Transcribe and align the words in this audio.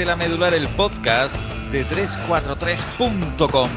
Desde 0.00 0.12
la 0.12 0.16
Medular, 0.16 0.54
el 0.54 0.66
podcast 0.68 1.36
de 1.70 1.86
343.com. 1.86 3.68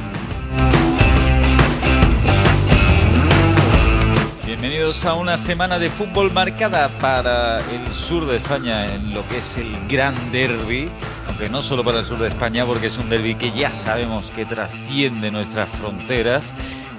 Bienvenidos 4.46 5.04
a 5.04 5.16
una 5.16 5.36
semana 5.36 5.78
de 5.80 5.90
fútbol 5.90 6.32
marcada 6.32 6.98
para 7.02 7.60
el 7.70 7.94
sur 7.94 8.26
de 8.26 8.38
España 8.38 8.96
en 8.96 9.14
lo 9.14 9.28
que 9.28 9.40
es 9.40 9.58
el 9.58 9.86
gran 9.90 10.32
derby, 10.32 10.90
aunque 11.28 11.50
no 11.50 11.62
solo 11.62 11.84
para 11.84 12.00
el 12.00 12.06
sur 12.06 12.20
de 12.20 12.30
España 12.30 12.66
porque 12.66 12.88
es 12.88 12.98
un 12.98 13.10
derby 13.10 13.36
que 13.36 13.52
ya 13.52 13.74
sabemos 13.74 14.32
que 14.34 14.46
trasciende 14.46 15.30
nuestras 15.30 15.68
fronteras, 15.72 16.56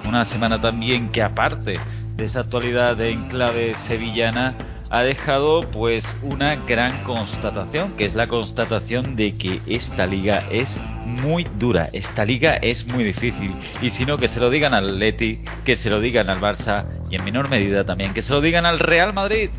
una 0.07 0.23
semana 0.25 0.61
también 0.61 1.09
que 1.09 1.23
aparte 1.23 1.79
de 2.15 2.25
esa 2.25 2.41
actualidad 2.41 3.01
en 3.01 3.27
clave 3.27 3.73
sevillana 3.73 4.53
ha 4.89 5.01
dejado 5.01 5.61
pues 5.71 6.05
una 6.21 6.55
gran 6.55 7.03
constatación, 7.03 7.93
que 7.97 8.05
es 8.05 8.15
la 8.15 8.27
constatación 8.27 9.15
de 9.15 9.35
que 9.35 9.61
esta 9.67 10.05
liga 10.05 10.47
es 10.51 10.79
muy 11.05 11.45
dura, 11.57 11.89
esta 11.93 12.25
liga 12.25 12.55
es 12.55 12.85
muy 12.87 13.03
difícil. 13.03 13.55
Y 13.81 13.89
si 13.89 14.05
no 14.05 14.17
que 14.17 14.27
se 14.27 14.39
lo 14.39 14.49
digan 14.49 14.73
al 14.73 14.99
Leti, 14.99 15.41
que 15.63 15.75
se 15.75 15.89
lo 15.89 15.99
digan 15.99 16.29
al 16.29 16.39
Barça 16.39 16.85
y 17.09 17.15
en 17.15 17.23
menor 17.23 17.49
medida 17.49 17.83
también 17.83 18.13
que 18.13 18.21
se 18.21 18.33
lo 18.33 18.41
digan 18.41 18.65
al 18.65 18.79
Real 18.79 19.13
Madrid. 19.13 19.49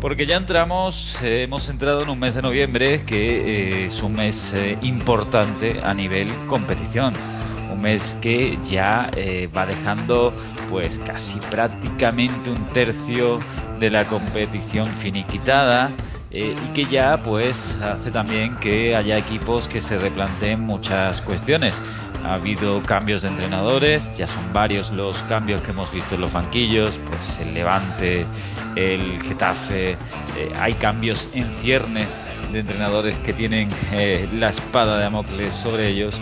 Porque 0.00 0.26
ya 0.26 0.36
entramos, 0.36 1.16
eh, 1.22 1.44
hemos 1.44 1.66
entrado 1.70 2.02
en 2.02 2.10
un 2.10 2.18
mes 2.18 2.34
de 2.34 2.42
noviembre 2.42 3.04
que 3.06 3.16
eh, 3.16 3.86
es 3.86 4.02
un 4.02 4.12
mes 4.12 4.52
eh, 4.54 4.76
importante 4.82 5.80
a 5.82 5.94
nivel 5.94 6.28
competición 6.46 7.33
mes 7.84 8.02
que 8.22 8.58
ya 8.70 9.10
eh, 9.14 9.46
va 9.54 9.66
dejando 9.66 10.34
pues 10.70 10.98
casi 11.06 11.38
prácticamente 11.50 12.50
un 12.50 12.64
tercio 12.72 13.38
de 13.78 13.90
la 13.90 14.06
competición 14.06 14.86
finiquitada 14.94 15.90
eh, 16.36 16.56
y 16.62 16.72
que 16.72 16.86
ya 16.86 17.22
pues 17.22 17.56
hace 17.80 18.10
también 18.10 18.56
que 18.56 18.96
haya 18.96 19.16
equipos 19.16 19.68
que 19.68 19.80
se 19.80 19.96
replanteen 19.96 20.60
muchas 20.60 21.20
cuestiones. 21.20 21.80
Ha 22.24 22.34
habido 22.34 22.82
cambios 22.82 23.22
de 23.22 23.28
entrenadores, 23.28 24.12
ya 24.16 24.26
son 24.26 24.52
varios 24.52 24.90
los 24.90 25.16
cambios 25.22 25.60
que 25.60 25.70
hemos 25.70 25.92
visto 25.92 26.16
en 26.16 26.22
los 26.22 26.32
banquillos, 26.32 26.98
pues 27.08 27.38
el 27.38 27.54
Levante, 27.54 28.26
el 28.74 29.22
Getafe, 29.22 29.92
eh, 29.92 29.96
hay 30.58 30.72
cambios 30.74 31.28
en 31.34 31.54
ciernes 31.58 32.20
de 32.50 32.60
entrenadores 32.60 33.18
que 33.20 33.32
tienen 33.32 33.68
la 34.32 34.48
espada 34.48 34.98
de 34.98 35.04
Amocles 35.04 35.54
sobre 35.54 35.88
ellos 35.88 36.18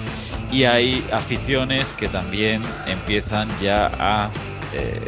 y 0.50 0.64
hay 0.64 1.08
aficiones 1.10 1.90
que 1.94 2.08
también 2.08 2.62
empiezan 2.86 3.48
ya 3.60 3.86
a 3.86 4.30
eh, 4.74 5.00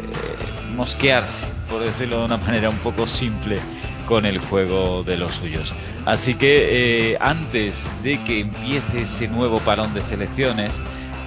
mosquearse, 0.75 1.45
por 1.69 1.83
decirlo 1.83 2.19
de 2.19 2.25
una 2.25 2.37
manera 2.37 2.69
un 2.69 2.79
poco 2.79 3.05
simple, 3.05 3.59
con 4.05 4.25
el 4.25 4.39
juego 4.39 5.03
de 5.03 5.17
los 5.17 5.33
suyos. 5.35 5.73
Así 6.05 6.35
que 6.35 7.11
eh, 7.11 7.17
antes 7.19 7.75
de 8.03 8.23
que 8.23 8.41
empiece 8.41 9.01
ese 9.01 9.27
nuevo 9.27 9.59
parón 9.61 9.93
de 9.93 10.01
selecciones, 10.01 10.73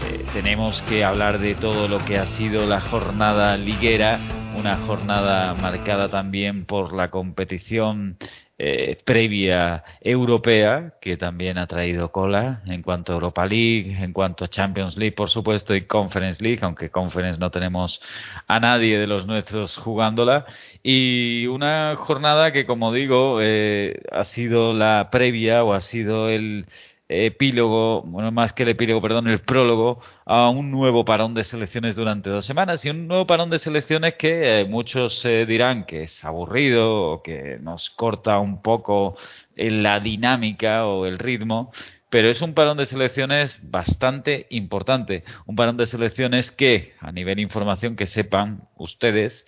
eh, 0.06 0.24
tenemos 0.32 0.80
que 0.82 1.04
hablar 1.04 1.38
de 1.38 1.54
todo 1.54 1.88
lo 1.88 2.04
que 2.04 2.18
ha 2.18 2.26
sido 2.26 2.66
la 2.66 2.80
jornada 2.80 3.56
liguera, 3.56 4.20
una 4.56 4.76
jornada 4.78 5.54
marcada 5.54 6.08
también 6.08 6.64
por 6.64 6.94
la 6.94 7.10
competición 7.10 8.16
eh, 8.60 8.98
previa 9.04 9.84
europea, 10.00 10.90
que 11.00 11.16
también 11.16 11.58
ha 11.58 11.68
traído 11.68 12.10
cola 12.10 12.60
en 12.66 12.82
cuanto 12.82 13.12
a 13.12 13.14
Europa 13.14 13.46
League, 13.46 13.96
en 14.00 14.12
cuanto 14.12 14.44
a 14.44 14.48
Champions 14.48 14.96
League, 14.96 15.14
por 15.14 15.30
supuesto, 15.30 15.76
y 15.76 15.82
Conference 15.82 16.42
League, 16.42 16.58
aunque 16.62 16.90
Conference 16.90 17.38
no 17.38 17.52
tenemos 17.52 18.00
a 18.48 18.58
nadie 18.58 18.98
de 18.98 19.06
los 19.06 19.28
nuestros 19.28 19.76
jugándola. 19.76 20.44
Y 20.82 21.46
una 21.46 21.96
jornada 21.96 22.52
que, 22.52 22.64
como 22.64 22.92
digo, 22.92 23.40
eh, 23.42 24.00
ha 24.12 24.24
sido 24.24 24.72
la 24.72 25.08
previa 25.10 25.64
o 25.64 25.72
ha 25.72 25.80
sido 25.80 26.28
el 26.28 26.66
epílogo, 27.08 28.02
bueno, 28.02 28.30
más 28.30 28.52
que 28.52 28.64
el 28.64 28.70
epílogo, 28.70 29.00
perdón, 29.00 29.28
el 29.28 29.40
prólogo 29.40 30.00
a 30.26 30.50
un 30.50 30.70
nuevo 30.70 31.04
parón 31.04 31.32
de 31.34 31.44
selecciones 31.44 31.96
durante 31.96 32.30
dos 32.30 32.44
semanas. 32.44 32.84
Y 32.84 32.90
un 32.90 33.08
nuevo 33.08 33.26
parón 33.26 33.50
de 33.50 33.58
selecciones 33.58 34.14
que 34.14 34.60
eh, 34.60 34.64
muchos 34.66 35.24
eh, 35.24 35.46
dirán 35.46 35.84
que 35.84 36.02
es 36.04 36.24
aburrido 36.24 37.12
o 37.12 37.22
que 37.22 37.58
nos 37.60 37.90
corta 37.90 38.38
un 38.38 38.62
poco 38.62 39.16
la 39.56 40.00
dinámica 40.00 40.86
o 40.86 41.06
el 41.06 41.18
ritmo, 41.18 41.72
pero 42.10 42.30
es 42.30 42.40
un 42.42 42.54
parón 42.54 42.78
de 42.78 42.86
selecciones 42.86 43.58
bastante 43.62 44.46
importante, 44.50 45.24
un 45.46 45.56
parón 45.56 45.76
de 45.76 45.86
selecciones 45.86 46.50
que, 46.50 46.94
a 47.00 47.12
nivel 47.12 47.40
información, 47.40 47.96
que 47.96 48.06
sepan 48.06 48.68
ustedes, 48.76 49.46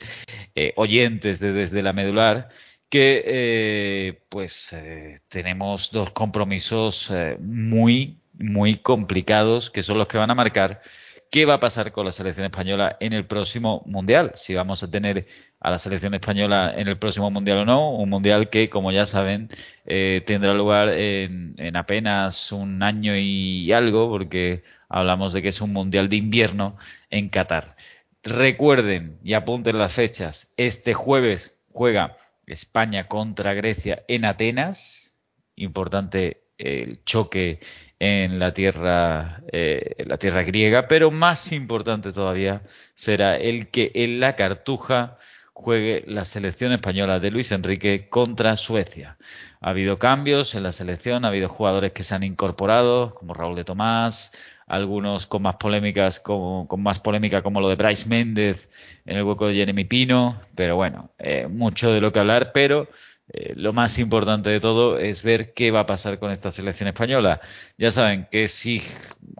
eh, 0.54 0.72
oyentes 0.76 1.40
de 1.40 1.52
desde 1.52 1.82
la 1.82 1.92
medular, 1.92 2.48
que 2.90 3.22
eh, 3.24 4.22
pues 4.28 4.72
eh, 4.72 5.20
tenemos 5.28 5.90
dos 5.92 6.10
compromisos 6.10 7.08
eh, 7.10 7.36
muy 7.40 8.18
muy 8.34 8.78
complicados 8.78 9.70
que 9.70 9.82
son 9.82 9.98
los 9.98 10.08
que 10.08 10.18
van 10.18 10.30
a 10.30 10.34
marcar 10.34 10.82
qué 11.30 11.44
va 11.44 11.54
a 11.54 11.60
pasar 11.60 11.92
con 11.92 12.04
la 12.04 12.12
selección 12.12 12.46
española 12.46 12.96
en 13.00 13.12
el 13.12 13.26
próximo 13.26 13.82
mundial 13.86 14.32
si 14.34 14.54
vamos 14.54 14.82
a 14.82 14.90
tener 14.90 15.26
a 15.60 15.70
la 15.70 15.78
selección 15.78 16.14
española 16.14 16.74
en 16.76 16.88
el 16.88 16.98
próximo 16.98 17.30
mundial 17.30 17.58
o 17.58 17.64
no 17.64 17.90
un 17.90 18.08
mundial 18.10 18.50
que 18.50 18.68
como 18.68 18.92
ya 18.92 19.06
saben 19.06 19.48
tendrá 19.84 20.54
lugar 20.54 20.88
en, 20.88 21.54
en 21.58 21.76
apenas 21.76 22.52
un 22.52 22.82
año 22.82 23.16
y 23.16 23.72
algo 23.72 24.08
porque 24.08 24.62
hablamos 24.90 25.32
de 25.32 25.40
que 25.40 25.48
es 25.48 25.60
un 25.62 25.72
mundial 25.72 26.10
de 26.10 26.16
invierno 26.16 26.76
en 27.08 27.30
Qatar. 27.30 27.76
Recuerden 28.22 29.18
y 29.24 29.32
apunten 29.32 29.78
las 29.78 29.94
fechas. 29.94 30.52
Este 30.58 30.92
jueves 30.92 31.58
juega 31.72 32.18
España 32.46 33.04
contra 33.04 33.54
Grecia 33.54 34.02
en 34.08 34.26
Atenas, 34.26 35.18
importante 35.54 36.42
el 36.58 37.02
choque 37.04 37.60
en 38.00 38.38
la 38.38 38.54
tierra, 38.54 39.42
eh, 39.52 39.94
la 40.06 40.16
tierra 40.16 40.42
griega, 40.42 40.88
pero 40.88 41.10
más 41.10 41.52
importante 41.52 42.12
todavía 42.12 42.62
será 42.94 43.36
el 43.36 43.68
que 43.68 43.92
en 43.94 44.20
la 44.20 44.36
Cartuja 44.36 45.18
juegue 45.52 46.04
la 46.06 46.24
selección 46.24 46.72
española 46.72 47.20
de 47.20 47.30
Luis 47.30 47.52
Enrique 47.52 48.08
contra 48.08 48.56
Suecia. 48.56 49.18
Ha 49.60 49.70
habido 49.70 49.98
cambios 49.98 50.54
en 50.54 50.62
la 50.62 50.72
selección, 50.72 51.26
ha 51.26 51.28
habido 51.28 51.50
jugadores 51.50 51.92
que 51.92 52.02
se 52.02 52.14
han 52.14 52.22
incorporado, 52.22 53.12
como 53.14 53.34
Raúl 53.34 53.56
de 53.56 53.64
Tomás, 53.64 54.32
algunos 54.66 55.26
con 55.26 55.42
más 55.42 55.56
polémicas, 55.56 56.20
con, 56.20 56.66
más 56.78 57.00
polémica 57.00 57.42
como 57.42 57.60
lo 57.60 57.68
de 57.68 57.74
Bryce 57.74 58.08
Méndez 58.08 58.66
en 59.04 59.18
el 59.18 59.24
hueco 59.24 59.48
de 59.48 59.54
Jeremy 59.54 59.84
Pino, 59.84 60.40
pero 60.54 60.76
bueno, 60.76 61.10
eh, 61.18 61.48
mucho 61.50 61.92
de 61.92 62.00
lo 62.00 62.12
que 62.12 62.20
hablar, 62.20 62.52
pero 62.54 62.88
eh, 63.32 63.52
lo 63.54 63.72
más 63.72 63.98
importante 63.98 64.50
de 64.50 64.58
todo 64.58 64.98
es 64.98 65.22
ver 65.22 65.54
qué 65.54 65.70
va 65.70 65.80
a 65.80 65.86
pasar 65.86 66.18
con 66.18 66.32
esta 66.32 66.50
selección 66.50 66.88
española. 66.88 67.40
Ya 67.78 67.92
saben 67.92 68.26
que 68.30 68.48
si 68.48 68.82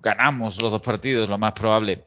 ganamos 0.03 0.61
los 0.63 0.71
dos 0.71 0.83
partidos, 0.83 1.29
lo 1.29 1.39
más 1.39 1.53
probable 1.55 2.05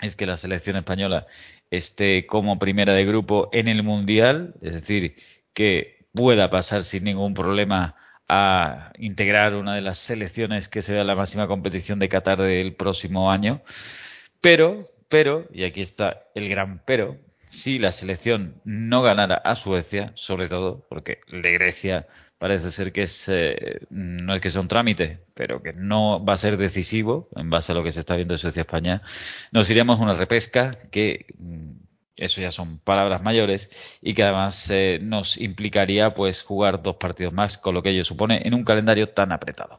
es 0.00 0.16
que 0.16 0.26
la 0.26 0.38
selección 0.38 0.76
española 0.76 1.26
esté 1.70 2.26
como 2.26 2.58
primera 2.58 2.94
de 2.94 3.04
grupo 3.04 3.50
en 3.52 3.68
el 3.68 3.82
Mundial, 3.82 4.54
es 4.62 4.72
decir, 4.72 5.16
que 5.52 6.06
pueda 6.14 6.48
pasar 6.48 6.82
sin 6.82 7.04
ningún 7.04 7.34
problema 7.34 7.94
a 8.26 8.92
integrar 8.98 9.54
una 9.54 9.74
de 9.74 9.82
las 9.82 9.98
selecciones 9.98 10.68
que 10.68 10.82
será 10.82 11.04
la 11.04 11.14
máxima 11.14 11.46
competición 11.46 11.98
de 11.98 12.08
Qatar 12.08 12.38
del 12.40 12.74
próximo 12.74 13.30
año. 13.30 13.62
Pero, 14.40 14.86
pero, 15.08 15.46
y 15.52 15.64
aquí 15.64 15.82
está 15.82 16.22
el 16.34 16.48
gran 16.48 16.82
pero, 16.86 17.18
si 17.50 17.78
la 17.78 17.92
selección 17.92 18.60
no 18.64 19.02
ganara 19.02 19.36
a 19.36 19.54
Suecia, 19.54 20.12
sobre 20.14 20.48
todo 20.48 20.86
porque 20.88 21.20
de 21.30 21.52
Grecia 21.52 22.06
parece 22.38 22.70
ser 22.70 22.92
que 22.92 23.02
es, 23.02 23.24
eh, 23.28 23.80
no 23.90 24.34
es 24.34 24.40
que 24.40 24.50
sea 24.50 24.60
un 24.60 24.68
trámite, 24.68 25.20
pero 25.34 25.60
que 25.62 25.72
no 25.72 26.24
va 26.24 26.34
a 26.34 26.36
ser 26.36 26.56
decisivo 26.56 27.28
en 27.36 27.50
base 27.50 27.72
a 27.72 27.74
lo 27.74 27.82
que 27.82 27.90
se 27.90 28.00
está 28.00 28.14
viendo 28.16 28.34
en 28.34 28.38
Suecia-España, 28.38 29.02
nos 29.50 29.68
iríamos 29.70 29.98
a 29.98 30.04
una 30.04 30.14
repesca 30.14 30.76
que 30.90 31.26
mm, 31.38 31.87
eso 32.18 32.40
ya 32.40 32.50
son 32.52 32.78
palabras 32.78 33.22
mayores 33.22 33.70
y 34.02 34.14
que 34.14 34.22
además 34.22 34.68
eh, 34.70 34.98
nos 35.00 35.36
implicaría 35.38 36.14
pues 36.14 36.42
jugar 36.42 36.82
dos 36.82 36.96
partidos 36.96 37.32
más 37.32 37.58
con 37.58 37.74
lo 37.74 37.82
que 37.82 37.90
ello 37.90 38.04
supone 38.04 38.42
en 38.44 38.54
un 38.54 38.64
calendario 38.64 39.10
tan 39.10 39.32
apretado. 39.32 39.76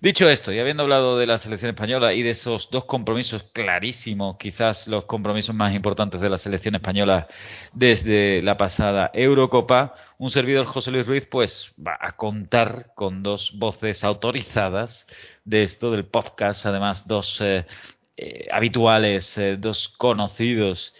Dicho 0.00 0.28
esto, 0.28 0.52
y 0.52 0.60
habiendo 0.60 0.84
hablado 0.84 1.18
de 1.18 1.26
la 1.26 1.38
selección 1.38 1.70
española 1.70 2.14
y 2.14 2.22
de 2.22 2.30
esos 2.30 2.70
dos 2.70 2.84
compromisos 2.84 3.42
clarísimos, 3.52 4.36
quizás 4.38 4.86
los 4.86 5.06
compromisos 5.06 5.56
más 5.56 5.74
importantes 5.74 6.20
de 6.20 6.30
la 6.30 6.38
selección 6.38 6.76
española 6.76 7.26
desde 7.72 8.40
la 8.42 8.56
pasada 8.56 9.10
Eurocopa, 9.12 9.94
un 10.18 10.30
servidor 10.30 10.66
José 10.66 10.92
Luis 10.92 11.04
Ruiz 11.04 11.26
pues 11.26 11.74
va 11.84 11.98
a 12.00 12.12
contar 12.12 12.92
con 12.94 13.24
dos 13.24 13.52
voces 13.58 14.04
autorizadas 14.04 15.08
de 15.44 15.64
esto 15.64 15.90
del 15.90 16.06
podcast, 16.06 16.64
además 16.64 17.08
dos 17.08 17.40
eh, 17.40 17.66
eh, 18.16 18.46
habituales, 18.52 19.34
dos 19.58 19.88
conocidos 19.88 20.94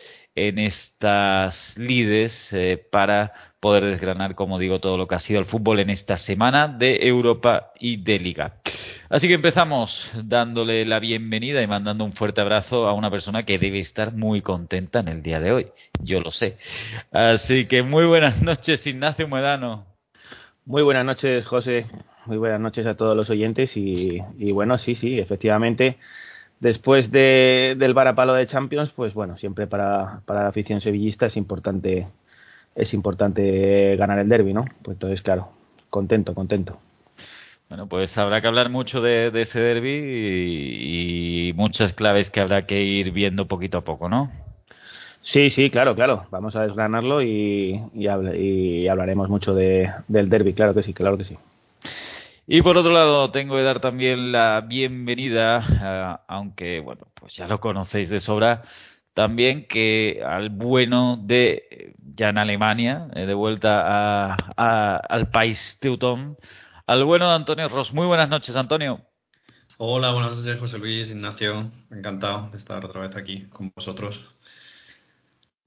en 0.47 0.59
estas 0.59 1.77
lides 1.77 2.53
eh, 2.53 2.83
para 2.91 3.33
poder 3.61 3.85
desgranar, 3.85 4.35
como 4.35 4.59
digo, 4.59 4.79
todo 4.79 4.97
lo 4.97 5.09
que 5.09 5.17
ha 5.17 5.21
sido 5.21 5.41
el 5.41 5.47
fútbol 5.47 5.81
en 5.81 5.91
esta 5.91 6.17
semana 6.17 6.69
de 6.69 7.09
Europa 7.09 7.73
y 7.81 7.97
de 7.97 8.21
Liga. 8.21 8.55
Así 9.11 9.27
que 9.27 9.35
empezamos 9.35 10.11
dándole 10.23 10.85
la 10.85 11.01
bienvenida 11.01 11.63
y 11.63 11.67
mandando 11.67 12.05
un 12.05 12.13
fuerte 12.13 12.41
abrazo 12.41 12.87
a 12.87 12.93
una 12.93 13.11
persona 13.11 13.45
que 13.45 13.59
debe 13.59 13.79
estar 13.79 14.13
muy 14.13 14.43
contenta 14.43 15.01
en 15.01 15.09
el 15.09 15.23
día 15.23 15.41
de 15.41 15.53
hoy. 15.53 15.67
Yo 16.01 16.21
lo 16.21 16.31
sé. 16.31 16.59
Así 17.11 17.67
que 17.67 17.83
muy 17.83 18.05
buenas 18.05 18.43
noches, 18.43 18.87
Ignacio 18.87 19.27
Medano. 19.27 19.87
Muy 20.67 20.83
buenas 20.83 21.07
noches, 21.07 21.47
José. 21.47 21.87
Muy 22.27 22.37
buenas 22.37 22.61
noches 22.61 22.85
a 22.85 22.95
todos 22.95 23.17
los 23.17 23.31
oyentes. 23.31 23.75
Y, 23.75 24.21
bueno, 24.53 24.77
sí, 24.77 24.95
sí, 24.95 25.19
efectivamente, 25.19 25.97
después 26.61 27.11
de, 27.11 27.77
del 27.79 27.95
varapalo 27.95 28.35
de 28.35 28.47
Champions, 28.47 28.91
pues 28.91 29.15
bueno, 29.15 29.37
siempre 29.37 29.67
para, 29.67 30.21
para 30.25 30.43
la 30.43 30.49
afición 30.49 30.81
sevillista 30.81 31.27
es 31.27 31.37
importante 31.37 32.07
es 32.79 32.95
importante 32.95 33.97
ganar 33.97 34.21
el 34.21 34.29
derby, 34.29 34.55
¿no? 34.55 34.65
Pues 34.83 34.95
entonces, 34.95 35.21
claro, 35.21 35.49
contento, 35.91 36.33
contento. 36.33 36.79
Bueno, 37.69 37.87
pues 37.89 38.17
habrá 38.17 38.41
que 38.41 38.47
hablar 38.47 38.71
mucho 38.71 39.03
de, 39.03 39.33
ese 39.35 39.61
derby 39.61 41.51
y, 41.51 41.53
muchas 41.55 41.93
claves 41.93 42.31
que 42.31 42.41
habrá 42.41 42.67
que 42.67 42.83
ir 42.83 43.11
viendo 43.11 43.47
poquito 43.47 43.79
a 43.79 43.85
poco, 43.85 44.09
¿no? 44.09 44.31
Sí, 45.23 45.51
sí, 45.51 45.71
claro, 45.71 45.95
claro. 45.95 46.27
Vamos 46.31 46.55
a 46.57 46.63
desgranarlo 46.63 47.21
y, 47.21 47.83
y, 47.95 48.87
hablaremos 48.89 49.29
mucho 49.29 49.55
de, 49.55 49.91
del 50.07 50.31
derby, 50.31 50.55
claro 50.55 50.73
que 50.73 50.85
sí, 50.85 50.95
claro 50.95 51.19
que 51.19 51.25
sí. 51.25 51.37
Y 52.51 52.63
por 52.63 52.79
otro 52.79 52.93
lado, 52.93 53.31
tengo 53.31 53.57
que 53.57 53.63
dar 53.63 53.79
también 53.79 54.33
la 54.33 54.63
bienvenida, 54.63 56.25
aunque, 56.27 56.81
bueno, 56.81 57.03
pues 57.13 57.37
ya 57.37 57.47
lo 57.47 57.61
conocéis 57.61 58.09
de 58.09 58.21
sobra, 58.21 58.63
también 59.13 59.67
que 59.69 60.23
al 60.27 60.49
bueno 60.49 61.19
de, 61.21 61.95
ya 61.99 62.31
en 62.31 62.39
Alemania, 62.39 63.09
eh, 63.15 63.27
de 63.27 63.35
vuelta 63.35 64.33
a, 64.57 64.97
al 64.97 65.29
país 65.29 65.77
teutón, 65.79 66.39
al 66.87 67.05
bueno 67.05 67.29
de 67.29 67.35
Antonio 67.35 67.69
Ross. 67.69 67.93
Muy 67.93 68.07
buenas 68.07 68.31
noches, 68.31 68.57
Antonio. 68.57 69.03
Hola, 69.77 70.13
buenas 70.13 70.35
noches, 70.35 70.59
José 70.59 70.79
Luis, 70.79 71.11
Ignacio. 71.11 71.71
Encantado 71.91 72.49
de 72.51 72.57
estar 72.57 72.83
otra 72.83 73.03
vez 73.03 73.15
aquí 73.15 73.43
con 73.51 73.71
vosotros. 73.77 74.19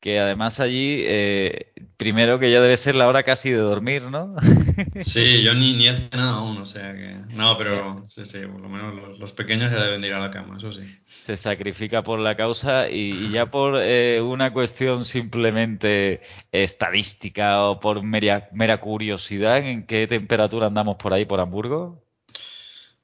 Que 0.02 0.20
además 0.20 0.60
allí, 0.60 1.04
eh, 1.06 1.74
primero 1.96 2.40
que 2.40 2.52
ya 2.52 2.60
debe 2.60 2.76
ser 2.76 2.96
la 2.96 3.08
hora 3.08 3.22
casi 3.22 3.52
de 3.52 3.60
dormir, 3.60 4.10
¿no? 4.10 4.36
sí, 5.02 5.44
yo 5.44 5.54
ni, 5.54 5.76
ni 5.76 5.88
he 5.88 5.96
cenado 5.96 6.40
aún, 6.40 6.58
o 6.58 6.66
sea 6.66 6.92
que. 6.94 7.18
No, 7.36 7.56
pero 7.56 8.02
sí, 8.08 8.26
sí, 8.26 8.40
por 8.52 8.62
lo 8.62 8.68
menos 8.68 9.20
los, 9.20 9.32
pequeños 9.34 9.72
ya 9.72 9.78
deben 9.78 10.04
ir 10.04 10.14
a 10.14 10.20
la 10.20 10.32
cama, 10.32 10.58
eso 10.58 10.74
sí. 10.74 10.82
Se 11.28 11.38
sacrifica 11.38 12.02
por 12.02 12.18
la 12.18 12.36
causa 12.36 12.90
y, 12.90 13.30
ya 13.30 13.46
por 13.46 13.80
eh, 13.80 14.20
una 14.20 14.52
cuestión 14.52 15.06
simplemente 15.06 16.22
estadística 16.52 17.62
o 17.66 17.80
por 17.80 18.02
mera, 18.02 18.50
mera 18.54 18.80
curiosidad, 18.80 19.60
¿en 19.60 19.86
qué 19.86 20.08
temperatura 20.08 20.66
andamos 20.66 20.98
por 20.98 21.14
ahí, 21.14 21.26
por 21.26 21.40
Hamburgo? 21.40 22.04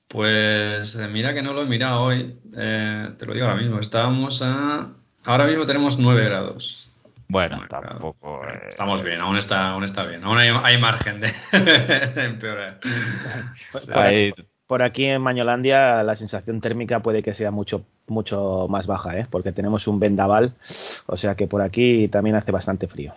Pues 0.08 0.96
eh, 0.96 1.08
mira 1.10 1.36
que 1.36 1.44
no 1.44 1.54
lo 1.54 1.62
he 1.62 1.68
mirado 1.68 2.02
hoy, 2.02 2.40
te 2.52 3.26
lo 3.28 3.36
digo 3.36 3.46
ahora 3.46 3.62
mismo, 3.62 3.80
estábamos 3.80 4.42
a... 4.42 4.96
Ahora 5.24 5.46
mismo 5.46 5.66
tenemos 5.66 6.00
9 6.00 6.24
grados. 6.24 6.87
Bueno, 7.30 7.62
tampoco. 7.68 8.42
Eh, 8.48 8.70
estamos 8.70 9.04
bien, 9.04 9.20
aún 9.20 9.38
está, 9.38 9.72
aún 9.72 9.84
está 9.84 10.04
bien. 10.04 10.24
Aún 10.24 10.38
hay, 10.38 10.78
margen 10.78 11.20
de, 11.20 11.34
empeorar. 12.24 12.80
Por, 14.66 14.82
aquí 14.82 15.06
en 15.06 15.22
Mañolandia 15.22 16.04
la 16.04 16.16
sensación 16.16 16.62
térmica 16.62 17.02
puede 17.02 17.24
que 17.24 17.34
sea 17.34 17.52
mucho 17.52 17.86
mucho 18.08 18.68
más 18.70 18.88
baja, 18.88 19.18
¿eh? 19.18 19.28
porque 19.30 19.52
tenemos 19.52 19.86
un 19.88 20.00
vendaval, 20.00 20.54
o 21.08 21.18
sea 21.18 21.36
que 21.36 21.48
por 21.48 21.62
aquí 21.62 22.08
también 22.08 22.38
hace 22.38 22.54
bastante 22.54 22.88
frío 22.88 23.14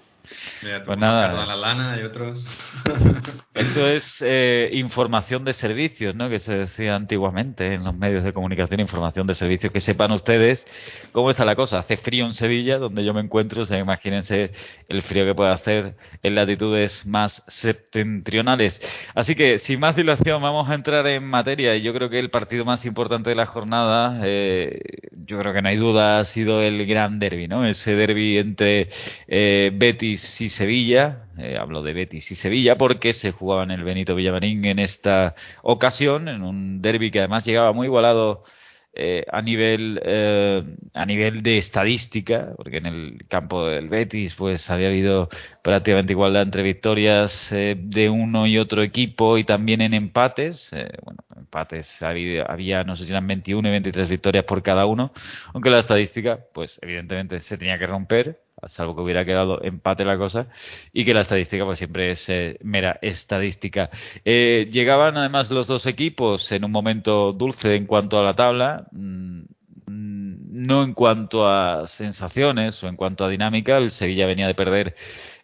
pues 0.85 0.99
nada. 0.99 1.47
La 1.47 1.57
lana 1.57 1.99
y 2.01 2.05
otros. 2.05 2.47
Esto 3.55 3.87
es 3.87 4.23
eh, 4.27 4.71
información 4.73 5.45
de 5.45 5.53
servicios, 5.53 6.15
¿no? 6.15 6.29
Que 6.29 6.39
se 6.39 6.55
decía 6.55 6.95
antiguamente 6.95 7.75
en 7.75 7.85
los 7.85 7.95
medios 7.95 8.25
de 8.25 8.33
comunicación, 8.33 8.81
información 8.81 9.27
de 9.27 9.35
servicios. 9.35 9.73
Que 9.73 9.81
sepan 9.81 10.13
ustedes 10.13 10.67
cómo 11.13 11.31
está 11.31 11.45
la 11.45 11.57
cosa. 11.57 11.81
Hace 11.81 11.97
frío 11.97 12.25
en 12.27 12.35
Sevilla, 12.35 12.79
donde 12.79 13.05
yo 13.05 13.13
me 13.13 13.21
encuentro. 13.21 13.63
O 13.63 13.67
sea, 13.67 13.79
imagínense 13.79 14.53
el 14.89 15.03
frío 15.03 15.25
que 15.25 15.35
puede 15.35 15.53
hacer 15.53 15.97
en 16.23 16.35
latitudes 16.35 17.07
más 17.07 17.43
septentrionales. 17.49 18.81
Así 19.15 19.35
que, 19.35 19.59
sin 19.59 19.81
más 19.81 19.97
dilación, 19.97 20.43
vamos 20.43 20.69
a 20.69 20.75
entrar 20.75 21.07
en 21.07 21.25
materia. 21.25 21.77
Y 21.77 21.83
yo 21.83 21.93
creo 21.93 22.09
que 22.09 22.19
el 22.19 22.31
partido 22.31 22.65
más 22.65 22.85
importante 22.87 23.31
de 23.31 23.37
la 23.37 23.47
jornada, 23.47 24.21
eh, 24.25 24.81
yo 25.13 25.39
creo 25.39 25.53
que 25.53 25.63
no 25.63 25.69
hay 25.69 25.77
duda, 25.77 26.19
ha 26.19 26.25
sido 26.25 26.63
el 26.63 26.87
gran 26.87 27.19
derby, 27.19 27.49
¿no? 27.49 27.67
Ese 27.67 27.95
derby 27.95 28.39
entre 28.39 28.89
eh, 29.27 29.71
Betis 29.75 30.20
y 30.41 30.49
Sevilla, 30.49 31.27
eh, 31.39 31.57
hablo 31.59 31.83
de 31.83 31.93
Betis 31.93 32.31
y 32.31 32.35
Sevilla, 32.35 32.77
porque 32.77 33.13
se 33.13 33.33
jugaba 33.33 33.63
en 33.63 33.71
el 33.71 33.85
Benito 33.85 34.15
Villamarín 34.15 34.65
en 34.65 34.79
esta 34.79 35.35
ocasión, 35.63 36.29
en 36.29 36.43
un 36.43 36.83
derby 36.83 37.11
que 37.11 37.21
además 37.21 37.47
llegaba 37.47 37.73
muy 37.73 37.87
igualado 37.87 38.45
eh, 38.93 39.25
a 39.31 39.41
nivel 39.41 40.01
eh, 40.05 40.63
a 40.95 41.07
nivel 41.07 41.43
de 41.43 41.59
estadística, 41.59 42.53
porque 42.57 42.79
en 42.79 42.87
el 42.87 43.25
campo 43.29 43.67
del 43.67 43.89
Betis 43.89 44.35
pues 44.35 44.69
había 44.69 44.89
habido 44.89 45.29
prácticamente 45.63 46.13
igualdad 46.13 46.43
entre 46.43 46.63
victorias 46.63 47.49
de 47.51 48.11
uno 48.11 48.47
y 48.47 48.59
otro 48.59 48.83
equipo 48.83 49.39
y 49.39 49.45
también 49.45 49.81
en 49.81 49.95
empates, 49.95 50.71
bueno, 51.05 51.21
empates 51.37 52.03
había, 52.03 52.45
había 52.45 52.83
no 52.83 52.97
sé 52.97 53.05
si 53.05 53.13
eran 53.13 53.27
21 53.27 53.69
y 53.69 53.71
23 53.71 54.09
victorias 54.09 54.45
por 54.45 54.63
cada 54.63 54.87
uno, 54.87 55.13
aunque 55.55 55.71
la 55.71 55.79
estadística 55.79 56.41
pues 56.53 56.79
evidentemente 56.83 57.41
se 57.41 57.57
tenía 57.57 57.79
que 57.79 57.87
romper 57.87 58.41
salvo 58.69 58.95
que 58.97 59.03
hubiera 59.03 59.25
quedado 59.25 59.63
empate 59.63 60.05
la 60.05 60.19
cosa, 60.19 60.49
y 60.93 61.05
que 61.05 61.15
la 61.15 61.23
estadística 61.23 61.65
pues 61.65 61.79
siempre 61.79 62.13
es 62.13 62.29
eh, 62.29 62.59
mera 62.63 62.99
estadística. 63.03 63.91
Eh, 64.25 64.69
llegaban 64.71 65.17
además 65.17 65.51
los 65.51 65.67
dos 65.67 65.87
equipos 65.87 66.51
en 66.53 66.65
un 66.65 66.73
momento 66.73 67.33
dulce 67.33 67.77
en 67.77 67.87
cuanto 67.87 68.19
a 68.19 68.23
la 68.23 68.35
tabla, 68.35 68.87
mm, 68.93 69.43
no 69.87 70.83
en 70.83 70.95
cuanto 70.95 71.49
a 71.49 71.87
sensaciones 71.87 72.83
o 72.83 72.89
en 72.89 72.97
cuanto 72.97 73.25
a 73.25 73.29
dinámica, 73.29 73.79
el 73.79 73.91
Sevilla 73.91 74.27
venía 74.27 74.47
de 74.47 74.55
perder 74.55 74.95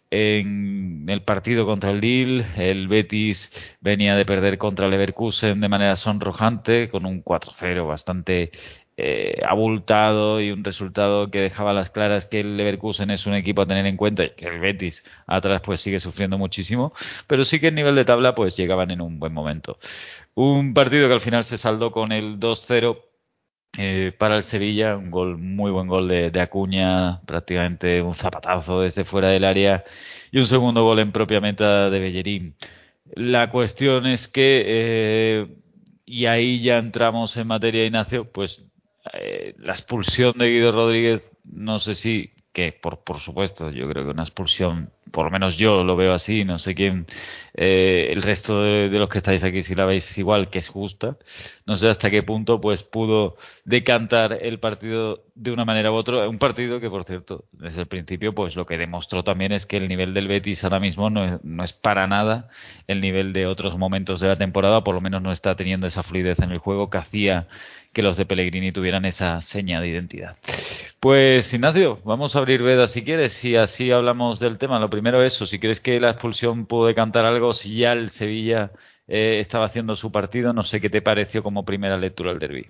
en 0.09 1.05
el 1.09 1.21
partido 1.23 1.65
contra 1.65 1.91
el 1.91 1.99
Lille, 1.99 2.45
el 2.55 2.87
Betis 2.87 3.51
venía 3.81 4.15
de 4.15 4.25
perder 4.25 4.57
contra 4.57 4.85
el 4.85 4.91
Leverkusen 4.91 5.59
de 5.59 5.69
manera 5.69 5.95
sonrojante, 5.95 6.89
con 6.89 7.05
un 7.05 7.23
4-0 7.23 7.85
bastante 7.87 8.51
eh, 8.99 9.41
abultado 9.47 10.41
y 10.41 10.49
un 10.49 10.63
resultado 10.63 11.29
que 11.29 11.39
dejaba 11.39 11.71
las 11.71 11.91
claras 11.91 12.25
que 12.25 12.39
el 12.39 12.57
Leverkusen 12.57 13.11
es 13.11 13.27
un 13.27 13.35
equipo 13.35 13.61
a 13.61 13.67
tener 13.67 13.85
en 13.85 13.95
cuenta 13.95 14.23
y 14.23 14.31
que 14.31 14.47
el 14.47 14.59
Betis 14.59 15.05
atrás 15.27 15.61
pues 15.63 15.81
sigue 15.81 15.99
sufriendo 15.99 16.39
muchísimo, 16.39 16.93
pero 17.27 17.45
sí 17.45 17.59
que 17.59 17.67
en 17.67 17.75
nivel 17.75 17.95
de 17.95 18.05
tabla 18.05 18.33
pues 18.33 18.57
llegaban 18.57 18.89
en 18.89 19.01
un 19.01 19.19
buen 19.19 19.33
momento. 19.33 19.77
Un 20.33 20.73
partido 20.73 21.07
que 21.07 21.13
al 21.13 21.21
final 21.21 21.43
se 21.43 21.57
saldó 21.59 21.91
con 21.91 22.11
el 22.11 22.39
2-0 22.39 22.97
eh, 23.77 24.13
para 24.17 24.37
el 24.37 24.43
Sevilla, 24.43 24.97
un 24.97 25.11
gol, 25.11 25.37
muy 25.37 25.69
buen 25.69 25.87
gol 25.87 26.07
de, 26.07 26.41
Acuña, 26.41 27.21
prácticamente 27.27 28.01
un 28.01 28.15
zapatazo 28.15 28.81
desde 28.81 29.03
fuera 29.03 29.27
del 29.29 29.45
área 29.45 29.83
y 30.31 30.39
un 30.39 30.47
segundo 30.47 30.83
gol 30.83 30.99
en 30.99 31.11
propia 31.11 31.39
meta 31.39 31.91
de 31.91 31.99
Bellerín. 31.99 32.55
La 33.15 33.51
cuestión 33.51 34.07
es 34.07 34.27
que, 34.27 34.63
eh, 34.65 35.47
y 36.05 36.25
ahí 36.25 36.61
ya 36.61 36.79
entramos 36.79 37.37
en 37.37 37.47
materia, 37.47 37.85
Ignacio, 37.85 38.25
pues 38.31 38.65
eh, 39.13 39.55
la 39.57 39.73
expulsión 39.73 40.33
de 40.37 40.49
Guido 40.49 40.71
Rodríguez, 40.71 41.23
no 41.43 41.79
sé 41.79 41.95
si, 41.95 42.31
que 42.51 42.71
por, 42.71 43.03
por 43.03 43.19
supuesto, 43.19 43.69
yo 43.71 43.87
creo 43.89 44.05
que 44.05 44.11
una 44.11 44.23
expulsión, 44.23 44.91
por 45.11 45.25
lo 45.25 45.31
menos 45.31 45.57
yo 45.57 45.83
lo 45.83 45.95
veo 45.95 46.13
así, 46.13 46.43
no 46.43 46.57
sé 46.57 46.75
quién, 46.75 47.05
eh, 47.53 48.09
el 48.11 48.21
resto 48.21 48.61
de, 48.61 48.89
los 48.89 49.09
que 49.09 49.19
estáis 49.19 49.43
aquí 49.43 49.61
si 49.63 49.75
la 49.75 49.85
veis 49.85 50.17
igual, 50.17 50.49
que 50.49 50.59
es 50.59 50.67
justa, 50.67 51.17
no 51.65 51.75
sé 51.75 51.89
hasta 51.89 52.09
qué 52.09 52.23
punto 52.23 52.61
pues 52.61 52.83
pudo 52.83 53.35
decantar 53.65 54.37
el 54.41 54.59
partido 54.59 55.23
de 55.35 55.51
una 55.51 55.65
manera 55.65 55.91
u 55.91 55.95
otra, 55.95 56.27
un 56.29 56.39
partido 56.39 56.79
que 56.79 56.89
por 56.89 57.03
cierto, 57.03 57.45
desde 57.51 57.81
el 57.81 57.87
principio 57.87 58.33
pues 58.33 58.55
lo 58.55 58.65
que 58.65 58.77
demostró 58.77 59.23
también 59.23 59.51
es 59.51 59.65
que 59.65 59.77
el 59.77 59.87
nivel 59.87 60.13
del 60.13 60.27
Betis 60.27 60.63
ahora 60.63 60.79
mismo 60.79 61.09
no 61.09 61.23
es, 61.23 61.43
no 61.43 61.63
es 61.63 61.73
para 61.73 62.07
nada 62.07 62.49
el 62.87 63.01
nivel 63.01 63.33
de 63.33 63.47
otros 63.47 63.77
momentos 63.77 64.19
de 64.19 64.27
la 64.27 64.37
temporada, 64.37 64.83
por 64.83 64.95
lo 64.95 65.01
menos 65.01 65.21
no 65.21 65.31
está 65.31 65.55
teniendo 65.55 65.87
esa 65.87 66.03
fluidez 66.03 66.39
en 66.39 66.51
el 66.51 66.59
juego 66.59 66.89
que 66.89 66.97
hacía 66.97 67.47
que 67.97 68.03
los 68.03 68.15
de 68.15 68.27
Pellegrini 68.27 68.71
tuvieran 68.71 69.05
esa 69.05 69.41
seña 69.41 69.81
de 69.81 69.87
identidad. 69.87 70.35
Pues 70.99 71.51
Ignacio, 71.51 71.99
vamos 72.05 72.35
a 72.35 72.39
abrir 72.39 72.61
veda 72.61 72.87
si 72.87 73.03
quieres 73.03 73.43
y 73.43 73.55
así 73.55 73.89
hablamos 73.89 74.39
del 74.39 74.59
tema. 74.59 74.79
Lo 74.79 74.89
primero 74.97 75.21
eso, 75.21 75.45
si 75.45 75.59
crees 75.59 75.79
que 75.79 75.99
la 75.99 76.09
expulsión 76.09 76.65
pudo 76.65 76.91
cantar 76.95 77.23
algo, 77.23 77.53
si 77.53 77.77
ya 77.77 77.93
el 77.93 78.09
Sevilla 78.09 78.71
eh, 79.07 79.37
estaba 79.39 79.65
haciendo 79.65 79.95
su 79.95 80.11
partido, 80.11 80.53
no 80.53 80.63
sé 80.63 80.81
qué 80.81 80.89
te 80.89 81.03
pareció 81.03 81.43
como 81.43 81.61
primera 81.63 81.97
lectura 81.97 82.31
del 82.31 82.39
derby. 82.39 82.65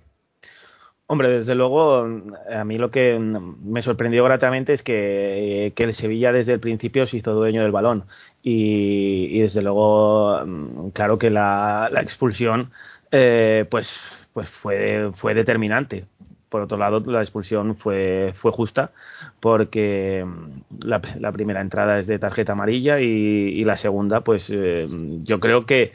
Hombre, 1.05 1.29
desde 1.29 1.55
luego, 1.55 2.01
a 2.01 2.63
mí 2.65 2.77
lo 2.77 2.91
que 2.91 3.17
me 3.17 3.81
sorprendió 3.81 4.25
gratamente 4.25 4.73
es 4.73 4.83
que, 4.83 5.71
el 5.73 5.95
Sevilla 5.95 6.33
desde 6.33 6.51
el 6.51 6.59
principio 6.59 7.07
se 7.07 7.15
hizo 7.15 7.31
dueño 7.31 7.61
del 7.61 7.71
balón. 7.71 8.03
Y, 8.43 9.39
desde 9.39 9.61
luego, 9.61 10.45
mm, 10.45 10.89
claro 10.89 11.17
que 11.17 11.29
la, 11.29 11.89
expulsión, 12.01 12.71
eh, 13.09 13.65
pues 13.71 13.89
pues 14.33 14.49
fue 14.49 15.33
determinante. 15.33 16.05
Por 16.49 16.61
otro 16.61 16.77
lado, 16.77 16.99
la 17.05 17.21
expulsión 17.21 17.75
fue, 17.75 18.33
fue 18.35 18.51
justa 18.51 18.91
porque 19.39 20.25
mm, 20.25 20.85
la, 20.85 21.31
primera 21.31 21.61
entrada 21.61 21.99
es 21.99 22.07
de 22.07 22.19
tarjeta 22.19 22.53
amarilla 22.53 22.99
y, 22.99 23.63
la 23.65 23.75
segunda, 23.75 24.21
pues 24.21 24.49
eh, 24.53 24.85
yo 25.23 25.39
creo 25.39 25.65
que 25.65 25.91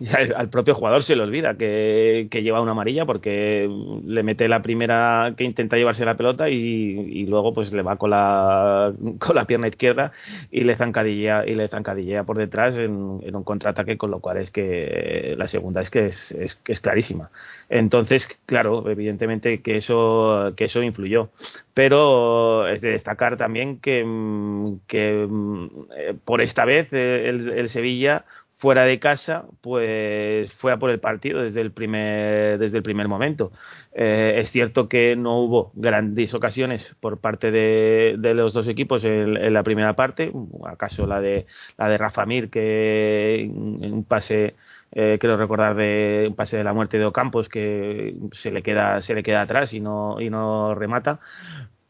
al 0.36 0.50
propio 0.50 0.74
jugador 0.74 1.02
se 1.04 1.16
le 1.16 1.22
olvida 1.22 1.54
que, 1.54 2.28
lleva 2.44 2.60
una 2.60 2.72
amarilla 2.72 3.06
porque 3.06 3.70
le 4.04 4.22
mete 4.22 4.48
la 4.48 4.60
primera 4.60 5.32
que 5.36 5.44
intenta 5.44 5.76
llevarse 5.76 6.04
la 6.04 6.16
pelota 6.16 6.50
y, 6.50 7.24
luego 7.26 7.54
pues 7.54 7.72
le 7.72 7.82
va 7.82 7.96
con 7.96 8.10
la, 8.10 8.92
con 9.18 9.34
la 9.34 9.46
pierna 9.46 9.68
izquierda 9.68 10.12
y 10.50 10.60
le 10.64 10.76
zancadillea, 10.76 11.46
y 11.46 11.54
le 11.54 11.68
zancadillea 11.68 12.24
por 12.24 12.36
detrás 12.36 12.76
en, 12.76 12.92
un 12.92 13.44
contraataque, 13.44 13.96
con 13.96 14.10
lo 14.10 14.20
cual 14.20 14.36
es 14.36 14.50
que 14.50 15.34
la 15.38 15.48
segunda 15.48 15.80
es 15.80 15.88
que 15.88 16.06
es, 16.06 16.32
es, 16.32 16.60
es 16.66 16.80
clarísima. 16.80 17.30
Entonces, 17.70 18.28
claro, 18.46 18.88
evidentemente 18.90 19.62
que 19.62 19.78
eso, 19.78 19.93
que 20.56 20.64
eso 20.64 20.82
influyó. 20.82 21.30
Pero 21.74 22.68
es 22.68 22.80
de 22.80 22.90
destacar 22.90 23.36
también 23.36 23.80
que, 23.80 24.04
eh, 24.88 26.14
por 26.24 26.40
esta 26.40 26.64
vez 26.64 26.88
eh, 26.92 27.28
el, 27.28 27.68
Sevilla 27.68 28.24
fuera 28.58 28.84
de 28.84 28.98
casa, 28.98 29.44
pues 29.60 30.52
fue 30.54 30.72
a 30.72 30.78
por 30.78 30.90
el 30.90 31.00
partido 31.00 31.42
desde 31.42 31.60
el 31.60 31.72
primer, 31.72 32.58
desde 32.58 32.78
el 32.78 32.82
primer 32.82 33.08
momento. 33.08 33.52
Eh, 33.94 34.36
es 34.38 34.50
cierto 34.50 34.88
que 34.88 35.16
no 35.16 35.38
hubo 35.40 35.72
grandes 35.74 36.32
ocasiones 36.34 36.94
por 37.00 37.18
parte 37.18 37.50
de, 37.50 38.16
de 38.18 38.34
los 38.34 38.52
dos 38.54 38.68
equipos 38.68 39.04
en, 39.04 39.52
la 39.52 39.62
primera 39.62 39.94
parte, 39.94 40.32
acaso 40.66 41.06
la 41.06 41.20
de 41.20 41.46
la 41.76 41.88
de 41.88 41.98
Rafa 41.98 42.24
Mir 42.26 42.50
que 42.50 43.42
en 43.42 43.92
un 43.92 44.04
pase 44.04 44.54
eh, 44.94 45.18
quiero 45.20 45.36
recordar 45.36 45.74
de 45.74 46.26
un 46.28 46.36
pase 46.36 46.56
de 46.56 46.64
la 46.64 46.72
muerte 46.72 46.98
de 46.98 47.04
Ocampos 47.04 47.48
que 47.48 48.14
se 48.32 48.50
le 48.50 48.62
queda, 48.62 49.02
se 49.02 49.14
le 49.14 49.22
queda 49.22 49.42
atrás 49.42 49.72
y 49.72 49.80
no, 49.80 50.20
y 50.20 50.30
no 50.30 50.74
remata. 50.74 51.20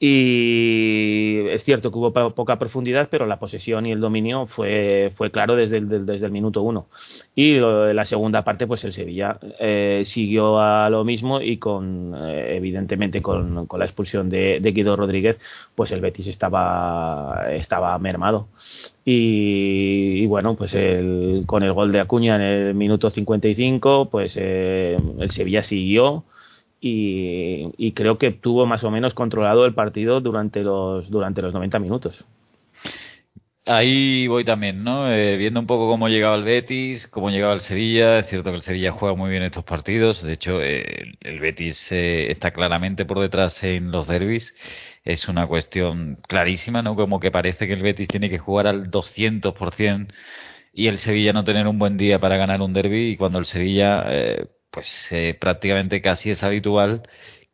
Y 0.06 1.48
es 1.48 1.64
cierto 1.64 1.90
que 1.90 1.96
hubo 1.96 2.12
poca 2.34 2.58
profundidad, 2.58 3.08
pero 3.10 3.24
la 3.24 3.38
posesión 3.38 3.86
y 3.86 3.92
el 3.92 4.00
dominio 4.00 4.46
fue, 4.46 5.10
fue 5.16 5.30
claro 5.30 5.56
desde 5.56 5.78
el, 5.78 6.30
minuto 6.30 6.60
uno. 6.60 6.88
Y 7.34 7.58
la 7.58 8.04
segunda 8.04 8.44
parte, 8.44 8.66
pues 8.66 8.84
el 8.84 8.92
Sevilla 8.92 9.38
eh, 9.58 10.02
siguió 10.04 10.60
a 10.60 10.90
lo 10.90 11.04
mismo 11.04 11.40
y 11.40 11.56
con, 11.56 12.14
eh, 12.18 12.54
evidentemente, 12.54 13.22
con, 13.22 13.66
la 13.78 13.84
expulsión 13.86 14.28
de, 14.28 14.60
Guido 14.74 14.94
Rodríguez, 14.94 15.40
pues 15.74 15.90
el 15.90 16.02
Betis 16.02 16.26
estaba, 16.26 17.46
estaba 17.52 17.98
mermado. 17.98 18.48
Y, 19.06 20.26
bueno, 20.26 20.54
pues 20.54 20.74
el, 20.74 21.44
con 21.46 21.62
el 21.62 21.72
gol 21.72 21.92
de 21.92 22.00
Acuña 22.00 22.36
en 22.36 22.42
el 22.42 22.74
minuto 22.74 23.08
55, 23.08 24.10
pues 24.10 24.34
eh, 24.36 24.98
el 25.18 25.30
Sevilla 25.30 25.62
siguió 25.62 26.24
y, 26.86 27.92
creo 27.92 28.18
que 28.18 28.30
tuvo 28.30 28.66
más 28.66 28.84
o 28.84 28.90
menos 28.90 29.14
controlado 29.14 29.64
el 29.64 29.72
partido 29.72 30.20
durante 30.20 30.62
los, 30.62 31.08
durante 31.08 31.40
los 31.40 31.54
90 31.54 31.78
minutos. 31.78 32.24
Ahí 33.66 34.26
voy 34.26 34.44
también, 34.44 34.84
¿no? 34.84 35.10
Eh, 35.10 35.38
viendo 35.38 35.58
un 35.58 35.66
poco 35.66 35.88
cómo 35.88 36.08
llegaba 36.08 36.36
el 36.36 36.44
Betis, 36.44 37.08
cómo 37.08 37.30
llegaba 37.30 37.54
el 37.54 37.60
Sevilla. 37.60 38.18
Es 38.18 38.26
cierto 38.28 38.50
que 38.50 38.56
el 38.56 38.62
Sevilla 38.62 38.92
juega 38.92 39.14
muy 39.14 39.30
bien 39.30 39.42
estos 39.42 39.64
partidos. 39.64 40.22
De 40.22 40.34
hecho, 40.34 40.62
eh, 40.62 41.14
el 41.22 41.40
Betis 41.40 41.90
eh, 41.90 42.30
está 42.30 42.50
claramente 42.50 43.06
por 43.06 43.20
detrás 43.20 43.64
en 43.64 43.90
los 43.90 44.06
derbis. 44.06 44.54
Es 45.04 45.28
una 45.28 45.46
cuestión 45.46 46.18
clarísima, 46.28 46.82
¿no? 46.82 46.94
Como 46.96 47.18
que 47.18 47.30
parece 47.30 47.66
que 47.66 47.72
el 47.72 47.82
Betis 47.82 48.08
tiene 48.08 48.28
que 48.28 48.38
jugar 48.38 48.66
al 48.66 48.90
200% 48.90 50.08
y 50.74 50.88
el 50.88 50.98
Sevilla 50.98 51.32
no 51.32 51.44
tener 51.44 51.66
un 51.66 51.78
buen 51.78 51.96
día 51.96 52.18
para 52.18 52.36
ganar 52.36 52.60
un 52.60 52.74
derby. 52.74 53.12
Y 53.12 53.16
cuando 53.16 53.38
el 53.38 53.46
Sevilla 53.46 54.04
pues 54.74 55.08
eh, 55.12 55.36
prácticamente 55.40 56.02
casi 56.02 56.30
es 56.30 56.42
habitual 56.42 57.02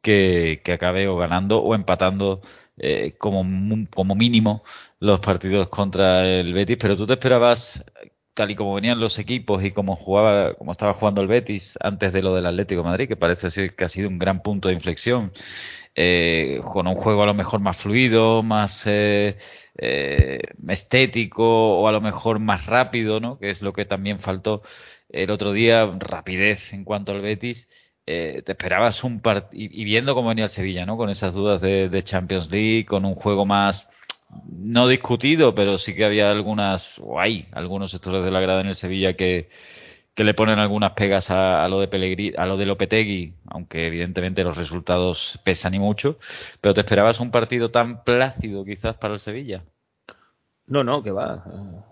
que, 0.03 0.63
acabe 0.73 1.07
o 1.09 1.17
ganando 1.17 1.61
o 1.63 1.75
empatando 1.75 2.41
eh, 2.79 3.15
como, 3.19 3.45
como 3.91 4.15
mínimo 4.15 4.65
los 5.01 5.21
partidos 5.21 5.69
contra 5.69 6.27
el 6.27 6.55
Betis, 6.55 6.79
pero 6.81 6.97
tú 6.97 7.07
te 7.07 7.13
esperabas 7.15 7.85
tal 8.35 8.51
y 8.51 8.57
como 8.57 8.75
venían 8.75 9.01
los 9.01 9.19
equipos 9.19 9.63
y 9.65 9.73
como 9.73 9.97
jugaba, 9.97 10.55
como 10.55 10.73
estaba 10.73 10.95
jugando 10.95 11.21
el 11.21 11.29
Betis 11.29 11.75
antes 11.81 12.13
de 12.15 12.23
lo 12.23 12.35
del 12.35 12.47
Atlético 12.47 12.83
de 12.83 12.89
Madrid, 12.89 13.09
que 13.09 13.17
parece 13.17 13.51
ser 13.51 13.77
que 13.77 13.85
ha 13.85 13.89
sido 13.91 14.09
un 14.09 14.19
gran 14.19 14.43
punto 14.43 14.69
de 14.69 14.75
inflexión, 14.75 15.33
eh, 15.95 16.61
con 16.73 16.87
un 16.87 16.95
juego 16.95 17.23
a 17.23 17.27
lo 17.27 17.35
mejor 17.35 17.61
más 17.61 17.77
fluido, 17.77 18.43
más 18.43 18.87
estético 20.69 21.81
o 21.81 21.89
a 21.89 21.93
lo 21.93 22.01
mejor 22.01 22.39
más 22.39 22.67
rápido, 22.67 23.21
¿no? 23.21 23.39
Que 23.39 23.51
es 23.51 23.63
lo 23.63 23.73
que 23.73 23.85
también 23.85 24.21
faltó 24.21 24.63
el 25.13 25.31
otro 25.31 25.53
día, 25.53 25.87
rapidez 25.99 26.73
en 26.73 26.85
cuanto 26.85 27.13
al 27.13 27.21
Betis. 27.21 27.69
Eh, 28.07 28.43
te 28.45 28.53
esperabas 28.53 29.05
un 29.05 29.21
partido, 29.21 29.51
y, 29.53 29.85
viendo 29.85 30.15
cómo 30.15 30.31
venía 30.31 30.45
el 30.45 30.51
Sevilla, 30.51 30.87
¿no? 30.87 30.97
Con 30.97 31.11
esas 31.11 31.35
dudas 31.35 31.61
de, 31.61 32.03
Champions 32.03 32.51
League, 32.51 32.87
con 32.87 33.05
un 33.05 33.15
juego 33.15 33.47
más 33.47 33.89
no 34.49 34.89
discutido, 34.89 35.55
pero 35.55 35.79
sí 35.79 35.95
que 35.95 36.05
había 36.05 36.31
algunas, 36.31 36.99
o 37.01 37.21
hay 37.21 37.47
algunos 37.53 37.91
sectores 37.91 38.25
de 38.25 38.31
la 38.31 38.41
grada 38.41 38.61
en 38.63 38.69
el 38.69 38.77
Sevilla 38.77 39.15
que, 39.15 39.49
que 40.15 40.25
le 40.25 40.35
ponen 40.35 40.59
algunas 40.59 40.93
pegas 40.93 41.31
a, 41.31 41.67
lo 41.69 41.81
de 41.81 41.89
Pellegrini, 41.89 42.37
a 42.37 42.47
lo 42.47 42.57
de 42.57 42.67
Lopetegui, 42.67 43.35
aunque 43.47 43.87
evidentemente 43.87 44.45
los 44.45 44.57
resultados 44.57 45.41
pesan 45.45 45.75
y 45.75 45.79
mucho, 45.79 46.19
pero 46.61 46.75
te 46.75 46.81
esperabas 46.81 47.21
un 47.21 47.31
partido 47.31 47.71
tan 47.71 48.05
plácido 48.05 48.65
quizás 48.65 48.97
para 48.97 49.15
el 49.15 49.21
Sevilla. 49.21 49.65
No, 50.71 50.85
no, 50.85 51.03
que 51.03 51.11
va. 51.11 51.43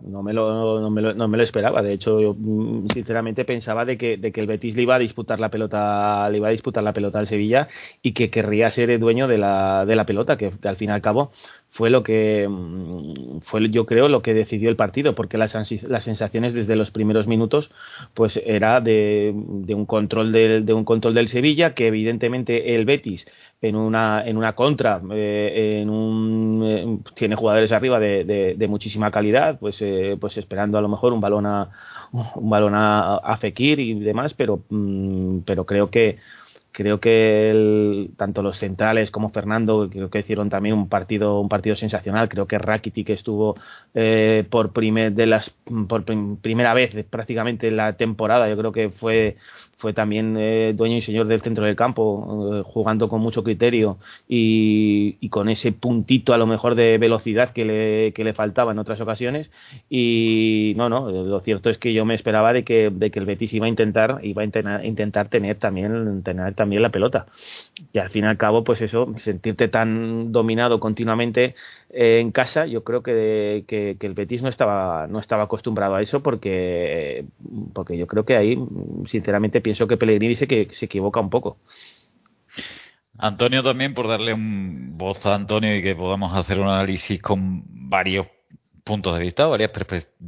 No 0.02 0.23
me 0.23 0.32
lo, 0.32 0.80
no 0.80 0.88
me 0.88 1.02
lo, 1.02 1.12
no 1.12 1.26
me 1.26 1.37
lo 1.37 1.42
esperaba. 1.42 1.82
De 1.82 1.92
hecho, 1.92 2.20
yo 2.20 2.32
mm, 2.38 2.87
sinceramente 2.94 3.44
pensaba 3.44 3.85
de 3.85 3.99
que, 3.99 4.16
de 4.16 4.30
que 4.30 4.40
el 4.40 4.47
Betis 4.47 4.76
le 4.76 4.82
iba 4.82 4.94
a 4.94 5.00
disputar 5.00 5.40
la 5.40 5.49
pelota, 5.50 6.30
le 6.30 6.37
iba 6.37 6.47
a 6.47 6.52
disputar 6.52 6.85
la 6.85 6.92
pelota 6.92 7.18
al 7.18 7.26
Sevilla 7.26 7.66
y 8.02 8.12
que 8.14 8.30
querría 8.30 8.70
ser 8.70 8.90
el 8.90 9.00
dueño 9.00 9.26
de 9.26 9.37
la, 9.38 9.85
de 9.85 9.97
la 9.97 10.06
pelota, 10.06 10.37
que, 10.37 10.52
al 10.62 10.76
fin 10.76 10.90
y 10.90 10.92
al 10.92 11.02
cabo 11.02 11.32
fue 11.70 11.90
lo 11.90 12.02
que 12.02 12.46
mm, 12.48 13.40
fue 13.42 13.68
yo 13.70 13.87
creo 13.87 14.08
lo 14.08 14.22
que 14.22 14.34
decidió 14.34 14.68
el 14.70 14.76
partido 14.76 15.14
porque 15.14 15.38
las, 15.38 15.54
las 15.82 16.04
sensaciones 16.04 16.54
desde 16.54 16.76
los 16.76 16.90
primeros 16.90 17.26
minutos 17.26 17.70
pues 18.14 18.40
era 18.44 18.80
de, 18.80 19.32
de 19.34 19.75
un 19.75 19.87
control 19.87 20.32
del, 20.32 20.64
de 20.64 20.72
un 20.72 20.84
control 20.84 21.14
del 21.14 21.28
Sevilla 21.28 21.75
que 21.75 21.88
evidentemente 21.88 22.75
el 22.75 22.84
Betis 22.84 23.26
en 23.60 23.75
una, 23.75 24.22
en 24.25 24.37
una 24.37 24.54
contra, 24.54 25.00
eh, 25.10 25.80
en 25.82 25.90
un, 25.90 26.62
eh, 26.64 27.10
tiene 27.14 27.34
jugadores 27.34 27.72
arriba 27.72 27.98
de, 27.98 28.54
de, 28.56 28.68
muchísima 28.68 29.10
calidad, 29.10 29.58
pues, 29.58 29.76
eh, 29.80 30.16
pues 30.20 30.37
esperando 30.37 30.78
a 30.78 30.80
lo 30.80 30.88
mejor 30.88 31.12
un 31.12 31.20
balón 31.20 31.46
a, 31.46 31.70
un 32.12 32.48
balón 32.48 32.75
a, 32.76 33.37
Fekir 33.40 33.80
y 33.80 33.98
demás, 33.98 34.34
pero, 34.34 34.62
mm, 34.68 35.40
pero 35.40 35.64
creo 35.66 35.90
que 35.90 36.18
creo 36.78 37.00
que 37.00 37.50
el, 37.50 38.11
tanto 38.16 38.40
los 38.40 38.56
centrales 38.56 39.11
como 39.11 39.30
Fernando 39.30 39.88
creo 39.90 40.11
que 40.11 40.20
hicieron 40.20 40.49
también 40.49 40.76
un 40.76 40.88
partido 40.88 41.40
un 41.40 41.49
partido 41.49 41.75
sensacional. 41.75 42.28
Creo 42.28 42.47
que 42.47 42.56
Rakitic 42.56 43.11
estuvo 43.11 43.56
eh, 43.94 44.47
por 44.49 44.73
primer 44.73 45.12
de 45.12 45.26
las 45.26 45.50
por 45.88 46.04
primera 46.40 46.75
vez 46.75 46.94
prácticamente 47.11 47.66
en 47.66 47.78
la 47.78 47.94
temporada. 47.94 48.49
Yo 48.49 48.56
creo 48.56 48.70
que 48.70 48.90
fue 48.90 49.37
fue 49.78 49.92
también 49.92 50.37
eh, 50.37 50.73
dueño 50.75 50.97
y 50.97 51.02
señor 51.02 51.26
del 51.28 51.40
centro 51.40 51.64
del 51.64 51.76
campo, 51.76 52.58
eh, 52.58 52.62
jugando 52.64 53.08
con 53.08 53.20
mucho 53.20 53.44
criterio 53.44 53.99
y, 54.28 55.28
con 55.30 55.49
ese 55.49 55.73
puntito 55.73 56.32
a 56.32 56.38
lo 56.38 56.47
mejor 56.47 56.75
de 56.75 56.99
velocidad 56.99 57.50
que 57.50 57.64
le, 57.64 58.12
que 58.12 58.25
le 58.25 58.32
faltaba 58.32 58.73
en 58.73 58.78
otras 58.78 59.00
ocasiones. 59.00 59.50
Y 59.88 60.73
no, 60.76 60.88
no, 60.88 61.11
lo 61.11 61.40
cierto 61.40 61.70
es 61.70 61.78
que 61.78 61.92
yo 61.92 62.04
me 62.04 62.14
esperaba 62.14 62.52
de 62.52 62.64
que, 62.64 62.90
de 62.92 63.11
que 63.11 63.20
el 63.20 63.26
Betis 63.26 63.52
iba 63.52 63.66
a 63.66 63.68
intentar, 63.68 64.20
iba 64.23 64.42
a 64.42 64.85
intentar, 64.85 65.28
tener 65.28 65.58
también, 65.58 66.23
tener 66.25 66.54
también 66.54 66.82
la 66.82 66.90
pelota. 66.90 67.26
Y 67.92 67.99
al 67.99 68.11
fin 68.11 68.25
y 68.25 68.26
al 68.26 68.37
cabo, 68.37 68.64
pues 68.64 68.80
eso, 68.82 69.14
sentirte 69.23 69.68
tan 69.68 70.32
dominado 70.32 70.80
continuamente 70.80 71.54
eh, 71.90 72.18
en 72.20 72.32
casa, 72.32 72.66
yo 72.66 72.85
creo 72.85 73.02
que, 73.02 73.64
que, 73.66 73.97
el 74.00 74.14
Betis 74.14 74.42
no 74.42 74.49
estaba, 74.49 75.06
no 75.06 75.20
estaba 75.20 75.44
acostumbrado 75.44 75.94
a 75.94 76.02
eso 76.02 76.23
porque, 76.23 77.25
porque 77.73 77.97
yo 77.97 78.06
creo 78.06 78.25
que 78.25 78.37
ahí, 78.37 78.58
sinceramente, 79.06 79.61
pienso 79.68 79.87
que 79.87 79.98
Pellegrini 79.98 80.30
dice 80.30 80.48
que 80.48 80.68
se 80.72 80.87
equivoca 80.87 81.20
un 81.20 81.28
poco. 81.28 81.58
Antonio 83.18 83.62
también, 83.62 83.92
por 83.92 84.08
darle 84.08 84.32
un 84.32 84.96
voz 84.96 85.25
a 85.26 85.34
Antonio 85.34 85.76
y 85.76 85.82
que 85.82 85.94
podamos 85.94 86.34
hacer 86.34 86.58
un 86.58 86.68
análisis 86.68 87.20
con 87.20 87.64
varios 87.90 88.26
puntos 88.82 89.14
de 89.14 89.20
vista, 89.20 89.44
varias 89.44 89.70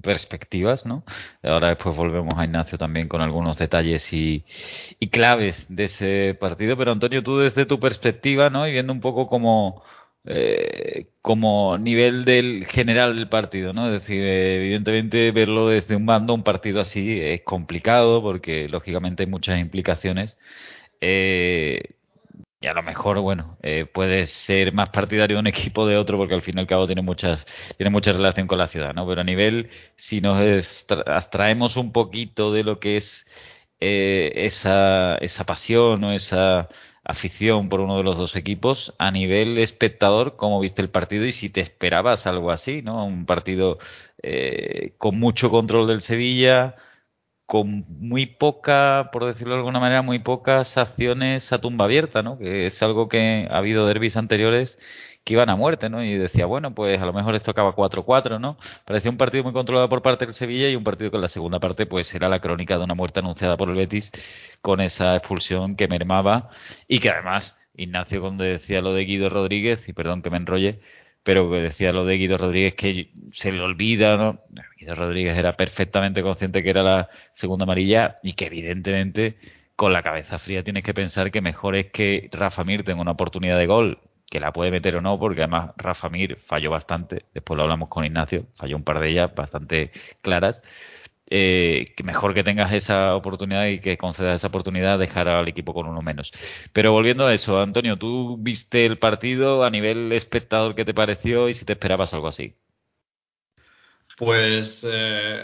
perspectivas, 0.02 0.84
¿no? 0.84 1.04
Ahora 1.42 1.68
después 1.68 1.96
volvemos 1.96 2.34
a 2.36 2.44
Ignacio 2.44 2.76
también 2.76 3.08
con 3.08 3.22
algunos 3.22 3.56
detalles 3.56 4.12
y, 4.12 4.44
y, 4.98 5.08
claves 5.08 5.74
de 5.74 5.84
ese 5.84 6.36
partido. 6.38 6.76
Pero 6.76 6.92
Antonio, 6.92 7.22
tú 7.22 7.38
desde 7.38 7.64
tu 7.64 7.80
perspectiva, 7.80 8.50
¿no? 8.50 8.68
Y 8.68 8.72
viendo 8.72 8.92
un 8.92 9.00
poco 9.00 9.26
como, 9.26 9.82
eh, 10.26 11.06
como 11.22 11.78
nivel 11.78 12.24
del 12.24 12.66
general 12.66 13.16
del 13.16 13.28
partido, 13.28 13.72
¿no? 13.72 13.86
Es 13.86 14.00
decir, 14.02 14.22
evidentemente 14.22 15.30
verlo 15.32 15.68
desde 15.68 15.96
un 15.96 16.06
bando, 16.06 16.34
un 16.34 16.42
partido 16.42 16.80
así, 16.80 17.20
es 17.20 17.42
complicado 17.42 18.22
porque 18.22 18.68
lógicamente 18.68 19.22
hay 19.24 19.30
muchas 19.30 19.58
implicaciones. 19.58 20.36
Eh, 21.00 21.80
y 22.62 22.66
a 22.66 22.74
lo 22.74 22.82
mejor, 22.82 23.20
bueno, 23.20 23.56
eh, 23.62 23.86
puedes 23.86 24.30
ser 24.30 24.74
más 24.74 24.90
partidario 24.90 25.36
de 25.36 25.40
un 25.40 25.46
equipo 25.46 25.86
de 25.86 25.96
otro 25.96 26.18
porque 26.18 26.34
al 26.34 26.42
fin 26.42 26.58
y 26.58 26.60
al 26.60 26.66
cabo 26.66 26.86
tiene 26.86 27.00
muchas, 27.02 27.44
tiene 27.78 27.90
mucha 27.90 28.12
relación 28.12 28.46
con 28.46 28.58
la 28.58 28.68
ciudad, 28.68 28.94
¿no? 28.94 29.06
Pero 29.08 29.22
a 29.22 29.24
nivel, 29.24 29.70
si 29.96 30.20
nos 30.20 30.86
abstraemos 31.06 31.76
un 31.76 31.92
poquito 31.92 32.52
de 32.52 32.62
lo 32.64 32.78
que 32.78 32.98
es 32.98 33.26
eh, 33.80 34.32
esa, 34.34 35.16
esa 35.16 35.44
pasión 35.44 36.04
o 36.04 36.12
esa 36.12 36.68
afición 37.04 37.68
por 37.68 37.80
uno 37.80 37.96
de 37.96 38.02
los 38.04 38.18
dos 38.18 38.36
equipos. 38.36 38.94
A 38.98 39.10
nivel 39.10 39.58
espectador, 39.58 40.36
¿cómo 40.36 40.60
viste 40.60 40.82
el 40.82 40.90
partido 40.90 41.24
y 41.26 41.32
si 41.32 41.50
te 41.50 41.60
esperabas 41.60 42.26
algo 42.26 42.50
así, 42.50 42.82
¿no? 42.82 43.04
Un 43.04 43.26
partido 43.26 43.78
eh, 44.22 44.94
con 44.98 45.18
mucho 45.18 45.50
control 45.50 45.86
del 45.88 46.00
Sevilla, 46.00 46.76
con 47.46 47.84
muy 47.98 48.26
poca, 48.26 49.10
por 49.12 49.24
decirlo 49.26 49.54
de 49.54 49.60
alguna 49.60 49.80
manera, 49.80 50.02
muy 50.02 50.20
pocas 50.20 50.78
acciones 50.78 51.52
a 51.52 51.60
tumba 51.60 51.86
abierta, 51.86 52.22
¿no? 52.22 52.38
Que 52.38 52.66
es 52.66 52.82
algo 52.82 53.08
que 53.08 53.48
ha 53.50 53.58
habido 53.58 53.86
derbis 53.86 54.16
anteriores 54.16 54.78
que 55.24 55.34
iban 55.34 55.50
a 55.50 55.56
muerte, 55.56 55.88
¿no? 55.88 56.02
Y 56.02 56.16
decía, 56.16 56.46
bueno, 56.46 56.74
pues 56.74 57.00
a 57.00 57.06
lo 57.06 57.12
mejor 57.12 57.34
esto 57.34 57.50
acaba 57.50 57.74
4-4, 57.74 58.40
¿no? 58.40 58.56
Parecía 58.84 59.10
un 59.10 59.16
partido 59.16 59.44
muy 59.44 59.52
controlado 59.52 59.88
por 59.88 60.02
parte 60.02 60.24
del 60.24 60.34
Sevilla 60.34 60.68
y 60.68 60.76
un 60.76 60.84
partido 60.84 61.10
que 61.10 61.16
en 61.16 61.22
la 61.22 61.28
segunda 61.28 61.60
parte 61.60 61.86
pues 61.86 62.14
era 62.14 62.28
la 62.28 62.40
crónica 62.40 62.78
de 62.78 62.84
una 62.84 62.94
muerte 62.94 63.20
anunciada 63.20 63.56
por 63.56 63.68
el 63.68 63.76
Betis 63.76 64.10
con 64.62 64.80
esa 64.80 65.16
expulsión 65.16 65.76
que 65.76 65.88
mermaba 65.88 66.50
y 66.88 67.00
que 67.00 67.10
además 67.10 67.56
Ignacio 67.74 68.20
cuando 68.20 68.44
decía 68.44 68.80
lo 68.80 68.92
de 68.92 69.04
Guido 69.04 69.28
Rodríguez, 69.30 69.88
y 69.88 69.92
perdón 69.92 70.22
que 70.22 70.30
me 70.30 70.36
enrolle, 70.36 70.80
pero 71.22 71.48
decía 71.50 71.92
lo 71.92 72.04
de 72.04 72.16
Guido 72.16 72.38
Rodríguez 72.38 72.74
que 72.74 73.10
se 73.32 73.52
le 73.52 73.60
olvida, 73.60 74.16
¿no? 74.16 74.40
Guido 74.78 74.94
Rodríguez 74.94 75.36
era 75.36 75.56
perfectamente 75.56 76.22
consciente 76.22 76.62
que 76.62 76.70
era 76.70 76.82
la 76.82 77.08
segunda 77.32 77.64
amarilla 77.64 78.16
y 78.22 78.34
que 78.34 78.46
evidentemente 78.46 79.36
con 79.76 79.92
la 79.92 80.02
cabeza 80.02 80.38
fría 80.38 80.62
tienes 80.62 80.84
que 80.84 80.94
pensar 80.94 81.30
que 81.30 81.40
mejor 81.40 81.76
es 81.76 81.90
que 81.90 82.28
Rafa 82.32 82.64
Mir 82.64 82.84
tenga 82.84 83.00
una 83.00 83.12
oportunidad 83.12 83.58
de 83.58 83.66
gol 83.66 83.98
que 84.30 84.40
la 84.40 84.52
puede 84.52 84.70
meter 84.70 84.96
o 84.96 85.00
no, 85.00 85.18
porque 85.18 85.42
además 85.42 85.72
Rafa 85.76 86.08
Mir 86.08 86.38
falló 86.46 86.70
bastante, 86.70 87.26
después 87.34 87.56
lo 87.56 87.64
hablamos 87.64 87.90
con 87.90 88.04
Ignacio, 88.04 88.46
falló 88.56 88.76
un 88.76 88.84
par 88.84 89.00
de 89.00 89.10
ellas 89.10 89.34
bastante 89.34 89.90
claras. 90.22 90.62
Eh, 91.32 91.94
que 91.96 92.02
mejor 92.02 92.34
que 92.34 92.42
tengas 92.42 92.72
esa 92.72 93.14
oportunidad 93.14 93.66
y 93.66 93.78
que 93.78 93.96
concedas 93.96 94.36
esa 94.36 94.48
oportunidad 94.48 94.98
dejar 94.98 95.28
al 95.28 95.46
equipo 95.46 95.72
con 95.72 95.86
uno 95.86 96.02
menos. 96.02 96.32
Pero 96.72 96.90
volviendo 96.90 97.26
a 97.26 97.32
eso, 97.32 97.60
Antonio, 97.60 97.96
¿tú 97.96 98.36
viste 98.40 98.84
el 98.84 98.98
partido 98.98 99.62
a 99.62 99.70
nivel 99.70 100.10
espectador 100.12 100.74
qué 100.74 100.84
te 100.84 100.92
pareció 100.92 101.48
y 101.48 101.54
si 101.54 101.64
te 101.64 101.74
esperabas 101.74 102.12
algo 102.14 102.26
así? 102.26 102.56
Pues 104.16 104.84
eh, 104.84 105.42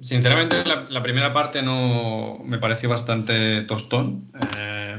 sinceramente 0.00 0.64
la, 0.64 1.02
primera 1.02 1.32
parte 1.32 1.60
no 1.60 2.38
me 2.44 2.58
pareció 2.58 2.88
bastante 2.88 3.62
tostón. 3.62 4.30
Eh, 4.56 4.96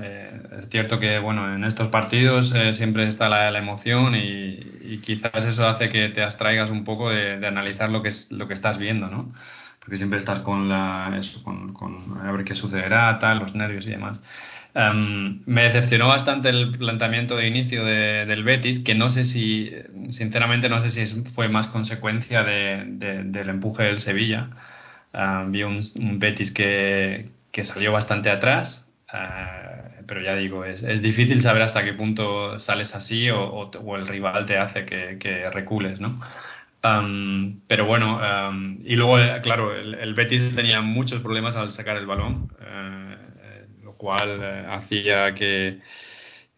eh, 0.00 0.40
es 0.60 0.68
cierto 0.70 0.98
que 0.98 1.18
bueno 1.18 1.54
en 1.54 1.64
estos 1.64 1.88
partidos 1.88 2.52
eh, 2.54 2.74
siempre 2.74 3.06
está 3.08 3.28
la, 3.28 3.56
emoción 3.58 4.14
y, 4.14 5.00
quizás 5.04 5.44
eso 5.44 5.66
hace 5.66 5.88
que 5.88 6.10
te 6.10 6.22
abstraigas 6.22 6.70
un 6.70 6.84
poco 6.84 7.10
de, 7.10 7.44
analizar 7.46 7.90
lo 7.90 8.02
que 8.02 8.10
es 8.10 8.30
lo 8.30 8.46
que 8.48 8.54
estás 8.54 8.78
viendo 8.78 9.08
no 9.08 9.32
porque 9.80 9.96
siempre 9.96 10.18
estás 10.18 10.40
con 10.40 10.68
la 10.68 11.20
con, 11.42 12.18
a 12.22 12.30
ver 12.32 12.44
qué 12.44 12.54
sucederá 12.54 13.18
tal 13.18 13.40
los 13.40 13.54
nervios 13.54 13.86
y 13.86 13.90
demás. 13.90 14.20
Em, 14.74 15.42
me 15.44 15.64
decepcionó 15.64 16.08
bastante 16.08 16.48
el 16.48 16.78
planteamiento 16.78 17.36
de 17.36 17.46
inicio 17.48 17.84
del 17.84 18.42
Betis 18.44 18.80
que 18.84 18.94
no 18.94 19.10
sé 19.10 19.24
si 19.24 19.70
sinceramente 20.10 20.68
no 20.68 20.80
sé 20.82 20.90
si 20.90 21.24
fue 21.34 21.48
más 21.48 21.66
consecuencia 21.68 22.42
del 22.42 23.48
empuje 23.48 23.84
del 23.84 24.00
Sevilla. 24.00 24.50
Em, 25.12 25.52
vi 25.52 25.62
un, 25.64 25.80
Betis 26.18 26.52
que, 26.52 27.28
que 27.50 27.64
salió 27.64 27.92
bastante 27.92 28.30
atrás. 28.30 28.86
Eh, 29.12 29.71
pero 30.12 30.26
ya 30.26 30.36
digo, 30.36 30.66
es, 30.66 30.82
es, 30.82 31.00
difícil 31.00 31.40
saber 31.40 31.62
hasta 31.62 31.82
qué 31.84 31.94
punto 31.94 32.60
sales 32.60 32.94
así 32.94 33.30
o, 33.30 33.42
o, 33.42 33.96
el 33.96 34.06
rival 34.06 34.44
te 34.44 34.58
hace 34.58 34.84
que, 34.84 35.16
que 35.18 35.50
recules, 35.50 36.00
¿no? 36.00 36.20
pero 37.66 37.86
bueno, 37.86 38.20
y 38.84 38.94
luego, 38.96 39.18
eh, 39.18 39.40
claro, 39.42 39.74
el, 39.74 40.14
Betis 40.14 40.54
tenía 40.54 40.82
muchos 40.82 41.22
problemas 41.22 41.56
al 41.56 41.72
sacar 41.72 41.96
el 41.96 42.04
balón, 42.06 42.52
eh, 42.60 43.66
lo 43.84 43.94
cual 43.94 44.66
hacía 44.68 45.32
que, 45.34 45.78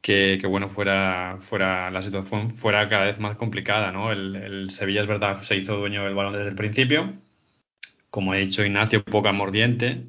que, 0.02 0.40
bueno, 0.48 0.70
fuera, 0.70 1.38
fuera 1.48 1.92
la 1.92 2.02
situación 2.02 2.56
fuera 2.56 2.88
cada 2.88 3.04
vez 3.04 3.20
más 3.20 3.36
complicada, 3.36 3.92
¿no? 3.92 4.10
El, 4.10 4.34
el 4.34 4.70
Sevilla, 4.70 5.02
es 5.02 5.06
verdad, 5.06 5.42
se 5.44 5.56
hizo 5.56 5.76
dueño 5.76 6.04
del 6.04 6.14
balón 6.14 6.32
desde 6.32 6.48
el 6.48 6.56
principio, 6.56 7.12
como 8.10 8.32
ha 8.32 8.36
dicho 8.36 8.64
Ignacio, 8.64 9.04
poca 9.04 9.32
mordiente. 9.32 10.04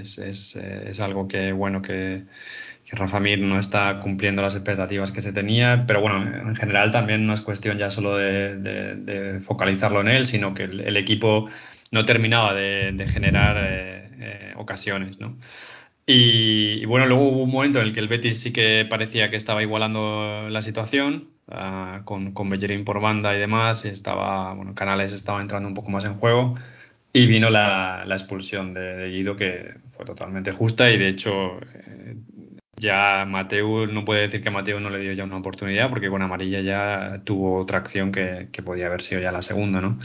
Es, 0.00 0.18
es, 0.18 0.56
eh, 0.56 0.90
es, 0.90 1.00
algo 1.00 1.28
que, 1.28 1.52
bueno, 1.52 1.82
que, 1.82 2.22
que, 2.84 2.96
Rafa 2.96 3.20
Mir 3.20 3.40
no 3.40 3.58
está 3.58 4.00
cumpliendo 4.00 4.42
las 4.42 4.54
expectativas 4.54 5.12
que 5.12 5.22
se 5.22 5.32
tenía, 5.32 5.84
pero 5.86 6.00
bueno, 6.00 6.22
en 6.22 6.54
general 6.56 6.92
también 6.92 7.26
no 7.26 7.34
es 7.34 7.40
cuestión 7.42 7.78
ya 7.78 7.90
solo 7.90 8.16
de, 8.16 9.40
focalizarlo 9.46 10.00
en 10.00 10.08
él, 10.08 10.26
sino 10.26 10.54
que 10.54 10.64
el, 10.64 10.96
equipo 10.96 11.48
no 11.90 12.04
terminaba 12.04 12.54
de, 12.54 13.06
generar 13.12 13.56
eh, 13.58 14.52
ocasiones, 14.56 15.18
¿no? 15.20 15.36
Y, 16.06 16.84
bueno, 16.86 17.06
luego 17.06 17.28
hubo 17.28 17.42
un 17.44 17.50
momento 17.50 17.80
en 17.80 17.86
el 17.86 17.94
que 17.94 18.00
el 18.00 18.08
Betis 18.08 18.40
sí 18.40 18.52
que 18.52 18.86
parecía 18.88 19.30
que 19.30 19.36
estaba 19.36 19.62
igualando 19.62 20.48
la 20.50 20.62
situación, 20.62 21.28
ah, 21.48 22.02
con, 22.04 22.32
con 22.32 22.50
Bellerín 22.50 22.84
por 22.84 23.00
banda 23.00 23.34
y 23.36 23.38
demás, 23.38 23.84
y 23.84 23.88
estaba, 23.88 24.52
bueno, 24.54 24.74
Canales 24.74 25.12
estaba 25.12 25.40
entrando 25.40 25.68
un 25.68 25.74
poco 25.74 25.90
más 25.90 26.04
en 26.04 26.14
juego. 26.14 26.56
Y 27.12 27.26
vino 27.26 27.50
la, 27.50 28.04
la 28.06 28.16
expulsión 28.16 28.72
de, 28.72 29.08
Guido, 29.10 29.36
que 29.36 29.74
fue 29.96 30.06
totalmente 30.06 30.52
justa 30.52 30.90
y 30.90 30.98
de 30.98 31.08
hecho 31.08 31.60
eh, 31.60 32.16
ya 32.76 33.24
Mateo, 33.26 33.86
no 33.86 34.04
puede 34.04 34.22
decir 34.22 34.42
que 34.42 34.50
Mateo 34.50 34.80
no 34.80 34.88
le 34.90 34.98
dio 34.98 35.12
ya 35.12 35.24
una 35.24 35.36
oportunidad 35.36 35.90
porque 35.90 36.08
con 36.08 36.22
amarilla 36.22 36.60
ya 36.60 37.20
tuvo 37.24 37.60
otra 37.60 37.78
acción 37.78 38.12
que, 38.12 38.48
que 38.50 38.62
podía 38.62 38.86
haber 38.86 39.02
sido 39.02 39.20
ya 39.20 39.30
la 39.30 39.42
segunda, 39.42 39.80
¿no? 39.80 39.98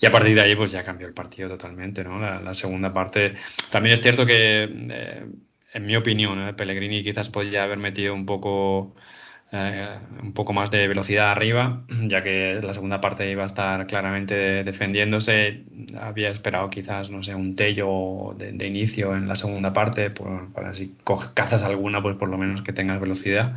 Y 0.00 0.06
a 0.06 0.12
partir 0.12 0.34
de 0.34 0.42
ahí 0.42 0.54
pues 0.54 0.72
ya 0.72 0.84
cambió 0.84 1.06
el 1.06 1.14
partido 1.14 1.48
totalmente, 1.48 2.04
¿no? 2.04 2.20
La, 2.20 2.54
segunda 2.54 2.92
parte, 2.92 3.34
también 3.70 3.96
es 3.96 4.02
cierto 4.02 4.24
que, 4.26 4.64
eh, 4.90 5.26
en 5.74 5.86
mi 5.86 5.96
opinión, 5.96 6.40
¿eh? 6.48 6.54
Pellegrini 6.54 7.02
quizás 7.02 7.28
podía 7.30 7.64
haber 7.64 7.78
metido 7.78 8.14
un 8.14 8.24
poco 8.24 8.94
eh, 9.50 9.98
un 10.22 10.34
poco 10.34 10.52
más 10.52 10.70
de 10.70 10.86
velocidad 10.88 11.30
arriba, 11.30 11.82
ya 12.08 12.22
que 12.22 12.60
la 12.62 12.74
segunda 12.74 13.00
parte 13.00 13.30
iba 13.30 13.44
a 13.44 13.46
estar 13.46 13.86
claramente 13.86 14.64
defendiéndose. 14.64 15.64
Había 16.00 16.30
esperado 16.30 16.68
quizás, 16.70 17.10
no 17.10 17.22
sé, 17.22 17.34
un 17.34 17.56
tello 17.56 18.34
de, 18.36 18.66
inicio 18.66 19.16
en 19.16 19.26
la 19.28 19.36
segunda 19.36 19.72
parte, 19.72 20.10
para 20.10 20.74
si 20.74 20.94
cazas 21.34 21.62
alguna, 21.62 22.02
pues 22.02 22.16
por 22.16 22.28
lo 22.28 22.36
menos 22.38 22.62
que 22.62 22.72
tengas 22.72 23.00
velocidad. 23.00 23.56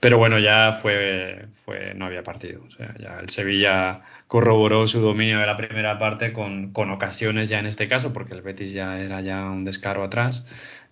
Pero 0.00 0.18
bueno, 0.18 0.38
ya 0.38 0.78
fue, 0.82 1.46
fue 1.64 1.94
no 1.94 2.06
había 2.06 2.22
partido. 2.22 2.62
O 2.66 2.70
sea, 2.70 2.94
ya 2.98 3.18
el 3.20 3.30
Sevilla 3.30 4.02
corroboró 4.28 4.86
su 4.86 5.00
dominio 5.00 5.38
de 5.40 5.46
la 5.46 5.56
primera 5.56 5.98
parte 5.98 6.32
con, 6.32 6.72
con 6.72 6.90
ocasiones 6.90 7.48
ya 7.48 7.58
en 7.58 7.66
este 7.66 7.88
caso, 7.88 8.12
porque 8.12 8.34
el 8.34 8.42
Betis 8.42 8.72
ya 8.72 9.00
era 9.00 9.20
ya 9.22 9.44
un 9.50 9.64
descaro 9.64 10.04
atrás. 10.04 10.46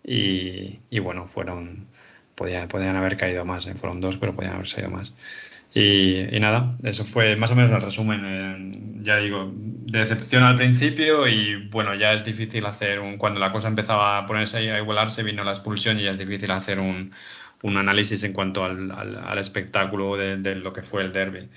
Y, 0.05 0.81
y 0.91 0.99
bueno, 1.01 1.29
fueron, 1.35 1.87
podían, 2.37 2.97
haber 2.97 3.17
caído 3.17 3.45
más, 3.45 3.67
¿eh? 3.67 3.75
fueron 3.75 4.01
dos, 4.01 4.17
pero 4.19 4.35
podían 4.35 4.55
haber 4.55 4.69
sido 4.69 4.91
más. 4.91 5.13
Y, 5.75 6.41
nada, 6.41 6.77
eso 6.85 7.05
fue 7.07 7.37
más 7.37 7.51
o 7.51 7.55
menos 7.55 7.71
el 7.71 7.83
resumen. 7.83 9.03
ya 9.05 9.19
digo, 9.19 9.53
decepción 9.55 10.43
al 10.43 10.57
principio 10.57 11.27
y 11.29 11.69
bueno, 11.69 11.95
ya 11.95 12.15
es 12.15 12.25
difícil 12.25 12.65
hacer 12.67 13.01
un. 13.01 13.19
Cuando 13.19 13.41
la 13.41 13.53
cosa 13.53 13.69
empezaba 13.69 14.19
a 14.19 14.27
ponerse 14.27 14.57
a 14.59 14.79
igualarse, 14.79 15.23
vino 15.23 15.45
la 15.45 15.53
expulsión 15.53 15.99
y 15.99 16.05
ya 16.05 16.13
es 16.13 16.19
difícil 16.19 16.51
hacer 16.51 16.81
un, 16.81 17.13
un 17.63 17.77
análisis 17.77 18.23
en 18.23 18.33
cuanto 18.33 18.65
al, 18.65 18.91
al, 18.91 19.39
espectáculo 19.39 20.17
de, 20.17 20.55
lo 20.57 20.73
que 20.73 20.83
fue 20.83 21.03
el 21.03 21.13
derby. 21.13 21.49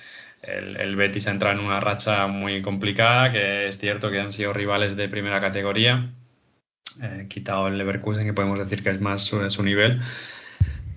El, 0.41 0.77
el 0.77 0.95
Betis 0.95 1.27
entra 1.27 1.51
en 1.51 1.59
una 1.59 1.79
racha 1.79 2.27
muy 2.27 2.61
complicada, 2.61 3.31
que 3.31 3.69
es 3.69 3.77
cierto 3.79 4.09
que 4.11 4.19
han 4.19 4.33
sido 4.33 4.53
rivales 4.53 4.97
de 4.97 5.09
primera 5.09 5.39
categoría, 5.41 6.11
eh, 7.01 7.27
quitado 7.29 7.67
el 7.67 7.77
Leverkusen, 7.77 8.25
que 8.25 8.33
podemos 8.33 8.59
decir 8.59 8.83
que 8.83 8.89
es 8.89 9.01
más 9.01 9.23
su, 9.23 9.49
su 9.49 9.63
nivel 9.63 10.01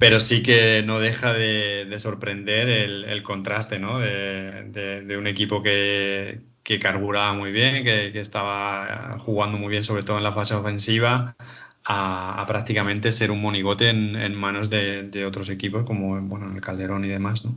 pero 0.02 0.18
sí 0.18 0.42
que 0.42 0.82
no 0.82 0.98
deja 0.98 1.32
de, 1.32 1.96
sorprender 2.00 2.68
el, 2.68 3.22
contraste 3.22 3.78
¿no? 3.78 4.00
de, 4.00 5.16
un 5.16 5.28
equipo 5.28 5.62
que, 5.62 6.40
que 6.64 6.80
carburaba 6.80 7.34
muy 7.34 7.52
bien, 7.52 7.84
que, 7.84 8.20
estaba 8.20 9.20
jugando 9.20 9.58
muy 9.58 9.70
bien, 9.70 9.84
sobre 9.84 10.02
todo 10.02 10.18
en 10.18 10.24
la 10.24 10.32
fase 10.32 10.54
ofensiva, 10.54 11.36
a, 11.84 12.44
prácticamente 12.48 13.12
ser 13.12 13.30
un 13.30 13.40
monigote 13.40 13.90
en, 13.90 14.34
manos 14.34 14.68
de, 14.70 15.24
otros 15.24 15.48
equipos 15.48 15.84
como 15.86 16.20
bueno, 16.22 16.52
el 16.52 16.60
Calderón 16.60 17.04
y 17.04 17.08
demás. 17.08 17.44
¿no? 17.44 17.54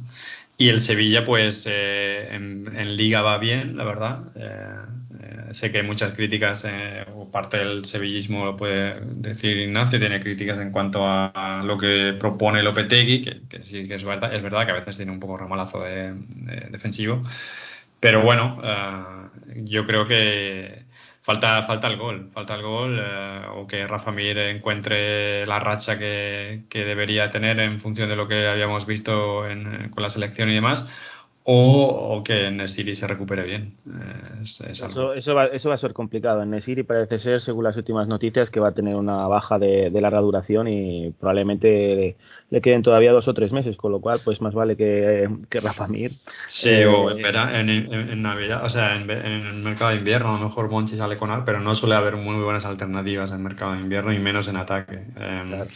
Y 0.57 0.69
el 0.69 0.81
Sevilla, 0.81 1.25
pues 1.25 1.65
eh, 1.69 2.29
en, 2.31 2.95
liga 2.95 3.21
va 3.21 3.37
bien, 3.37 3.75
la 3.75 3.83
verdad. 3.83 4.19
Eh, 4.35 5.49
eh, 5.49 5.53
sé 5.53 5.69
que 5.71 5.79
hay 5.79 5.83
muchas 5.85 6.13
críticas, 6.13 6.65
o 7.13 7.29
parte 7.29 7.57
del 7.57 7.83
sevillismo 7.85 8.45
lo 8.45 8.55
puede 8.55 9.01
decir 9.01 9.57
Ignacio, 9.57 9.99
tiene 9.99 10.21
críticas 10.21 10.59
en 10.59 10.71
cuanto 10.71 11.05
a, 11.05 11.61
lo 11.65 11.77
que 11.77 12.15
propone 12.19 12.63
Lopetegui, 12.63 13.21
que, 13.21 13.41
que 13.49 13.63
sí 13.63 13.87
que 13.87 13.95
es 13.95 14.03
verdad, 14.05 14.33
es 14.33 14.41
verdad 14.41 14.65
que 14.65 14.71
a 14.71 14.75
veces 14.75 14.95
tiene 14.95 15.11
un 15.11 15.19
poco 15.19 15.37
ramalazo 15.37 15.81
de, 15.81 16.13
defensivo. 16.71 17.21
Pero 17.99 18.21
bueno, 18.21 18.61
yo 19.55 19.85
creo 19.85 20.07
que 20.07 20.84
falta, 21.25 21.65
falta 21.65 21.87
el 21.87 21.97
gol, 21.97 22.29
falta 22.33 22.55
el 22.55 22.61
gol, 22.61 22.99
eh, 23.01 23.41
o 23.55 23.67
que 23.67 23.87
Rafa 23.87 24.11
Mir 24.11 24.37
encuentre 24.37 25.45
la 25.47 25.59
racha 25.59 25.97
que, 25.97 26.65
que, 26.69 26.85
debería 26.85 27.31
tener 27.31 27.59
en 27.59 27.81
función 27.81 28.09
de 28.09 28.15
lo 28.15 28.27
que 28.27 28.47
habíamos 28.47 28.85
visto 28.85 29.47
en, 29.47 29.89
con 29.89 30.03
la 30.03 30.09
selección 30.11 30.49
y 30.49 30.55
demás, 30.55 30.87
o, 31.47 32.23
que 32.25 32.49
Nesiri 32.49 32.95
se 32.95 33.05
recupere 33.05 33.43
bien. 33.43 33.75
Eh, 33.87 34.41
eso, 34.43 35.13
eso, 35.13 35.35
va, 35.35 35.45
eso, 35.45 35.69
va, 35.69 35.75
a 35.75 35.77
ser 35.77 35.93
complicado. 35.93 36.41
En 36.41 36.49
Nesiri 36.49 36.81
parece 36.81 37.19
ser, 37.19 37.39
según 37.39 37.65
las 37.65 37.77
últimas 37.77 38.07
noticias, 38.07 38.49
que 38.49 38.59
va 38.59 38.69
a 38.69 38.73
tener 38.73 38.95
una 38.95 39.27
baja 39.27 39.59
de, 39.59 39.91
larga 39.91 40.21
duración 40.21 40.67
y 40.67 41.11
probablemente 41.11 42.15
le, 42.49 42.61
queden 42.61 42.81
todavía 42.81 43.11
dos 43.11 43.27
o 43.27 43.33
tres 43.35 43.51
meses, 43.51 43.77
con 43.77 43.91
lo 43.91 44.01
cual 44.01 44.21
pues 44.25 44.41
más 44.41 44.55
vale 44.55 44.75
que, 44.75 45.29
que 45.47 45.59
Rafa 45.59 45.87
Mir. 45.87 46.13
Sí, 46.47 46.83
o 46.83 47.11
eh, 47.11 47.21
en, 47.53 47.69
en, 47.69 48.21
Navidad, 48.23 48.65
o 48.65 48.69
sea, 48.69 48.95
en, 48.95 49.07
el 49.11 49.53
mercado 49.61 49.91
de 49.91 49.97
invierno, 49.97 50.35
a 50.35 50.39
lo 50.39 50.45
mejor 50.47 50.71
Monchi 50.71 50.97
sale 50.97 51.17
con 51.17 51.29
él, 51.29 51.41
pero 51.45 51.59
no 51.59 51.75
suele 51.75 51.93
haber 51.93 52.15
muy 52.15 52.43
buenas 52.43 52.65
alternativas 52.65 53.29
en 53.29 53.37
el 53.37 53.43
mercado 53.43 53.73
de 53.73 53.81
invierno 53.81 54.11
y 54.11 54.17
menos 54.17 54.47
en 54.47 54.57
ataque. 54.57 54.95
Em, 55.15 55.67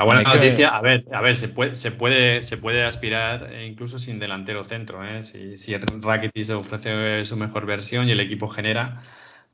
la 0.00 0.06
buena 0.06 0.22
noticia, 0.22 0.68
a 0.70 0.80
ver, 0.80 1.04
a 1.12 1.20
ver, 1.20 1.36
se 1.36 1.48
puede, 1.48 1.74
se 1.74 1.90
puede, 1.90 2.40
se 2.40 2.56
puede 2.56 2.84
aspirar 2.84 3.52
incluso 3.62 3.98
sin 3.98 4.18
delantero 4.18 4.64
centro, 4.64 5.04
¿eh? 5.04 5.24
Si, 5.24 5.58
si 5.58 5.76
Rakitic 5.76 6.48
ofrece 6.50 7.26
su 7.26 7.36
mejor 7.36 7.66
versión 7.66 8.08
y 8.08 8.12
el 8.12 8.20
equipo 8.20 8.48
genera, 8.48 9.02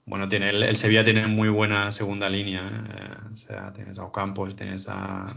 bueno, 0.05 0.29
tiene 0.29 0.51
el, 0.51 0.77
Sevilla 0.77 1.05
tiene 1.05 1.27
muy 1.27 1.49
buena 1.49 1.91
segunda 1.91 2.29
línea, 2.29 2.63
¿eh? 2.63 3.33
o 3.35 3.37
sea, 3.39 3.73
tienes 3.73 3.99
a 3.99 4.05
Ocampos, 4.05 4.55
tienes 4.55 4.89
a, 4.89 5.35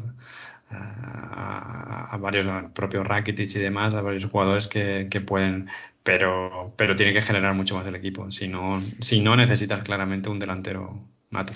a, 0.69 2.17
varios, 2.19 2.71
propios 2.73 3.07
Rakitic 3.07 3.55
y 3.55 3.59
demás, 3.59 3.95
a 3.95 4.01
varios 4.01 4.29
jugadores 4.29 4.67
que, 4.67 5.07
que 5.09 5.21
pueden, 5.21 5.69
pero, 6.03 6.75
pero 6.77 6.95
tiene 6.95 7.13
que 7.13 7.23
generar 7.23 7.55
mucho 7.55 7.73
más 7.73 7.87
el 7.87 7.95
equipo, 7.95 8.29
si 8.29 8.47
no, 8.47 8.79
si 9.01 9.21
no 9.21 9.35
necesitas 9.35 9.81
claramente 9.83 10.29
un 10.29 10.37
delantero 10.37 10.99
nato. 11.31 11.53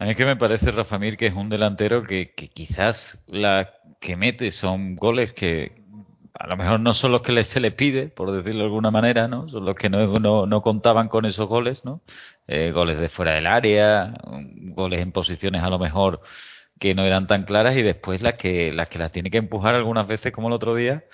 A 0.00 0.04
mí 0.04 0.10
es 0.12 0.16
que 0.16 0.24
me 0.24 0.36
parece 0.36 0.70
Rafa 0.70 0.98
Mir 0.98 1.16
que 1.16 1.26
es 1.26 1.34
un 1.34 1.48
delantero 1.48 2.02
que, 2.02 2.32
quizás 2.32 3.24
la 3.26 3.74
que 4.00 4.14
mete 4.16 4.52
son 4.52 4.94
goles 4.94 5.32
que 5.32 5.82
a 6.34 6.46
lo 6.46 6.56
mejor 6.56 6.78
no 6.78 6.94
son 6.94 7.10
los 7.10 7.22
que 7.22 7.42
se 7.42 7.58
le 7.58 7.72
pide, 7.72 8.06
por 8.06 8.30
decirlo 8.30 8.60
de 8.60 8.66
alguna 8.66 8.92
manera, 8.92 9.26
¿no? 9.26 9.48
Son 9.48 9.64
los 9.64 9.74
que 9.74 9.90
no, 9.90 10.46
no, 10.46 10.62
contaban 10.62 11.08
con 11.08 11.24
esos 11.24 11.48
goles, 11.48 11.84
¿no? 11.84 12.00
Eh, 12.46 12.70
goles 12.70 13.00
de 13.00 13.08
fuera 13.08 13.32
del 13.32 13.48
área, 13.48 14.14
goles 14.74 15.00
en 15.00 15.10
posiciones 15.10 15.64
a 15.64 15.68
lo 15.68 15.80
mejor 15.80 16.20
que 16.78 16.94
no 16.94 17.02
eran 17.02 17.26
tan 17.26 17.42
claras 17.42 17.76
y 17.76 17.82
después 17.82 18.22
las 18.22 18.34
que 18.34 18.72
las 18.72 18.88
que 18.88 19.00
las 19.00 19.10
tiene 19.10 19.30
que 19.30 19.38
empujar 19.38 19.74
algunas 19.74 20.06
veces 20.06 20.32
como 20.32 20.46
el 20.46 20.54
otro 20.54 20.76
día, 20.76 21.04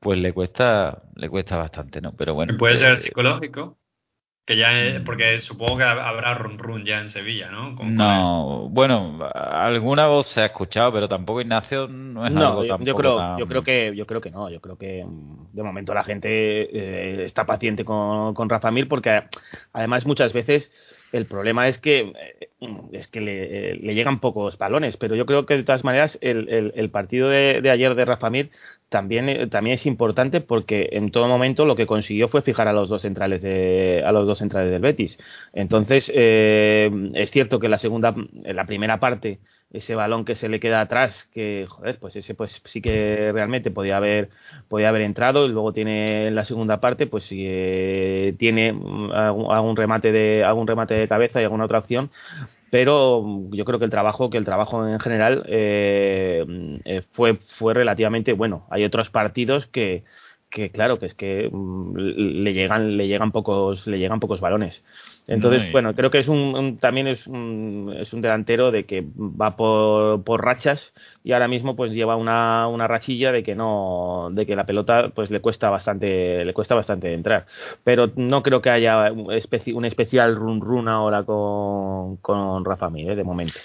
pues 0.00 0.18
le 0.18 0.32
cuesta 0.32 1.02
le 1.16 1.28
cuesta 1.28 1.58
bastante, 1.58 2.00
¿no? 2.00 2.12
Pero 2.16 2.32
bueno. 2.32 2.56
Puede 2.56 2.76
ser 2.76 2.94
eh, 2.94 3.00
psicológico. 3.00 3.76
Que 4.44 4.56
ya 4.56 4.70
mm. 4.70 5.04
porque 5.04 5.40
supongo 5.40 5.78
que 5.78 5.84
habrá 5.84 6.34
run 6.34 6.58
run 6.58 6.84
ya 6.84 6.98
en 6.98 7.10
Sevilla, 7.10 7.48
¿no? 7.50 7.76
no, 7.84 8.68
bueno, 8.70 9.18
alguna 9.32 10.08
voz 10.08 10.26
se 10.26 10.40
ha 10.40 10.46
escuchado, 10.46 10.92
pero 10.92 11.08
tampoco 11.08 11.40
Ignacio 11.40 11.86
no 11.86 12.26
es 12.26 12.34
algo 12.34 12.64
yo, 12.64 12.76
yo 12.78 12.96
creo, 12.96 13.38
yo 13.38 13.46
creo 13.46 13.62
que 13.62 13.92
yo 13.94 14.04
creo 14.04 14.20
que 14.20 14.30
no, 14.32 14.50
yo 14.50 14.60
creo 14.60 14.76
que 14.76 15.04
mm, 15.04 15.52
de 15.52 15.62
momento 15.62 15.94
la 15.94 16.02
gente 16.02 16.28
eh, 16.28 17.24
está 17.24 17.46
paciente 17.46 17.84
con, 17.84 18.34
con 18.34 18.48
Rafa 18.48 18.72
Mir 18.72 18.88
porque 18.88 19.22
además 19.72 20.06
muchas 20.06 20.32
veces 20.32 20.72
el 21.12 21.26
problema 21.26 21.68
es 21.68 21.78
que, 21.78 22.00
eh, 22.00 22.48
es 22.92 23.06
que 23.08 23.20
le, 23.20 23.76
le, 23.76 23.94
llegan 23.94 24.18
pocos 24.18 24.56
balones, 24.58 24.96
pero 24.96 25.14
yo 25.14 25.26
creo 25.26 25.46
que 25.46 25.58
de 25.58 25.62
todas 25.62 25.84
maneras 25.84 26.18
el, 26.22 26.48
el, 26.48 26.72
el 26.74 26.90
partido 26.90 27.28
de, 27.28 27.60
de, 27.60 27.70
ayer 27.70 27.94
de 27.94 28.04
Rafa 28.04 28.30
Mir 28.30 28.50
también, 28.92 29.28
eh, 29.28 29.46
también 29.48 29.74
es 29.74 29.86
importante 29.86 30.40
porque 30.40 30.90
en 30.92 31.10
todo 31.10 31.26
momento 31.26 31.64
lo 31.64 31.74
que 31.74 31.86
consiguió 31.86 32.28
fue 32.28 32.42
fijar 32.42 32.68
a 32.68 32.72
los 32.72 32.88
dos 32.88 33.02
centrales 33.02 33.42
de, 33.42 34.04
a 34.06 34.12
los 34.12 34.26
dos 34.26 34.38
centrales 34.38 34.70
del 34.70 34.80
Betis. 34.80 35.18
Entonces, 35.52 36.12
eh, 36.14 36.88
es 37.14 37.32
cierto 37.32 37.58
que 37.58 37.68
la 37.68 37.78
segunda, 37.78 38.14
la 38.44 38.64
primera 38.66 39.00
parte 39.00 39.40
ese 39.72 39.94
balón 39.94 40.24
que 40.24 40.34
se 40.34 40.48
le 40.48 40.60
queda 40.60 40.82
atrás, 40.82 41.28
que 41.32 41.66
joder, 41.68 41.98
pues 41.98 42.14
ese 42.16 42.34
pues 42.34 42.60
sí 42.66 42.82
que 42.82 43.30
realmente 43.32 43.70
podía 43.70 43.96
haber, 43.96 44.28
podía 44.68 44.90
haber 44.90 45.02
entrado, 45.02 45.46
y 45.46 45.48
luego 45.48 45.72
tiene 45.72 46.28
en 46.28 46.34
la 46.34 46.44
segunda 46.44 46.78
parte, 46.80 47.06
pues 47.06 47.24
si 47.24 47.44
eh, 47.46 48.34
tiene 48.38 48.68
algún, 48.68 49.76
remate 49.76 50.12
de, 50.12 50.44
algún 50.44 50.66
remate 50.66 50.94
de 50.94 51.08
cabeza 51.08 51.40
y 51.40 51.44
alguna 51.44 51.64
otra 51.64 51.78
opción, 51.78 52.10
pero 52.72 53.22
yo 53.50 53.66
creo 53.66 53.78
que 53.78 53.84
el 53.84 53.90
trabajo, 53.90 54.30
que 54.30 54.38
el 54.38 54.46
trabajo 54.46 54.88
en 54.88 54.98
general 54.98 55.44
eh, 55.46 56.80
eh, 56.86 57.02
fue, 57.12 57.34
fue 57.36 57.74
relativamente 57.74 58.32
bueno. 58.32 58.66
Hay 58.70 58.82
otros 58.84 59.10
partidos 59.10 59.66
que, 59.66 60.04
que 60.52 60.70
claro, 60.70 60.98
que 60.98 61.06
es 61.06 61.14
que 61.14 61.48
mm, 61.50 61.96
le 61.96 62.52
llegan, 62.52 62.96
le 62.96 63.08
llegan 63.08 63.32
pocos, 63.32 63.86
le 63.86 63.98
llegan 63.98 64.20
pocos 64.20 64.40
balones. 64.40 64.84
Entonces, 65.26 65.70
bueno, 65.70 65.94
creo 65.94 66.10
que 66.10 66.18
es 66.18 66.28
un, 66.28 66.78
también 66.78 67.06
es 67.06 67.26
un, 67.26 67.94
es 67.96 68.12
un 68.12 68.20
delantero 68.20 68.70
de 68.72 68.84
que 68.84 69.06
va 69.16 69.56
por, 69.56 70.24
por 70.24 70.44
rachas 70.44 70.92
y 71.22 71.32
ahora 71.32 71.46
mismo 71.46 71.76
pues 71.76 71.92
lleva 71.92 72.16
una, 72.16 72.66
una 72.66 72.88
rachilla 72.88 73.30
de 73.30 73.44
que 73.44 73.54
no, 73.54 74.28
de 74.32 74.46
que 74.46 74.56
la 74.56 74.66
pelota 74.66 75.10
pues 75.14 75.30
le 75.30 75.40
cuesta 75.40 75.70
bastante, 75.70 76.44
le 76.44 76.52
cuesta 76.52 76.74
bastante 76.74 77.14
entrar. 77.14 77.46
Pero 77.84 78.10
no 78.16 78.42
creo 78.42 78.60
que 78.60 78.70
haya 78.70 79.12
un, 79.12 79.32
especial 79.84 80.36
run 80.36 80.60
run 80.60 80.88
ahora 80.88 81.22
con, 81.22 82.16
con 82.16 82.64
Rafa 82.64 82.90
Mir, 82.90 83.10
¿eh? 83.10 83.16
de 83.16 83.24
momento. 83.24 83.58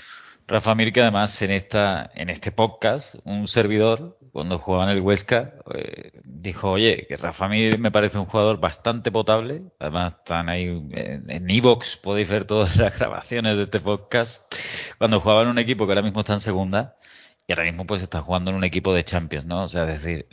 Rafa 0.50 0.76
Mir, 0.76 0.94
que 0.94 1.02
además 1.02 1.42
en 1.42 1.52
esta 1.52 2.10
en 2.16 2.30
este 2.30 2.54
podcast, 2.54 3.16
un 3.26 3.50
servidor, 3.50 4.18
cuando 4.32 4.60
jugaba 4.60 4.86
en 4.86 4.98
el 4.98 5.02
Huesca, 5.02 5.56
eh, 5.76 6.12
dijo, 6.24 6.72
oye, 6.72 7.06
que 7.10 7.18
Rafa 7.18 7.50
Mir 7.50 7.78
me 7.80 7.92
parece 7.92 8.18
un 8.18 8.28
jugador 8.28 8.58
bastante 8.58 9.12
potable. 9.12 9.64
Además, 9.78 10.16
están 10.20 10.48
ahí 10.48 10.68
en 10.94 11.50
Evox, 11.50 11.98
podéis 11.98 12.30
ver 12.30 12.46
todas 12.46 12.78
las 12.78 12.96
grabaciones 13.00 13.58
de 13.58 13.64
este 13.64 13.82
podcast. 13.82 14.42
Cuando 14.98 15.20
jugaba 15.20 15.42
en 15.42 15.50
un 15.50 15.60
equipo 15.60 15.86
que 15.86 15.92
ahora 15.92 16.02
mismo 16.02 16.22
está 16.22 16.34
en 16.34 16.40
segunda, 16.40 16.96
y 17.48 17.54
ahora 17.54 17.64
mismo 17.64 17.86
pues 17.88 18.04
está 18.04 18.22
jugando 18.22 18.52
en 18.52 18.58
un 18.58 18.66
equipo 18.66 18.94
de 18.94 19.06
Champions, 19.06 19.46
¿no? 19.46 19.64
O 19.64 19.70
sea, 19.70 19.90
es 19.90 20.04
decir, 20.04 20.28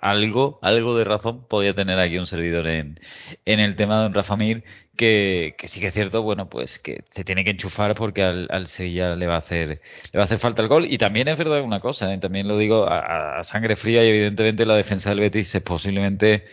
algo, 0.00 0.58
algo 0.62 0.96
de 0.96 1.04
razón 1.04 1.46
podía 1.46 1.74
tener 1.74 1.98
aquí 2.00 2.16
un 2.16 2.26
servidor 2.26 2.66
en, 2.68 2.98
en 3.44 3.60
el 3.60 3.76
tema 3.76 4.00
de 4.00 4.06
un 4.06 4.14
Rafa 4.14 4.36
Mir 4.36 4.64
que, 4.96 5.56
que 5.58 5.68
sí 5.68 5.78
que 5.80 5.88
es 5.88 5.94
cierto, 5.94 6.22
bueno, 6.22 6.48
pues 6.48 6.78
que 6.78 7.04
se 7.10 7.22
tiene 7.22 7.44
que 7.44 7.50
enchufar 7.50 7.94
porque 7.94 8.22
al, 8.22 8.48
al 8.50 8.66
Sevilla 8.68 9.14
le 9.14 9.26
va 9.26 9.34
a 9.34 9.38
hacer, 9.38 9.68
le 10.12 10.18
va 10.18 10.22
a 10.22 10.24
hacer 10.24 10.38
falta 10.38 10.62
el 10.62 10.68
gol. 10.68 10.86
Y 10.90 10.96
también 10.96 11.28
es 11.28 11.36
verdad 11.36 11.60
una 11.60 11.80
cosa, 11.80 12.12
¿eh? 12.14 12.18
también 12.18 12.48
lo 12.48 12.56
digo 12.56 12.86
a, 12.88 13.38
a, 13.38 13.42
sangre 13.42 13.76
fría 13.76 14.02
y 14.02 14.08
evidentemente 14.08 14.64
la 14.64 14.76
defensa 14.76 15.10
del 15.10 15.20
Betis 15.20 15.54
es 15.54 15.62
posiblemente 15.62 16.44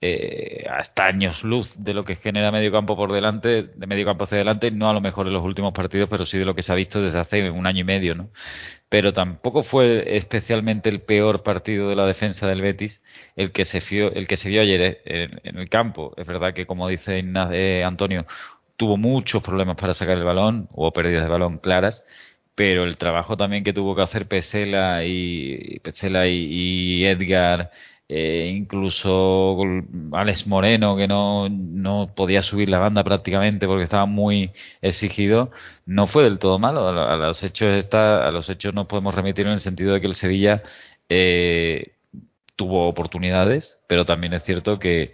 eh, 0.00 0.64
hasta 0.68 1.04
años 1.06 1.44
luz 1.44 1.72
de 1.76 1.94
lo 1.94 2.04
que 2.04 2.16
genera 2.16 2.50
medio 2.50 2.72
campo 2.72 2.96
por 2.96 3.12
delante, 3.12 3.64
de 3.64 3.86
medio 3.86 4.06
campo 4.06 4.24
hacia 4.24 4.36
adelante, 4.38 4.70
no 4.72 4.88
a 4.88 4.94
lo 4.94 5.00
mejor 5.00 5.26
en 5.26 5.34
los 5.34 5.44
últimos 5.44 5.72
partidos, 5.74 6.08
pero 6.08 6.26
sí 6.26 6.38
de 6.38 6.44
lo 6.46 6.54
que 6.54 6.62
se 6.62 6.72
ha 6.72 6.74
visto 6.74 7.00
desde 7.02 7.20
hace 7.20 7.50
un 7.50 7.66
año 7.66 7.82
y 7.82 7.84
medio, 7.84 8.14
¿no? 8.14 8.30
Pero 8.90 9.12
tampoco 9.14 9.62
fue 9.62 10.16
especialmente 10.16 10.88
el 10.90 11.00
peor 11.02 11.42
partido 11.42 11.88
de 11.88 11.96
la 11.96 12.06
defensa 12.06 12.46
del 12.48 12.60
Betis 12.60 13.02
el 13.36 13.52
que 13.52 13.64
se, 13.64 13.80
vio, 13.80 14.12
el 14.12 14.26
que 14.26 14.36
se 14.36 14.48
vio 14.50 14.60
ayer 14.62 15.00
eh, 15.06 15.30
en, 15.44 15.58
el 15.58 15.68
campo. 15.70 16.12
Es 16.16 16.26
verdad 16.26 16.52
que, 16.54 16.66
como 16.66 16.88
dice 16.88 17.24
eh, 17.52 17.84
Antonio, 17.84 18.26
tuvo 18.76 18.96
muchos 18.96 19.42
problemas 19.42 19.76
para 19.76 19.94
sacar 19.94 20.18
el 20.18 20.24
balón, 20.24 20.68
hubo 20.72 20.92
pérdidas 20.92 21.22
de 21.24 21.30
balón 21.30 21.58
claras, 21.58 22.04
pero 22.54 22.84
el 22.84 22.98
trabajo 22.98 23.36
también 23.36 23.64
que 23.64 23.72
tuvo 23.72 23.96
que 23.96 24.02
hacer 24.02 24.28
Pesela 24.28 25.04
y 25.04 25.78
Pesela 25.80 26.26
y 26.28 27.04
Edgar 27.06 27.70
eh, 28.12 28.52
incluso 28.56 29.56
Alex 30.12 30.48
Moreno, 30.48 30.96
que 30.96 31.06
no, 31.06 31.48
no 31.48 32.12
podía 32.16 32.42
subir 32.42 32.68
la 32.68 32.80
banda 32.80 33.04
prácticamente 33.04 33.68
porque 33.68 33.84
estaba 33.84 34.04
muy 34.04 34.50
exigido, 34.82 35.52
no 35.86 36.08
fue 36.08 36.24
del 36.24 36.40
todo 36.40 36.58
malo. 36.58 36.88
A, 36.88 37.16
los 37.16 37.40
hechos 37.44 37.68
está, 37.78 38.26
a 38.26 38.32
los 38.32 38.48
hechos 38.50 38.74
nos 38.74 38.86
podemos 38.88 39.14
remitir 39.14 39.46
en 39.46 39.52
el 39.52 39.60
sentido 39.60 39.94
de 39.94 40.00
que 40.00 40.08
el 40.08 40.16
Sevilla 40.16 40.64
eh, 41.08 41.92
tuvo 42.56 42.88
oportunidades, 42.88 43.78
pero 43.86 44.04
también 44.04 44.32
es 44.34 44.42
cierto 44.42 44.80
que, 44.80 45.12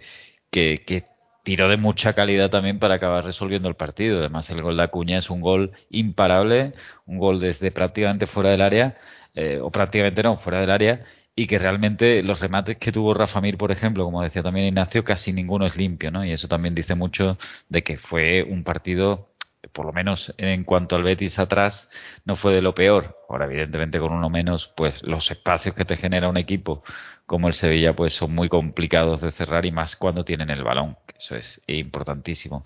que, 0.49 1.05
tiró 1.43 1.69
de 1.69 1.77
mucha 1.77 2.13
calidad 2.13 2.49
también 2.49 2.79
para 2.79 2.95
acabar 2.95 3.23
resolviendo 3.25 3.69
el 3.69 3.75
partido. 3.75 4.19
Además, 4.19 4.49
el 4.49 4.61
gol 4.63 4.77
de 4.77 4.83
Acuña 4.83 5.19
es 5.19 5.29
un 5.29 5.41
gol 5.41 5.71
imparable, 5.91 6.73
un 7.05 7.19
gol 7.19 7.39
desde 7.39 7.71
prácticamente 7.71 8.27
fuera 8.27 8.49
del 8.49 8.61
área, 8.61 8.97
eh, 9.35 9.59
o 9.61 9.69
prácticamente 9.71 10.23
no, 10.23 10.37
fuera 10.37 10.59
del 10.61 10.71
área, 10.71 11.05
y 11.39 11.45
que 11.45 11.59
realmente 11.59 12.23
los 12.23 12.39
remates 12.39 12.77
que 12.77 12.91
tuvo 12.91 13.13
Rafa 13.13 13.39
Mir, 13.41 13.57
por 13.57 13.71
ejemplo, 13.71 14.03
como 14.03 14.23
decía 14.23 14.41
también 14.41 14.65
Ignacio, 14.69 15.03
casi 15.03 15.31
ninguno 15.31 15.67
es 15.67 15.77
limpio, 15.77 16.09
¿no? 16.09 16.25
Y 16.25 16.31
eso 16.31 16.47
también 16.47 16.73
dice 16.73 16.95
mucho 16.95 17.37
de 17.69 17.83
que 17.83 17.97
fue 17.97 18.41
un 18.41 18.63
partido, 18.63 19.29
por 19.77 19.85
lo 19.85 19.93
menos 19.93 20.33
en 20.39 20.63
cuanto 20.63 20.95
al 20.95 21.03
Betis 21.03 21.37
atrás, 21.37 21.87
no 22.25 22.35
fue 22.35 22.51
de 22.51 22.63
lo 22.63 22.73
peor. 22.73 23.15
Ahora, 23.29 23.45
evidentemente, 23.45 23.99
con 23.99 24.11
uno 24.11 24.27
menos, 24.27 24.73
pues 24.75 25.03
los 25.03 25.29
espacios 25.29 25.75
que 25.75 25.85
te 25.85 25.95
genera 25.95 26.29
un 26.29 26.37
equipo 26.37 26.83
como 27.27 27.47
el 27.47 27.53
Sevilla, 27.53 27.95
pues 27.95 28.15
son 28.15 28.33
muy 28.33 28.49
complicados 28.49 29.21
de 29.21 29.31
cerrar 29.31 29.67
y 29.67 29.71
más 29.71 29.95
cuando 29.95 30.25
tienen 30.25 30.49
el 30.49 30.63
balón. 30.63 30.97
Eso 31.15 31.35
es 31.35 31.61
importantísimo. 31.67 32.63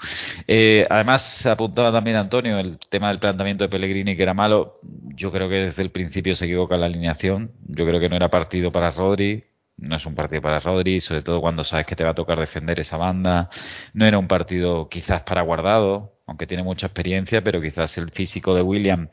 Eh, 0.47 0.87
además, 0.89 1.45
apuntaba 1.45 1.91
también 1.91 2.15
Antonio 2.15 2.57
el 2.59 2.79
tema 2.89 3.09
del 3.09 3.19
planteamiento 3.19 3.65
de 3.65 3.69
Pellegrini, 3.69 4.15
que 4.15 4.23
era 4.23 4.33
malo. 4.33 4.75
Yo 5.13 5.33
creo 5.33 5.49
que 5.49 5.55
desde 5.55 5.81
el 5.81 5.91
principio 5.91 6.37
se 6.37 6.45
equivoca 6.45 6.77
la 6.77 6.85
alineación. 6.85 7.51
Yo 7.67 7.85
creo 7.85 7.99
que 7.99 8.07
no 8.07 8.15
era 8.15 8.29
partido 8.29 8.71
para 8.71 8.91
Rodri. 8.91 9.43
No 9.81 9.95
es 9.95 10.05
un 10.05 10.15
partido 10.15 10.41
para 10.41 10.59
Rodri, 10.59 10.99
sobre 11.01 11.23
todo 11.23 11.41
cuando 11.41 11.63
sabes 11.63 11.85
que 11.85 11.95
te 11.95 12.03
va 12.03 12.11
a 12.11 12.13
tocar 12.15 12.39
defender 12.39 12.79
esa 12.79 12.97
banda. 12.97 13.49
No 13.93 14.05
era 14.05 14.17
un 14.17 14.27
partido 14.27 14.87
quizás 14.89 15.23
para 15.23 15.41
guardado, 15.41 16.19
aunque 16.27 16.47
tiene 16.47 16.63
mucha 16.63 16.87
experiencia, 16.87 17.43
pero 17.43 17.61
quizás 17.61 17.97
el 17.97 18.11
físico 18.11 18.55
de 18.55 18.61
William, 18.61 19.09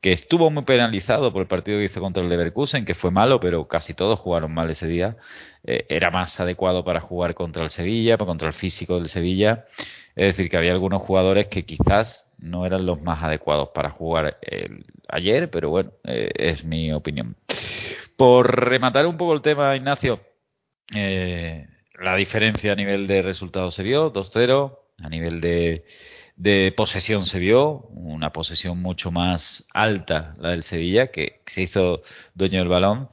que 0.00 0.12
estuvo 0.12 0.50
muy 0.50 0.64
penalizado 0.64 1.32
por 1.32 1.42
el 1.42 1.48
partido 1.48 1.78
que 1.78 1.84
hizo 1.84 2.00
contra 2.00 2.22
el 2.22 2.28
Leverkusen, 2.28 2.84
que 2.84 2.94
fue 2.94 3.10
malo, 3.10 3.40
pero 3.40 3.66
casi 3.68 3.94
todos 3.94 4.18
jugaron 4.18 4.52
mal 4.52 4.68
ese 4.70 4.86
día, 4.86 5.16
eh, 5.64 5.86
era 5.88 6.10
más 6.10 6.38
adecuado 6.40 6.84
para 6.84 7.00
jugar 7.00 7.34
contra 7.34 7.62
el 7.64 7.70
Sevilla, 7.70 8.18
contra 8.18 8.48
el 8.48 8.54
físico 8.54 8.98
del 8.98 9.08
Sevilla. 9.08 9.64
Es 10.16 10.36
decir, 10.36 10.50
que 10.50 10.56
había 10.56 10.72
algunos 10.72 11.00
jugadores 11.02 11.46
que 11.46 11.64
quizás 11.64 12.27
no 12.38 12.66
eran 12.66 12.86
los 12.86 13.02
más 13.02 13.22
adecuados 13.22 13.70
para 13.74 13.90
jugar 13.90 14.38
ayer, 15.08 15.50
pero 15.50 15.70
bueno, 15.70 15.92
eh, 16.04 16.30
es 16.34 16.64
mi 16.64 16.92
opinión. 16.92 17.36
Por 18.16 18.68
rematar 18.68 19.06
un 19.06 19.16
poco 19.16 19.34
el 19.34 19.42
tema, 19.42 19.76
Ignacio, 19.76 20.20
eh, 20.94 21.66
la 22.00 22.16
diferencia 22.16 22.72
a 22.72 22.76
nivel 22.76 23.06
de 23.06 23.22
resultados 23.22 23.74
se 23.74 23.82
vio, 23.82 24.12
2-0, 24.12 24.78
a 24.98 25.08
nivel 25.08 25.40
de, 25.40 25.84
de, 26.36 26.72
posesión 26.76 27.26
se 27.26 27.38
vio, 27.38 27.88
una 27.90 28.30
posesión 28.32 28.80
mucho 28.80 29.10
más 29.10 29.66
alta 29.72 30.36
la 30.38 30.50
del 30.50 30.62
Sevilla, 30.62 31.08
que 31.08 31.40
se 31.46 31.62
hizo 31.62 32.02
dueño 32.34 32.58
del 32.60 32.68
balón. 32.68 33.08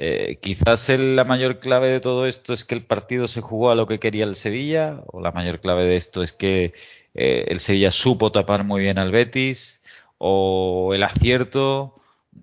Eh, 0.00 0.38
quizás 0.40 0.88
la 0.90 1.24
mayor 1.24 1.58
clave 1.58 1.90
de 1.90 1.98
todo 1.98 2.26
esto 2.26 2.52
es 2.52 2.64
que 2.64 2.76
el 2.76 2.84
partido 2.84 3.26
se 3.26 3.40
jugó 3.40 3.72
a 3.72 3.74
lo 3.74 3.86
que 3.86 3.98
quería 3.98 4.24
el 4.24 4.36
Sevilla, 4.36 5.02
o 5.06 5.20
la 5.20 5.32
mayor 5.32 5.60
clave 5.60 5.84
de 5.84 5.96
esto 5.96 6.22
es 6.22 6.32
que 6.32 6.72
eh, 7.14 7.46
el 7.48 7.60
Sevilla 7.60 7.90
supo 7.90 8.32
tapar 8.32 8.64
muy 8.64 8.82
bien 8.82 8.98
al 8.98 9.10
Betis, 9.10 9.82
o 10.18 10.92
el 10.94 11.02
acierto, 11.02 11.94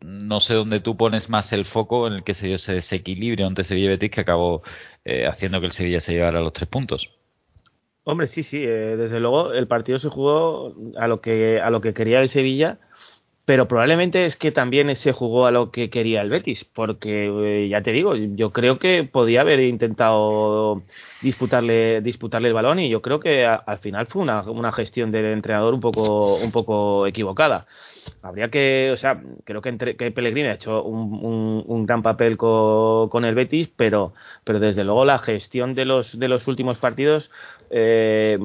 no 0.01 0.39
sé 0.39 0.53
dónde 0.53 0.79
tú 0.79 0.97
pones 0.97 1.29
más 1.29 1.53
el 1.53 1.65
foco 1.65 2.07
en 2.07 2.13
el 2.13 2.23
que 2.23 2.33
se 2.33 2.53
ese 2.53 2.73
desequilibrio 2.73 3.47
ante 3.47 3.63
Sevilla 3.63 3.89
Betis 3.89 4.11
que 4.11 4.21
acabó 4.21 4.63
eh, 5.03 5.27
haciendo 5.27 5.59
que 5.59 5.67
el 5.67 5.71
Sevilla 5.71 5.99
se 5.99 6.13
llevara 6.13 6.41
los 6.41 6.53
tres 6.53 6.69
puntos. 6.69 7.09
Hombre, 8.03 8.27
sí, 8.27 8.43
sí, 8.43 8.63
eh, 8.63 8.95
desde 8.97 9.19
luego 9.19 9.53
el 9.53 9.67
partido 9.67 9.97
se 9.97 10.09
jugó 10.09 10.75
a 10.97 11.07
lo 11.07 11.21
que 11.21 11.59
a 11.59 11.71
lo 11.71 11.81
que 11.81 11.93
quería 11.93 12.19
el 12.19 12.29
Sevilla, 12.29 12.77
pero 13.45 13.67
probablemente 13.67 14.25
es 14.25 14.37
que 14.37 14.51
también 14.51 14.95
se 14.95 15.11
jugó 15.11 15.45
a 15.45 15.51
lo 15.51 15.71
que 15.71 15.89
quería 15.89 16.21
el 16.21 16.29
Betis, 16.29 16.65
porque 16.65 17.27
eh, 17.65 17.69
ya 17.69 17.81
te 17.81 17.91
digo, 17.91 18.15
yo 18.15 18.51
creo 18.51 18.79
que 18.79 19.03
podía 19.03 19.41
haber 19.41 19.59
intentado 19.59 20.81
disputarle 21.21 22.01
disputarle 22.01 22.47
el 22.47 22.53
balón 22.55 22.79
y 22.79 22.89
yo 22.89 23.01
creo 23.01 23.19
que 23.19 23.45
al 23.45 23.77
final 23.79 24.07
fue 24.07 24.23
una, 24.23 24.41
una 24.49 24.71
gestión 24.71 25.11
del 25.11 25.25
entrenador 25.25 25.73
un 25.73 25.79
poco 25.79 26.35
un 26.35 26.51
poco 26.51 27.05
equivocada 27.07 27.67
habría 28.21 28.49
que, 28.49 28.91
o 28.93 28.97
sea, 28.97 29.21
creo 29.43 29.61
que, 29.61 29.69
entre, 29.69 29.95
que 29.95 30.11
Pellegrini 30.11 30.49
ha 30.49 30.53
hecho 30.53 30.83
un, 30.83 31.63
un, 31.65 31.85
gran 31.85 32.01
papel 32.01 32.37
con, 32.37 33.25
el 33.25 33.35
Betis, 33.35 33.69
pero, 33.75 34.13
pero 34.43 34.59
desde 34.59 34.83
luego 34.83 35.05
la 35.05 35.19
gestión 35.19 35.75
de 35.75 35.85
los, 35.85 36.17
de 36.17 36.27
los 36.27 36.47
últimos 36.47 36.77
partidos, 36.79 37.31
eh, 37.69 38.37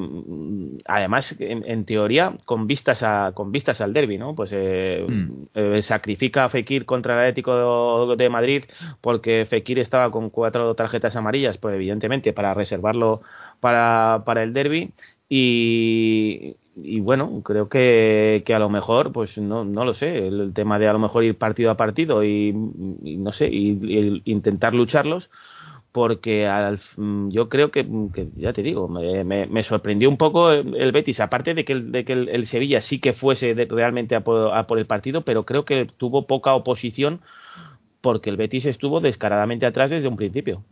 además, 0.86 1.34
en, 1.38 1.84
teoría, 1.84 2.34
con 2.44 2.66
vistas, 2.66 3.02
a, 3.02 3.32
con 3.34 3.52
vistas 3.52 3.80
al 3.80 3.92
derby, 3.92 4.18
¿no? 4.18 4.34
Pues 4.34 4.50
eh, 4.52 5.04
mm. 5.06 5.42
eh, 5.54 5.82
sacrifica 5.82 6.44
a 6.44 6.48
Fekir 6.48 6.84
contra 6.84 7.14
el 7.14 7.20
Atlético 7.20 8.16
de 8.16 8.28
Madrid 8.28 8.64
porque 9.00 9.46
Fekir 9.48 9.78
estaba 9.78 10.10
con 10.10 10.30
cuatro 10.30 10.74
tarjetas 10.74 11.16
amarillas, 11.16 11.58
pues 11.58 11.74
evidentemente 11.74 12.32
para 12.32 12.54
reservarlo 12.54 13.20
para, 13.60 14.22
para 14.24 14.42
el 14.42 14.52
derby 14.52 14.92
y, 15.28 16.56
y 16.84 17.00
bueno, 17.00 17.42
creo 17.42 17.68
que, 17.68 18.42
que, 18.46 18.54
a 18.54 18.58
lo 18.58 18.68
mejor, 18.68 19.12
pues 19.12 19.36
no, 19.38 19.64
no 19.64 19.84
lo 19.84 19.94
sé, 19.94 20.26
el, 20.26 20.52
tema 20.54 20.78
de 20.78 20.88
a 20.88 20.92
lo 20.92 20.98
mejor 20.98 21.24
ir 21.24 21.36
partido 21.36 21.70
a 21.70 21.76
partido 21.76 22.24
y, 22.24 22.52
no 22.52 23.32
sé, 23.32 23.48
y, 23.48 24.22
intentar 24.24 24.74
lucharlos, 24.74 25.30
porque 25.92 26.46
al, 26.46 26.80
yo 27.28 27.48
creo 27.48 27.70
que, 27.70 27.86
ya 28.36 28.52
te 28.52 28.62
digo, 28.62 28.88
me, 28.88 29.24
me, 29.24 29.64
sorprendió 29.64 30.08
un 30.08 30.16
poco 30.16 30.50
el, 30.52 30.92
Betis, 30.92 31.20
aparte 31.20 31.54
de 31.54 31.64
que 31.64 31.72
el, 31.72 31.92
de 31.92 32.04
que 32.04 32.12
el, 32.12 32.46
Sevilla 32.46 32.80
sí 32.80 33.00
que 33.00 33.12
fuese 33.12 33.54
realmente 33.68 34.14
a 34.14 34.20
por, 34.20 34.56
a 34.56 34.66
por 34.66 34.78
el 34.78 34.86
partido, 34.86 35.22
pero 35.22 35.44
creo 35.44 35.64
que 35.64 35.88
tuvo 35.96 36.26
poca 36.26 36.54
oposición 36.54 37.20
porque 38.00 38.30
el 38.30 38.36
Betis 38.36 38.66
estuvo 38.66 39.00
descaradamente 39.00 39.66
atrás 39.66 39.90
desde 39.90 40.08
un 40.08 40.16
principio. 40.16 40.64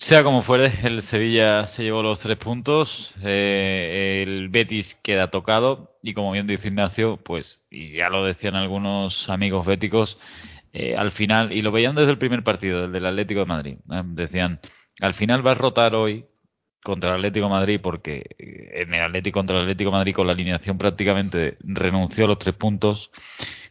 Sea 0.00 0.24
como 0.24 0.40
fuere, 0.40 0.72
el 0.82 1.02
Sevilla 1.02 1.66
se 1.66 1.82
llevó 1.82 2.02
los 2.02 2.20
tres 2.20 2.38
puntos, 2.38 3.14
eh, 3.22 4.24
el 4.26 4.48
Betis 4.48 4.94
queda 5.02 5.28
tocado 5.30 5.98
y 6.02 6.14
como 6.14 6.32
bien 6.32 6.46
dice 6.46 6.68
Ignacio, 6.68 7.18
pues 7.22 7.66
y 7.70 7.92
ya 7.92 8.08
lo 8.08 8.24
decían 8.24 8.54
algunos 8.54 9.28
amigos 9.28 9.66
béticos, 9.66 10.18
eh, 10.72 10.96
al 10.96 11.12
final, 11.12 11.52
y 11.52 11.60
lo 11.60 11.70
veían 11.70 11.96
desde 11.96 12.12
el 12.12 12.18
primer 12.18 12.42
partido, 12.42 12.86
el 12.86 12.92
del 12.92 13.04
Atlético 13.04 13.40
de 13.40 13.46
Madrid, 13.46 13.76
decían, 14.14 14.60
al 15.02 15.12
final 15.12 15.46
va 15.46 15.50
a 15.50 15.56
rotar 15.56 15.94
hoy 15.94 16.24
contra 16.82 17.10
el 17.10 17.16
Atlético 17.16 17.44
de 17.44 17.52
Madrid 17.52 17.80
porque 17.82 18.24
eh, 18.38 18.82
en 18.82 18.94
el 18.94 19.02
Atlético 19.02 19.38
contra 19.40 19.56
el 19.56 19.62
Atlético 19.64 19.90
de 19.90 19.96
Madrid 19.98 20.14
con 20.14 20.26
la 20.26 20.32
alineación 20.32 20.78
prácticamente 20.78 21.58
renunció 21.60 22.24
a 22.24 22.28
los 22.28 22.38
tres 22.38 22.54
puntos. 22.54 23.10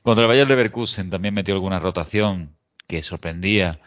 Contra 0.04 0.26
el 0.26 0.28
Bayern 0.28 0.48
Leverkusen 0.48 1.10
también 1.10 1.34
metió 1.34 1.56
alguna 1.56 1.80
rotación 1.80 2.56
que 2.88 3.02
sorprendía 3.02 3.80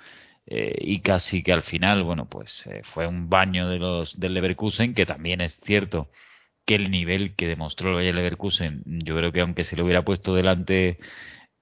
eh, 0.46 0.74
y 0.80 1.00
casi 1.00 1.42
que 1.42 1.52
al 1.52 1.62
final, 1.62 2.02
bueno, 2.02 2.28
pues 2.28 2.66
eh, 2.66 2.82
fue 2.84 3.06
un 3.06 3.28
baño 3.30 3.68
de 3.68 3.78
los 3.78 4.18
del 4.18 4.34
Leverkusen, 4.34 4.94
que 4.94 5.06
también 5.06 5.40
es 5.40 5.60
cierto 5.64 6.10
que 6.66 6.76
el 6.76 6.90
nivel 6.90 7.36
que 7.36 7.48
demostró 7.48 7.90
el 7.90 7.96
Bayern 7.96 8.16
Leverkusen, 8.16 8.82
yo 8.86 9.16
creo 9.16 9.32
que 9.32 9.40
aunque 9.42 9.64
se 9.64 9.76
le 9.76 9.82
hubiera 9.82 10.04
puesto 10.04 10.34
delante, 10.34 10.98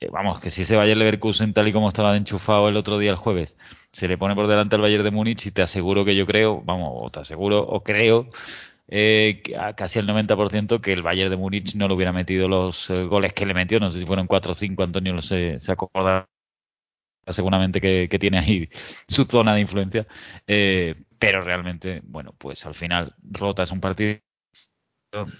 eh, 0.01 0.09
vamos, 0.13 0.41
que 0.41 0.51
si 0.51 0.63
ese 0.63 0.77
Bayern 0.77 0.99
Leverkusen 1.01 1.53
tal 1.55 1.69
y 1.69 1.73
como 1.73 1.89
estaba 1.89 2.17
enchufado 2.17 2.69
el 2.69 2.77
otro 2.77 2.99
día 2.99 3.11
el 3.11 3.17
jueves, 3.17 3.57
se 3.93 4.09
le 4.09 4.19
pone 4.19 4.35
por 4.35 4.49
delante 4.49 4.77
al 4.77 4.83
Bayern 4.83 5.05
de 5.05 5.11
Múnich 5.11 5.47
y 5.47 5.51
te 5.53 5.63
aseguro 5.63 6.05
que 6.05 6.17
yo 6.17 6.27
creo, 6.27 6.63
vamos, 6.65 6.91
o 6.95 7.11
te 7.11 7.21
aseguro 7.21 7.61
o 7.63 7.83
creo 7.83 8.31
eh, 8.89 9.43
casi 9.77 9.99
el 10.01 10.07
90% 10.09 10.81
que 10.81 10.93
el 10.93 11.03
Bayern 11.03 11.31
de 11.31 11.37
Múnich 11.37 11.75
no 11.77 11.89
le 11.89 11.95
hubiera 11.95 12.13
metido 12.13 12.49
los 12.49 12.89
goles 13.09 13.33
que 13.35 13.47
le 13.47 13.55
metió, 13.55 13.81
no 13.81 13.91
sé 13.91 14.01
si 14.01 14.07
fueron 14.07 14.27
4 14.27 14.53
o 14.53 14.55
5, 14.55 14.83
Antonio 14.83 15.13
no 15.15 15.23
sé, 15.23 15.61
se 15.61 15.73
acordará 15.73 16.29
seguramente 17.29 17.81
que, 17.81 18.19
tiene 18.19 18.39
ahí 18.39 18.69
su 19.09 19.25
zona 19.25 19.55
de 19.55 19.61
influencia, 19.61 20.07
eh, 20.47 20.95
pero 21.19 21.43
realmente, 21.43 22.01
bueno, 22.05 22.35
pues 22.37 22.65
al 22.67 22.75
final 22.75 23.15
rotas 23.23 23.71
un 23.71 23.81
partido, 23.81 24.21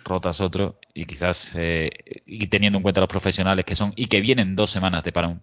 rotas 0.05 0.41
otro 0.41 0.79
y 0.95 1.07
quizás, 1.07 1.55
eh, 1.57 1.91
y 2.27 2.47
teniendo 2.49 2.79
en 2.79 2.83
cuenta 2.83 3.01
los 3.01 3.09
profesionales 3.09 3.65
que 3.65 3.75
son 3.75 3.93
y 3.97 4.07
que 4.07 4.21
vienen 4.21 4.57
dos 4.57 4.71
semanas 4.71 5.05
de 5.05 5.13
parón, 5.13 5.43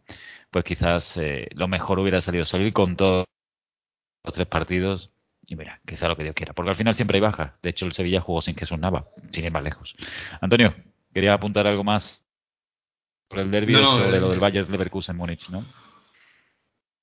pues 0.52 0.66
quizás 0.66 1.18
eh, 1.18 1.48
lo 1.56 1.68
mejor 1.68 2.00
hubiera 2.00 2.22
salido 2.22 2.46
salir 2.46 2.74
con 2.74 2.96
todos 2.96 3.26
los 4.24 4.34
tres 4.34 4.48
partidos 4.48 5.12
y 5.48 5.56
mira, 5.56 5.80
que 5.86 5.96
sea 5.96 6.10
lo 6.10 6.18
que 6.18 6.24
Dios 6.24 6.36
quiera, 6.36 6.54
porque 6.54 6.72
al 6.72 6.76
final 6.76 6.94
siempre 6.94 7.18
hay 7.18 7.22
baja. 7.22 7.58
De 7.64 7.70
hecho, 7.70 7.86
el 7.86 7.94
Sevilla 7.94 8.20
jugó 8.20 8.42
sin 8.42 8.56
Jesús 8.56 8.78
Nava, 8.78 9.08
sin 9.32 9.46
ir 9.46 9.52
más 9.52 9.64
lejos. 9.64 9.96
Antonio, 10.42 10.76
quería 11.14 11.34
apuntar 11.34 11.68
algo 11.68 11.86
más 11.86 12.22
por 13.30 13.40
el 13.40 13.50
derbi 13.50 13.76
sobre 13.76 14.20
lo 14.20 14.30
del 14.30 14.40
Bayern 14.40 14.70
Leverkusen 14.70 15.16
Múnich, 15.16 15.50
¿no? 15.50 15.64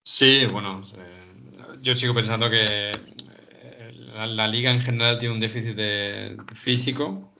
Sí, 0.04 0.46
bueno, 0.46 0.82
eh, 0.96 1.78
yo 1.82 1.94
sigo 1.96 2.14
pensando 2.14 2.50
que 2.50 2.92
eh, 2.92 3.92
la, 4.14 4.46
liga 4.46 4.70
en 4.70 4.80
general 4.80 5.18
tiene 5.18 5.34
un 5.34 5.40
déficit 5.40 5.74
de 5.76 6.36
físico 6.62 7.33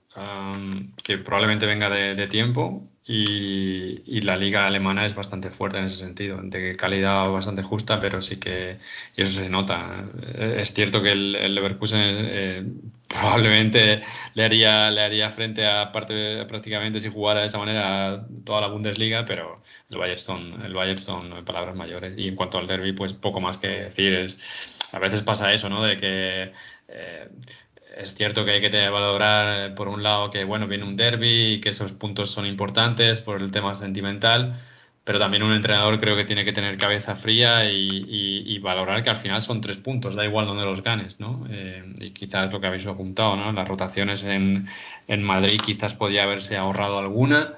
que 1.03 1.19
probablemente 1.19 1.67
venga 1.67 1.91
de, 1.91 2.27
tiempo 2.29 2.83
y, 3.07 4.21
la 4.23 4.37
liga 4.37 4.67
alemana 4.67 5.07
es 5.07 5.15
bastante 5.15 5.51
fuerte 5.51 5.79
en 5.79 5.85
ese 5.87 5.97
sentido, 5.97 6.41
de 6.43 6.77
calidad 6.77 7.29
bastante 7.31 7.63
justa, 7.63 8.01
pero 8.01 8.23
sí 8.23 8.37
que 8.39 8.79
y 9.17 9.23
eso 9.23 9.41
se 9.41 9.49
nota. 9.49 10.05
Eh, 10.35 10.57
es 10.61 10.73
cierto 10.73 11.03
que 11.03 11.13
el, 11.13 11.55
Leverkusen 11.55 12.93
probablemente 13.09 14.03
le 14.35 14.45
haría 14.45 14.91
le 14.91 15.01
haría 15.03 15.31
frente 15.31 15.67
a 15.67 15.93
parte 15.93 16.45
prácticamente 16.47 17.01
si 17.01 17.11
jugara 17.11 17.43
de 17.43 17.47
esa 17.49 17.59
manera 17.59 18.27
toda 18.45 18.61
la 18.61 18.69
Bundesliga, 18.69 19.25
pero 19.27 19.63
el 19.91 19.99
Bayern 19.99 20.21
son 20.21 20.63
el 20.65 20.75
Bayern 20.75 20.99
son 20.99 21.45
palabras 21.45 21.77
mayores 21.77 22.17
y 22.19 22.29
en 22.29 22.37
cuanto 22.37 22.59
al 22.59 22.67
derby 22.67 22.93
pues 22.93 23.13
poco 23.13 23.41
más 23.41 23.59
que 23.59 23.69
decir 23.69 24.15
es 24.15 24.39
a 24.93 24.99
veces 24.99 25.23
pasa 25.23 25.53
eso, 25.53 25.69
¿no? 25.69 25.83
De 25.85 25.97
que 25.99 26.53
eh, 26.89 27.29
es 27.97 28.15
cierto 28.15 28.45
que 28.45 28.53
hay 28.53 28.61
que 28.61 28.89
valorar 28.89 29.75
por 29.75 29.89
un 29.89 30.03
lado 30.03 30.31
que 30.31 30.45
bueno 30.45 30.67
viene 30.67 30.85
un 30.85 30.97
derby 30.97 31.55
y 31.55 31.61
que 31.61 31.71
esos 31.71 31.93
puntos 31.93 32.31
son 32.31 32.47
importantes 32.47 33.21
por 33.21 33.41
el 33.41 33.51
tema 33.51 33.75
sentimental 33.77 34.61
pero 35.05 35.19
también 35.19 35.43
un 35.43 35.53
entrenador 35.53 36.01
creo 36.01 36.17
que 36.17 36.25
tiene 36.25 36.45
que 36.45 36.53
tener 36.53 36.79
cabeza 36.79 37.17
fría 37.17 37.71
y, 37.71 38.59
valorar 38.61 39.05
que 39.05 39.11
al 39.11 39.21
final 39.21 39.43
son 39.43 39.61
tres 39.61 39.77
puntos, 39.77 40.15
da 40.15 40.25
igual 40.25 40.47
donde 40.47 40.65
los 40.65 40.83
ganes, 40.83 41.21
¿no? 41.21 41.47
Eh, 41.51 41.85
y 42.01 42.11
quizás 42.13 42.51
lo 42.51 42.61
que 42.61 42.67
habéis 42.67 42.87
apuntado, 42.87 43.37
¿no? 43.37 43.53
Las 43.53 43.69
rotaciones 43.69 44.25
en, 44.25 44.67
en 45.07 45.23
Madrid 45.23 45.61
quizás 45.67 45.93
podía 45.93 46.23
haberse 46.23 46.57
ahorrado 46.57 46.99
alguna 46.99 47.53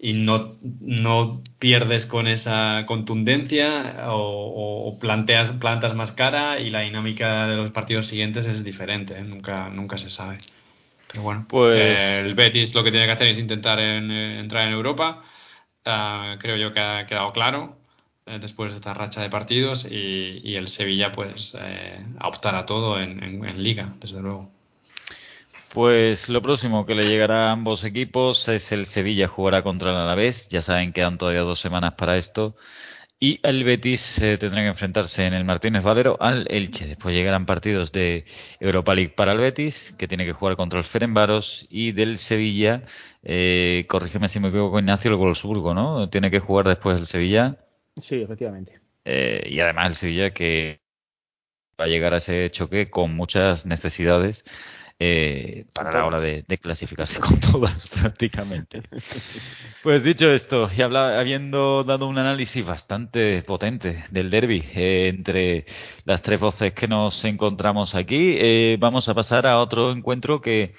y 0.00 0.14
no, 0.14 0.56
no 0.80 1.42
pierdes 1.58 2.06
con 2.06 2.26
esa 2.26 2.84
contundencia 2.86 4.06
o, 4.08 4.98
planteas 5.00 5.50
plantas 5.52 5.94
más 5.94 6.12
cara 6.12 6.58
y 6.58 6.70
la 6.70 6.80
dinámica 6.80 7.46
de 7.46 7.56
los 7.56 7.70
partidos 7.70 8.06
siguientes 8.06 8.46
es 8.46 8.64
diferente, 8.64 9.16
¿eh? 9.18 9.22
nunca, 9.22 9.68
nunca 9.68 9.96
se 9.98 10.10
sabe. 10.10 10.38
Pero 11.10 11.22
bueno, 11.22 11.46
pues 11.48 11.98
el 12.24 12.34
Betis 12.34 12.74
lo 12.74 12.84
que 12.84 12.90
tiene 12.90 13.06
que 13.06 13.12
hacer 13.12 13.28
es 13.28 13.38
intentar 13.38 13.80
en, 13.80 14.10
entrar 14.10 14.66
en 14.66 14.74
Europa 14.74 15.22
Ah, 15.84 16.36
creo 16.40 16.56
yo 16.56 16.72
que 16.72 16.80
ha 16.80 17.06
quedado 17.06 17.32
claro. 17.32 17.78
eh, 18.26 18.38
después 18.40 18.72
de 18.72 18.78
esta 18.78 18.94
racha 18.94 19.20
de 19.22 19.30
partidos 19.30 19.86
y, 19.90 20.54
el 20.56 20.68
Sevilla 20.68 21.12
pues 21.12 21.52
eh, 21.58 22.04
a 22.18 22.28
optar 22.28 22.54
a 22.54 22.66
todo 22.66 23.00
en, 23.00 23.22
en, 23.22 23.62
liga, 23.62 23.94
desde 24.00 24.20
luego. 24.20 24.50
Pues 25.72 26.28
lo 26.28 26.42
próximo 26.42 26.84
que 26.84 26.96
le 26.96 27.04
llegará 27.04 27.48
a 27.48 27.52
ambos 27.52 27.84
equipos 27.84 28.48
es 28.48 28.72
el 28.72 28.86
Sevilla 28.86 29.28
jugará 29.28 29.62
contra 29.62 29.92
el 29.92 29.96
Alavés. 29.98 30.48
Ya 30.48 30.62
saben, 30.62 30.92
quedan 30.92 31.16
todavía 31.16 31.42
dos 31.42 31.60
semanas 31.60 31.94
para 31.94 32.16
esto. 32.16 32.56
Y 33.20 33.38
el 33.44 33.62
Betis 33.62 34.18
eh, 34.18 34.36
tendrá 34.36 34.62
que 34.62 34.68
enfrentarse 34.68 35.24
en 35.24 35.32
el 35.32 35.44
Martínez 35.44 35.84
Valero 35.84 36.16
al 36.20 36.46
Elche. 36.50 36.88
Después 36.88 37.14
llegarán 37.14 37.46
partidos 37.46 37.92
de 37.92 38.24
Europa 38.58 38.96
League 38.96 39.12
para 39.14 39.30
el 39.30 39.38
Betis, 39.38 39.94
que 39.96 40.08
tiene 40.08 40.24
que 40.24 40.32
jugar 40.32 40.56
contra 40.56 40.80
el 40.80 40.86
Ferenbaros, 40.86 41.66
y 41.70 41.92
del 41.92 42.18
Sevilla, 42.18 42.82
eh, 43.22 43.84
corrígeme 43.88 44.26
si 44.26 44.40
me 44.40 44.48
equivoco, 44.48 44.80
Ignacio, 44.80 45.10
el 45.10 45.18
Wolfsburgo, 45.18 45.72
¿no? 45.72 46.08
Tiene 46.08 46.32
que 46.32 46.40
jugar 46.40 46.66
después 46.66 46.98
el 46.98 47.06
Sevilla. 47.06 47.58
Sí, 48.00 48.16
efectivamente. 48.16 48.80
Eh, 49.04 49.46
y 49.46 49.60
además 49.60 49.88
el 49.90 49.94
Sevilla 49.94 50.30
que 50.30 50.80
va 51.78 51.84
a 51.84 51.88
llegar 51.88 52.14
a 52.14 52.16
ese 52.16 52.50
choque 52.50 52.90
con 52.90 53.14
muchas 53.14 53.66
necesidades 53.66 54.44
eh, 55.02 55.64
para 55.72 55.90
la 55.92 56.04
hora 56.04 56.20
de, 56.20 56.44
clasificarse 56.60 57.18
con 57.20 57.40
todas 57.40 57.88
prácticamente. 57.88 58.82
Pues 59.82 60.04
dicho 60.04 60.30
esto, 60.30 60.68
y 60.76 60.82
habiendo 60.82 61.84
dado 61.84 62.06
un 62.06 62.18
análisis 62.18 62.66
bastante 62.66 63.42
potente 63.42 64.04
del 64.10 64.28
derby 64.28 64.62
eh, 64.74 65.08
entre 65.08 65.64
las 66.04 66.20
tres 66.20 66.38
voces 66.38 66.74
que 66.74 66.86
nos 66.86 67.24
encontramos 67.24 67.94
aquí, 67.94 68.34
eh, 68.38 68.76
vamos 68.78 69.08
a 69.08 69.14
pasar 69.14 69.46
a 69.46 69.58
otro 69.58 69.90
encuentro 69.90 70.42
que 70.42 70.74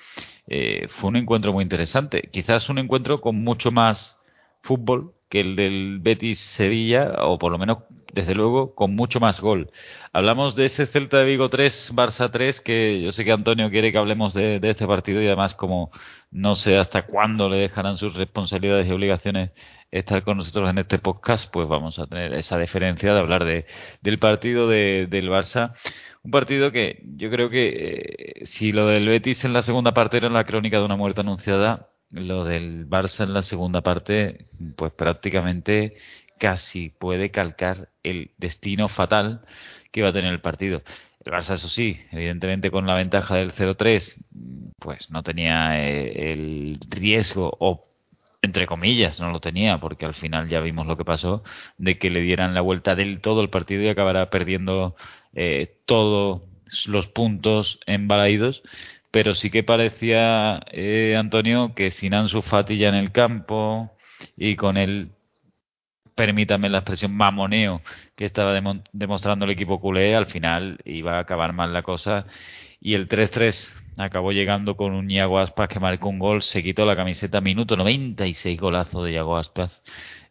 fue 0.89 1.09
un 1.09 1.15
encuentro 1.15 1.51
muy 1.51 1.63
interesante. 1.63 2.29
Quizás 2.31 2.69
un 2.69 2.77
encuentro 2.77 3.21
con 3.21 3.37
mucho 3.37 3.71
más 3.71 4.21
fútbol 4.61 5.15
que 5.31 5.39
el 5.39 5.55
del 5.55 5.99
Betis 6.01 6.39
Sevilla, 6.39 7.13
o 7.19 7.39
por 7.39 7.53
lo 7.53 7.57
menos, 7.57 7.79
desde 8.13 8.35
luego, 8.35 8.75
con 8.75 8.93
mucho 8.93 9.21
más 9.21 9.39
gol. 9.39 9.71
Hablamos 10.11 10.57
de 10.57 10.65
ese 10.65 10.87
Celta 10.87 11.19
de 11.19 11.25
Vigo 11.25 11.49
3, 11.49 11.93
Barça 11.95 12.29
3, 12.29 12.59
que 12.59 13.01
yo 13.01 13.13
sé 13.13 13.23
que 13.23 13.31
Antonio 13.31 13.69
quiere 13.69 13.93
que 13.93 13.97
hablemos 13.97 14.33
de, 14.33 14.59
este 14.61 14.85
partido 14.85 15.21
y 15.21 15.27
además 15.27 15.55
como 15.55 15.89
no 16.31 16.55
sé 16.55 16.77
hasta 16.77 17.03
cuándo 17.05 17.47
le 17.49 17.57
dejarán 17.57 17.95
sus 17.95 18.13
responsabilidades 18.15 18.87
y 18.87 18.91
obligaciones 18.91 19.51
estar 19.89 20.21
con 20.23 20.37
nosotros 20.37 20.69
en 20.69 20.79
este 20.79 20.99
podcast, 20.99 21.51
pues 21.51 21.67
vamos 21.69 21.97
a 21.97 22.07
tener 22.07 22.33
esa 22.33 22.57
deferencia 22.57 23.13
de 23.13 23.19
hablar 23.19 23.45
de, 23.45 23.65
del 24.01 24.19
partido 24.19 24.67
de, 24.67 25.07
del 25.09 25.29
Barça. 25.29 25.73
Un 26.23 26.31
partido 26.31 26.73
que 26.73 27.03
yo 27.15 27.29
creo 27.29 27.49
que 27.49 28.41
eh, 28.41 28.45
si 28.45 28.73
lo 28.73 28.87
del 28.87 29.07
Betis 29.07 29.45
en 29.45 29.53
la 29.53 29.61
segunda 29.61 29.93
parte 29.93 30.17
era 30.17 30.29
la 30.29 30.43
crónica 30.43 30.77
de 30.77 30.85
una 30.85 30.97
muerte 30.97 31.21
anunciada, 31.21 31.87
lo 32.11 32.43
del 32.43 32.87
Barça 32.89 33.23
en 33.23 33.33
la 33.33 33.41
segunda 33.41 33.81
parte, 33.81 34.45
pues 34.75 34.91
prácticamente 34.93 35.95
casi 36.37 36.89
puede 36.89 37.31
calcar 37.31 37.89
el 38.03 38.31
destino 38.37 38.89
fatal 38.89 39.41
que 39.91 40.01
va 40.01 40.09
a 40.09 40.13
tener 40.13 40.31
el 40.31 40.41
partido. 40.41 40.81
El 41.23 41.33
Barça, 41.33 41.53
eso 41.53 41.69
sí, 41.69 41.99
evidentemente 42.11 42.71
con 42.71 42.87
la 42.87 42.95
ventaja 42.95 43.35
del 43.35 43.53
0-3, 43.53 44.23
pues 44.79 45.09
no 45.11 45.23
tenía 45.23 45.79
eh, 45.87 46.33
el 46.33 46.79
riesgo, 46.89 47.55
o 47.59 47.85
entre 48.41 48.65
comillas, 48.65 49.19
no 49.19 49.29
lo 49.29 49.39
tenía, 49.39 49.79
porque 49.79 50.05
al 50.05 50.15
final 50.15 50.49
ya 50.49 50.61
vimos 50.61 50.87
lo 50.87 50.97
que 50.97 51.05
pasó, 51.05 51.43
de 51.77 51.99
que 51.99 52.09
le 52.09 52.21
dieran 52.21 52.55
la 52.55 52.61
vuelta 52.61 52.95
del 52.95 53.21
todo 53.21 53.41
el 53.41 53.51
partido 53.51 53.83
y 53.83 53.89
acabara 53.89 54.31
perdiendo 54.31 54.95
eh, 55.33 55.77
todos 55.85 56.41
los 56.87 57.07
puntos 57.07 57.79
embalaídos 57.85 58.63
pero 59.11 59.33
sí 59.35 59.49
que 59.49 59.63
parecía, 59.63 60.61
eh, 60.71 61.15
Antonio, 61.17 61.73
que 61.75 61.91
sin 61.91 62.13
Ansu 62.13 62.41
Fati 62.41 62.77
ya 62.77 62.89
en 62.89 62.95
el 62.95 63.11
campo 63.11 63.91
y 64.37 64.55
con 64.55 64.77
el, 64.77 65.11
permítame 66.15 66.69
la 66.69 66.79
expresión, 66.79 67.13
mamoneo 67.15 67.81
que 68.15 68.25
estaba 68.25 68.53
demostrando 68.93 69.45
el 69.45 69.51
equipo 69.51 69.81
culé, 69.81 70.15
al 70.15 70.27
final 70.27 70.79
iba 70.85 71.17
a 71.17 71.21
acabar 71.21 71.53
mal 71.53 71.73
la 71.73 71.83
cosa. 71.83 72.25
Y 72.79 72.95
el 72.95 73.07
3-3 73.09 73.71
acabó 73.97 74.31
llegando 74.31 74.75
con 74.77 74.93
un 74.93 75.09
Iago 75.11 75.39
Aspas 75.39 75.67
que 75.67 75.79
marcó 75.79 76.09
un 76.09 76.19
gol, 76.19 76.41
se 76.41 76.63
quitó 76.63 76.85
la 76.85 76.95
camiseta, 76.95 77.41
minuto 77.41 77.75
96 77.77 78.59
golazo 78.59 79.03
de 79.03 79.13
Iago 79.13 79.37
Aspas. 79.37 79.83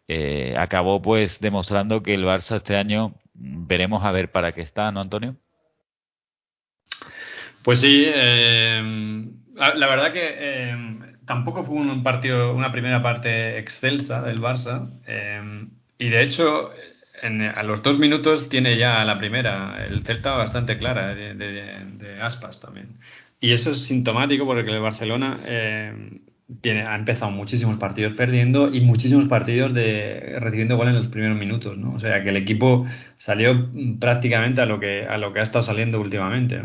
Eh, 0.08 0.56
acabó 0.58 1.00
pues 1.02 1.40
demostrando 1.40 2.02
que 2.02 2.14
el 2.14 2.24
Barça 2.24 2.56
este 2.56 2.76
año 2.76 3.14
veremos 3.34 4.04
a 4.04 4.10
ver 4.12 4.32
para 4.32 4.52
qué 4.52 4.62
está, 4.62 4.90
¿no, 4.90 5.00
Antonio? 5.00 5.36
Pues 7.62 7.80
sí, 7.80 8.04
eh, 8.06 9.24
la, 9.54 9.86
verdad 9.86 10.12
que 10.12 10.20
eh, 10.22 10.76
tampoco 11.26 11.64
fue 11.64 11.76
un 11.76 12.02
partido, 12.02 12.54
una 12.54 12.72
primera 12.72 13.02
parte 13.02 13.58
excelsa 13.58 14.22
del 14.22 14.40
Barça. 14.40 14.90
Eh, 15.06 15.66
y 15.98 16.08
de 16.08 16.22
hecho, 16.22 16.70
a 17.54 17.62
los 17.62 17.82
dos 17.82 17.98
minutos 17.98 18.48
tiene 18.48 18.78
ya 18.78 19.04
la 19.04 19.18
primera, 19.18 19.84
el 19.86 20.02
Celta 20.04 20.32
bastante 20.32 20.78
clara 20.78 21.14
de, 21.14 22.18
Aspas 22.22 22.60
también. 22.60 22.98
Y 23.40 23.52
eso 23.52 23.72
es 23.72 23.84
sintomático 23.84 24.46
porque 24.46 24.70
el 24.70 24.80
Barcelona 24.80 25.40
tiene, 26.62 26.82
ha 26.82 26.96
empezado 26.96 27.30
muchísimos 27.30 27.78
partidos 27.78 28.14
perdiendo 28.14 28.72
y 28.72 28.80
muchísimos 28.80 29.26
partidos 29.26 29.74
de 29.74 30.36
recibiendo 30.40 30.76
gol 30.76 30.88
en 30.88 30.96
los 30.96 31.06
primeros 31.08 31.38
minutos, 31.38 31.76
¿no? 31.76 31.94
O 31.94 32.00
sea 32.00 32.22
que 32.22 32.30
el 32.30 32.36
equipo 32.36 32.86
salió 33.18 33.68
prácticamente 33.98 34.60
a 34.60 34.66
lo 34.66 34.80
que 34.80 35.06
a 35.06 35.18
lo 35.18 35.32
que 35.32 35.40
ha 35.40 35.42
estado 35.44 35.64
saliendo 35.64 36.00
últimamente. 36.00 36.62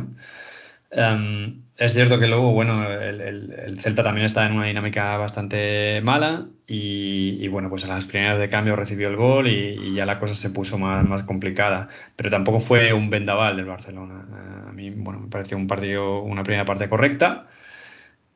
Em, 0.98 1.64
es 1.78 1.92
cierto 1.92 2.18
que 2.20 2.28
luego, 2.28 2.54
bueno, 2.54 2.90
el, 2.90 3.80
Celta 3.84 4.02
también 4.02 4.26
está 4.28 4.46
en 4.46 4.54
una 4.54 4.68
dinámica 4.68 5.18
bastante 5.18 6.00
mala 6.02 6.48
y, 6.68 7.48
bueno, 7.50 7.70
pues 7.70 7.84
a 7.84 7.88
las 7.88 8.06
primeras 8.06 8.40
de 8.40 8.50
cambio 8.50 8.78
recibió 8.78 9.10
el 9.10 9.18
gol 9.18 9.48
y, 9.50 9.94
ya 9.94 10.06
la 10.06 10.20
cosa 10.20 10.36
se 10.36 10.52
puso 10.52 10.78
más, 10.78 11.06
más, 11.08 11.24
complicada. 11.24 11.90
Pero 12.16 12.30
tampoco 12.30 12.62
fue 12.62 12.94
un 12.94 13.10
vendaval 13.10 13.58
del 13.58 13.66
Barcelona. 13.66 14.26
Eh, 14.30 14.70
a 14.70 14.72
mí, 14.72 14.90
bueno, 14.92 15.20
me 15.20 15.30
pareció 15.30 15.58
un 15.58 15.68
partido, 15.68 16.22
una 16.22 16.44
primera 16.44 16.66
parte 16.66 16.88
correcta 16.90 17.48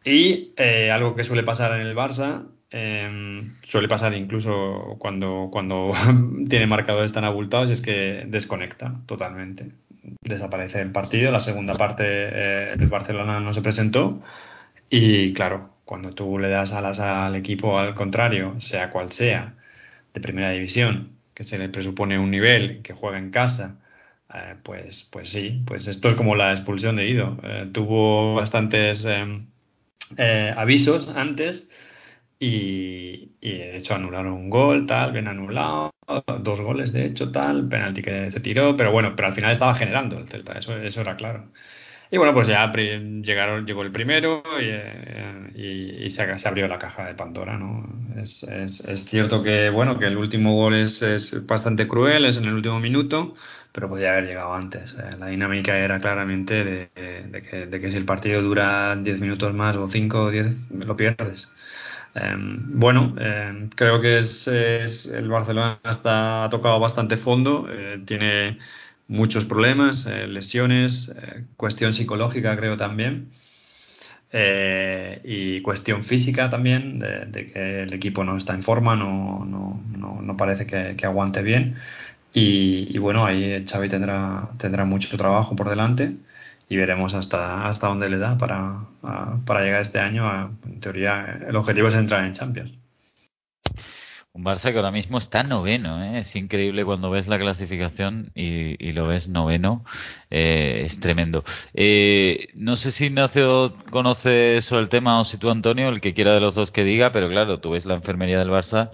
y 0.04 0.54
eh, 0.58 0.92
algo 0.92 1.16
que 1.16 1.24
suele 1.24 1.44
pasar 1.44 1.80
en 1.80 1.88
el 1.88 1.96
Barça, 1.96 2.46
em, 2.72 3.56
suele 3.64 3.88
pasar 3.88 4.14
incluso 4.16 4.96
cuando, 5.00 5.50
cuando 5.52 5.94
tiene 6.50 6.68
marcadores 6.68 7.14
tan 7.14 7.26
abultados, 7.26 7.70
es 7.70 7.82
que 7.82 8.26
desconecta 8.28 9.02
totalmente 9.06 9.72
desaparece 10.22 10.82
el 10.82 10.92
partido. 10.92 11.32
La 11.32 11.42
segunda 11.42 11.74
parte 11.74 12.04
eh, 12.06 12.74
el 12.74 12.88
Barcelona 12.88 13.40
no 13.40 13.54
se 13.54 13.62
presentó 13.62 14.22
y 14.90 15.34
claro, 15.34 15.72
cuando 15.86 16.14
tú 16.14 16.40
le 16.40 16.50
das 16.50 16.72
alas 16.72 17.00
al 17.00 17.36
equipo 17.36 17.80
al 17.80 17.96
contrario, 17.96 18.60
sea 18.62 18.90
cual 18.92 19.12
sea, 19.14 19.56
de 20.14 20.22
primera 20.22 20.52
división, 20.52 21.18
que 21.34 21.44
se 21.44 21.58
le 21.58 21.70
presupone 21.70 22.20
un 22.20 22.32
nivel, 22.32 22.82
que 22.84 22.94
juega 22.94 23.18
en 23.20 23.32
casa, 23.32 23.78
eh, 24.34 24.56
pues, 24.64 25.08
pues 25.12 25.30
sí, 25.32 25.64
pues 25.68 25.88
esto 25.88 26.10
es 26.10 26.16
como 26.16 26.36
la 26.36 26.52
expulsión 26.52 26.96
de 26.98 27.08
Ido. 27.08 27.38
Eh, 27.44 27.70
tuvo 27.74 28.36
bastantes 28.36 29.06
avisos 30.56 31.08
antes 31.10 31.70
y, 32.40 33.32
y, 33.42 33.52
de 33.58 33.78
hecho 33.78 33.96
anularon 33.96 34.34
un 34.34 34.50
gol, 34.50 34.88
tal, 34.88 35.12
bien 35.14 35.28
anulado, 35.28 35.92
dos 36.42 36.62
goles 36.62 36.92
de 36.94 37.06
hecho, 37.06 37.32
tal, 37.32 37.68
penalti 37.68 38.02
que 38.02 38.32
se 38.32 38.40
tiró, 38.40 38.76
pero 38.76 38.92
bueno, 38.92 39.14
pero 39.16 39.30
al 39.30 39.36
final 39.36 39.52
estaba 39.52 39.76
generando 39.76 40.18
el 40.18 40.28
Celta, 40.28 40.54
eso, 40.54 40.78
eso 40.78 41.02
era 41.02 41.16
claro. 41.16 41.46
Y 42.12 42.18
bueno, 42.18 42.34
pues 42.34 42.48
ya 42.48 42.72
llegaron, 42.74 43.68
llegó 43.68 43.84
el 43.84 43.92
primero 43.92 44.42
y, 45.56 46.06
y, 46.06 46.10
se, 46.12 46.24
abrió 46.48 46.68
la 46.68 46.80
caja 46.80 47.06
de 47.06 47.14
Pandora, 47.14 47.56
¿no? 47.58 47.88
Es, 48.20 48.42
es, 48.44 49.06
cierto 49.06 49.44
que, 49.44 49.70
bueno, 49.70 50.00
que 50.00 50.08
el 50.08 50.18
último 50.18 50.56
gol 50.56 50.74
es, 50.74 51.04
es, 51.04 51.46
bastante 51.46 51.88
cruel, 51.88 52.26
es 52.26 52.38
en 52.38 52.46
el 52.46 52.54
último 52.56 52.80
minuto, 52.80 53.36
pero 53.72 53.90
podía 53.90 54.14
haber 54.14 54.26
llegado 54.26 54.54
antes. 54.56 54.96
¿eh? 54.96 55.18
La 55.20 55.28
dinámica 55.28 55.78
era 55.78 56.00
claramente 56.00 56.64
de, 56.64 56.90
de, 57.30 57.42
que, 57.44 57.68
de, 57.68 57.80
que, 57.80 57.92
si 57.92 57.98
el 57.98 58.06
partido 58.06 58.42
dura 58.42 58.96
10 58.96 59.20
minutos 59.20 59.54
más 59.54 59.76
o 59.76 59.88
5 59.88 60.20
o 60.20 60.32
10, 60.32 60.72
lo 60.72 60.98
pierdes. 60.98 61.48
Em, 62.16 62.80
bueno, 62.80 63.16
em, 63.20 63.70
creo 63.70 64.02
que 64.02 64.20
es, 64.20 64.48
el 64.48 65.28
Barcelona 65.30 65.80
está, 65.90 66.46
ha 66.46 66.50
tocado 66.50 66.80
bastante 66.80 67.18
fondo, 67.18 67.68
eh, 67.70 68.02
tiene 68.06 68.58
muchos 69.08 69.46
problemas, 69.46 70.06
eh, 70.08 70.28
lesiones, 70.28 71.10
eh, 71.10 71.46
cuestión 71.56 71.94
psicológica 71.94 72.56
creo 72.58 72.78
también. 72.78 73.32
y 75.24 75.62
cuestión 75.62 76.04
física 76.04 76.50
también, 76.50 77.00
de, 77.00 77.52
que 77.52 77.84
el 77.84 77.94
equipo 77.94 78.24
no 78.24 78.38
está 78.38 78.54
en 78.54 78.62
forma, 78.64 78.96
no, 78.96 79.46
no, 79.46 79.82
no, 79.98 80.22
no 80.22 80.38
parece 80.38 80.66
que, 80.68 80.96
que, 80.96 81.06
aguante 81.06 81.42
bien. 81.42 81.76
Y, 82.34 82.96
y, 82.96 82.98
bueno, 83.00 83.26
ahí 83.26 83.66
Xavi 83.66 83.90
tendrá, 83.90 84.50
tendrá 84.60 84.86
mucho 84.86 85.16
trabajo 85.18 85.56
por 85.56 85.70
delante 85.70 86.16
y 86.70 86.78
veremos 86.78 87.16
hasta, 87.16 87.68
hasta 87.68 87.88
dónde 87.88 88.10
le 88.10 88.20
da 88.20 88.38
para, 88.38 88.86
para 89.46 89.64
llegar 89.64 89.82
este 89.82 90.00
año. 90.00 90.58
en 90.66 90.80
teoría, 90.80 91.40
el 91.48 91.56
objetivo 91.56 91.88
es 91.88 91.96
entrar 91.96 92.24
en 92.24 92.34
Champions. 92.34 92.72
Un 94.32 94.44
Barça 94.44 94.72
que 94.72 94.78
ahora 94.78 94.92
mismo 94.92 95.18
está 95.18 95.42
noveno, 95.42 96.04
¿eh? 96.04 96.20
es 96.20 96.36
increíble 96.36 96.86
cuando 96.86 97.10
ves 97.10 97.28
la 97.28 97.40
clasificación 97.40 98.32
y, 98.36 98.92
lo 98.92 99.08
ves 99.08 99.28
noveno, 99.28 99.84
eh, 100.30 100.84
es 100.86 101.00
tremendo. 101.00 101.44
Eh, 101.74 102.50
no 102.54 102.76
sé 102.76 102.92
si 102.92 103.08
Ignacio 103.08 103.74
conoce 103.90 104.62
sobre 104.62 104.84
el 104.84 104.90
tema 104.90 105.20
o 105.20 105.26
si 105.26 105.40
tú, 105.40 105.50
Antonio, 105.50 105.90
el 105.90 106.00
que 106.00 106.14
quiera 106.14 106.36
de 106.36 106.40
los 106.40 106.54
dos 106.54 106.70
que 106.72 106.84
diga, 106.84 107.12
pero 107.12 107.28
claro, 107.28 107.60
tú 107.60 107.72
ves 107.72 107.88
la 107.88 107.96
enfermería 107.96 108.38
del 108.38 108.52
Barça 108.52 108.92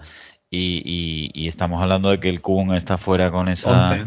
y, 0.50 1.46
estamos 1.46 1.82
hablando 1.82 2.10
de 2.10 2.18
que 2.18 2.30
el 2.30 2.40
Kun 2.40 2.74
está 2.74 2.96
fuera 2.96 3.30
con 3.30 3.48
esa... 3.48 4.06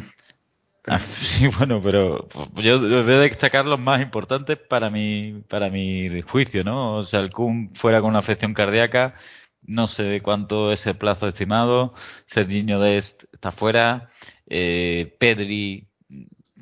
sí, 1.21 1.47
bueno, 1.47 1.81
pero 1.81 2.27
yo 2.55 2.79
debo 2.79 3.19
destacar 3.19 3.65
los 3.65 3.79
más 3.79 4.01
importantes 4.01 4.57
para 4.57 4.89
mi, 4.89 5.43
para 5.47 5.69
mi 5.69 6.21
juicio, 6.21 6.63
¿no? 6.63 6.97
O 6.97 7.03
sea, 7.03 7.19
el 7.19 7.31
Kun 7.31 7.71
fuera 7.75 8.01
con 8.01 8.11
una 8.11 8.19
afección 8.19 8.53
cardíaca, 8.53 9.15
no 9.63 9.87
sé 9.87 10.21
cuánto 10.21 10.71
es 10.71 10.85
el 10.87 10.97
plazo 10.97 11.27
estimado, 11.27 11.93
Serginho 12.25 12.79
Dest 12.79 13.23
está 13.33 13.51
fuera, 13.51 14.09
eh, 14.47 15.15
Pedri 15.19 15.89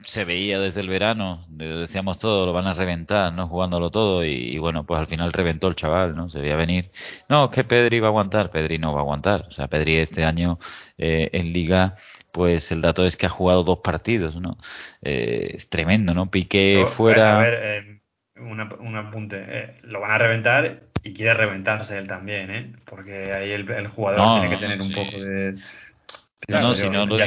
se 0.05 0.25
veía 0.25 0.59
desde 0.59 0.82
el 0.82 0.89
verano, 0.89 1.45
decíamos 1.49 2.19
todo, 2.19 2.45
lo 2.45 2.53
van 2.53 2.67
a 2.67 2.73
reventar, 2.73 3.34
¿no? 3.34 3.47
Jugándolo 3.47 3.91
todo 3.91 4.23
y, 4.23 4.57
bueno, 4.57 4.86
pues 4.86 4.99
al 4.99 5.07
final 5.07 5.34
reventó 5.34 5.67
el 5.67 5.75
chaval, 5.75 6.15
¿no? 6.15 6.30
Se 6.30 6.39
veía 6.39 6.55
venir. 6.55 6.91
No, 7.30 7.45
es 7.45 7.51
que 7.51 7.63
Pedri 7.63 7.99
va 7.99 8.07
a 8.07 8.09
aguantar, 8.11 8.51
Pedri 8.51 8.78
no 8.78 8.93
va 8.93 8.99
a 8.99 9.01
aguantar. 9.01 9.45
O 9.49 9.51
sea, 9.51 9.67
Pedri 9.67 9.97
este 9.97 10.23
año 10.23 10.59
eh, 10.97 11.30
en 11.34 11.51
Liga, 11.51 11.95
pues 12.32 12.71
el 12.71 12.82
dato 12.82 13.05
es 13.05 13.17
que 13.17 13.25
ha 13.25 13.30
jugado 13.30 13.63
dos 13.63 13.80
partidos, 13.80 14.36
¿no? 14.36 14.57
Eh, 15.01 15.51
es 15.55 15.69
tremendo, 15.69 16.13
¿no? 16.13 16.30
Piqué 16.30 16.86
fuera... 16.95 17.38
A 17.38 17.41
ver, 17.41 17.59
eh, 17.63 18.01
un 18.39 18.95
apunte. 18.95 19.80
lo 19.84 19.99
van 19.99 20.11
a 20.11 20.17
reventar 20.19 20.82
y 21.03 21.13
quiere 21.13 21.34
reventarse 21.34 21.97
él 21.97 22.07
también, 22.07 22.51
¿eh? 22.51 22.73
Porque 22.86 23.34
ahí 23.34 23.51
el, 23.51 23.88
jugador 23.88 24.41
tiene 24.41 24.55
que 24.55 24.61
tener 24.61 24.82
un 24.82 24.91
poco 24.93 25.17
de... 25.17 25.53
no, 26.47 26.73
si 26.75 26.89
no, 26.89 27.05
lo 27.05 27.17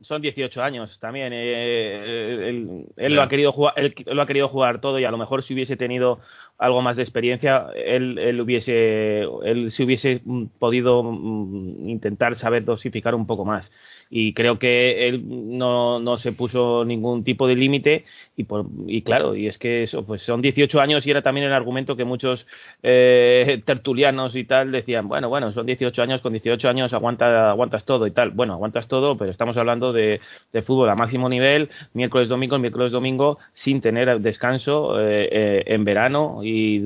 son 0.00 0.22
18 0.22 0.62
años 0.62 0.98
también. 1.00 1.32
Eh, 1.32 1.36
eh, 1.36 2.84
él, 2.96 3.14
lo 3.14 3.22
ha 3.22 3.28
querido 3.28 3.52
jugar, 3.52 3.74
él, 3.76 3.94
lo 4.06 4.22
ha 4.22 4.26
querido 4.26 4.48
jugar 4.48 4.80
todo 4.80 4.98
y 4.98 5.04
a 5.04 5.10
lo 5.10 5.18
mejor 5.18 5.42
si 5.42 5.54
hubiese 5.54 5.76
tenido 5.76 6.20
algo 6.58 6.80
más 6.80 6.96
de 6.96 7.02
experiencia, 7.02 7.66
él, 7.74 8.18
él 8.18 8.40
hubiese, 8.40 9.22
él 9.44 9.70
se 9.70 9.84
hubiese 9.84 10.22
podido 10.58 11.02
mm, 11.02 11.88
intentar 11.88 12.36
saber 12.36 12.64
dosificar 12.64 13.14
un 13.14 13.26
poco 13.26 13.44
más. 13.44 13.70
Y 14.08 14.32
creo 14.32 14.58
que 14.58 15.08
él 15.08 15.22
no, 15.58 16.00
no 16.00 16.18
se 16.18 16.32
puso 16.32 16.84
ningún 16.84 17.24
tipo 17.24 17.46
de 17.46 17.56
límite 17.56 18.04
y, 18.36 18.44
por, 18.44 18.66
y 18.86 19.02
claro, 19.02 19.34
y 19.36 19.48
es 19.48 19.58
que 19.58 19.82
eso, 19.82 20.06
pues 20.06 20.22
son 20.22 20.40
18 20.40 20.80
años 20.80 21.06
y 21.06 21.10
era 21.10 21.22
también 21.22 21.46
el 21.46 21.52
argumento 21.52 21.96
que 21.96 22.04
muchos 22.04 22.46
eh, 22.82 23.62
tertulianos 23.66 24.34
y 24.36 24.44
tal 24.44 24.72
decían, 24.72 25.08
bueno, 25.08 25.28
bueno, 25.28 25.52
son 25.52 25.66
18 25.66 26.02
años, 26.02 26.22
con 26.22 26.32
18 26.32 26.68
años 26.68 26.92
aguanta, 26.92 27.50
aguantas 27.50 27.84
todo 27.84 28.06
y 28.06 28.12
tal. 28.12 28.30
Bueno, 28.30 28.54
aguantas 28.54 28.88
todo, 28.88 29.18
pero 29.18 29.30
estamos 29.30 29.56
hablando 29.56 29.92
de, 29.92 30.20
de 30.52 30.62
fútbol 30.62 30.88
a 30.88 30.94
máximo 30.94 31.28
nivel, 31.28 31.68
miércoles, 31.92 32.28
domingo, 32.28 32.58
miércoles, 32.58 32.92
domingo, 32.92 33.38
sin 33.52 33.80
tener 33.80 34.20
descanso 34.20 35.00
eh, 35.00 35.28
eh, 35.30 35.62
en 35.66 35.84
verano 35.84 36.44
y, 36.48 36.78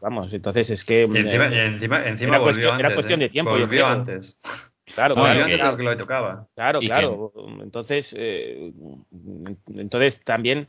vamos, 0.00 0.32
entonces 0.32 0.70
es 0.70 0.84
que... 0.84 1.02
encima, 1.04 1.46
era, 1.48 2.92
cuestión, 2.94 3.20
de 3.20 3.28
tiempo. 3.28 3.52
Volvió 3.52 3.86
antes. 3.86 4.36
Claro, 4.94 5.14
claro. 5.14 5.46
claro, 5.46 5.76
que 5.76 5.82
lo 5.82 5.96
tocaba. 5.96 6.46
Claro, 6.54 6.80
claro. 6.80 7.32
Entonces, 7.62 8.12
eh, 8.16 8.72
entonces 9.74 10.20
también 10.24 10.66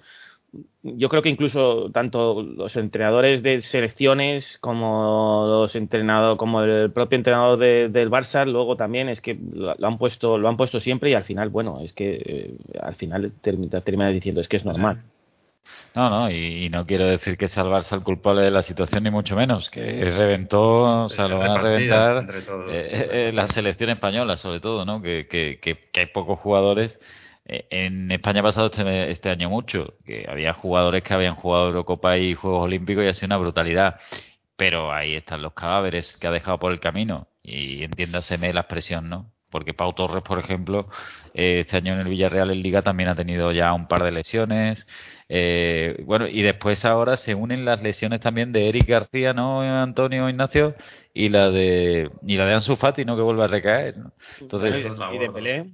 yo 0.82 1.10
creo 1.10 1.22
que 1.22 1.30
incluso 1.30 1.90
tanto 1.92 2.42
los 2.42 2.76
entrenadores 2.76 3.44
de 3.44 3.62
selecciones 3.62 4.58
como 4.60 5.46
los 5.48 5.76
entrenados 5.76 6.38
como 6.38 6.64
el 6.64 6.92
propio 6.92 7.18
entrenador 7.18 7.60
del 7.60 8.10
Barça 8.10 8.46
luego 8.46 8.76
también 8.76 9.10
es 9.10 9.22
que 9.22 9.38
lo, 9.54 9.76
han 9.80 9.98
puesto 10.00 10.40
lo 10.40 10.50
han 10.50 10.58
puesto 10.58 10.80
siempre 10.80 11.12
y 11.12 11.14
al 11.14 11.24
final 11.24 11.50
bueno 11.50 11.82
es 11.82 11.94
que 11.94 12.22
eh, 12.26 12.58
al 12.82 12.96
final 12.96 13.32
termina, 13.42 13.82
termina 13.82 14.10
diciendo 14.10 14.42
es 14.42 14.48
que 14.48 14.58
es 14.58 14.66
normal 14.66 15.04
no, 15.96 16.10
no, 16.10 16.32
y, 16.32 16.70
no 16.70 16.86
quiero 16.86 17.06
decir 17.08 17.38
que 17.38 17.48
Barça 17.48 17.96
el 17.96 18.04
culpable 18.04 18.42
de 18.42 18.52
la 18.52 18.62
situación, 18.62 19.04
ni 19.04 19.12
mucho 19.12 19.36
menos, 19.36 19.70
que 19.70 19.82
reventó, 19.82 21.06
o 21.06 21.10
sea, 21.10 21.28
lo 21.28 21.40
van 21.40 21.52
a 21.52 21.58
reventar 21.58 22.28
eh, 22.70 23.10
eh, 23.12 23.32
la 23.34 23.48
selección 23.48 23.90
española, 23.90 24.38
sobre 24.38 24.60
todo, 24.60 24.86
¿no? 24.86 25.02
Que, 25.02 25.28
que, 25.28 25.60
que, 25.60 26.00
hay 26.00 26.06
pocos 26.08 26.40
jugadores. 26.40 27.00
Eh, 27.46 27.66
en 27.72 28.12
España 28.12 28.42
ha 28.42 28.44
pasado 28.44 28.68
este, 28.68 29.12
este 29.12 29.30
año 29.30 29.50
mucho, 29.50 29.96
que 30.06 30.26
había 30.30 30.54
jugadores 30.54 31.04
que 31.04 31.14
habían 31.14 31.36
jugado 31.36 31.68
Eurocopa 31.68 32.18
y 32.18 32.36
Juegos 32.36 32.64
Olímpicos 32.64 33.04
y 33.04 33.08
ha 33.08 33.14
sido 33.14 33.28
una 33.28 33.38
brutalidad. 33.38 34.00
Pero 34.56 34.94
ahí 34.94 35.16
están 35.16 35.42
los 35.42 35.54
cadáveres 35.54 36.18
que 36.18 36.28
ha 36.28 36.32
dejado 36.32 36.60
por 36.60 36.72
el 36.72 36.80
camino. 36.80 37.28
Y 37.42 37.84
entiéndaseme 37.84 38.54
la 38.54 38.62
expresión, 38.62 39.10
¿no? 39.10 39.32
Porque 39.50 39.74
Pau 39.74 39.93
Torres, 39.93 40.24
por 40.24 40.39
ejemplo, 40.39 40.88
eh, 41.34 41.62
este 41.62 41.78
año 41.78 41.93
en 41.93 42.00
el 42.00 42.08
Villarreal 42.08 42.52
en 42.52 42.62
Liga 42.62 42.82
también 42.82 43.10
ha 43.10 43.16
tenido 43.16 43.52
ya 43.52 43.74
un 43.74 43.88
par 43.88 44.04
de 44.04 44.12
lesiones. 44.12 44.88
Eh, 45.28 46.02
bueno, 46.06 46.28
y 46.28 46.41
después 46.41 46.86
ahora 46.86 47.18
se 47.18 47.36
unen 47.36 47.66
las 47.66 47.82
lesiones 47.82 48.20
también 48.20 48.52
de 48.52 48.70
Eric 48.70 48.88
García, 48.88 49.34
¿no, 49.34 49.62
Antonio 49.62 50.30
Ignacio? 50.30 50.76
Y 51.14 51.30
la 51.30 51.50
de 51.50 52.10
y 52.26 52.38
la 52.38 52.45
de 52.45 52.54
Ansu 52.54 52.76
Fati, 52.76 53.06
¿no? 53.06 53.16
Que 53.16 53.22
vuelve 53.22 53.43
a 53.43 53.47
recaer. 53.47 53.95
Entonces, 54.39 54.86
y 55.14 55.18
de 55.18 55.30
Pelé. 55.30 55.66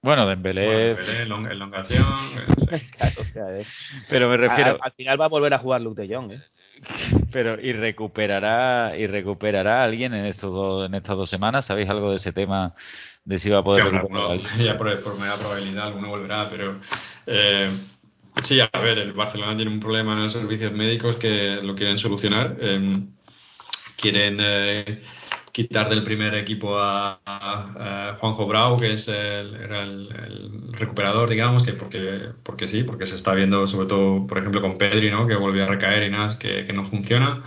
Bueno, 0.00 0.26
Dembélé... 0.26 0.94
Bueno, 0.94 1.50
elongación... 1.50 2.04
claro, 2.96 3.64
Pero 4.08 4.28
me 4.28 4.36
refiero... 4.36 4.78
Al, 4.80 4.92
final 4.92 5.20
va 5.20 5.24
a 5.24 5.28
volver 5.28 5.52
a 5.54 5.58
jugar 5.58 5.80
Luke 5.80 6.00
de 6.00 6.14
Jong, 6.14 6.32
¿eh? 6.32 6.42
Pero 7.32 7.60
y 7.60 7.72
recuperará 7.72 8.96
y 8.96 9.06
recuperará 9.06 9.84
alguien 9.84 10.14
en 10.14 10.26
estos 10.26 10.52
dos, 10.52 10.86
en 10.86 10.94
estas 10.94 11.16
dos 11.16 11.28
semanas. 11.28 11.66
¿Sabéis 11.66 11.88
algo 11.88 12.10
de 12.10 12.16
ese 12.16 12.32
tema 12.32 12.74
de 13.24 13.38
si 13.38 13.50
va 13.50 13.58
a 13.58 13.64
poder 13.64 13.84
recuperar? 13.84 14.40
ya 14.58 14.78
por, 14.78 15.02
por 15.02 15.18
media 15.18 15.36
probabilidad 15.36 15.88
alguno 15.88 16.08
volverá, 16.08 16.48
pero 16.48 16.80
eh, 17.26 17.70
sí, 18.42 18.60
a 18.60 18.70
ver, 18.80 18.98
el 18.98 19.12
Barcelona 19.12 19.56
tiene 19.56 19.70
un 19.70 19.80
problema 19.80 20.14
en 20.14 20.24
los 20.24 20.32
servicios 20.32 20.72
médicos 20.72 21.16
que 21.16 21.60
lo 21.62 21.74
quieren 21.74 21.98
solucionar. 21.98 22.56
Eh, 22.60 23.00
quieren 23.96 24.38
eh, 24.40 25.02
quitar 25.58 25.88
del 25.88 26.04
primer 26.04 26.34
equipo 26.34 26.78
a, 26.78 28.16
Juanjo 28.20 28.46
Brau, 28.46 28.78
que 28.78 28.92
es 28.92 29.08
el, 29.08 29.56
era 29.56 29.82
el, 29.82 30.72
recuperador, 30.72 31.28
digamos, 31.28 31.64
que 31.64 31.72
porque, 31.72 32.30
porque 32.44 32.68
sí, 32.68 32.84
porque 32.84 33.06
se 33.06 33.16
está 33.16 33.34
viendo 33.34 33.66
sobre 33.66 33.88
todo, 33.88 34.24
por 34.28 34.38
ejemplo, 34.38 34.60
con 34.60 34.78
Pedri, 34.78 35.10
¿no? 35.10 35.26
que 35.26 35.34
volvió 35.34 35.64
a 35.64 35.66
recaer 35.66 36.04
y 36.04 36.10
nada, 36.10 36.38
que, 36.38 36.64
que 36.64 36.72
no 36.72 36.86
funciona. 36.86 37.42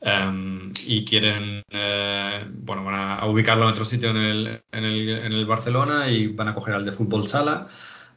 Em, 0.00 0.72
y 0.86 1.04
quieren, 1.04 1.62
eh, 1.70 2.46
bueno, 2.50 2.84
van 2.84 3.20
a, 3.20 3.26
ubicarlo 3.26 3.64
en 3.64 3.72
otro 3.72 3.84
sitio 3.84 4.10
en 4.10 4.16
el, 4.16 4.62
en, 4.72 4.84
el, 4.84 5.08
en 5.10 5.32
el 5.32 5.44
Barcelona 5.46 6.08
y 6.10 6.28
van 6.28 6.48
a 6.48 6.54
coger 6.54 6.74
al 6.74 6.86
de 6.86 6.92
fútbol 6.92 7.28
sala. 7.28 7.68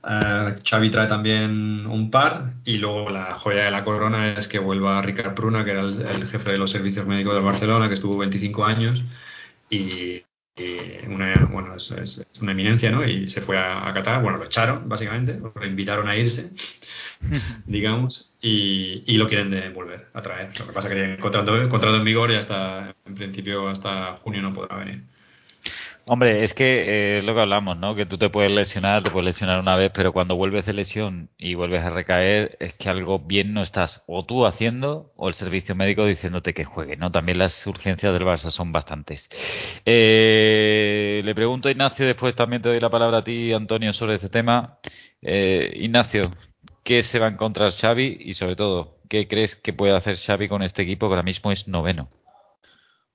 Uh, 0.05 0.61
Xavi 0.63 0.91
trae 0.91 1.07
también 1.07 1.87
un 1.87 2.11
par 2.11 2.53
y 2.63 2.77
luego 2.77 3.09
la 3.09 3.33
joya 3.39 3.65
de 3.65 3.71
la 3.71 3.83
corona 3.83 4.33
es 4.33 4.47
que 4.47 4.59
vuelva 4.59 5.01
Ricard 5.01 5.33
Pruna, 5.33 5.65
que 5.65 5.71
era 5.71 5.81
el, 5.81 6.27
jefe 6.27 6.51
de 6.51 6.59
los 6.59 6.69
servicios 6.69 7.07
médicos 7.07 7.33
del 7.33 7.43
Barcelona, 7.43 7.87
que 7.87 7.95
estuvo 7.95 8.15
25 8.17 8.65
años 8.65 9.03
y, 9.67 10.21
una, 11.07 11.47
bueno, 11.51 11.75
es, 11.75 12.21
una 12.39 12.51
eminencia, 12.51 12.91
¿no? 12.91 13.03
Y 13.03 13.27
se 13.29 13.41
fue 13.41 13.57
a, 13.57 13.91
Qatar, 13.95 14.21
bueno, 14.21 14.37
lo 14.37 14.45
echaron 14.45 14.87
básicamente, 14.87 15.39
lo 15.39 15.65
invitaron 15.65 16.07
a 16.07 16.15
irse, 16.15 16.51
digamos, 17.65 18.31
y, 18.39 19.03
y, 19.07 19.17
lo 19.17 19.27
quieren 19.27 19.49
devolver, 19.49 20.09
a 20.13 20.21
traer. 20.21 20.49
Lo 20.59 20.67
que 20.67 20.73
pasa 20.73 20.87
es 20.87 20.93
que 20.93 20.99
tiene 20.99 21.17
contrato, 21.17 21.67
contrato 21.67 21.97
en 21.97 22.05
vigor 22.05 22.29
y 22.29 22.35
hasta, 22.35 22.93
en 23.05 23.15
principio, 23.15 23.69
hasta 23.69 24.13
junio 24.17 24.43
no 24.43 24.53
podrá 24.53 24.77
venir. 24.77 25.14
Hombre, 26.07 26.43
es 26.43 26.53
que 26.53 27.15
eh, 27.15 27.17
es 27.17 27.23
lo 27.23 27.33
que 27.33 27.41
hablamos, 27.41 27.77
¿no? 27.77 27.95
Que 27.95 28.05
tú 28.05 28.19
te 28.19 28.29
puedes 28.29 28.51
lesionar, 28.51 29.01
te 29.01 29.09
puedes 29.09 29.25
lesionar 29.25 29.59
una 29.59 29.75
vez, 29.75 29.91
pero 29.91 30.13
cuando 30.13 30.35
vuelves 30.35 30.63
de 30.67 30.73
lesión 30.73 31.31
y 31.35 31.55
vuelves 31.55 31.83
a 31.83 31.89
recaer, 31.89 32.57
es 32.59 32.75
que 32.75 32.89
algo 32.89 33.17
bien 33.17 33.55
no 33.55 33.63
estás 33.63 34.03
o 34.05 34.23
tú 34.23 34.45
haciendo 34.45 35.13
o 35.15 35.29
el 35.29 35.33
servicio 35.33 35.73
médico 35.73 36.05
diciéndote 36.05 36.53
que 36.53 36.63
juegue, 36.63 36.95
¿no? 36.95 37.11
También 37.11 37.39
las 37.39 37.65
urgencias 37.65 38.13
del 38.13 38.21
Barça 38.21 38.51
son 38.51 38.71
bastantes. 38.71 39.27
Eh, 39.83 41.23
le 41.25 41.33
pregunto 41.33 41.69
a 41.69 41.71
Ignacio, 41.71 42.05
después 42.05 42.35
también 42.35 42.61
te 42.61 42.69
doy 42.69 42.79
la 42.79 42.91
palabra 42.91 43.19
a 43.19 43.23
ti, 43.23 43.51
Antonio, 43.51 43.91
sobre 43.91 44.15
este 44.15 44.29
tema. 44.29 44.77
Eh, 45.23 45.73
Ignacio, 45.75 46.29
¿qué 46.83 47.01
se 47.01 47.17
va 47.17 47.25
a 47.25 47.31
encontrar 47.31 47.71
Xavi 47.71 48.17
y 48.19 48.35
sobre 48.35 48.55
todo, 48.55 48.99
qué 49.09 49.27
crees 49.27 49.55
que 49.55 49.73
puede 49.73 49.95
hacer 49.95 50.17
Xavi 50.17 50.49
con 50.49 50.61
este 50.61 50.83
equipo 50.83 51.07
que 51.07 51.13
ahora 51.13 51.23
mismo 51.23 51.51
es 51.51 51.67
noveno? 51.67 52.09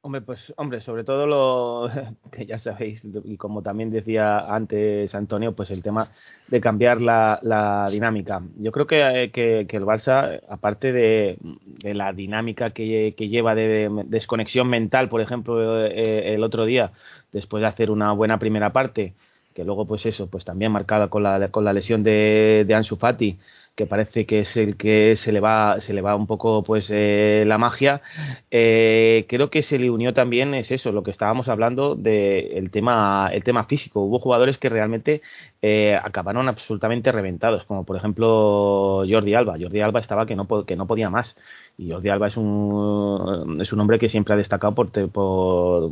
Hombre, 0.03 0.23
pues, 0.23 0.53
hombre, 0.57 0.81
sobre 0.81 1.05
todo 1.05 1.27
lo 1.27 1.91
que 2.33 2.47
ya 2.47 2.59
sabéis, 2.59 3.03
y 3.25 3.37
como 3.37 3.61
también 3.61 3.91
decía 3.91 4.39
antes 4.39 5.15
Antonio, 5.15 5.53
pues 5.55 5.71
el 5.71 5.83
tema 5.83 6.09
de 6.49 6.59
cambiar 6.59 7.03
la, 7.03 7.87
dinámica. 7.91 8.41
Yo 8.57 8.73
creo 8.73 8.87
que, 8.87 9.31
que, 9.31 9.77
el 9.77 9.85
Barça, 9.85 10.41
aparte 10.49 10.93
de, 10.93 11.37
la 11.83 12.15
dinámica 12.15 12.71
que, 12.71 13.15
lleva 13.19 13.55
de, 13.55 13.91
desconexión 14.07 14.69
mental, 14.69 15.11
por 15.11 15.21
ejemplo, 15.21 15.85
eh, 15.85 16.35
el 16.35 16.45
otro 16.45 16.65
día, 16.65 16.93
después 17.31 17.61
de 17.61 17.67
hacer 17.67 17.91
una 17.91 18.13
buena 18.13 18.39
primera 18.39 18.73
parte, 18.73 19.13
que 19.55 19.65
luego 19.65 19.87
pues 19.87 20.07
eso, 20.07 20.29
pues 20.29 20.47
también 20.47 20.73
marcada 20.73 21.09
con 21.09 21.25
la, 21.25 21.49
con 21.51 21.65
la 21.65 21.75
lesión 21.75 22.03
de, 22.03 22.65
de 22.67 22.75
Ansu 22.75 22.97
Fati, 22.97 23.39
que 23.81 23.87
parece 23.87 24.27
que 24.27 24.41
es 24.41 24.59
el 24.59 24.77
que 24.77 25.17
se 25.17 25.33
le 25.33 25.41
va, 25.41 25.81
se 25.81 25.95
le 25.95 26.03
va 26.03 26.15
un 26.15 26.27
poco 26.27 26.63
pues 26.63 26.89
eh, 26.91 27.45
la 27.47 27.57
magia. 27.57 28.03
Eh, 28.51 29.25
creo 29.27 29.49
que 29.49 29.63
se 29.63 29.79
le 29.79 29.91
unió 29.91 30.13
también 30.13 30.53
es 30.53 30.71
eso, 30.71 30.93
lo 30.93 31.03
que 31.03 31.11
estábamos 31.11 31.49
hablando 31.49 31.95
del 31.95 32.71
tema, 32.71 33.31
el 33.33 33.43
tema 33.43 33.65
físico. 33.65 34.03
Hubo 34.03 34.19
jugadores 34.19 34.59
que 34.59 34.69
realmente 34.69 35.23
eh, 35.63 35.99
acabaron 36.03 36.49
absolutamente 36.49 37.11
reventados, 37.11 37.65
como 37.65 37.85
por 37.85 37.97
ejemplo 37.97 39.03
Jordi 39.09 39.35
Alba. 39.35 39.57
Jordi 39.59 39.81
Alba 39.81 40.01
estaba 40.01 40.27
que 40.27 40.37
no, 40.37 40.47
que 40.67 40.77
no 40.77 40.87
podía 40.87 41.09
más. 41.09 41.35
Y 41.79 41.91
Jordi 41.91 42.11
Alba 42.11 42.27
es 42.27 42.37
un, 42.37 43.59
es 43.63 43.73
un 43.73 43.81
hombre 43.81 43.99
que 43.99 44.11
siempre 44.11 44.35
ha 44.35 44.37
destacado 44.37 44.75
por, 44.75 44.91
por, 45.11 45.91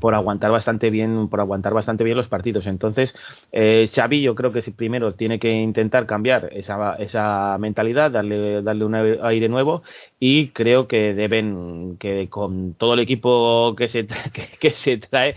por, 0.00 0.14
aguantar 0.14 0.50
bastante 0.50 0.90
bien, 0.90 1.28
por 1.28 1.38
aguantar 1.38 1.72
bastante 1.72 2.02
bien 2.02 2.16
los 2.16 2.26
partidos. 2.28 2.66
Entonces, 2.66 3.14
eh, 3.52 3.88
Xavi 3.94 4.22
yo 4.22 4.34
creo 4.34 4.50
que 4.50 4.62
primero 4.72 5.14
tiene 5.14 5.38
que 5.38 5.50
intentar 5.50 6.06
cambiar 6.06 6.47
esa, 6.52 6.94
esa 6.96 7.56
mentalidad, 7.58 8.10
darle, 8.10 8.62
darle 8.62 8.84
un 8.84 8.94
aire 8.94 9.48
nuevo 9.48 9.82
y 10.20 10.48
creo 10.50 10.88
que 10.88 11.14
deben, 11.14 11.96
que 11.98 12.28
con 12.28 12.74
todo 12.74 12.94
el 12.94 13.00
equipo 13.00 13.74
que 13.76 13.88
se, 13.88 14.06
que, 14.60 14.70
se 14.70 14.98
trae, 14.98 15.34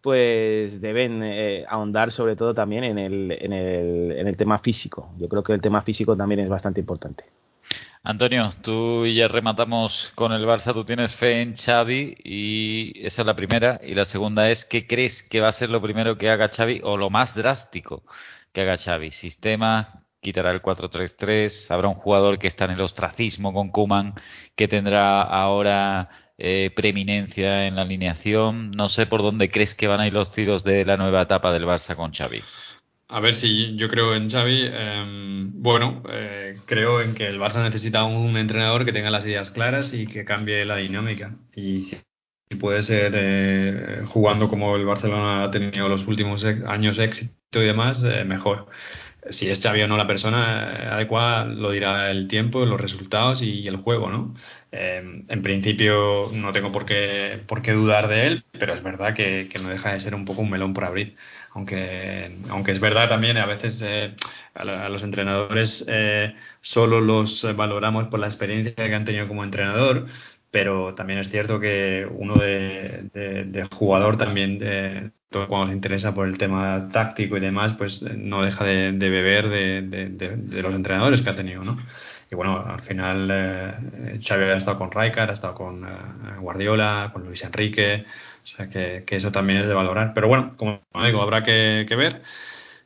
pues 0.00 0.80
deben 0.80 1.22
eh, 1.22 1.64
ahondar 1.68 2.12
sobre 2.12 2.36
todo 2.36 2.54
también 2.54 2.84
en 2.84 2.98
el, 2.98 3.32
en, 3.32 3.52
el, 3.52 4.12
en 4.12 4.28
el 4.28 4.36
tema 4.36 4.58
físico. 4.58 5.10
Yo 5.18 5.28
creo 5.28 5.42
que 5.42 5.52
el 5.52 5.60
tema 5.60 5.82
físico 5.82 6.16
también 6.16 6.40
es 6.40 6.48
bastante 6.48 6.80
importante. 6.80 7.24
Antonio, 8.04 8.52
tú 8.62 9.06
ya 9.06 9.28
rematamos 9.28 10.10
con 10.16 10.32
el 10.32 10.44
Barça. 10.44 10.74
Tú 10.74 10.84
tienes 10.84 11.14
fe 11.14 11.40
en 11.40 11.54
Xavi 11.54 12.16
y 12.24 13.06
esa 13.06 13.22
es 13.22 13.26
la 13.26 13.36
primera. 13.36 13.80
Y 13.82 13.94
la 13.94 14.04
segunda 14.04 14.50
es, 14.50 14.64
¿qué 14.64 14.88
crees 14.88 15.22
que 15.22 15.40
va 15.40 15.48
a 15.48 15.52
ser 15.52 15.70
lo 15.70 15.80
primero 15.80 16.18
que 16.18 16.28
haga 16.28 16.48
Xavi 16.48 16.80
o 16.82 16.96
lo 16.96 17.10
más 17.10 17.34
drástico 17.34 18.02
que 18.52 18.62
haga 18.62 18.76
Xavi? 18.76 19.12
Sistema, 19.12 20.01
quitará 20.22 20.52
el 20.52 20.62
4-3-3, 20.62 21.70
habrá 21.70 21.88
un 21.88 21.94
jugador 21.94 22.38
que 22.38 22.46
está 22.46 22.64
en 22.64 22.70
el 22.72 22.80
ostracismo 22.80 23.52
con 23.52 23.70
Kuman 23.70 24.14
que 24.56 24.68
tendrá 24.68 25.20
ahora 25.22 26.08
eh, 26.38 26.70
preeminencia 26.74 27.66
en 27.66 27.76
la 27.76 27.82
alineación. 27.82 28.70
No 28.70 28.88
sé 28.88 29.06
por 29.06 29.20
dónde 29.20 29.50
crees 29.50 29.74
que 29.74 29.88
van 29.88 30.00
a 30.00 30.06
ir 30.06 30.12
los 30.12 30.32
tiros 30.32 30.64
de 30.64 30.84
la 30.84 30.96
nueva 30.96 31.22
etapa 31.22 31.52
del 31.52 31.66
Barça 31.66 31.96
con 31.96 32.12
Xavi. 32.12 32.42
A 33.08 33.20
ver 33.20 33.34
si 33.34 33.76
yo 33.76 33.88
creo 33.88 34.14
en 34.14 34.30
Xavi. 34.30 34.62
Em, 34.72 35.62
bueno, 35.62 36.02
eh, 36.10 36.56
creo 36.66 37.02
en 37.02 37.14
que 37.14 37.26
el 37.26 37.38
Barça 37.38 37.62
necesita 37.62 38.04
un 38.04 38.36
entrenador 38.38 38.86
que 38.86 38.92
tenga 38.92 39.10
las 39.10 39.26
ideas 39.26 39.50
claras 39.50 39.92
y 39.92 40.06
que 40.06 40.24
cambie 40.24 40.64
la 40.64 40.76
dinámica. 40.76 41.36
Y 41.54 41.82
si 41.82 42.56
puede 42.58 42.82
ser 42.82 43.12
eh, 43.14 44.02
jugando 44.06 44.48
como 44.48 44.76
el 44.76 44.86
Barcelona 44.86 45.44
ha 45.44 45.50
tenido 45.50 45.88
los 45.88 46.06
últimos 46.06 46.44
años 46.44 46.98
éxito 46.98 47.62
y 47.62 47.66
demás, 47.66 48.02
eh, 48.04 48.24
mejor. 48.24 48.68
Si 49.30 49.48
es 49.48 49.60
Xavi 49.60 49.82
o 49.82 49.88
no 49.88 49.96
la 49.96 50.06
persona 50.06 50.94
adecuada, 50.94 51.44
lo 51.44 51.70
dirá 51.70 52.10
el 52.10 52.28
tiempo, 52.28 52.66
los 52.66 52.80
resultados 52.80 53.40
y 53.42 53.68
el 53.68 53.76
juego, 53.76 54.10
¿no? 54.10 54.34
Em, 54.72 55.24
en 55.28 55.42
principio 55.42 56.30
no 56.32 56.52
tengo 56.52 56.72
por 56.72 56.86
qué, 56.86 57.40
por 57.46 57.62
qué 57.62 57.72
dudar 57.72 58.08
de 58.08 58.26
él, 58.26 58.44
pero 58.52 58.74
es 58.74 58.82
verdad 58.82 59.14
que, 59.14 59.48
que 59.50 59.58
no 59.58 59.68
deja 59.68 59.92
de 59.92 60.00
ser 60.00 60.14
un 60.14 60.24
poco 60.24 60.42
un 60.42 60.50
melón 60.50 60.74
por 60.74 60.84
abrir 60.84 61.16
aunque, 61.54 62.38
aunque 62.48 62.72
es 62.72 62.80
verdad 62.80 63.08
también, 63.08 63.36
a 63.36 63.46
veces 63.46 63.80
eh, 63.84 64.14
a, 64.54 64.88
los 64.88 65.02
entrenadores 65.02 65.84
eh, 65.86 66.34
solo 66.60 67.00
los 67.00 67.46
valoramos 67.56 68.08
por 68.08 68.20
la 68.20 68.28
experiencia 68.28 68.74
que 68.74 68.94
han 68.94 69.04
tenido 69.04 69.28
como 69.28 69.44
entrenador, 69.44 70.06
pero 70.52 70.94
también 70.94 71.18
es 71.18 71.30
cierto 71.30 71.58
que 71.58 72.06
uno 72.08 72.34
de, 72.34 73.66
jugador 73.72 74.18
también, 74.18 74.58
de, 74.58 75.10
cuando 75.30 75.68
se 75.68 75.72
interesa 75.72 76.14
por 76.14 76.28
el 76.28 76.36
tema 76.36 76.90
táctico 76.92 77.38
y 77.38 77.40
demás, 77.40 77.74
pues 77.78 78.02
no 78.02 78.42
deja 78.44 78.62
de, 78.62 78.92
beber 78.92 79.48
de, 79.48 80.62
los 80.62 80.74
entrenadores 80.74 81.22
que 81.22 81.30
ha 81.30 81.34
tenido, 81.34 81.64
¿no? 81.64 81.78
Y 82.30 82.34
bueno, 82.34 82.64
al 82.66 82.82
final 82.82 83.28
eh, 83.32 84.20
Xavi 84.26 84.44
ha 84.44 84.56
estado 84.56 84.78
con 84.78 84.90
Rijkaard, 84.90 85.30
ha 85.30 85.34
estado 85.34 85.54
con 85.54 85.86
Guardiola, 86.40 87.10
con 87.14 87.24
Luis 87.24 87.42
Enrique, 87.44 88.04
o 88.44 88.46
sea 88.46 88.68
que, 88.68 89.04
eso 89.08 89.32
también 89.32 89.60
es 89.60 89.68
de 89.68 89.74
valorar. 89.74 90.12
Pero 90.14 90.28
bueno, 90.28 90.54
como 90.58 90.82
digo, 91.04 91.22
habrá 91.22 91.42
que, 91.44 91.86
ver. 91.96 92.22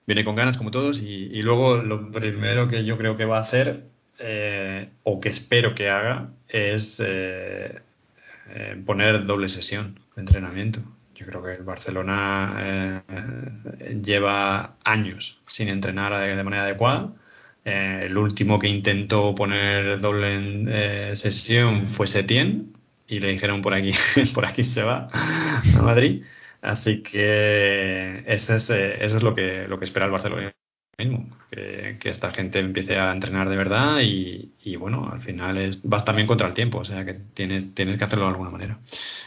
Viene 0.06 0.24
con 0.24 0.36
ganas 0.36 0.56
como 0.56 0.70
todos 0.70 1.00
y, 1.00 1.42
luego 1.42 1.78
lo 1.78 2.12
primero 2.12 2.68
que 2.68 2.84
yo 2.84 2.96
creo 2.96 3.16
que 3.16 3.24
va 3.24 3.38
a 3.38 3.42
hacer 3.42 3.84
eh, 4.20 4.90
o 5.02 5.20
que 5.20 5.30
espero 5.30 5.74
que 5.74 5.90
haga 5.90 6.30
es 6.48 6.96
eh, 6.98 7.80
eh, 8.50 8.82
poner 8.84 9.26
doble 9.26 9.48
sesión 9.48 9.98
de 10.14 10.22
entrenamiento. 10.22 10.80
Yo 11.14 11.26
creo 11.26 11.42
que 11.42 11.54
el 11.54 11.62
Barcelona 11.62 13.02
lleva 14.02 14.76
años 14.84 15.40
sin 15.46 15.68
entrenar 15.68 16.12
de, 16.36 16.42
manera 16.42 16.64
adecuada. 16.64 17.14
el 17.64 18.18
último 18.18 18.58
que 18.58 18.68
intentó 18.68 19.34
poner 19.34 19.98
doble 20.00 21.16
sesión 21.16 21.94
fue 21.94 22.06
Setién 22.06 22.76
y 23.08 23.20
le 23.20 23.28
dijeron 23.28 23.62
por 23.62 23.74
aquí, 23.74 23.92
por 24.34 24.44
aquí 24.44 24.64
se 24.64 24.82
va 24.82 25.08
a 25.12 25.82
Madrid. 25.82 26.22
Así 26.62 27.02
que 27.02 28.24
eso 28.26 28.56
es, 28.56 28.70
eh, 28.70 29.04
eso 29.04 29.18
es 29.18 29.22
lo 29.22 29.34
que, 29.34 29.66
lo 29.68 29.78
que 29.78 29.84
espera 29.84 30.06
el 30.06 30.12
Barcelona 30.12 30.52
mismo, 30.98 31.28
que, 31.98 32.10
esta 32.10 32.30
gente 32.32 32.58
empiece 32.58 32.96
a 32.96 33.12
entrenar 33.12 33.48
de 33.48 33.56
verdad 33.56 34.00
y, 34.00 34.76
bueno, 34.76 35.08
al 35.10 35.20
final 35.22 35.56
es, 35.58 35.80
vas 35.82 36.04
también 36.04 36.26
contra 36.26 36.46
el 36.46 36.54
tiempo, 36.54 36.78
o 36.78 36.84
sea 36.84 37.04
que 37.04 37.14
tienes, 37.34 37.74
tienes 37.74 37.98
que 37.98 38.04
hacerlo 38.04 38.24
de 38.24 38.30
alguna 38.32 38.50
manera. 38.50 38.78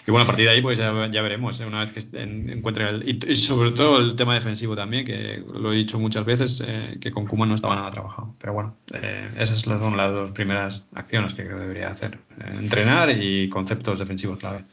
Y 0.06 0.12
bueno, 0.12 0.24
a 0.24 0.28
partir 0.28 0.46
de 0.46 0.52
ahí 0.52 0.62
pues 0.62 0.78
ya, 0.78 0.92
veremos, 0.92 1.60
¿eh? 1.60 1.66
una 1.66 1.86
vez 1.86 1.94
que 1.94 2.22
encuentren 2.22 2.88
el... 2.88 3.10
Y, 3.10 3.36
sobre 3.38 3.72
todo 3.72 4.00
el 4.00 4.16
tema 4.16 4.36
defensivo 4.36 4.76
también, 4.76 5.06
que 5.06 5.44
lo 5.54 5.74
he 5.74 5.78
dicho 5.78 6.00
muchas 6.00 6.26
veces, 6.26 6.62
eh, 6.66 6.98
que 7.02 7.12
con 7.12 7.26
Kuma 7.26 7.46
no 7.46 7.56
estaba 7.56 7.76
nada 7.76 7.92
trabajado. 7.92 8.36
Pero 8.40 8.54
bueno, 8.54 8.76
eh, 8.94 9.30
esas 9.38 9.60
son 9.62 9.98
las 9.98 10.12
dos 10.12 10.32
primeras 10.32 10.86
acciones 10.94 11.34
que 11.34 11.44
creo 11.44 11.58
que 11.58 11.64
debería 11.64 11.90
hacer. 11.90 12.20
entrenar 12.60 13.10
y 13.10 13.50
conceptos 13.50 14.00
defensivos 14.00 14.38
clave 14.38 14.64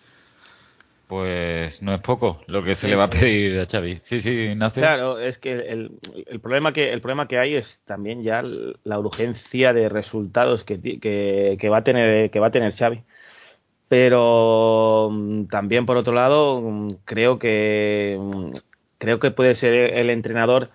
pues 1.07 1.83
no 1.83 1.95
es 1.95 2.01
poco 2.01 2.41
lo 2.47 2.63
que 2.63 2.75
se 2.75 2.89
le 2.89 2.97
va 2.97 3.05
a 3.05 3.11
pedir 3.11 3.61
a 3.61 3.67
Xavi. 3.67 4.01
Sí, 4.03 4.21
sí, 4.21 4.31
Ignacio. 4.31 4.83
Claro, 4.83 5.21
es 5.21 5.39
que 5.39 5.53
el, 5.53 5.99
el, 6.27 6.41
problema 6.41 6.73
que 6.73 6.93
el 6.93 7.01
problema 7.01 7.29
que 7.29 7.39
hay 7.39 7.55
es 7.55 7.81
también 7.85 8.23
ya 8.23 8.43
la 8.43 8.99
urgencia 8.99 9.73
de 9.73 9.89
resultados 9.89 10.65
que, 10.65 10.81
que, 10.81 11.57
que 11.61 11.69
va 11.69 11.79
a 11.79 11.85
tener 11.85 12.31
que 12.31 12.41
va 12.41 12.49
a 12.49 12.51
tener 12.51 12.73
Xavi. 12.73 13.03
Pero 13.89 15.11
mm, 15.13 15.47
también 15.47 15.87
por 15.87 15.97
otro 15.97 16.13
lado 16.13 16.61
mm, 16.61 16.95
creo 17.05 17.39
que 17.39 18.17
mm, 18.19 18.57
creo 18.99 19.21
que 19.21 19.31
puede 19.31 19.55
ser 19.55 19.73
el 19.73 20.11
entrenador 20.11 20.71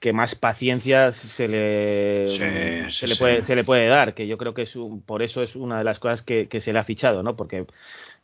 que 0.00 0.12
más 0.12 0.34
paciencia 0.34 1.12
se 1.12 1.48
le, 1.48 2.90
se, 2.90 3.06
le 3.06 3.16
puede, 3.16 3.42
se 3.44 3.56
le 3.56 3.64
puede 3.64 3.86
dar, 3.86 4.12
que 4.12 4.26
yo 4.26 4.36
creo 4.36 4.52
que 4.52 4.62
es 4.62 4.74
por 5.06 5.22
eso 5.22 5.42
es 5.42 5.56
una 5.56 5.78
de 5.78 5.84
las 5.84 5.98
cosas 5.98 6.20
que, 6.20 6.46
que 6.46 6.60
se 6.60 6.74
le 6.74 6.78
ha 6.78 6.84
fichado, 6.84 7.22
¿no? 7.22 7.36
Porque 7.36 7.64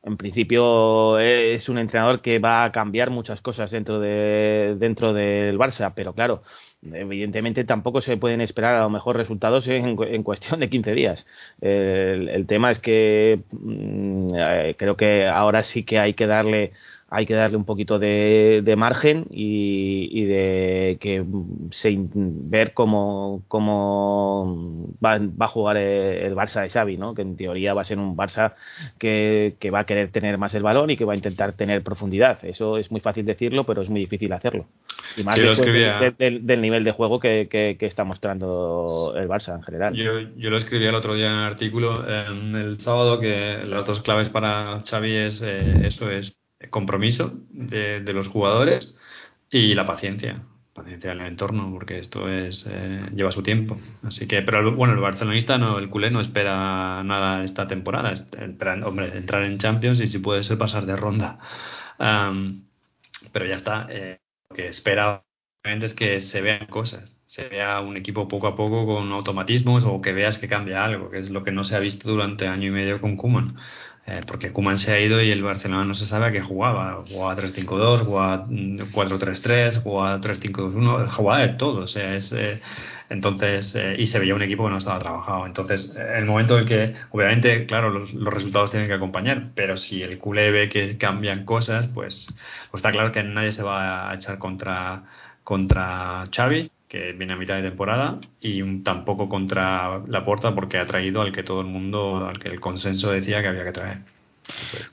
en 0.03 0.17
principio 0.17 1.19
es 1.19 1.69
un 1.69 1.79
entrenador 1.79 2.23
que 2.23 2.39
va 2.39 2.65
a 2.65 2.73
cambiar 2.73 3.11
muchas 3.11 3.41
cosas 3.41 3.71
dentro 3.71 4.01
de 4.01 4.77
dentro 4.79 5.13
del 5.13 5.59
Barça, 5.59 5.93
pero 5.95 6.15
claro, 6.15 6.43
evidentemente 6.83 7.65
tampoco 7.65 8.01
se 8.01 8.17
pueden 8.17 8.41
esperar 8.41 8.77
a 8.77 8.83
lo 8.83 8.91
mejor 8.91 9.17
resultados 9.17 9.67
en, 9.69 10.23
cuestión 10.23 10.61
de 10.61 10.71
15 10.71 10.93
días. 10.93 11.27
El, 11.61 12.47
tema 12.47 12.71
es 12.71 12.79
que 12.79 13.41
mm, 13.51 14.29
eh, 14.35 14.75
creo 14.79 14.97
que 14.97 15.27
ahora 15.27 15.63
sí 15.63 15.85
que 15.85 15.99
hay 15.99 16.15
que 16.15 16.27
darle 16.27 16.73
hay 17.11 17.27
que 17.27 17.35
darle 17.35 17.57
un 17.57 17.65
poquito 17.65 17.99
de, 17.99 18.75
margen 18.79 19.27
y, 19.31 20.25
de 20.25 20.97
que 21.01 21.25
se, 21.73 21.97
ver 22.15 22.73
cómo, 22.73 23.43
cómo 23.49 24.95
va, 25.05 25.19
va, 25.19 25.47
a 25.47 25.49
jugar 25.49 25.77
el, 25.77 26.35
Barça 26.37 26.63
de 26.63 26.71
Xavi, 26.71 26.97
¿no? 26.97 27.15
que 27.15 27.23
en 27.23 27.37
teoría 27.37 27.75
va 27.75 27.83
a 27.83 27.85
ser 27.85 27.99
un 27.99 28.17
Barça 28.17 28.55
que, 28.99 29.57
va 29.75 29.81
a 29.81 29.87
querer 29.87 30.11
tener 30.11 30.39
más 30.39 30.55
el 30.55 30.63
balón 30.63 30.91
y 30.91 30.97
que 30.97 31.05
va 31.05 31.15
a 31.15 31.17
intentar 31.17 31.53
tener 31.55 31.83
profundidad. 31.83 32.45
Eso 32.45 32.79
es 32.79 32.93
muy 32.93 33.01
fácil 33.01 33.27
decirlo, 33.27 33.65
pero 33.65 33.83
es 33.83 33.89
muy 33.89 34.01
difícil 34.01 34.33
hacerlo. 34.33 34.67
Y 35.17 35.25
más 35.25 35.37
del, 35.37 36.61
nivel 36.61 36.85
de 36.85 36.93
juego 36.93 37.19
que, 37.19 37.77
está 37.81 38.05
mostrando 38.05 39.15
el 39.17 39.29
Barça 39.29 39.57
en 39.57 39.63
general. 39.63 39.95
Yo, 39.95 40.21
yo 40.37 40.51
lo 40.51 40.59
escribí 40.59 40.87
el 40.87 40.95
otro 40.95 41.15
día 41.15 41.27
en 41.27 41.39
el 41.39 41.45
artículo, 41.45 42.09
en 42.09 42.55
el 42.55 42.79
sábado, 42.79 43.19
que 43.19 43.59
las 43.65 43.85
dos 43.85 44.01
claves 44.03 44.29
para 44.29 44.83
Xavi 44.89 45.17
es 45.17 45.43
eh, 45.43 45.87
eso, 45.87 46.09
es 46.09 46.40
compromiso 46.69 47.33
de, 47.51 48.01
los 48.13 48.29
jugadores 48.29 48.95
y 49.51 49.75
la 49.75 49.87
paciencia 49.87 50.43
paciencia 50.75 51.13
en 51.13 51.21
el 51.21 51.27
entorno 51.27 51.69
porque 51.73 51.99
esto 51.99 52.29
es 52.29 52.67
eh, 52.71 53.07
lleva 53.15 53.33
su 53.33 53.43
tiempo. 53.43 53.79
Así 54.03 54.27
que 54.29 54.43
pero 54.43 54.75
bueno 54.75 54.95
el 54.95 55.01
barcelonista 55.01 55.59
no 55.59 55.79
el 55.79 55.91
culé 55.91 56.11
no 56.11 56.21
espera 56.21 57.03
nada 57.05 57.45
esta 57.45 57.67
temporada. 57.67 58.13
Espera, 58.13 58.75
hombre 58.87 59.17
entrar 59.17 59.43
en 59.45 59.59
Champions 59.59 60.01
y 60.01 60.07
si 60.07 60.19
puede 60.19 60.43
ser 60.45 60.59
pasar 60.59 60.87
de 60.87 60.97
ronda. 60.97 61.39
Pero 63.33 63.47
ya 63.47 63.57
está 63.57 63.87
eh, 63.91 64.21
lo 64.49 64.57
que 64.57 64.69
espera 64.69 65.25
es 65.63 65.95
que 65.95 66.21
se 66.21 66.41
vean 66.41 66.67
cosas 66.67 67.21
se 67.27 67.49
vea 67.49 67.81
un 67.81 67.97
equipo 67.97 68.27
poco 68.29 68.47
a 68.49 68.57
poco 68.57 68.87
con 68.87 69.13
automatismos 69.13 69.85
o 69.85 70.01
que 70.01 70.13
veas 70.13 70.39
que 70.39 70.49
cambia 70.49 70.85
algo 70.85 71.11
que 71.11 71.19
es 71.19 71.31
lo 71.31 71.45
que 71.45 71.53
no 71.53 71.65
se 71.65 71.77
ha 71.77 71.79
visto 71.79 72.11
durante 72.11 72.49
año 72.49 72.69
y 72.69 72.71
medio 72.71 73.01
con 73.01 73.17
Kuman 73.17 73.57
eh, 74.11 74.23
porque 74.27 74.53
Kuman 74.53 74.79
se 74.79 74.93
ha 74.93 74.99
ido 74.99 75.23
y 75.23 75.31
el 75.31 75.43
Barcelona 75.43 75.85
no 75.85 75.95
se 75.95 76.05
sabe 76.05 76.27
a 76.27 76.33
qué 76.33 76.41
jugaba. 76.41 77.05
Jugaba 77.09 77.37
3-5-2, 77.37 78.05
jugaba 78.05 78.47
4-3-3, 78.49 79.83
jugaba 79.83 80.21
3-5-2-1, 80.21 81.09
jugaba 81.11 81.43
de 81.43 81.51
todo. 81.51 81.83
O 81.85 81.87
sea, 81.87 82.17
es, 82.17 82.33
eh, 82.33 82.61
entonces, 83.09 83.75
eh, 83.77 83.95
y 83.99 84.09
se 84.09 84.19
veía 84.19 84.35
un 84.35 84.43
equipo 84.43 84.65
que 84.65 84.71
no 84.71 84.79
estaba 84.79 84.99
trabajado. 84.99 85.47
Entonces, 85.47 85.95
el 85.97 86.25
momento 86.27 86.59
en 86.59 86.67
que, 86.67 86.95
obviamente, 87.11 87.67
claro, 87.67 87.91
los, 87.91 88.13
resultados 88.35 88.71
tienen 88.73 88.89
que 88.89 88.95
acompañar, 88.95 89.51
pero 89.55 89.77
si 89.77 90.03
el 90.03 90.19
culé 90.19 90.51
ve 90.51 90.69
que 90.69 90.97
cambian 90.99 91.45
cosas, 91.45 91.87
pues, 91.89 92.27
pues 92.71 92.81
está 92.81 92.91
claro 92.93 93.13
que 93.13 93.23
nadie 93.23 93.53
se 93.53 93.63
va 93.63 94.11
a 94.11 94.15
echar 94.17 94.39
contra, 94.39 95.05
contra 95.45 96.29
Xavi 96.35 96.71
que 96.91 97.13
viene 97.13 97.35
a 97.35 97.37
mitad 97.37 97.55
de 97.55 97.63
temporada, 97.63 98.19
y 98.41 98.83
tampoco 98.83 99.29
contra 99.29 100.03
la 100.09 100.25
puerta 100.25 100.53
porque 100.57 100.77
ha 100.77 100.87
traído 100.87 101.23
al 101.23 101.33
que 101.33 101.45
todo 101.45 101.61
el 101.61 101.69
mundo, 101.69 102.27
al 102.27 102.41
que 102.41 102.49
el 102.49 102.59
consenso 102.59 103.13
decía 103.13 103.41
que 103.41 103.47
había 103.47 103.65
que 103.65 103.73
traer. 103.73 103.99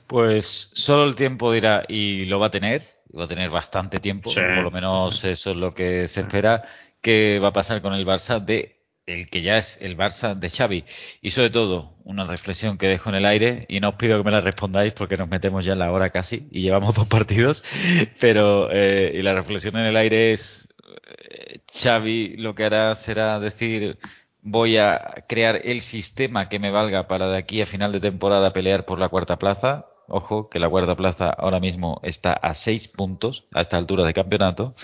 Pues 0.06 0.70
solo 0.74 1.04
el 1.04 1.16
tiempo 1.16 1.52
dirá, 1.52 1.82
y 1.88 2.26
lo 2.26 2.38
va 2.38 2.46
a 2.46 2.50
tener, 2.50 2.82
va 3.18 3.24
a 3.24 3.28
tener 3.28 3.50
bastante 3.50 3.98
tiempo, 3.98 4.32
por 4.32 4.62
lo 4.62 4.70
menos 4.70 5.24
eso 5.24 5.50
es 5.50 5.56
lo 5.56 5.72
que 5.72 6.06
se 6.06 6.20
espera, 6.20 6.62
que 7.02 7.40
va 7.40 7.48
a 7.48 7.52
pasar 7.52 7.82
con 7.82 7.92
el 7.92 8.06
Barça 8.06 8.38
de 8.38 8.76
el 9.06 9.28
que 9.28 9.42
ya 9.42 9.56
es 9.56 9.76
el 9.80 9.96
Barça 9.96 10.34
de 10.34 10.50
Xavi. 10.50 10.84
Y 11.22 11.30
sobre 11.30 11.50
todo, 11.50 11.94
una 12.04 12.26
reflexión 12.26 12.78
que 12.78 12.86
dejo 12.86 13.08
en 13.08 13.16
el 13.16 13.26
aire, 13.26 13.66
y 13.68 13.80
no 13.80 13.88
os 13.88 13.96
pido 13.96 14.18
que 14.18 14.24
me 14.24 14.30
la 14.30 14.40
respondáis 14.40 14.92
porque 14.92 15.16
nos 15.16 15.28
metemos 15.28 15.64
ya 15.64 15.72
en 15.72 15.80
la 15.80 15.90
hora 15.90 16.10
casi 16.10 16.46
y 16.52 16.62
llevamos 16.62 16.94
dos 16.94 17.08
partidos, 17.08 17.64
pero 18.20 18.70
eh, 18.70 19.14
y 19.14 19.22
la 19.22 19.34
reflexión 19.34 19.76
en 19.78 19.86
el 19.86 19.96
aire 19.96 20.30
es 20.30 20.68
Xavi 21.72 22.36
lo 22.36 22.54
que 22.54 22.64
hará 22.64 22.94
será 22.94 23.38
decir 23.40 23.98
voy 24.42 24.76
a 24.76 25.24
crear 25.28 25.60
el 25.64 25.80
sistema 25.80 26.48
que 26.48 26.58
me 26.58 26.70
valga 26.70 27.08
para 27.08 27.28
de 27.28 27.38
aquí 27.38 27.60
a 27.60 27.66
final 27.66 27.92
de 27.92 28.00
temporada 28.00 28.52
pelear 28.52 28.84
por 28.84 28.98
la 28.98 29.08
cuarta 29.08 29.36
plaza. 29.36 29.86
Ojo, 30.06 30.48
que 30.48 30.58
la 30.58 30.70
cuarta 30.70 30.96
plaza 30.96 31.28
ahora 31.28 31.60
mismo 31.60 32.00
está 32.02 32.32
a 32.32 32.54
seis 32.54 32.88
puntos 32.88 33.46
a 33.52 33.60
esta 33.60 33.76
altura 33.76 34.04
de 34.04 34.14
campeonato 34.14 34.74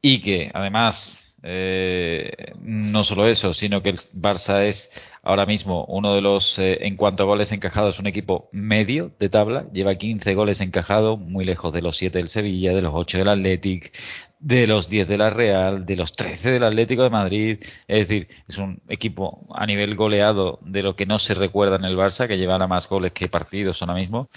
y 0.00 0.22
que 0.22 0.50
además 0.54 1.25
eh, 1.48 2.54
no 2.60 3.04
solo 3.04 3.28
eso, 3.28 3.54
sino 3.54 3.80
que 3.80 3.90
el 3.90 3.98
Barça 4.14 4.64
es 4.64 4.90
ahora 5.22 5.46
mismo 5.46 5.84
uno 5.84 6.12
de 6.14 6.20
los, 6.20 6.58
eh, 6.58 6.78
en 6.86 6.96
cuanto 6.96 7.22
a 7.22 7.26
goles 7.26 7.52
encajados, 7.52 8.00
un 8.00 8.08
equipo 8.08 8.48
medio 8.50 9.12
de 9.20 9.28
tabla, 9.28 9.66
lleva 9.72 9.94
15 9.94 10.34
goles 10.34 10.60
encajados, 10.60 11.20
muy 11.20 11.44
lejos 11.44 11.72
de 11.72 11.82
los 11.82 11.96
7 11.98 12.18
del 12.18 12.26
Sevilla, 12.28 12.74
de 12.74 12.82
los 12.82 12.92
8 12.92 13.18
del 13.18 13.28
Athletic, 13.28 13.92
de 14.40 14.66
los 14.66 14.88
10 14.88 15.06
de 15.06 15.18
la 15.18 15.30
Real, 15.30 15.86
de 15.86 15.94
los 15.94 16.10
13 16.12 16.50
del 16.50 16.64
Atlético 16.64 17.04
de 17.04 17.10
Madrid. 17.10 17.58
Es 17.86 18.08
decir, 18.08 18.28
es 18.48 18.58
un 18.58 18.82
equipo 18.88 19.46
a 19.54 19.66
nivel 19.66 19.94
goleado 19.94 20.58
de 20.62 20.82
lo 20.82 20.96
que 20.96 21.06
no 21.06 21.20
se 21.20 21.34
recuerda 21.34 21.76
en 21.76 21.84
el 21.84 21.96
Barça, 21.96 22.26
que 22.26 22.38
llevará 22.38 22.66
más 22.66 22.88
goles 22.88 23.12
que 23.12 23.28
partidos 23.28 23.80
ahora 23.82 23.94
mismo. 23.94 24.30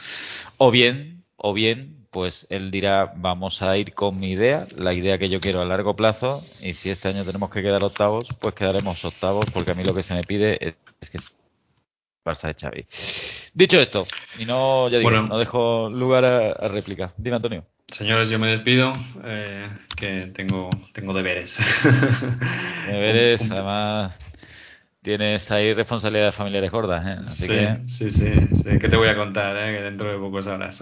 O 0.57 0.70
bien, 0.70 1.18
o 1.42 1.54
bien, 1.54 2.06
pues 2.12 2.48
él 2.50 2.72
dirá, 2.72 3.14
vamos 3.16 3.62
a 3.62 3.78
ir 3.78 3.94
con 3.94 4.20
mi 4.20 4.32
idea, 4.32 4.68
la 4.76 4.94
idea 4.94 5.18
que 5.18 5.30
yo 5.30 5.40
quiero 5.40 5.62
a 5.62 5.66
largo 5.66 5.96
plazo, 5.96 6.44
y 6.62 6.74
si 6.74 6.90
este 6.90 7.08
año 7.08 7.26
tenemos 7.26 7.50
que 7.50 7.62
quedar 7.62 7.84
octavos, 7.84 8.28
pues 8.40 8.54
quedaremos 8.56 9.04
octavos, 9.04 9.46
porque 9.54 9.72
a 9.72 9.76
mí 9.76 9.84
lo 9.84 9.94
que 9.94 10.04
se 10.04 10.14
me 10.14 10.24
pide 10.24 10.58
es, 11.00 11.10
que 11.10 11.20
Barça 12.26 12.48
de 12.48 12.56
Xavi. 12.60 12.86
Dicho 13.54 13.80
esto, 13.80 14.06
y 14.38 14.46
no, 14.46 14.90
ya 14.90 14.98
digo, 14.98 15.10
no 15.10 15.38
dejo 15.38 15.90
lugar 15.90 16.26
a 16.26 16.68
réplica. 16.68 17.14
Dime, 17.18 17.38
Antonio. 17.38 17.66
Señores, 17.88 18.30
yo 18.30 18.38
me 18.38 18.52
despido, 18.52 18.94
eh, 19.24 19.68
que 19.96 20.32
tengo, 20.36 20.70
tengo 20.94 21.14
deberes. 21.14 21.58
Deberes, 22.86 23.42
además 23.52 24.14
tienes 25.02 25.50
ahí 25.52 25.74
responsabilidades 25.74 26.36
familiares 26.36 26.72
gordas, 26.72 27.06
¿eh? 27.06 27.34
sí, 27.36 27.47
sí, 27.88 28.12
sí, 28.12 28.32
sí, 28.56 28.80
¿Qué 28.80 28.89
te 28.89 28.97
voy 28.97 29.08
a 29.08 29.16
contar, 29.16 29.56
eh? 29.58 29.78
Que 29.78 29.84
dentro 29.84 30.12
de 30.12 30.18
pocos 30.18 30.47
horas. 30.47 30.80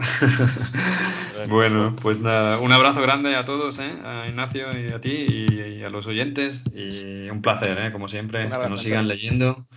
bueno, 1.49 1.95
pues 2.01 2.19
nada, 2.19 2.59
un 2.59 2.71
abrazo 2.71 3.01
grande 3.01 3.35
a 3.35 3.45
todos, 3.45 3.79
¿eh? 3.79 3.93
A 4.03 4.27
Ignacio 4.27 4.67
y 4.77 4.91
a 4.91 4.99
ti 4.99 5.25
y, 5.29 5.83
a 5.83 5.89
los 5.89 6.07
oyentes 6.07 6.63
y 6.73 7.29
un 7.29 7.41
placer, 7.41 7.77
¿eh? 7.79 7.91
Como 7.91 8.07
siempre, 8.07 8.49
que 8.49 8.69
nos 8.69 8.81
sigan 8.81 9.07
leyendo 9.07 9.67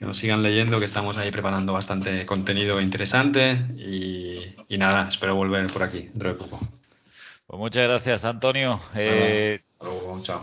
que 0.00 0.06
nos 0.06 0.16
sigan 0.16 0.42
leyendo, 0.42 0.78
que 0.78 0.86
estamos 0.86 1.18
ahí 1.18 1.30
preparando 1.30 1.74
bastante 1.74 2.24
contenido 2.24 2.80
interesante 2.80 3.52
y, 3.76 4.78
nada, 4.78 5.10
espero 5.10 5.34
volver 5.34 5.70
por 5.70 5.82
aquí 5.82 6.08
dentro 6.08 6.30
de 6.30 6.34
poco. 6.36 6.58
Pues 7.46 7.58
muchas 7.58 7.86
gracias, 7.86 8.24
Antonio. 8.24 8.80
Eh, 8.94 9.58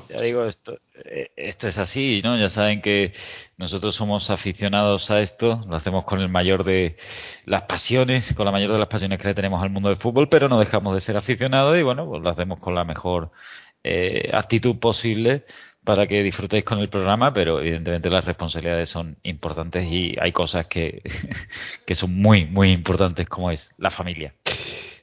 ya 0.09 0.21
digo, 0.21 0.45
esto, 0.45 0.79
eh, 1.05 1.29
esto 1.35 1.67
es 1.67 1.77
así, 1.77 2.21
¿no? 2.23 2.37
Ya 2.37 2.49
saben 2.49 2.81
que 2.81 3.13
nosotros 3.57 3.95
somos 3.95 4.31
aficionados 4.31 5.11
a 5.11 5.19
esto, 5.19 5.63
lo 5.67 5.75
hacemos 5.75 6.05
con 6.05 6.21
el 6.21 6.29
mayor 6.29 6.63
de 6.63 6.97
las 7.45 7.63
pasiones, 7.63 8.33
con 8.33 8.45
la 8.45 8.51
mayor 8.51 8.71
de 8.71 8.79
las 8.79 8.87
pasiones 8.87 9.21
que 9.21 9.33
tenemos 9.35 9.61
al 9.61 9.69
mundo 9.69 9.89
del 9.89 9.97
fútbol, 9.97 10.27
pero 10.29 10.49
no 10.49 10.59
dejamos 10.59 10.95
de 10.95 11.01
ser 11.01 11.17
aficionados 11.17 11.77
y 11.77 11.83
bueno, 11.83 12.07
pues 12.07 12.23
lo 12.23 12.29
hacemos 12.29 12.59
con 12.59 12.73
la 12.73 12.83
mejor 12.83 13.31
eh, 13.83 14.31
actitud 14.33 14.79
posible 14.79 15.45
para 15.83 16.07
que 16.07 16.23
disfrutéis 16.23 16.63
con 16.63 16.79
el 16.79 16.89
programa, 16.89 17.31
pero 17.31 17.61
evidentemente 17.61 18.09
las 18.09 18.25
responsabilidades 18.25 18.89
son 18.89 19.17
importantes 19.23 19.85
y 19.85 20.15
hay 20.19 20.31
cosas 20.31 20.65
que, 20.65 21.01
que 21.85 21.93
son 21.95 22.15
muy, 22.15 22.45
muy 22.45 22.71
importantes, 22.71 23.29
como 23.29 23.51
es 23.51 23.73
la 23.77 23.91
familia. 23.91 24.33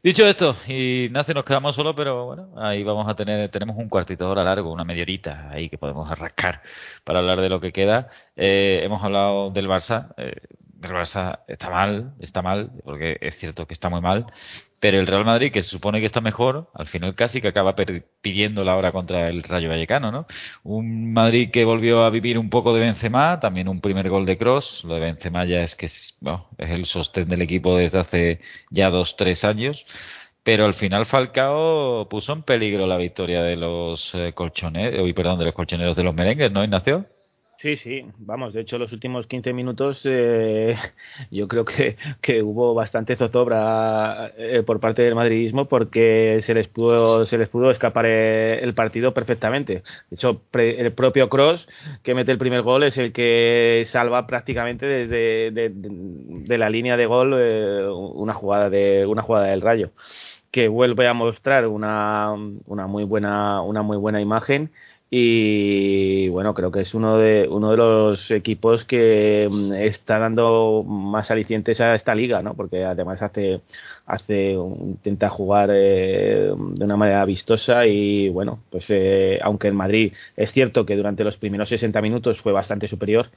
Dicho 0.05 0.27
esto, 0.27 0.55
Ignacio, 0.69 1.33
nos 1.33 1.47
quedamos 1.47 1.75
solo, 1.75 1.95
pero 1.95 2.27
bueno, 2.27 2.51
ahí 2.59 2.83
vamos 2.85 3.09
a 3.09 3.15
tener, 3.15 3.51
tenemos 3.51 3.79
un 3.79 3.89
cuartito 3.89 4.27
de 4.27 4.31
hora 4.33 4.45
largo, 4.45 4.71
una 4.71 4.85
media 4.85 5.03
horita 5.03 5.49
ahí 5.51 5.71
que 5.71 5.79
podemos 5.79 6.11
arrascar 6.11 6.61
para 7.05 7.21
hablar 7.21 7.41
de 7.41 7.49
lo 7.49 7.59
que 7.59 7.73
queda. 7.73 8.11
Eh, 8.37 8.81
hemos 8.83 9.03
hablado 9.03 9.51
del 9.51 9.67
Barça, 9.67 10.13
eh, 10.19 10.43
el 10.83 10.91
Barça 10.91 11.39
está 11.49 11.71
mal, 11.71 12.13
está 12.21 12.43
mal, 12.43 12.71
porque 12.85 13.17
es 13.19 13.39
cierto 13.39 13.67
que 13.67 13.73
está 13.73 13.89
muy 13.89 14.03
mal, 14.03 14.27
pero 14.85 15.01
el 15.01 15.07
Real 15.07 15.25
Madrid, 15.25 15.51
que 15.51 15.63
se 15.63 15.71
supone 15.71 15.99
que 15.99 16.05
está 16.05 16.21
mejor, 16.21 16.69
al 16.75 16.87
final 16.87 17.15
casi 17.15 17.41
que 17.41 17.49
acaba 17.49 17.75
pidiendo 18.21 18.65
la 18.65 18.77
hora 18.77 18.93
contra 18.93 19.31
el 19.31 19.43
Rayo 19.43 19.71
Vallecano, 19.71 20.13
¿no? 20.13 20.27
Un 20.63 21.15
Madrid 21.15 21.51
que 21.51 21.65
volvió 21.65 22.05
a 22.05 22.11
vivir 22.11 22.39
un 22.39 22.51
poco 22.51 22.75
de 22.75 22.81
Benzema, 22.81 23.41
también 23.41 23.67
un 23.67 23.81
primer 23.81 24.11
gol 24.11 24.27
de 24.27 24.37
Cross, 24.37 24.85
lo 24.85 24.97
de 24.97 25.01
Benzema 25.01 25.47
ya 25.47 25.63
es 25.63 25.75
que 25.75 25.87
es, 25.87 26.19
es 26.59 26.71
el 26.71 26.85
sostén 26.85 27.25
del 27.31 27.41
equipo 27.41 27.79
desde 27.79 27.99
hace 27.99 28.41
ya 28.69 28.91
dos, 28.91 29.17
tres 29.17 29.43
años, 29.45 29.87
pero 30.43 30.67
al 30.67 30.75
final 30.75 31.07
Falcao 31.07 32.07
puso 32.11 32.35
en 32.35 32.43
peligro 32.43 32.87
la 32.87 32.99
victoria 32.99 33.43
de 33.43 33.57
los 33.57 34.15
eh, 34.15 34.35
colchoneros, 34.35 35.11
perdón, 35.15 35.39
de 35.39 35.47
los 35.47 35.55
colchoneros 35.55 35.97
de 35.97 36.05
los 36.05 36.15
merengues, 36.15 36.53
¿no, 36.53 36.63
Ignacio? 36.63 37.07
Sí, 37.65 37.79
sí, 37.79 38.05
vamos, 38.19 38.53
de 38.53 38.61
hecho 38.61 38.77
los 38.77 38.93
últimos 38.93 39.27
15 39.27 39.55
minutos 39.55 40.03
eh, 40.05 40.77
yo 41.31 41.49
creo 41.49 41.65
que, 41.65 41.97
que, 42.21 42.43
hubo 42.43 42.75
bastante 42.75 43.17
zozobra 43.17 44.33
eh, 44.37 44.63
por 44.67 44.81
parte 44.81 45.01
del 45.01 45.15
madridismo 45.15 45.65
porque 45.67 46.41
se 46.43 46.53
les 46.53 46.69
pudo 46.69 47.25
se 47.25 47.39
les 47.39 47.49
pudo 47.49 47.71
escapar 47.71 48.05
eh, 48.07 48.63
el 48.63 48.75
partido 48.75 49.15
perfectamente. 49.15 49.83
De 50.11 50.15
hecho, 50.15 50.43
el 50.53 50.93
propio 50.93 51.31
Cross 51.31 51.67
que 52.03 52.15
mete 52.15 52.33
el 52.33 52.39
primer 52.39 52.61
gol 52.61 52.83
es 52.83 52.99
el 52.99 53.15
que 53.15 53.85
salva 53.87 54.27
prácticamente 54.27 54.85
desde 54.85 55.51
de, 55.51 56.59
la 56.59 56.69
línea 56.69 56.99
de 56.99 57.07
gol 57.07 57.33
una 57.33 58.35
jugada 58.35 58.69
de 58.69 59.07
una 59.07 59.23
jugada 59.23 59.47
del 59.47 59.63
Rayo 59.63 59.91
que 60.51 60.69
vuelve 60.69 61.09
a 61.09 61.15
mostrar 61.15 61.67
una, 61.67 62.35
una 62.67 62.87
muy 62.87 63.05
buena 63.05 63.63
una 63.63 63.81
muy 63.81 63.97
buena 63.97 64.21
imagen 64.21 64.71
y 65.17 66.29
bueno, 66.31 66.55
creo 66.55 66.73
que 66.73 66.81
es 66.81 66.93
uno 66.93 67.19
de, 67.19 67.47
uno 67.49 67.71
de 67.71 67.77
los 67.77 68.33
equipos 68.33 68.85
que 68.85 69.49
mm, 69.49 69.73
está 69.75 70.19
dando 70.19 70.83
más 70.83 71.31
alicientes 71.31 71.81
a 71.81 71.95
esta 71.95 72.17
liga, 72.17 72.43
¿no? 72.43 72.55
Porque 72.55 72.85
además 72.85 73.23
hace, 73.23 73.61
hace 74.07 74.55
intenta 74.55 75.29
jugar 75.29 75.71
eh, 75.73 76.51
de 76.53 76.85
una 76.85 76.97
manera 76.97 77.25
vistosa 77.27 77.87
y 77.87 78.29
bueno, 78.31 78.59
pues 78.71 78.87
eh, 78.89 79.39
aunque 79.41 79.69
el 79.69 79.75
Madrid 79.75 80.15
es 80.37 80.51
cierto 80.51 80.85
que 80.85 80.97
durante 80.97 81.23
los 81.23 81.37
primeros 81.37 81.69
60 81.69 82.01
minutos 82.01 82.41
fue 82.41 82.51
bastante 82.53 82.89
superior, 82.89 83.31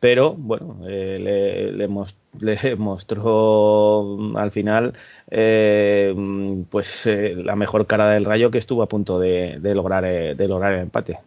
pero 0.00 0.34
bueno, 0.34 0.78
eh, 0.88 1.18
le, 1.20 1.88
mostró 2.76 4.18
al 4.36 4.50
final 4.50 4.94
pues 6.70 7.02
la 7.04 7.54
mejor 7.56 7.86
cara 7.86 8.10
del 8.10 8.24
Rayo 8.24 8.50
que 8.50 8.58
estuvo 8.58 8.82
a 8.82 8.88
punto 8.88 9.20
de, 9.20 9.58
de 9.60 9.74
lograr 9.74 10.04
de 10.04 10.48
lograr 10.48 10.72
el 10.72 10.80
empate. 10.80 11.18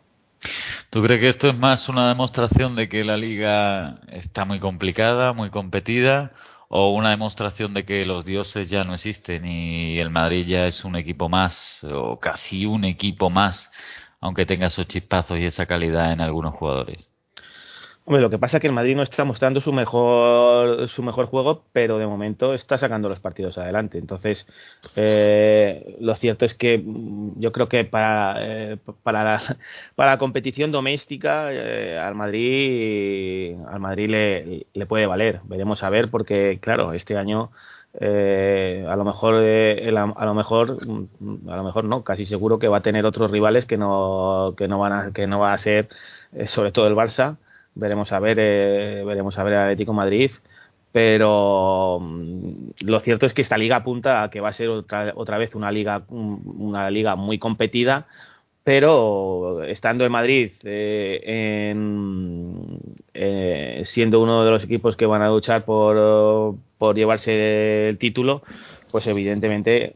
¿Tú 0.90 1.02
crees 1.02 1.22
que 1.22 1.30
esto 1.30 1.48
es 1.48 1.58
más 1.58 1.88
una 1.88 2.10
demostración 2.10 2.76
de 2.76 2.90
que 2.90 3.04
la 3.04 3.16
liga 3.16 4.02
está 4.12 4.44
muy 4.46 4.60
complicada, 4.60 5.34
muy 5.34 5.50
competida? 5.50 6.34
o 6.76 6.90
una 6.92 7.12
demostración 7.12 7.76
de 7.76 7.86
que 7.86 8.04
los 8.04 8.26
dioses 8.26 8.68
ya 8.68 8.84
no 8.84 8.96
existen 8.96 9.46
y 9.46 10.00
el 10.00 10.10
Madrid 10.10 10.44
ya 10.48 10.66
es 10.66 10.84
un 10.84 10.96
equipo 10.96 11.30
más 11.30 11.84
o 11.84 12.20
casi 12.20 12.66
un 12.66 12.84
equipo 12.84 13.30
más, 13.30 13.72
aunque 14.20 14.48
tenga 14.48 14.66
esos 14.66 14.88
chispazos 14.88 15.38
y 15.38 15.46
esa 15.46 15.68
calidad 15.68 16.12
en 16.14 16.22
algunos 16.22 16.56
jugadores. 16.56 17.13
Lo 18.06 18.30
que 18.30 18.38
pasa 18.38 18.58
es 18.58 18.62
que 18.62 18.68
el 18.68 18.74
Madrid 18.74 18.98
no 18.98 19.04
está 19.04 19.24
mostrando 19.24 19.62
su 19.62 19.72
mejor 19.72 20.90
su 20.90 21.02
mejor 21.04 21.28
juego, 21.28 21.64
pero 21.72 21.98
de 21.98 22.06
momento 22.06 22.54
está 22.54 22.78
sacando 22.78 23.08
los 23.08 23.22
partidos 23.22 23.58
adelante. 23.58 23.98
Entonces, 23.98 24.46
eh, 24.98 25.96
lo 26.02 26.14
cierto 26.18 26.44
es 26.44 26.54
que 26.54 26.80
mm, 26.80 27.40
yo 27.40 27.54
creo 27.54 27.70
que 27.70 27.86
para, 27.86 28.36
eh, 28.40 28.78
para, 29.04 29.24
la, 29.24 29.58
para 29.96 30.12
la 30.12 30.18
competición 30.18 30.72
doméstica 30.72 31.48
eh, 31.54 31.98
al 31.98 32.16
Madrid 32.16 33.56
al 33.72 33.80
Madrid 33.80 34.10
le, 34.10 34.68
le, 34.74 34.86
puede 34.86 35.06
valer. 35.06 35.40
Veremos 35.46 35.82
a 35.82 35.90
ver, 35.90 36.10
porque 36.12 36.60
claro, 36.62 36.92
este 36.94 37.18
año 37.18 37.52
a 38.02 38.96
lo 38.98 39.04
mejor 39.06 39.36
a 39.36 40.26
lo 40.26 40.34
mejor 40.34 40.86
mm, 40.86 41.50
a 41.50 41.56
lo 41.56 41.64
mejor 41.64 41.86
no, 41.86 42.04
casi 42.04 42.26
seguro 42.26 42.60
que 42.60 42.68
va 42.68 42.78
a 42.80 42.82
tener 42.82 43.06
otros 43.06 43.32
rivales 43.32 43.66
que 43.66 43.78
no 43.78 44.56
que 44.58 44.68
no 44.68 44.80
van 44.80 44.94
a 44.94 45.14
que 45.14 45.28
no 45.28 45.40
va 45.40 45.54
a 45.54 45.58
ser 45.58 45.88
sobre 46.46 46.72
todo 46.72 46.88
el 46.88 46.96
Barça 46.96 47.38
veremos 47.76 48.12
a 48.12 48.20
ver, 48.20 48.38
eh, 48.40 49.04
veremos 49.06 49.38
a 49.38 49.44
ver 49.44 49.54
el 49.54 49.60
Atlético 49.60 49.94
Madrid, 49.94 50.32
pero 50.92 52.00
mm, 52.02 52.86
lo 52.86 53.00
cierto 53.02 53.26
es 53.26 53.34
que 53.34 53.42
esta 53.42 53.58
liga 53.58 53.78
apunta 53.78 54.24
a 54.24 54.30
que 54.30 54.42
va 54.42 54.50
a 54.50 54.54
ser 54.54 54.70
otra, 54.70 55.14
otra 55.16 55.38
vez 55.38 55.56
una 55.56 55.72
liga, 55.72 56.04
una 56.10 56.90
liga 56.92 57.16
muy 57.16 57.40
competida, 57.40 58.08
pero 58.64 59.64
estando 59.64 60.06
en 60.06 60.12
Madrid, 60.12 60.54
eh, 60.64 61.72
en, 61.72 62.80
eh, 63.14 63.84
siendo 63.86 64.22
uno 64.22 64.46
de 64.46 64.52
los 64.52 64.64
equipos 64.64 64.96
que 64.96 65.06
van 65.06 65.22
a 65.22 65.30
luchar 65.30 65.66
por, 65.66 66.56
por 66.78 66.96
llevarse 66.96 67.90
el 67.90 67.98
título, 67.98 68.44
pues 68.94 69.08
evidentemente 69.08 69.96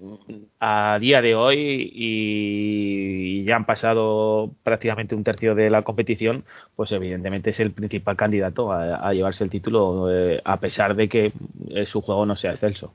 a 0.60 0.98
día 1.00 1.22
de 1.22 1.36
hoy 1.36 1.92
y 1.94 3.44
ya 3.44 3.56
han 3.56 3.68
pasado 3.68 4.56
prácticamente 4.64 5.14
un 5.14 5.24
tercio 5.24 5.54
de 5.54 5.70
la 5.70 5.84
competición, 5.84 6.46
pues 6.76 6.92
evidentemente 6.92 7.52
es 7.52 7.60
el 7.60 7.74
principal 7.74 8.18
candidato 8.18 8.72
a, 8.72 9.14
llevarse 9.14 9.44
el 9.44 9.52
título 9.52 10.12
eh, 10.12 10.42
a 10.44 10.60
pesar 10.60 10.96
de 10.96 11.08
que 11.10 11.32
eh, 11.70 11.86
su 11.86 12.02
juego 12.02 12.26
no 12.26 12.36
sea 12.36 12.50
excelso. 12.50 12.92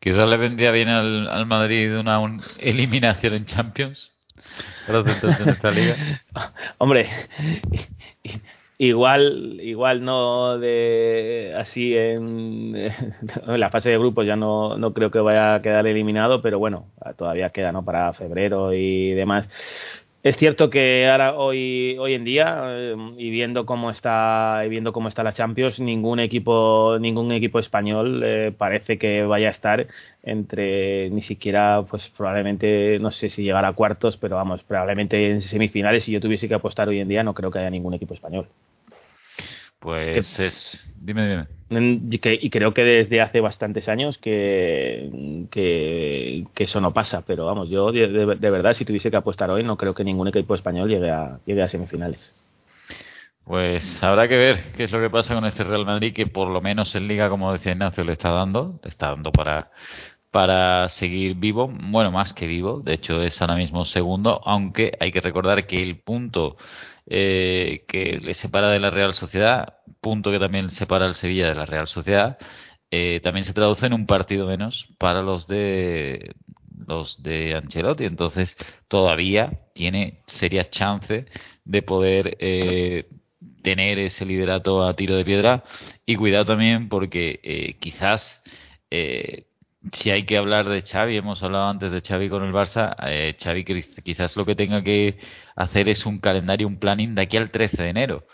Quizás 0.00 0.26
le 0.26 0.38
vendría 0.38 0.70
bien 0.70 0.88
al, 0.88 1.44
Madrid 1.44 1.94
una 1.94 2.18
eliminación 2.58 3.34
en 3.34 3.44
Champions. 3.44 4.10
En 4.88 5.50
esta 5.50 5.70
liga. 5.70 5.96
Hombre, 6.78 7.10
Igual, 8.80 9.58
igual 9.60 10.04
no 10.04 10.56
de 10.58 11.52
así 11.58 11.96
en, 11.96 12.72
la 13.46 13.70
fase 13.70 13.90
de 13.90 13.98
grupos 13.98 14.24
ya 14.24 14.36
no, 14.36 14.78
no 14.78 14.94
creo 14.94 15.10
que 15.10 15.18
vaya 15.18 15.56
a 15.56 15.62
quedar 15.62 15.84
eliminado, 15.88 16.42
pero 16.42 16.60
bueno, 16.60 16.86
todavía 17.16 17.50
queda 17.50 17.72
no 17.72 17.84
para 17.84 18.12
febrero 18.12 18.72
y 18.72 19.10
demás. 19.14 19.48
Es 20.24 20.36
cierto 20.36 20.68
que 20.68 21.08
ahora 21.08 21.34
hoy 21.36 21.96
hoy 21.98 22.14
en 22.14 22.24
día 22.24 22.62
eh, 22.66 22.96
y 23.16 23.30
viendo 23.30 23.64
cómo 23.66 23.90
está 23.90 24.62
y 24.66 24.68
viendo 24.68 24.92
cómo 24.92 25.08
está 25.08 25.22
la 25.22 25.32
Champions 25.32 25.78
ningún 25.78 26.18
equipo 26.18 26.98
ningún 27.00 27.30
equipo 27.32 27.60
español 27.60 28.22
eh, 28.24 28.52
parece 28.56 28.98
que 28.98 29.22
vaya 29.22 29.48
a 29.48 29.50
estar 29.52 29.86
entre 30.24 31.08
ni 31.10 31.22
siquiera 31.22 31.84
pues 31.88 32.08
probablemente 32.08 32.98
no 32.98 33.12
sé 33.12 33.30
si 33.30 33.44
llegar 33.44 33.64
a 33.64 33.72
cuartos 33.74 34.16
pero 34.16 34.36
vamos 34.36 34.64
probablemente 34.64 35.30
en 35.30 35.40
semifinales 35.40 36.02
si 36.04 36.12
yo 36.12 36.20
tuviese 36.20 36.48
que 36.48 36.54
apostar 36.54 36.88
hoy 36.88 36.98
en 36.98 37.08
día 37.08 37.22
no 37.22 37.34
creo 37.34 37.50
que 37.52 37.60
haya 37.60 37.70
ningún 37.70 37.94
equipo 37.94 38.14
español. 38.14 38.48
Pues 39.80 40.40
es. 40.40 40.92
Dime, 41.00 41.46
dime. 41.70 42.08
Y 42.40 42.50
creo 42.50 42.72
que 42.72 42.82
desde 42.82 43.20
hace 43.20 43.40
bastantes 43.40 43.88
años 43.88 44.18
que, 44.18 45.46
que, 45.50 46.44
eso 46.56 46.80
no 46.80 46.92
pasa, 46.92 47.22
pero 47.26 47.44
vamos, 47.44 47.68
yo 47.68 47.92
de, 47.92 48.24
verdad, 48.36 48.72
si 48.72 48.84
tuviese 48.84 49.10
que 49.10 49.18
apostar 49.18 49.50
hoy, 49.50 49.62
no 49.62 49.76
creo 49.76 49.94
que 49.94 50.02
ningún 50.02 50.28
equipo 50.28 50.54
español 50.54 50.88
llegue 50.88 51.10
a, 51.10 51.38
llegue 51.44 51.62
a 51.62 51.68
semifinales. 51.68 52.34
Pues 53.44 54.02
habrá 54.02 54.28
que 54.28 54.36
ver 54.36 54.58
qué 54.76 54.84
es 54.84 54.92
lo 54.92 55.00
que 55.00 55.08
pasa 55.08 55.34
con 55.34 55.44
este 55.46 55.62
Real 55.62 55.86
Madrid, 55.86 56.12
que 56.12 56.26
por 56.26 56.48
lo 56.48 56.60
menos 56.60 56.94
en 56.94 57.06
Liga, 57.08 57.30
como 57.30 57.52
decía 57.52 57.72
Ignacio, 57.72 58.04
le 58.04 58.12
está 58.12 58.30
dando, 58.30 58.78
le 58.82 58.90
está 58.90 59.08
dando 59.08 59.30
para, 59.30 59.70
para 60.30 60.88
seguir 60.88 61.36
vivo, 61.36 61.72
bueno, 61.72 62.10
más 62.12 62.32
que 62.32 62.46
vivo, 62.46 62.80
de 62.80 62.94
hecho 62.94 63.22
es 63.22 63.40
ahora 63.40 63.56
mismo 63.56 63.84
segundo, 63.84 64.40
aunque 64.44 64.92
hay 65.00 65.10
que 65.10 65.20
recordar 65.20 65.66
que 65.66 65.82
el 65.82 66.00
punto 66.00 66.56
eh, 67.06 67.84
que 67.88 68.18
le 68.22 68.34
separa 68.34 68.68
de 68.68 68.78
la 68.78 68.90
Real 68.90 69.14
Sociedad, 69.14 69.78
punto 70.00 70.30
que 70.30 70.38
también 70.38 70.68
separa 70.68 71.06
al 71.06 71.14
Sevilla 71.14 71.48
de 71.48 71.54
la 71.54 71.64
Real 71.64 71.88
Sociedad, 71.88 72.38
eh, 72.90 73.20
también 73.22 73.44
se 73.44 73.54
traduce 73.54 73.86
en 73.86 73.94
un 73.94 74.06
partido 74.06 74.46
menos 74.46 74.88
para 74.98 75.22
los 75.22 75.46
de 75.46 76.34
los 76.86 77.22
de 77.22 77.54
Ancelotti, 77.54 78.04
entonces 78.04 78.56
todavía 78.88 79.50
tiene 79.74 80.22
serias 80.26 80.70
chances 80.70 81.26
de 81.64 81.82
poder 81.82 82.36
eh, 82.40 83.08
tener 83.62 83.98
ese 83.98 84.24
liderato 84.24 84.84
a 84.84 84.94
tiro 84.94 85.16
de 85.16 85.24
piedra. 85.24 85.64
Y 86.06 86.16
cuidado 86.16 86.46
también 86.46 86.88
porque 86.88 87.76
quizás 87.80 88.42
si 89.92 90.10
hay 90.10 90.24
que 90.24 90.36
hablar 90.36 90.68
de 90.68 90.82
Xavi, 90.82 91.16
hemos 91.16 91.42
hablado 91.42 91.68
antes 91.68 91.92
de 91.92 92.00
Xavi 92.00 92.28
con 92.28 92.44
el 92.44 92.52
Barça, 92.52 92.96
eh, 93.06 93.36
Xavi 93.38 93.64
quizás 93.64 94.36
lo 94.36 94.44
que 94.44 94.54
tenga 94.54 94.82
que 94.82 95.18
hacer 95.56 95.88
es 95.88 96.06
un 96.06 96.18
calendario, 96.18 96.66
un 96.66 96.78
planning 96.78 97.14
de 97.14 97.22
aquí 97.22 97.36
al 97.36 97.50
13 97.50 97.82
de 97.84 97.90
enero. 97.90 98.26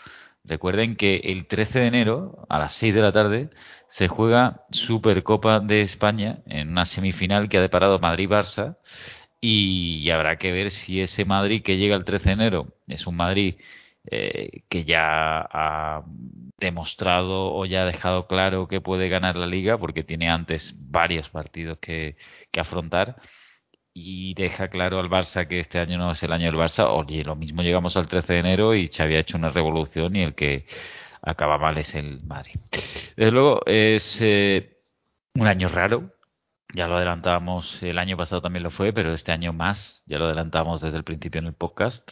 Recuerden 0.43 0.95
que 0.95 1.17
el 1.17 1.47
13 1.47 1.79
de 1.79 1.87
enero, 1.87 2.45
a 2.49 2.59
las 2.59 2.73
6 2.73 2.93
de 2.93 3.01
la 3.01 3.11
tarde, 3.11 3.49
se 3.87 4.07
juega 4.07 4.65
Supercopa 4.71 5.59
de 5.59 5.81
España 5.81 6.39
en 6.47 6.69
una 6.69 6.85
semifinal 6.85 7.49
que 7.49 7.57
ha 7.57 7.61
deparado 7.61 7.99
Madrid-Barça 7.99 8.77
y 9.41 10.09
habrá 10.09 10.37
que 10.37 10.51
ver 10.51 10.71
si 10.71 11.01
ese 11.01 11.25
Madrid 11.25 11.63
que 11.63 11.77
llega 11.77 11.95
el 11.95 12.05
13 12.05 12.25
de 12.25 12.33
enero 12.33 12.67
es 12.87 13.07
un 13.07 13.15
Madrid 13.15 13.55
eh, 14.11 14.63
que 14.69 14.83
ya 14.83 15.41
ha 15.41 16.03
demostrado 16.57 17.53
o 17.53 17.65
ya 17.65 17.83
ha 17.83 17.85
dejado 17.85 18.27
claro 18.27 18.67
que 18.67 18.81
puede 18.81 19.09
ganar 19.09 19.35
la 19.35 19.47
liga 19.47 19.77
porque 19.77 20.03
tiene 20.03 20.29
antes 20.29 20.73
varios 20.89 21.29
partidos 21.29 21.79
que, 21.79 22.15
afrontar 22.57 23.17
y 23.93 24.33
deja 24.33 24.69
claro 24.69 24.99
al 24.99 25.09
Barça 25.09 25.47
que 25.47 25.59
este 25.59 25.79
año 25.79 25.97
no 25.97 26.11
es 26.11 26.23
el 26.23 26.31
año 26.31 26.45
del 26.45 26.55
Barça. 26.55 26.87
Oye, 26.89 27.23
lo 27.23 27.35
mismo 27.35 27.61
llegamos 27.61 27.97
al 27.97 28.07
13 28.07 28.33
de 28.33 28.39
enero 28.39 28.75
y 28.75 28.87
Xavi 28.87 29.15
ha 29.15 29.19
hecho 29.19 29.37
una 29.37 29.49
revolución 29.49 30.15
y 30.15 30.23
el 30.23 30.35
que 30.35 30.65
acaba 31.21 31.57
mal 31.57 31.77
es 31.77 31.95
el 31.95 32.23
Madrid. 32.25 32.55
Desde 33.15 33.31
luego 33.31 33.61
es 33.65 34.19
eh, 34.21 34.77
un 35.35 35.47
año 35.47 35.67
raro 35.67 36.14
ya 36.73 36.87
lo 36.87 36.97
adelantábamos, 36.97 37.81
el 37.83 37.97
año 37.99 38.17
pasado 38.17 38.41
también 38.41 38.63
lo 38.63 38.71
fue, 38.71 38.91
pero 38.91 39.13
este 39.13 39.31
año 39.31 39.53
más, 39.53 40.03
ya 40.07 40.17
lo 40.17 40.25
adelantábamos 40.25 40.81
desde 40.81 40.97
el 40.97 41.03
principio 41.03 41.39
en 41.39 41.47
el 41.47 41.53
podcast, 41.53 42.09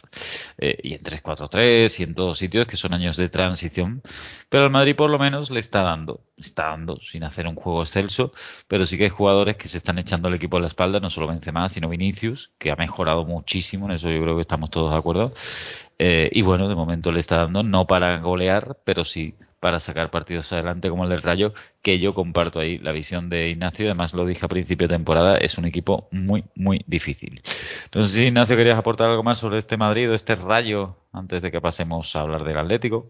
eh, 0.58 0.78
y 0.82 0.94
en 0.94 1.00
3-4-3 1.00 2.00
y 2.00 2.02
en 2.04 2.14
todos 2.14 2.38
sitios, 2.38 2.66
que 2.66 2.76
son 2.76 2.94
años 2.94 3.16
de 3.16 3.28
transición, 3.28 4.02
pero 4.48 4.64
el 4.64 4.70
Madrid 4.70 4.94
por 4.96 5.10
lo 5.10 5.18
menos 5.18 5.50
le 5.50 5.60
está 5.60 5.82
dando, 5.82 6.20
está 6.36 6.66
dando, 6.66 6.96
sin 7.00 7.24
hacer 7.24 7.46
un 7.46 7.56
juego 7.56 7.82
excelso, 7.82 8.32
pero 8.68 8.86
sí 8.86 8.96
que 8.96 9.04
hay 9.04 9.10
jugadores 9.10 9.56
que 9.56 9.68
se 9.68 9.78
están 9.78 9.98
echando 9.98 10.28
el 10.28 10.34
equipo 10.34 10.56
a 10.56 10.60
la 10.60 10.68
espalda, 10.68 11.00
no 11.00 11.10
solo 11.10 11.26
Benzema, 11.26 11.68
sino 11.68 11.88
Vinicius, 11.88 12.52
que 12.58 12.70
ha 12.70 12.76
mejorado 12.76 13.24
muchísimo, 13.24 13.86
en 13.86 13.92
eso 13.92 14.08
yo 14.08 14.22
creo 14.22 14.36
que 14.36 14.42
estamos 14.42 14.70
todos 14.70 14.92
de 14.92 14.98
acuerdo, 14.98 15.34
eh, 15.98 16.30
y 16.32 16.42
bueno, 16.42 16.68
de 16.68 16.74
momento 16.74 17.12
le 17.12 17.20
está 17.20 17.36
dando, 17.36 17.62
no 17.62 17.86
para 17.86 18.18
golear, 18.18 18.76
pero 18.84 19.04
sí 19.04 19.34
para 19.64 19.80
sacar 19.80 20.10
partidos 20.10 20.52
adelante 20.52 20.90
como 20.90 21.04
el 21.04 21.10
del 21.10 21.22
Rayo, 21.22 21.54
que 21.80 21.98
yo 21.98 22.12
comparto 22.12 22.60
ahí 22.60 22.76
la 22.76 22.92
visión 22.92 23.30
de 23.30 23.48
Ignacio, 23.48 23.86
además 23.86 24.12
lo 24.12 24.26
dije 24.26 24.44
a 24.44 24.48
principio 24.48 24.86
de 24.88 24.94
temporada, 24.94 25.38
es 25.38 25.56
un 25.56 25.64
equipo 25.64 26.06
muy, 26.10 26.44
muy 26.54 26.84
difícil. 26.86 27.42
Entonces, 27.84 28.12
si 28.12 28.26
Ignacio, 28.26 28.58
querías 28.58 28.78
aportar 28.78 29.08
algo 29.08 29.22
más 29.22 29.38
sobre 29.38 29.56
este 29.56 29.78
Madrid 29.78 30.10
o 30.10 30.14
este 30.14 30.34
Rayo 30.34 30.96
antes 31.12 31.40
de 31.40 31.50
que 31.50 31.62
pasemos 31.62 32.14
a 32.14 32.20
hablar 32.20 32.44
del 32.44 32.58
Atlético. 32.58 33.06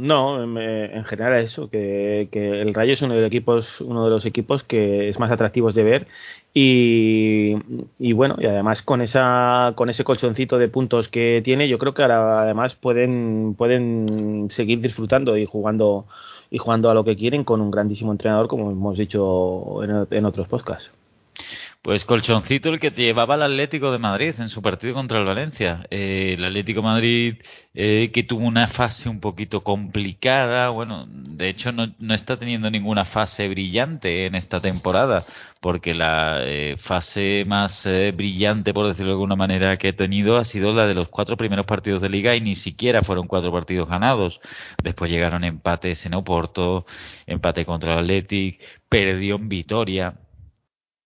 No, 0.00 0.42
en 0.42 1.04
general 1.04 1.42
eso, 1.42 1.68
que, 1.68 2.26
el 2.32 2.72
Rayo 2.72 2.94
es 2.94 3.02
uno 3.02 3.14
de 3.14 3.20
los 3.20 3.26
equipos, 3.26 3.80
uno 3.82 4.04
de 4.04 4.10
los 4.10 4.24
equipos 4.24 4.64
que 4.64 5.10
es 5.10 5.18
más 5.18 5.30
atractivos 5.30 5.74
de 5.74 5.84
ver 5.84 6.06
y, 6.54 8.12
bueno, 8.14 8.36
y 8.38 8.46
además 8.46 8.80
con 8.80 9.02
esa, 9.02 9.74
con 9.76 9.90
ese 9.90 10.02
colchoncito 10.02 10.56
de 10.56 10.68
puntos 10.68 11.08
que 11.08 11.42
tiene, 11.44 11.68
yo 11.68 11.78
creo 11.78 11.92
que 11.92 12.00
ahora 12.00 12.40
además 12.40 12.74
pueden, 12.76 13.54
pueden 13.58 14.48
seguir 14.50 14.80
disfrutando 14.80 15.36
y 15.36 15.44
jugando 15.44 16.06
y 16.50 16.56
jugando 16.56 16.90
a 16.90 16.94
lo 16.94 17.04
que 17.04 17.16
quieren 17.16 17.44
con 17.44 17.60
un 17.60 17.70
grandísimo 17.70 18.10
entrenador, 18.10 18.48
como 18.48 18.70
hemos 18.70 18.96
dicho 18.96 19.84
en, 19.84 20.06
en 20.10 20.24
otros 20.24 20.48
podcasts. 20.48 20.90
Pues 21.82 22.04
colchoncito 22.04 22.68
el 22.68 22.78
que 22.78 22.90
llevaba 22.90 23.36
el 23.36 23.42
Atlético 23.42 23.90
de 23.90 23.96
Madrid 23.96 24.34
en 24.38 24.50
su 24.50 24.60
partido 24.60 24.92
contra 24.92 25.18
el 25.18 25.24
Valencia. 25.24 25.86
Eh, 25.90 26.34
el 26.36 26.44
Atlético 26.44 26.82
Madrid 26.82 27.36
eh, 27.72 28.10
que 28.12 28.22
tuvo 28.22 28.44
una 28.44 28.66
fase 28.68 29.08
un 29.08 29.18
poquito 29.18 29.62
complicada, 29.62 30.68
bueno, 30.68 31.06
de 31.08 31.48
hecho 31.48 31.72
no, 31.72 31.86
no 31.98 32.14
está 32.14 32.36
teniendo 32.36 32.68
ninguna 32.68 33.06
fase 33.06 33.48
brillante 33.48 34.26
en 34.26 34.34
esta 34.34 34.60
temporada, 34.60 35.24
porque 35.62 35.94
la 35.94 36.40
eh, 36.44 36.76
fase 36.76 37.44
más 37.46 37.88
brillante, 38.14 38.74
por 38.74 38.86
decirlo 38.86 39.12
de 39.12 39.14
alguna 39.14 39.36
manera, 39.36 39.78
que 39.78 39.88
ha 39.88 39.96
tenido 39.96 40.36
ha 40.36 40.44
sido 40.44 40.74
la 40.74 40.86
de 40.86 40.92
los 40.94 41.08
cuatro 41.08 41.38
primeros 41.38 41.64
partidos 41.64 42.02
de 42.02 42.10
liga 42.10 42.36
y 42.36 42.42
ni 42.42 42.56
siquiera 42.56 43.02
fueron 43.02 43.26
cuatro 43.26 43.52
partidos 43.52 43.88
ganados. 43.88 44.38
Después 44.82 45.10
llegaron 45.10 45.44
empates 45.44 46.04
en 46.04 46.12
Oporto, 46.12 46.84
empate 47.26 47.64
contra 47.64 47.94
el 47.94 48.00
Atlético, 48.00 48.62
perdió 48.90 49.36
en 49.36 49.48
Vitoria 49.48 50.14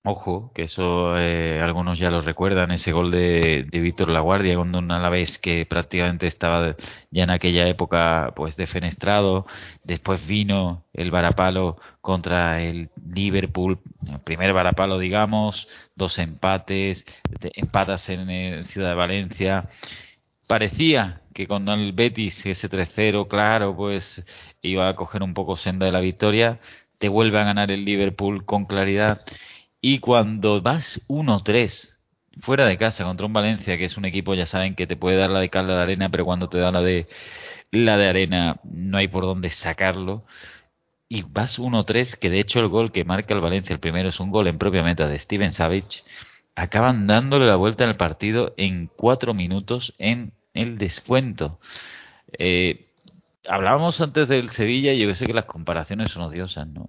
Ojo, 0.06 0.52
que 0.54 0.64
eso 0.64 1.16
eh, 1.18 1.62
algunos 1.62 1.98
ya 1.98 2.10
lo 2.10 2.20
recuerdan, 2.20 2.70
ese 2.72 2.92
gol 2.92 3.10
de, 3.10 3.64
de 3.66 3.80
Víctor 3.80 4.10
Laguardia 4.10 4.54
con 4.54 4.74
un 4.74 4.90
Alavés 4.90 5.38
que 5.38 5.64
prácticamente 5.64 6.26
estaba 6.26 6.76
ya 7.10 7.22
en 7.22 7.30
aquella 7.30 7.66
época 7.68 8.34
pues 8.36 8.54
defenestrado. 8.56 9.46
Después 9.82 10.26
vino 10.26 10.84
el 10.92 11.10
varapalo 11.10 11.78
contra 12.02 12.60
el 12.62 12.90
Liverpool, 13.14 13.78
el 14.06 14.20
primer 14.20 14.52
varapalo 14.52 14.98
digamos, 14.98 15.68
dos 15.94 16.18
empates, 16.18 17.06
empatas 17.54 18.10
en, 18.10 18.28
en 18.28 18.64
Ciudad 18.64 18.90
de 18.90 18.96
Valencia. 18.96 19.70
Parecía 20.46 21.22
que 21.32 21.46
con 21.46 21.66
el 21.70 21.92
Betis 21.94 22.44
ese 22.44 22.68
3-0, 22.68 23.26
claro, 23.26 23.74
pues 23.74 24.22
iba 24.60 24.86
a 24.86 24.94
coger 24.96 25.22
un 25.22 25.32
poco 25.32 25.56
senda 25.56 25.86
de 25.86 25.92
la 25.92 26.00
victoria. 26.00 26.60
Te 26.98 27.08
vuelve 27.08 27.38
a 27.40 27.44
ganar 27.44 27.72
el 27.72 27.86
Liverpool 27.86 28.44
con 28.44 28.66
claridad 28.66 29.22
y 29.86 29.98
cuando 29.98 30.62
vas 30.62 31.04
1-3 31.08 31.98
fuera 32.40 32.64
de 32.64 32.78
casa 32.78 33.04
contra 33.04 33.26
un 33.26 33.34
Valencia, 33.34 33.76
que 33.76 33.84
es 33.84 33.98
un 33.98 34.06
equipo, 34.06 34.32
ya 34.32 34.46
saben, 34.46 34.74
que 34.76 34.86
te 34.86 34.96
puede 34.96 35.18
dar 35.18 35.28
la 35.28 35.40
de 35.40 35.50
calda 35.50 35.76
de 35.76 35.82
arena, 35.82 36.08
pero 36.08 36.24
cuando 36.24 36.48
te 36.48 36.56
da 36.56 36.70
la 36.70 36.80
de 36.80 37.06
la 37.70 37.98
de 37.98 38.08
arena 38.08 38.60
no 38.64 38.96
hay 38.96 39.08
por 39.08 39.24
dónde 39.24 39.50
sacarlo. 39.50 40.24
Y 41.06 41.20
vas 41.20 41.58
1-3, 41.58 42.18
que 42.18 42.30
de 42.30 42.40
hecho 42.40 42.60
el 42.60 42.68
gol 42.68 42.92
que 42.92 43.04
marca 43.04 43.34
el 43.34 43.42
Valencia, 43.42 43.74
el 43.74 43.78
primero 43.78 44.08
es 44.08 44.20
un 44.20 44.30
gol 44.30 44.46
en 44.46 44.56
propia 44.56 44.82
meta 44.82 45.06
de 45.06 45.18
Steven 45.18 45.52
Savage, 45.52 46.02
acaban 46.56 47.06
dándole 47.06 47.44
la 47.44 47.56
vuelta 47.56 47.84
al 47.84 47.96
partido 47.96 48.54
en 48.56 48.86
cuatro 48.86 49.34
minutos 49.34 49.92
en 49.98 50.32
el 50.54 50.78
descuento. 50.78 51.60
Eh, 52.38 52.86
hablábamos 53.46 54.00
antes 54.00 54.28
del 54.28 54.48
Sevilla 54.48 54.94
y 54.94 55.00
yo 55.00 55.14
sé 55.14 55.26
que 55.26 55.34
las 55.34 55.44
comparaciones 55.44 56.10
son 56.10 56.22
odiosas, 56.22 56.66
¿no? 56.68 56.88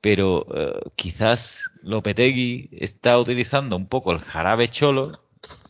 Pero 0.00 0.46
eh, 0.54 0.80
quizás 0.96 1.70
Lopetegui 1.82 2.68
está 2.72 3.18
utilizando 3.18 3.76
un 3.76 3.86
poco 3.86 4.12
el 4.12 4.20
jarabe 4.20 4.68
cholo 4.68 5.20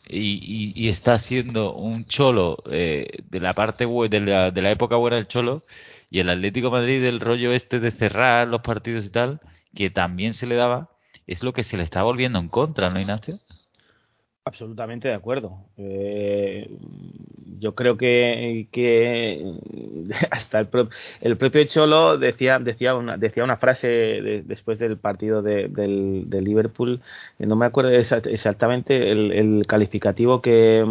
y, 0.07 0.89
está 0.89 1.19
siendo 1.19 1.73
un 1.73 2.05
cholo 2.05 2.63
eh, 2.71 3.23
de 3.29 3.39
la 3.39 3.53
parte 3.53 3.85
de 3.85 4.19
la, 4.19 4.51
de 4.51 4.61
la 4.61 4.71
época 4.71 4.95
buena 4.95 5.17
del 5.17 5.27
cholo 5.27 5.65
y 6.09 6.19
el 6.19 6.29
Atlético 6.29 6.71
Madrid 6.71 7.01
del 7.01 7.19
rollo 7.19 7.53
este 7.53 7.79
de 7.79 7.91
cerrar 7.91 8.47
los 8.47 8.61
partidos 8.61 9.05
y 9.05 9.11
tal 9.11 9.39
que 9.75 9.89
también 9.89 10.33
se 10.33 10.47
le 10.47 10.55
daba 10.55 10.89
es 11.27 11.43
lo 11.43 11.53
que 11.53 11.63
se 11.63 11.77
le 11.77 11.83
está 11.83 12.01
volviendo 12.01 12.39
en 12.39 12.49
contra, 12.49 12.89
¿no, 12.89 12.99
Ignacio? 12.99 13.39
Absolutamente 14.49 15.07
de 15.07 15.13
acuerdo. 15.13 15.59
Eh, 15.77 16.67
yo 17.59 17.75
creo 17.75 17.97
que, 17.97 18.67
que 18.71 19.45
hasta 20.31 20.61
el, 20.61 20.69
el, 21.21 21.37
propio 21.37 21.63
Cholo 21.65 22.17
decía 22.17 22.57
decía 22.57 22.95
una, 22.95 23.15
decía 23.17 23.43
una 23.43 23.57
frase 23.57 24.41
después 24.43 24.79
del 24.79 24.97
partido 24.97 25.43
de, 25.43 25.67
del, 25.67 26.27
Liverpool, 26.43 26.99
no 27.37 27.55
me 27.55 27.67
acuerdo 27.67 27.91
exactamente 27.91 29.11
el, 29.11 29.67
calificativo 29.67 30.41
que, 30.41 30.83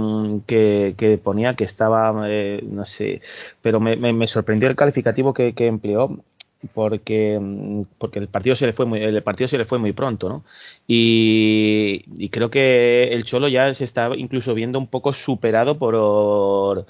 que, 0.47 1.21
ponía, 1.21 1.55
que 1.55 1.65
estaba, 1.65 2.29
eh, 2.29 2.61
no 2.63 2.85
sé, 2.85 3.23
pero 3.61 3.81
me, 3.81 3.97
me, 3.97 4.27
sorprendió 4.29 4.69
el 4.69 4.77
calificativo 4.77 5.35
que, 5.35 5.53
que 5.53 5.67
empleó 5.67 6.23
porque 6.75 7.39
mm, 7.41 7.83
porque 7.99 8.19
el 8.19 8.29
partido 8.29 8.57
se 8.57 8.67
le 8.67 8.73
fue 8.73 8.87
muy 8.87 9.01
el 9.01 9.23
partido 9.23 9.49
se 9.49 9.59
le 9.59 9.65
fue 9.65 9.79
muy 9.79 9.93
pronto 9.93 10.29
no 10.29 10.45
y, 10.87 12.29
creo 12.31 12.51
que 12.51 13.13
el 13.13 13.25
cholo 13.25 13.49
ya 13.49 13.73
se 13.75 13.85
está 13.85 14.11
incluso 14.17 14.55
viendo 14.55 14.79
un 14.79 14.89
poco 14.89 15.13
superado 15.13 15.79
por 15.79 16.87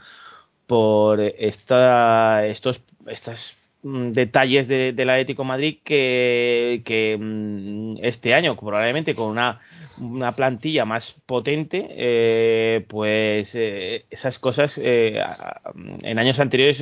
por 0.67 1.21
esta 1.21 2.47
estos 2.47 2.81
estas 3.07 3.58
detalles 3.83 4.67
de, 4.67 4.93
del 4.93 5.11
Atlético 5.11 5.45
Madrid 5.45 5.79
que, 5.85 6.83
que, 6.85 7.17
mm, 7.19 7.99
este 8.03 8.35
año 8.35 8.57
probablemente 8.57 9.15
con 9.15 9.31
una, 9.31 9.61
una 10.01 10.35
plantilla 10.35 10.85
más 10.85 11.15
potente 11.27 11.87
eh, 11.91 12.85
pues 12.89 13.51
eh, 13.55 14.05
esas 14.11 14.39
cosas 14.41 14.79
eh, 14.83 15.21
en 16.03 16.19
años 16.19 16.41
anteriores 16.41 16.81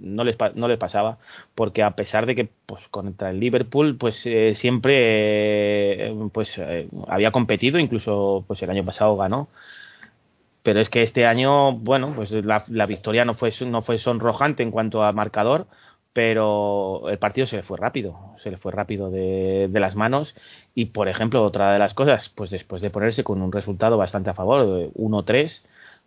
no 0.00 0.22
les 0.22 0.36
no 0.54 0.68
les 0.68 0.78
pasaba 0.78 1.18
porque 1.56 1.82
a 1.82 1.92
pesar 1.92 2.26
de 2.26 2.36
que 2.36 2.48
pues 2.66 2.82
contra 2.90 3.30
el 3.30 3.40
Liverpool 3.40 3.96
pues 3.98 4.24
siempre 4.54 6.14
pues 6.32 6.60
había 7.08 7.32
competido 7.32 7.78
incluso 7.78 8.44
pues 8.46 8.62
el 8.62 8.70
año 8.70 8.84
pasado 8.84 9.16
ganó. 9.16 9.48
Pero 10.62 10.80
es 10.80 10.90
que 10.90 11.02
este 11.02 11.26
año 11.26 11.72
bueno 11.72 12.12
pues 12.14 12.30
la, 12.30 12.64
la 12.68 12.86
victoria 12.86 13.24
no 13.24 13.34
fue 13.34 13.50
no 13.66 13.82
fue 13.82 13.98
sonrojante 13.98 14.62
en 14.62 14.70
cuanto 14.70 15.02
a 15.02 15.12
marcador 15.12 15.66
pero 16.12 17.08
el 17.08 17.18
partido 17.18 17.46
se 17.46 17.56
le 17.56 17.62
fue 17.62 17.78
rápido, 17.78 18.18
se 18.42 18.50
le 18.50 18.56
fue 18.56 18.72
rápido 18.72 19.10
de, 19.10 19.68
de, 19.70 19.80
las 19.80 19.94
manos. 19.94 20.34
Y 20.74 20.86
por 20.86 21.08
ejemplo 21.08 21.44
otra 21.44 21.72
de 21.72 21.78
las 21.78 21.94
cosas, 21.94 22.30
pues 22.34 22.50
después 22.50 22.82
de 22.82 22.90
ponerse 22.90 23.24
con 23.24 23.42
un 23.42 23.52
resultado 23.52 23.96
bastante 23.96 24.30
a 24.30 24.34
favor, 24.34 24.90
1-3, 24.94 25.62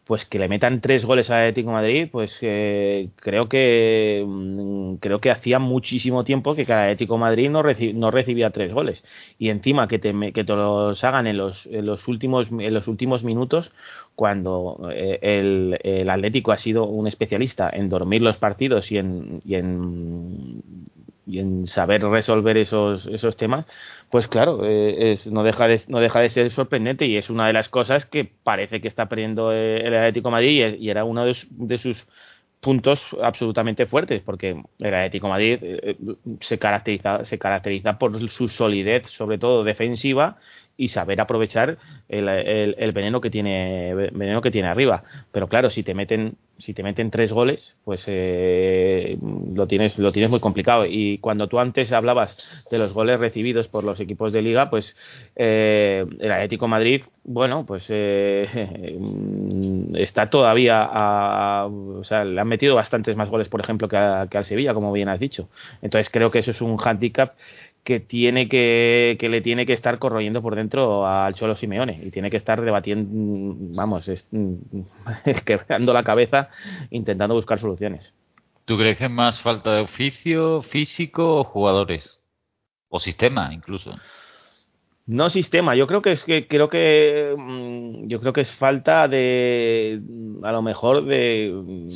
pues 0.05 0.25
que 0.25 0.39
le 0.39 0.49
metan 0.49 0.81
tres 0.81 1.05
goles 1.05 1.29
al 1.29 1.41
Atlético 1.41 1.69
de 1.69 1.73
Madrid, 1.73 2.09
pues 2.11 2.37
eh, 2.41 3.09
creo 3.17 3.47
que 3.47 4.23
mm, 4.25 4.95
creo 4.95 5.21
que 5.21 5.31
hacía 5.31 5.59
muchísimo 5.59 6.23
tiempo 6.23 6.55
que 6.55 6.65
cada 6.65 6.83
Atlético 6.83 7.17
Madrid 7.17 7.49
no, 7.49 7.63
no 7.63 8.11
recibía 8.11 8.49
tres 8.49 8.73
goles. 8.73 9.03
Y 9.39 9.49
encima 9.49 9.87
que 9.87 9.99
te, 9.99 10.13
los 10.13 11.03
hagan 11.03 11.27
en 11.27 11.37
los, 11.37 11.65
en 11.67 11.85
los 11.85 12.07
últimos 12.07 12.49
en 12.51 12.73
los 12.73 12.87
últimos 12.87 13.23
minutos 13.23 13.71
cuando 14.15 14.89
eh, 14.93 15.19
el, 15.21 16.09
Atlético 16.09 16.51
ha 16.51 16.57
sido 16.57 16.85
un 16.85 17.07
especialista 17.07 17.69
en 17.71 17.89
dormir 17.89 18.21
los 18.21 18.37
partidos 18.37 18.91
y 18.91 18.97
en 18.97 19.41
y 21.25 21.39
en 21.39 21.67
saber 21.67 22.03
resolver 22.03 22.57
esos, 22.57 23.05
esos 23.07 23.37
temas, 23.37 23.65
pues 24.09 24.27
claro, 24.27 24.65
eh, 24.65 25.13
es, 25.13 25.27
no, 25.27 25.43
deja 25.43 25.67
de, 25.67 25.81
no 25.87 25.99
deja 25.99 26.19
de 26.19 26.29
ser 26.29 26.51
sorprendente 26.51 27.05
y 27.05 27.17
es 27.17 27.29
una 27.29 27.47
de 27.47 27.53
las 27.53 27.69
cosas 27.69 28.05
que 28.05 28.29
parece 28.43 28.81
que 28.81 28.87
está 28.87 29.07
perdiendo 29.07 29.51
eh, 29.53 29.85
el 29.85 29.95
Atlético 29.95 30.31
Madrid 30.31 30.75
y, 30.79 30.89
era 30.89 31.03
uno 31.03 31.25
de, 31.25 31.77
sus 31.79 32.05
puntos 32.59 33.01
absolutamente 33.21 33.85
fuertes, 33.85 34.21
porque 34.21 34.61
el 34.79 34.93
Atlético 34.93 35.29
Madrid 35.29 35.59
eh, 35.61 35.97
se, 36.41 36.59
caracteriza, 36.59 37.25
se 37.25 37.37
caracteriza 37.37 37.97
por 37.97 38.29
su 38.29 38.47
solidez, 38.47 39.09
sobre 39.09 39.37
todo 39.37 39.63
defensiva, 39.63 40.37
y 40.75 40.89
saber 40.89 41.21
aprovechar 41.21 41.77
el, 42.09 42.27
el, 42.27 42.91
veneno 42.93 43.21
que 43.21 43.29
tiene 43.29 43.93
veneno 43.93 44.41
que 44.41 44.49
tiene 44.51 44.69
arriba. 44.69 45.03
Pero 45.31 45.47
claro 45.47 45.69
si 45.69 45.83
te 45.83 45.93
meten 45.93 46.35
si 46.57 46.73
te 46.73 46.83
meten 46.83 47.11
tres 47.11 47.31
goles 47.31 47.73
pues 47.83 48.01
eh, 48.07 49.17
lo 49.53 49.67
tienes 49.67 49.97
lo 49.97 50.11
tienes 50.11 50.31
muy 50.31 50.39
complicado. 50.39 50.85
Y 50.85 51.17
cuando 51.19 51.47
tú 51.47 51.59
antes 51.59 51.91
hablabas 51.91 52.35
de 52.71 52.77
los 52.77 52.93
goles 52.93 53.19
recibidos 53.19 53.67
por 53.67 53.83
los 53.83 53.99
equipos 53.99 54.31
de 54.33 54.41
liga 54.41 54.69
pues 54.69 54.95
eh, 55.35 56.05
el 56.19 56.31
Atlético 56.31 56.67
Madrid 56.67 57.03
bueno 57.23 57.65
pues 57.65 57.83
eh, 57.89 58.97
está 59.95 60.29
todavía 60.29 60.87
a, 60.89 61.65
o 61.67 62.03
sea 62.03 62.23
le 62.23 62.39
han 62.39 62.47
metido 62.47 62.75
bastantes 62.75 63.15
más 63.15 63.29
goles 63.29 63.49
por 63.49 63.61
ejemplo 63.61 63.87
que, 63.87 63.97
que 64.29 64.37
al 64.37 64.45
Sevilla 64.45 64.73
como 64.73 64.91
bien 64.91 65.09
has 65.09 65.19
dicho. 65.19 65.49
Entonces 65.81 66.09
creo 66.11 66.31
que 66.31 66.39
eso 66.39 66.51
es 66.51 66.61
un 66.61 66.77
handicap 66.79 67.33
que 67.83 67.99
tiene 67.99 68.47
que, 68.47 69.17
que 69.19 69.29
le 69.29 69.41
tiene 69.41 69.65
que 69.65 69.73
estar 69.73 69.99
corroyendo 69.99 70.41
por 70.41 70.55
dentro 70.55 71.05
al 71.05 71.33
Cholo 71.35 71.55
Simeone 71.57 71.99
y 72.01 72.11
tiene 72.11 72.31
que 72.31 72.37
estar 72.37 72.61
debatiendo, 72.61 73.09
vamos, 73.75 74.07
es, 74.07 74.27
quebrando 75.45 75.93
la 75.93 76.03
cabeza 76.03 76.49
intentando 76.91 77.35
buscar 77.35 77.59
soluciones. 77.59 78.13
¿Tú 78.65 78.77
crees 78.77 78.97
que 78.97 79.05
es 79.05 79.11
más 79.11 79.41
falta 79.41 79.75
de 79.75 79.81
oficio, 79.81 80.61
físico 80.61 81.39
o 81.39 81.43
jugadores? 81.43 82.21
O 82.87 82.99
sistema 82.99 83.53
incluso. 83.53 83.93
No 85.05 85.29
sistema, 85.29 85.75
yo 85.75 85.85
creo 85.85 86.01
que 86.01 86.13
es 86.13 86.23
que 86.23 86.47
creo 86.47 86.69
que 86.69 87.35
mm, 87.37 88.07
yo 88.07 88.21
creo 88.21 88.31
que 88.31 88.39
es 88.41 88.51
falta 88.53 89.09
de 89.09 90.01
a 90.43 90.51
lo 90.53 90.61
mejor 90.61 91.05
de, 91.05 91.51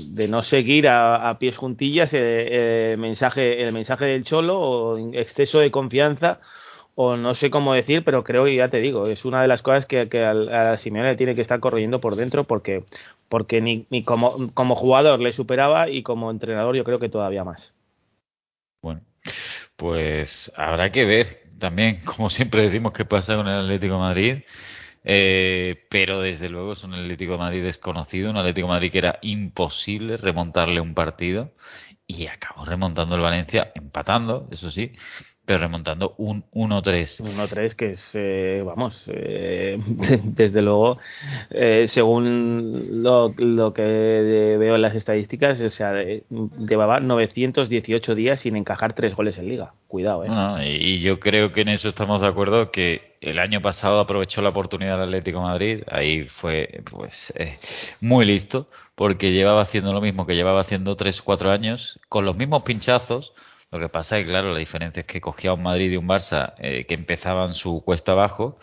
de 0.09 0.27
no 0.27 0.43
seguir 0.43 0.89
a, 0.89 1.37
pies 1.39 1.55
juntillas 1.55 2.13
el, 2.13 2.21
eh, 2.23 2.93
eh, 2.93 2.97
mensaje 2.97 3.63
el 3.63 3.71
mensaje 3.71 4.05
del 4.05 4.25
cholo 4.25 4.59
o 4.59 5.13
exceso 5.13 5.59
de 5.59 5.71
confianza 5.71 6.41
o 6.95 7.15
no 7.15 7.35
sé 7.35 7.49
cómo 7.49 7.73
decir, 7.73 8.03
pero 8.03 8.23
creo 8.25 8.43
que 8.45 8.55
ya 8.55 8.69
te 8.69 8.79
digo, 8.79 9.07
es 9.07 9.23
una 9.23 9.41
de 9.41 9.47
las 9.47 9.61
cosas 9.61 9.85
que, 9.85 10.09
que 10.09 10.25
a, 10.25 10.71
a 10.73 10.77
Simeone 10.77 11.15
tiene 11.15 11.35
que 11.35 11.41
estar 11.41 11.61
corriendo 11.61 12.01
por 12.01 12.17
dentro 12.17 12.43
porque 12.43 12.83
porque 13.29 13.61
ni, 13.61 13.85
ni 13.89 14.03
como, 14.03 14.53
como 14.53 14.75
jugador 14.75 15.21
le 15.21 15.31
superaba 15.31 15.89
y 15.89 16.03
como 16.03 16.29
entrenador 16.29 16.75
yo 16.75 16.83
creo 16.83 16.99
que 16.99 17.09
todavía 17.09 17.45
más. 17.45 17.73
Bueno, 18.81 19.01
pues 19.77 20.51
habrá 20.57 20.91
que 20.91 21.05
ver 21.05 21.46
también, 21.59 21.99
como 22.05 22.29
siempre 22.29 22.63
decimos, 22.63 22.93
qué 22.93 23.05
pasa 23.05 23.35
con 23.35 23.47
el 23.47 23.61
Atlético 23.65 23.93
de 23.93 23.99
Madrid. 23.99 24.37
Eh, 25.03 25.85
pero 25.89 26.21
desde 26.21 26.49
luego 26.49 26.73
es 26.73 26.83
un 26.83 26.93
Atlético 26.93 27.33
de 27.33 27.37
Madrid 27.37 27.63
desconocido, 27.63 28.29
un 28.29 28.37
Atlético 28.37 28.67
de 28.67 28.73
Madrid 28.73 28.91
que 28.91 28.97
era 28.97 29.19
imposible 29.21 30.17
remontarle 30.17 30.81
un 30.81 30.93
partido 30.93 31.53
y 32.07 32.27
acabó 32.27 32.63
remontando 32.63 33.15
el 33.15 33.21
Valencia, 33.21 33.71
empatando, 33.75 34.47
eso 34.51 34.71
sí, 34.71 34.93
pero 35.45 35.59
remontando 35.59 36.13
un 36.17 36.43
1-3. 36.51 37.21
1-3 37.21 37.75
que 37.75 37.91
es, 37.91 38.01
eh, 38.13 38.63
vamos, 38.65 39.01
eh, 39.07 39.77
desde 40.23 40.61
luego, 40.61 40.97
eh, 41.49 41.85
según 41.89 43.01
lo, 43.03 43.33
lo, 43.37 43.73
que 43.73 43.81
veo 43.83 44.75
en 44.75 44.81
las 44.81 44.95
estadísticas, 44.95 45.59
o 45.61 45.69
sea, 45.69 45.93
llevaba 45.99 47.01
918 47.01 48.15
días 48.15 48.39
sin 48.39 48.55
encajar 48.55 48.93
tres 48.93 49.15
goles 49.15 49.37
en 49.37 49.49
liga. 49.49 49.73
Cuidado, 49.87 50.25
¿eh? 50.25 50.77
y 50.81 50.99
yo 50.99 51.19
creo 51.19 51.51
que 51.51 51.61
en 51.61 51.69
eso 51.69 51.87
estamos 51.87 52.21
de 52.21 52.27
acuerdo 52.27 52.71
que 52.71 53.06
el 53.21 53.39
año 53.39 53.61
pasado 53.61 53.99
aprovechó 53.99 54.41
la 54.41 54.49
oportunidad 54.49 54.97
del 54.99 55.09
Atlético 55.09 55.41
Madrid, 55.41 55.83
ahí 55.89 56.25
fue 56.25 56.81
pues 56.89 57.33
eh, 57.35 57.59
muy 58.01 58.25
listo, 58.25 58.69
porque 58.95 59.31
llevaba 59.31 59.61
haciendo 59.61 59.93
lo 59.93 60.01
mismo 60.01 60.25
que 60.25 60.35
llevaba 60.35 60.61
haciendo 60.61 60.95
tres 60.95 61.19
o 61.19 61.23
cuatro 61.23 61.51
años, 61.51 61.99
con 62.09 62.25
los 62.25 62.35
mismos 62.35 62.63
pinchazos. 62.63 63.33
Lo 63.71 63.79
que 63.79 63.89
pasa 63.89 64.17
es 64.17 64.25
que, 64.25 64.31
claro, 64.31 64.53
la 64.53 64.59
diferencia 64.59 65.01
es 65.01 65.05
que 65.05 65.19
cogía 65.21 65.53
un 65.53 65.63
Madrid 65.63 65.91
y 65.91 65.97
un 65.97 66.07
Barça 66.07 66.53
eh, 66.59 66.85
que 66.85 66.93
empezaban 66.93 67.53
su 67.53 67.83
cuesta 67.83 68.13
abajo. 68.13 68.57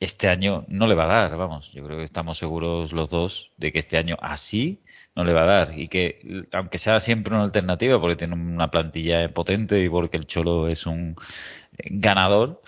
Este 0.00 0.28
año 0.28 0.64
no 0.68 0.88
le 0.88 0.96
va 0.96 1.04
a 1.04 1.28
dar, 1.28 1.36
vamos. 1.36 1.70
Yo 1.72 1.84
creo 1.84 1.98
que 1.98 2.04
estamos 2.04 2.38
seguros 2.38 2.92
los 2.92 3.08
dos 3.08 3.52
de 3.56 3.72
que 3.72 3.78
este 3.78 3.98
año 3.98 4.16
así 4.20 4.80
no 5.14 5.24
le 5.24 5.32
va 5.32 5.42
a 5.42 5.46
dar 5.46 5.78
y 5.78 5.88
que 5.88 6.20
aunque 6.52 6.78
sea 6.78 7.00
siempre 7.00 7.34
una 7.34 7.44
alternativa 7.44 8.00
porque 8.00 8.16
tiene 8.16 8.34
una 8.34 8.70
plantilla 8.70 9.28
potente 9.28 9.82
y 9.82 9.88
porque 9.88 10.16
el 10.16 10.26
Cholo 10.26 10.68
es 10.68 10.86
un 10.86 11.16
ganador 11.84 12.62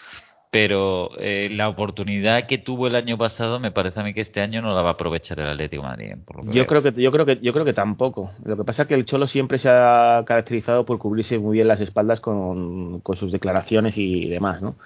pero 0.55 1.11
eh, 1.18 1.48
la 1.50 1.68
oportunidad 1.68 2.46
que 2.46 2.59
tuvo 2.59 2.86
el 2.86 2.94
año 2.94 3.18
pasado 3.18 3.59
me 3.59 3.72
parece 3.72 3.98
a 3.98 4.05
mí 4.05 4.14
que 4.14 4.20
este 4.20 4.40
año 4.40 4.62
no 4.62 4.72
la 4.72 4.82
va 4.82 4.90
a 4.90 4.92
aprovechar 4.92 5.40
el 5.40 5.48
Atlético 5.48 5.82
Madrid. 5.82 6.14
yo 6.44 6.64
creo 6.68 6.80
que 6.80 6.92
yo 6.92 7.11
creo 7.11 7.26
que 7.26 7.40
yo 7.42 7.52
creo 7.52 7.64
que 7.64 7.72
tampoco. 7.72 8.30
Lo 8.44 8.57
que 8.57 8.62
pasa 8.62 8.82
es 8.82 8.88
que 8.88 8.94
el 8.94 9.05
Cholo 9.05 9.26
siempre 9.26 9.59
se 9.59 9.68
ha 9.68 10.22
caracterizado 10.24 10.84
por 10.84 10.98
cubrirse 10.98 11.40
muy 11.40 11.55
bien 11.55 11.66
las 11.66 11.80
espaldas 11.80 12.20
con, 12.20 13.00
con 13.00 13.16
sus 13.16 13.32
declaraciones 13.32 13.98
y 13.98 14.28
demás, 14.28 14.62
¿no? 14.62 14.76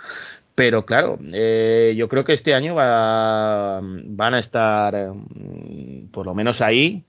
Pero 0.54 0.86
claro, 0.86 1.18
eh, 1.34 1.92
yo 1.98 2.08
creo 2.08 2.24
que 2.24 2.32
este 2.32 2.54
año 2.54 2.74
va, 2.74 3.82
van 3.82 4.32
a 4.32 4.38
estar 4.38 5.12
mm, 5.12 6.06
por 6.10 6.24
lo 6.24 6.34
menos 6.34 6.62
ahí 6.62 7.04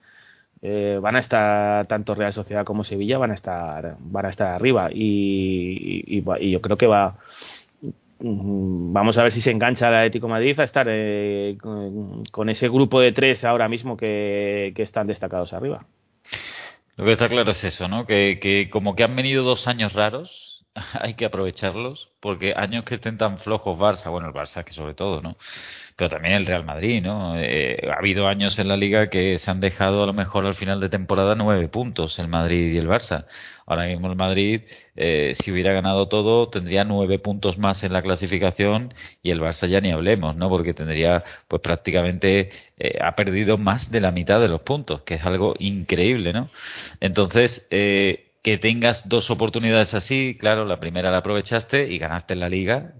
eh, 0.61 0.99
van 1.01 1.15
a 1.15 1.19
estar 1.19 1.87
tanto 1.87 2.13
Real 2.13 2.33
Sociedad 2.33 2.65
como 2.65 2.83
Sevilla 2.83 3.17
van 3.17 3.31
a 3.31 3.35
estar 3.35 3.95
van 3.99 4.25
a 4.25 4.29
estar 4.29 4.47
arriba 4.47 4.89
y, 4.91 6.21
yo 6.51 6.59
creo 6.61 6.75
que 6.75 6.87
va 6.87 7.15
vamos 8.21 9.17
a 9.17 9.23
ver 9.23 9.31
si 9.31 9.41
se 9.41 9.51
engancha 9.51 9.87
el 9.89 9.95
Atlético 9.95 10.27
Madrid 10.27 10.59
a 10.59 10.63
estar 10.63 10.87
eh, 10.89 11.57
con, 12.31 12.49
ese 12.49 12.67
grupo 12.67 12.99
de 12.99 13.11
tres 13.11 13.43
ahora 13.43 13.69
mismo 13.69 13.95
que, 13.95 14.73
están 14.75 15.07
destacados 15.07 15.53
arriba. 15.53 15.85
Lo 16.95 17.05
que 17.05 17.11
está 17.11 17.29
claro 17.29 17.51
es 17.51 17.63
eso 17.63 17.87
no 17.87 18.05
que 18.05 18.67
como 18.71 18.95
que 18.95 19.03
han 19.03 19.15
venido 19.15 19.43
dos 19.43 19.67
años 19.67 19.93
raros 19.93 20.48
hay 20.93 21.13
que 21.15 21.25
aprovecharlos 21.25 22.09
porque 22.19 22.53
años 22.55 22.83
que 22.85 22.95
estén 22.95 23.17
tan 23.17 23.39
flojos 23.39 23.77
Barça 23.77 24.09
bueno 24.09 24.27
el 24.27 24.33
Barça 24.33 24.63
que 24.63 24.73
sobre 24.73 24.93
todo 24.93 25.21
no 25.21 25.37
pero 25.99 26.07
también 26.11 26.35
el 26.35 26.45
Real 26.45 26.63
Madrid, 26.63 27.01
¿no? 27.03 27.37
Eh, 27.37 27.77
ha 27.91 27.97
habido 27.97 28.25
años 28.29 28.57
en 28.57 28.69
la 28.69 28.77
liga 28.77 29.09
que 29.09 29.37
se 29.37 29.51
han 29.51 29.59
dejado 29.59 30.01
a 30.01 30.05
lo 30.05 30.13
mejor 30.13 30.45
al 30.45 30.55
final 30.55 30.79
de 30.79 30.87
temporada 30.87 31.35
nueve 31.35 31.67
puntos 31.67 32.19
el 32.19 32.29
Madrid 32.29 32.71
y 32.71 32.77
el 32.77 32.87
Barça. 32.87 33.25
Ahora 33.65 33.85
mismo 33.85 34.07
el 34.09 34.15
Madrid, 34.15 34.61
eh, 34.95 35.33
si 35.35 35.51
hubiera 35.51 35.73
ganado 35.73 36.07
todo, 36.07 36.47
tendría 36.47 36.85
nueve 36.85 37.19
puntos 37.19 37.57
más 37.57 37.83
en 37.83 37.91
la 37.91 38.01
clasificación 38.01 38.93
y 39.21 39.31
el 39.31 39.41
Barça 39.41 39.67
ya 39.67 39.81
ni 39.81 39.91
hablemos, 39.91 40.37
¿no? 40.37 40.47
Porque 40.47 40.73
tendría, 40.73 41.25
pues 41.49 41.61
prácticamente 41.61 42.49
eh, 42.77 42.97
ha 43.01 43.13
perdido 43.15 43.57
más 43.57 43.91
de 43.91 43.99
la 43.99 44.11
mitad 44.11 44.39
de 44.39 44.47
los 44.47 44.63
puntos, 44.63 45.01
que 45.01 45.15
es 45.15 45.25
algo 45.25 45.53
increíble, 45.59 46.31
¿no? 46.31 46.49
Entonces, 47.01 47.67
que 48.41 48.57
tengas 48.57 49.09
dos 49.09 49.29
oportunidades 49.31 49.93
así, 49.93 50.37
claro, 50.39 50.65
la 50.65 50.79
primera 50.79 51.11
la 51.11 51.17
aprovechaste 51.17 51.91
y 51.91 51.97
ganaste 51.97 52.33
en 52.33 52.39
la 52.39 52.49
liga, 52.49 52.93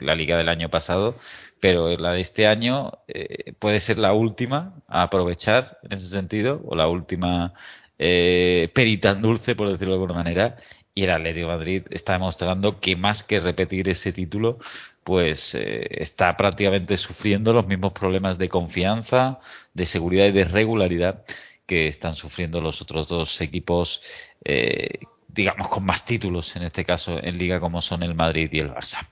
la 0.00 0.14
liga 0.14 0.36
del 0.36 0.48
año 0.48 0.68
pasado, 0.68 1.16
pero 1.60 1.96
la 1.96 2.12
de 2.12 2.20
este 2.20 2.46
año 2.46 2.92
eh, 3.08 3.54
puede 3.58 3.80
ser 3.80 3.98
la 3.98 4.12
última 4.12 4.74
a 4.88 5.02
aprovechar 5.02 5.78
en 5.82 5.94
ese 5.94 6.08
sentido, 6.08 6.60
o 6.66 6.76
la 6.76 6.88
última 6.88 7.54
eh, 7.98 8.70
perita 8.74 9.14
dulce, 9.14 9.54
por 9.54 9.70
decirlo 9.70 9.94
de 9.94 10.02
alguna 10.02 10.22
manera, 10.22 10.56
y 10.94 11.04
el 11.04 11.10
Atlético 11.10 11.48
Madrid 11.48 11.82
está 11.90 12.14
demostrando 12.14 12.80
que 12.80 12.96
más 12.96 13.22
que 13.22 13.40
repetir 13.40 13.88
ese 13.88 14.12
título, 14.12 14.58
pues 15.04 15.54
eh, 15.54 15.86
está 16.02 16.36
prácticamente 16.36 16.96
sufriendo 16.96 17.52
los 17.52 17.66
mismos 17.66 17.92
problemas 17.92 18.38
de 18.38 18.48
confianza, 18.48 19.40
de 19.74 19.86
seguridad 19.86 20.26
y 20.26 20.32
de 20.32 20.44
regularidad 20.44 21.24
que 21.66 21.88
están 21.88 22.14
sufriendo 22.14 22.60
los 22.60 22.80
otros 22.80 23.08
dos 23.08 23.40
equipos, 23.40 24.00
eh, 24.44 25.00
digamos, 25.28 25.68
con 25.68 25.84
más 25.84 26.04
títulos, 26.04 26.54
en 26.56 26.62
este 26.62 26.84
caso 26.84 27.22
en 27.22 27.38
liga, 27.38 27.60
como 27.60 27.82
son 27.82 28.02
el 28.02 28.14
Madrid 28.14 28.48
y 28.52 28.60
el 28.60 28.70
Barça. 28.70 29.06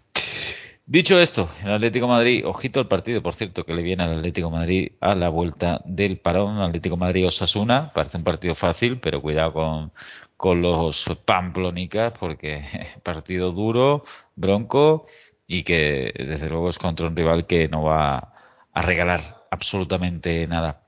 Dicho 0.87 1.19
esto, 1.19 1.49
el 1.65 1.73
Atlético 1.73 2.07
Madrid, 2.07 2.47
ojito 2.47 2.79
al 2.79 2.89
partido, 2.89 3.23
por 3.23 3.35
cierto, 3.35 3.65
que 3.65 3.73
le 3.73 3.83
viene 3.83 4.03
al 4.03 4.19
Atlético 4.19 4.51
Madrid 4.51 4.93
a 5.01 5.15
la 5.15 5.31
vuelta 5.31 5.81
del 5.87 6.19
parón, 6.19 6.61
Atlético 6.61 6.99
Madrid-Osasuna, 6.99 7.91
parece 7.95 8.19
un 8.19 8.25
partido 8.25 8.55
fácil, 8.55 9.01
pero 9.01 9.23
cuidado 9.23 9.55
con, 9.55 9.93
con 10.37 10.61
los 10.61 11.07
Pamplonicas, 11.25 12.13
porque 12.19 12.67
partido 13.03 13.53
duro, 13.53 14.05
bronco, 14.37 15.07
y 15.47 15.63
que 15.63 16.13
desde 16.17 16.51
luego 16.51 16.69
es 16.69 16.79
contra 16.79 17.07
un 17.07 17.17
rival 17.17 17.47
que 17.47 17.67
no 17.69 17.85
va 17.85 18.35
a 18.75 18.83
regalar 18.83 19.47
absolutamente 19.51 20.47
nada. 20.47 20.84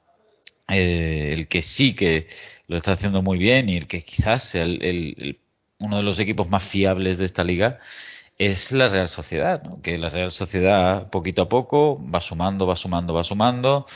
Eh, 0.68 1.32
el 1.32 1.48
que 1.48 1.62
sí 1.62 1.94
que 1.94 2.28
lo 2.66 2.76
está 2.76 2.92
haciendo 2.92 3.22
muy 3.22 3.38
bien 3.38 3.68
y 3.68 3.76
el 3.76 3.86
que 3.86 4.02
quizás 4.02 4.44
sea 4.44 4.64
el, 4.64 5.38
uno 5.78 5.98
de 5.98 6.02
los 6.02 6.18
equipos 6.18 6.48
más 6.48 6.64
fiables 6.64 7.18
de 7.18 7.26
esta 7.26 7.44
liga 7.44 7.78
es 8.38 8.72
la 8.72 8.88
Real 8.88 9.08
Sociedad, 9.08 9.62
¿no? 9.62 9.80
que 9.82 9.98
la 9.98 10.10
Real 10.10 10.32
Sociedad 10.32 11.08
poquito 11.10 11.42
a 11.42 11.48
poco 11.48 12.02
va 12.10 12.20
sumando, 12.20 12.66
va 12.66 12.76
sumando, 12.76 13.14
va 13.14 13.24
sumando. 13.24 13.86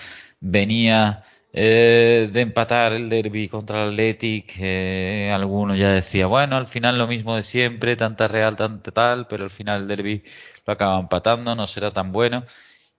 Venía 0.41 1.25
eh, 1.53 2.31
de 2.33 2.41
empatar 2.41 2.93
el 2.93 3.09
derby 3.09 3.49
contra 3.49 3.83
el 3.83 3.91
Athletic, 3.91 4.55
eh, 4.61 5.31
ya 5.77 5.89
decía, 5.93 6.27
bueno, 6.27 6.57
al 6.57 6.69
final 6.69 6.97
lo 6.99 7.07
mismo 7.09 7.35
de 7.37 7.43
siempre, 7.43 7.97
tanta 7.97 8.29
Real, 8.29 8.57
tanta 8.57 8.93
tal, 8.93 9.27
pero 9.27 9.45
al 9.45 9.51
final 9.51 9.83
el 9.83 9.89
derby 9.89 10.23
lo 10.67 10.73
acaba 10.73 11.01
empatando, 11.01 11.55
no 11.57 11.67
será 11.67 11.91
tan 11.93 12.13
bueno. 12.13 12.45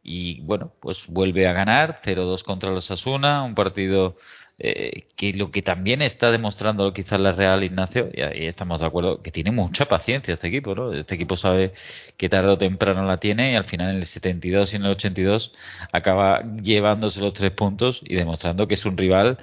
Y 0.03 0.41
bueno, 0.41 0.73
pues 0.79 1.05
vuelve 1.07 1.47
a 1.47 1.53
ganar 1.53 2.01
0-2 2.03 2.43
contra 2.43 2.71
los 2.71 2.89
Asuna, 2.89 3.43
un 3.43 3.55
partido 3.55 4.15
eh, 4.63 5.07
que 5.15 5.33
lo 5.33 5.49
que 5.49 5.61
también 5.63 6.01
está 6.03 6.29
demostrando 6.29 6.93
quizás 6.93 7.19
la 7.19 7.31
Real 7.31 7.63
Ignacio, 7.63 8.09
y 8.13 8.21
ahí 8.21 8.45
estamos 8.45 8.81
de 8.81 8.85
acuerdo, 8.87 9.21
que 9.21 9.31
tiene 9.31 9.51
mucha 9.51 9.85
paciencia 9.87 10.35
este 10.35 10.49
equipo, 10.49 10.75
¿no? 10.75 10.93
Este 10.93 11.15
equipo 11.15 11.35
sabe 11.35 11.73
que 12.17 12.29
tarde 12.29 12.49
o 12.49 12.57
temprano 12.57 13.03
la 13.05 13.17
tiene 13.17 13.53
y 13.53 13.55
al 13.55 13.63
final 13.65 13.91
en 13.91 13.97
el 13.97 14.05
72 14.05 14.73
y 14.73 14.75
en 14.75 14.85
el 14.85 14.91
82 14.91 15.53
acaba 15.91 16.43
llevándose 16.61 17.19
los 17.21 17.33
tres 17.33 17.51
puntos 17.51 18.01
y 18.03 18.15
demostrando 18.15 18.67
que 18.67 18.75
es 18.75 18.85
un 18.85 18.97
rival 18.97 19.39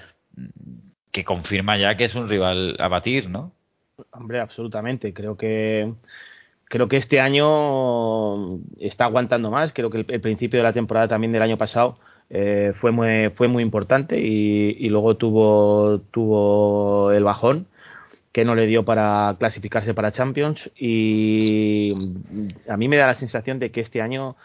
que 1.11 1.25
confirma 1.25 1.77
ya 1.79 1.97
que 1.97 2.05
es 2.05 2.15
un 2.15 2.29
rival 2.29 2.77
a 2.79 2.89
batir, 2.89 3.29
¿no? 3.29 3.53
Hombre, 4.13 4.41
absolutamente. 4.41 5.13
Creo 5.13 5.37
que 5.37 5.93
creo 6.69 6.89
que 6.89 6.97
este 6.97 7.21
año 7.21 8.59
está 8.79 9.05
aguantando 9.05 9.51
más. 9.51 9.73
Creo 9.73 9.91
que 9.91 10.05
el 10.09 10.21
principio 10.21 10.59
de 10.59 10.65
la 10.65 10.73
temporada 10.73 11.09
también 11.09 11.33
del 11.33 11.43
año 11.43 11.57
pasado 11.57 11.99
eh, 12.31 12.73
fue, 12.79 12.91
muy, 12.91 13.31
fue 13.31 13.49
muy 13.49 13.63
importante 13.63 14.19
y, 14.21 14.89
luego 14.91 15.17
tuvo, 15.17 16.01
tuvo 16.11 17.11
el 17.13 17.25
bajón 17.25 17.67
que 18.33 18.45
no 18.45 18.55
le 18.55 18.67
dio 18.67 18.85
para 18.85 19.35
clasificarse 19.39 19.95
para 19.95 20.13
Champions 20.13 20.71
y 20.77 21.93
a 22.69 22.77
mí 22.77 22.87
me 22.87 22.99
da 22.99 23.07
la 23.07 23.15
sensación 23.15 23.59
de 23.59 23.71
que 23.71 23.81
este 23.81 24.03
año 24.03 24.37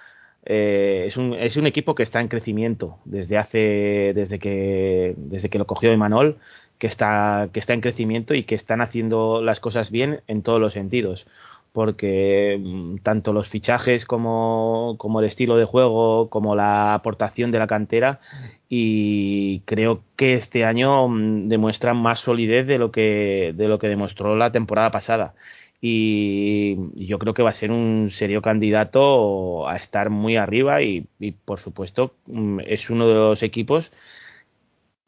eh, 0.45 1.05
es, 1.07 1.17
un, 1.17 1.33
es 1.33 1.57
un 1.57 1.67
equipo 1.67 1.93
que 1.93 2.03
está 2.03 2.21
en 2.21 2.29
crecimiento 2.29 2.99
desde 3.03 3.37
hace 3.37 4.13
desde 4.15 4.39
que 4.39 5.13
desde 5.17 5.49
que 5.49 5.59
lo 5.59 5.67
cogió 5.67 5.91
Emanuel 5.91 6.37
que 6.79 6.87
está 6.87 7.49
que 7.53 7.59
está 7.59 7.73
en 7.73 7.81
crecimiento 7.81 8.33
y 8.33 8.43
que 8.43 8.55
están 8.55 8.81
haciendo 8.81 9.41
las 9.41 9.59
cosas 9.59 9.91
bien 9.91 10.21
en 10.27 10.41
todos 10.41 10.59
los 10.59 10.73
sentidos 10.73 11.27
porque 11.73 12.57
mm, 12.61 12.97
tanto 13.03 13.33
los 13.33 13.49
fichajes 13.49 14.05
como, 14.05 14.95
como, 14.99 15.19
el 15.19 15.25
estilo 15.25 15.57
de 15.57 15.65
juego, 15.65 16.29
como 16.29 16.55
la 16.55 16.93
aportación 16.93 17.51
de 17.51 17.59
la 17.59 17.67
cantera, 17.67 18.21
y 18.69 19.61
creo 19.61 20.03
que 20.15 20.35
este 20.35 20.65
año 20.65 21.07
mm, 21.09 21.49
demuestran 21.49 21.97
más 21.97 22.19
solidez 22.19 22.67
de 22.67 22.77
lo 22.77 22.91
que, 22.91 23.53
de 23.55 23.67
lo 23.67 23.79
que 23.79 23.89
demostró 23.89 24.35
la 24.35 24.51
temporada 24.51 24.91
pasada. 24.91 25.33
Y 25.81 26.77
yo 26.95 27.19
creo 27.19 27.33
que 27.33 27.43
va 27.43 27.49
a 27.49 27.53
ser 27.53 27.71
un 27.71 28.09
serio 28.11 28.41
candidato 28.41 29.67
a 29.67 29.75
estar 29.75 30.09
muy 30.09 30.37
arriba 30.37 30.81
y, 30.81 31.07
y 31.19 31.31
por 31.33 31.59
supuesto 31.59 32.13
mm, 32.27 32.61
es 32.65 32.89
uno 32.89 33.07
de 33.07 33.15
los 33.15 33.43
equipos 33.43 33.91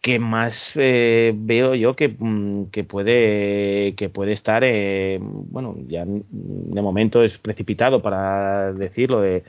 que 0.05 0.19
más 0.19 0.71
eh, 0.75 1.33
veo 1.35 1.73
yo 1.73 1.95
que, 1.95 2.09
mm, 2.09 2.65
que, 2.65 2.83
puede 2.83 3.95
que 3.95 4.07
puede 4.09 4.33
estar 4.33 4.63
eh, 4.63 5.17
bueno 5.19 5.75
ya 5.87 6.05
de 6.05 6.81
momento 6.83 7.23
es 7.23 7.39
precipitado 7.39 8.03
para 8.03 8.71
decirlo 8.71 9.21
de 9.21 9.45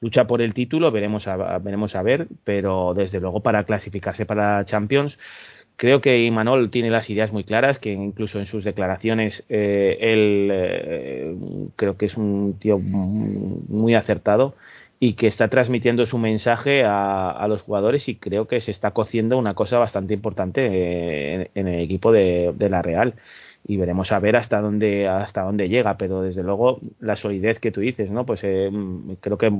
lucha 0.00 0.26
por 0.26 0.40
el 0.40 0.54
título 0.54 0.90
veremos 0.90 1.28
a, 1.28 1.58
veremos 1.58 1.94
a 1.94 2.00
ver 2.00 2.26
pero 2.42 2.94
desde 2.94 3.20
luego 3.20 3.40
para 3.42 3.64
clasificarse 3.64 4.24
para 4.24 4.64
Champions 4.64 5.18
creo 5.76 6.00
que 6.00 6.24
Imanol 6.24 6.70
tiene 6.70 6.88
las 6.88 7.10
ideas 7.10 7.30
muy 7.30 7.44
claras 7.44 7.78
que 7.78 7.92
incluso 7.92 8.38
en 8.38 8.46
sus 8.46 8.64
declaraciones 8.64 9.44
eh, 9.50 9.98
él 10.00 11.70
creo 11.76 11.98
que 11.98 12.06
es 12.06 12.16
un 12.16 12.58
tío 12.58 12.78
muy 12.78 13.94
acertado 13.94 14.54
y 15.00 15.14
que 15.14 15.28
está 15.28 15.48
transmitiendo 15.48 16.06
su 16.06 16.18
mensaje 16.18 16.82
a, 16.84 17.46
los 17.48 17.62
jugadores 17.62 18.08
y 18.08 18.16
creo 18.16 18.48
que 18.48 18.60
se 18.60 18.72
está 18.72 18.90
cociendo 18.90 19.38
una 19.38 19.54
cosa 19.54 19.78
bastante 19.78 20.14
importante 20.14 20.66
eh, 20.66 21.50
en, 21.54 21.68
el 21.68 21.80
equipo 21.80 22.10
de, 22.10 22.54
la 22.58 22.82
Real. 22.82 23.14
Y 23.66 23.76
veremos 23.76 24.12
a 24.12 24.18
ver 24.18 24.36
hasta 24.36 24.60
dónde 24.60 25.08
hasta 25.08 25.42
dónde 25.42 25.68
llega 25.68 25.96
pero 25.98 26.22
desde 26.22 26.42
luego 26.42 26.80
la 27.00 27.16
solidez 27.16 27.58
que 27.58 27.70
tú 27.72 27.80
dices 27.80 28.10
no 28.10 28.24
pues 28.24 28.40
eh, 28.42 28.70
creo 29.20 29.36
que 29.36 29.50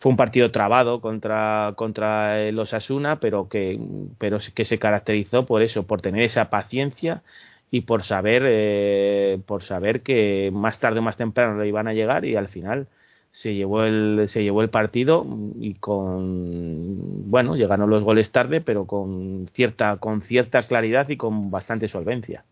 fue 0.00 0.10
un 0.10 0.16
partido 0.16 0.50
trabado 0.50 1.00
contra 1.00 1.74
contra 1.76 2.50
los 2.52 2.72
Asuna 2.74 3.20
pero 3.20 3.48
que 3.48 3.78
pero 4.18 4.38
que 4.54 4.64
se 4.64 4.78
caracterizó 4.78 5.46
por 5.46 5.62
eso 5.62 5.84
por 5.84 6.00
tener 6.00 6.22
esa 6.22 6.50
paciencia 6.50 7.22
y 7.70 7.82
por 7.82 8.02
saber 8.02 8.42
eh, 8.46 9.38
por 9.46 9.62
saber 9.62 10.00
que 10.00 10.50
más 10.52 10.80
tarde 10.80 10.98
o 11.00 11.02
más 11.02 11.16
temprano 11.16 11.60
le 11.60 11.68
iban 11.68 11.86
a 11.86 11.92
llegar 11.92 12.24
y 12.24 12.36
al 12.36 12.48
final 12.48 12.88
se 13.34 13.52
llevó 13.54 13.84
el 13.84 14.26
se 14.28 14.42
llevó 14.42 14.62
el 14.62 14.70
partido 14.70 15.26
y 15.58 15.74
con 15.74 17.30
bueno 17.30 17.56
llegaron 17.56 17.90
los 17.90 18.02
goles 18.02 18.30
tarde 18.30 18.60
pero 18.60 18.86
con 18.86 19.48
cierta 19.52 19.96
con 19.96 20.22
cierta 20.22 20.66
claridad 20.66 21.08
y 21.08 21.16
con 21.16 21.50
bastante 21.50 21.88
solvencia 21.88 22.44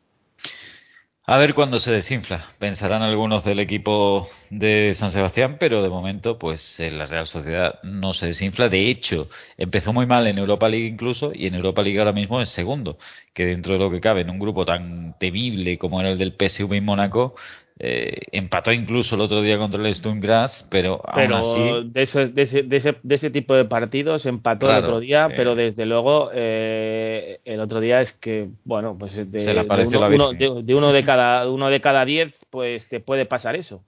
a 1.25 1.39
ver 1.39 1.55
cuándo 1.55 1.79
se 1.79 1.93
desinfla. 1.93 2.47
Pensarán 2.59 3.03
algunos 3.03 3.45
del 3.45 3.61
equipo 3.61 4.29
de 4.51 4.93
San 4.95 5.11
Sebastián, 5.11 5.57
pero 5.61 5.81
de 5.81 5.89
momento, 5.89 6.37
pues 6.37 6.81
la 6.81 7.07
Real 7.07 7.29
Sociedad 7.29 7.79
no 7.85 8.13
se 8.13 8.27
desinfla. 8.27 8.69
De 8.69 8.91
hecho, 8.91 9.29
empezó 9.57 9.93
muy 9.93 10.05
mal 10.05 10.27
en 10.27 10.39
Europa 10.39 10.69
League 10.69 10.89
incluso, 10.89 11.31
y 11.33 11.47
en 11.47 11.55
Europa 11.55 11.83
League 11.83 12.01
ahora 12.01 12.13
mismo 12.13 12.41
es 12.41 12.51
segundo, 12.51 12.99
que 13.35 13.47
dentro 13.47 13.75
de 13.75 13.79
lo 13.79 13.89
que 13.89 14.01
cabe 14.01 14.23
en 14.23 14.31
un 14.31 14.41
grupo 14.41 14.65
tan 14.65 15.17
temible 15.21 15.79
como 15.79 16.01
era 16.01 16.11
el 16.11 16.19
del 16.19 16.33
PSV 16.33 16.73
en 16.75 16.85
Mónaco, 16.85 17.37
eh, 17.79 18.21
empató 18.33 18.73
incluso 18.73 19.15
el 19.15 19.23
otro 19.23 19.41
día 19.41 19.59
contra 19.59 19.81
el 19.81 19.87
Stone 19.87 20.21
Grass, 20.21 20.67
pero, 20.71 21.01
aún 21.05 21.33
así... 21.33 21.91
De, 21.91 22.03
ese, 22.03 22.27
de, 22.27 22.43
ese, 22.43 22.63
de, 23.03 23.15
ese, 23.15 23.31
tipo 23.31 23.55
de 23.55 23.65
partidos 23.65 24.27
empató 24.27 24.71
el 24.71 24.85
otro 24.85 25.01
día, 25.01 25.29
pero 25.37 25.55
desde 25.55 25.87
luego 25.87 26.31
eh, 26.35 27.41
el 27.45 27.61
otro 27.61 27.81
día 27.81 28.01
es 28.01 28.13
que, 28.13 28.49
bueno, 28.65 28.97
pues 28.99 29.15
de, 29.15 29.25
uno, 29.25 30.33
de, 30.33 30.75
uno, 30.75 30.93
de, 30.93 31.05
cada 31.05 31.49
uno 31.51 31.71
de 31.71 31.81
cada 31.81 32.05
diez, 32.05 32.35
pues 32.51 32.89
te 32.89 33.01
puede 33.01 33.27
pasar 33.27 33.57
eso. 33.57 33.83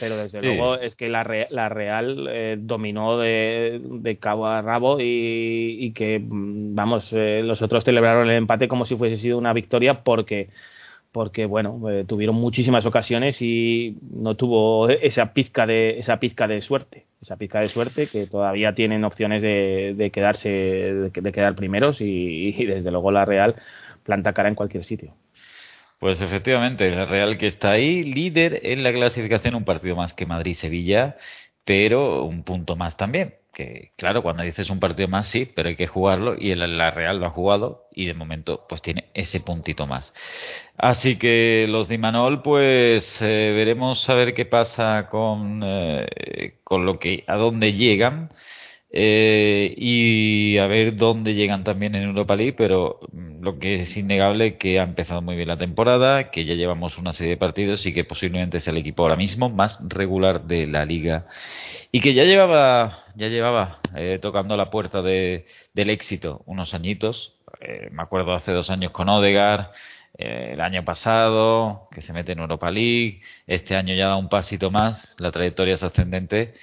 Pero 0.00 0.16
desde 0.16 0.42
luego 0.42 0.76
es 0.76 0.96
que 0.96 1.08
la, 1.08 1.24
la 1.50 1.68
Real 1.68 2.26
eh, 2.28 2.56
dominó 2.58 3.18
de, 3.18 4.18
cabo 4.20 4.46
a 4.46 4.60
rabo 4.62 4.98
y, 5.00 5.76
y 5.78 5.92
que, 5.92 6.18
mm, 6.18 6.74
vamos, 6.74 7.12
los 7.12 7.60
otros 7.60 7.84
celebraron 7.84 8.28
el 8.30 8.36
empate 8.36 8.66
como 8.66 8.86
si 8.86 8.96
fuese 8.96 9.16
sido 9.16 9.38
una 9.38 9.52
victoria 9.52 10.02
porque 10.02 10.48
porque 11.16 11.46
bueno, 11.46 11.80
eh, 11.88 12.04
tuvieron 12.06 12.36
muchísimas 12.36 12.84
ocasiones 12.84 13.40
y 13.40 13.96
no 14.02 14.34
tuvo 14.34 14.90
esa 14.90 15.32
pizca 15.32 15.64
de 15.64 15.98
esa 15.98 16.20
pizca 16.20 16.46
de 16.46 16.60
suerte, 16.60 17.06
esa 17.22 17.38
pizca 17.38 17.60
de 17.60 17.68
suerte 17.68 18.06
que 18.06 18.26
todavía 18.26 18.74
tienen 18.74 19.02
opciones 19.02 19.40
de, 19.40 20.10
quedarse 20.12 20.50
de, 20.50 21.32
quedar 21.32 21.54
primeros 21.54 22.02
y, 22.02 22.52
desde 22.66 22.90
luego 22.90 23.12
la 23.12 23.24
Real 23.24 23.54
planta 24.02 24.34
cara 24.34 24.50
en 24.50 24.56
cualquier 24.56 24.84
sitio. 24.84 25.14
Pues 26.00 26.20
efectivamente, 26.20 26.90
la 26.90 27.06
Real 27.06 27.38
que 27.38 27.46
está 27.46 27.70
ahí, 27.70 28.02
líder 28.02 28.60
en 28.64 28.82
la 28.82 28.92
clasificación, 28.92 29.54
un 29.54 29.64
partido 29.64 29.96
más 29.96 30.12
que 30.12 30.26
Madrid-Sevilla, 30.26 31.16
pero 31.64 32.24
un 32.24 32.42
punto 32.42 32.76
más 32.76 32.98
también 32.98 33.36
que 33.56 33.92
claro, 33.96 34.22
cuando 34.22 34.42
dices 34.42 34.68
un 34.68 34.80
partido 34.80 35.08
más 35.08 35.28
sí, 35.28 35.50
pero 35.54 35.70
hay 35.70 35.76
que 35.76 35.86
jugarlo 35.86 36.36
y 36.38 36.50
el, 36.50 36.76
la 36.76 36.90
Real 36.90 37.18
lo 37.18 37.26
ha 37.26 37.30
jugado 37.30 37.88
y 37.90 38.04
de 38.04 38.12
momento 38.12 38.66
pues 38.68 38.82
tiene 38.82 39.06
ese 39.14 39.40
puntito 39.40 39.86
más. 39.86 40.12
Así 40.76 41.16
que 41.16 41.66
los 41.66 41.88
de 41.88 41.94
Imanol 41.94 42.42
pues 42.42 43.22
eh, 43.22 43.52
veremos 43.56 44.10
a 44.10 44.14
ver 44.14 44.34
qué 44.34 44.44
pasa 44.44 45.06
con, 45.10 45.62
eh, 45.64 46.58
con 46.64 46.84
lo 46.84 46.98
que 46.98 47.24
a 47.26 47.36
dónde 47.36 47.72
llegan 47.72 48.28
eh, 48.90 49.74
y 49.74 50.58
a 50.58 50.66
ver 50.66 50.94
dónde 50.96 51.34
llegan 51.34 51.64
también 51.64 51.94
en 51.94 52.02
Europa 52.02 52.36
League, 52.36 52.54
pero 52.58 53.00
lo 53.46 53.58
que 53.60 53.76
es 53.76 53.96
innegable 53.96 54.58
que 54.58 54.80
ha 54.80 54.82
empezado 54.82 55.22
muy 55.22 55.36
bien 55.36 55.46
la 55.46 55.56
temporada, 55.56 56.30
que 56.32 56.44
ya 56.44 56.54
llevamos 56.54 56.98
una 56.98 57.12
serie 57.12 57.34
de 57.34 57.36
partidos 57.36 57.86
y 57.86 57.94
que 57.94 58.02
posiblemente 58.02 58.58
sea 58.58 58.72
el 58.72 58.78
equipo 58.78 59.04
ahora 59.04 59.14
mismo 59.14 59.48
más 59.48 59.78
regular 59.88 60.42
de 60.42 60.66
la 60.66 60.84
liga. 60.84 61.26
Y 61.92 62.00
que 62.00 62.12
ya 62.12 62.24
llevaba 62.24 63.04
ya 63.14 63.28
llevaba 63.28 63.78
eh, 63.94 64.18
tocando 64.20 64.56
la 64.56 64.68
puerta 64.68 65.00
de, 65.00 65.46
del 65.74 65.90
éxito 65.90 66.42
unos 66.46 66.74
añitos. 66.74 67.36
Eh, 67.60 67.88
me 67.92 68.02
acuerdo 68.02 68.34
hace 68.34 68.50
dos 68.50 68.68
años 68.68 68.90
con 68.90 69.08
Odegar, 69.08 69.70
el 70.18 70.60
año 70.60 70.84
pasado 70.84 71.88
que 71.92 72.02
se 72.02 72.12
mete 72.12 72.32
en 72.32 72.40
Europa 72.40 72.70
League, 72.70 73.20
este 73.46 73.76
año 73.76 73.94
ya 73.94 74.08
da 74.08 74.16
un 74.16 74.28
pasito 74.28 74.70
más, 74.70 75.14
la 75.18 75.30
trayectoria 75.30 75.74
es 75.74 75.82
ascendente 75.82 76.54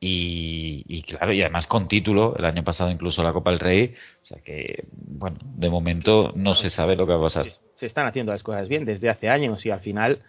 y, 0.00 1.02
claro, 1.02 1.32
y 1.32 1.42
además 1.42 1.66
con 1.66 1.88
título, 1.88 2.36
el 2.36 2.44
año 2.44 2.62
pasado 2.62 2.90
incluso 2.90 3.22
la 3.22 3.32
Copa 3.32 3.50
del 3.50 3.60
Rey, 3.60 3.94
o 4.22 4.24
sea 4.24 4.38
que, 4.42 4.84
bueno, 4.92 5.38
de 5.42 5.68
momento 5.70 6.32
no 6.36 6.54
se 6.54 6.70
sabe 6.70 6.94
lo 6.96 7.06
que 7.06 7.12
va 7.12 7.18
a 7.18 7.22
pasar. 7.22 7.46
Se, 7.74 7.86
están 7.86 8.06
haciendo 8.06 8.32
las 8.32 8.42
cosas 8.42 8.68
bien 8.68 8.84
desde 8.84 9.08
hace 9.08 9.28
años 9.28 9.64
y 9.66 9.70
al 9.70 9.80
final 9.80 10.22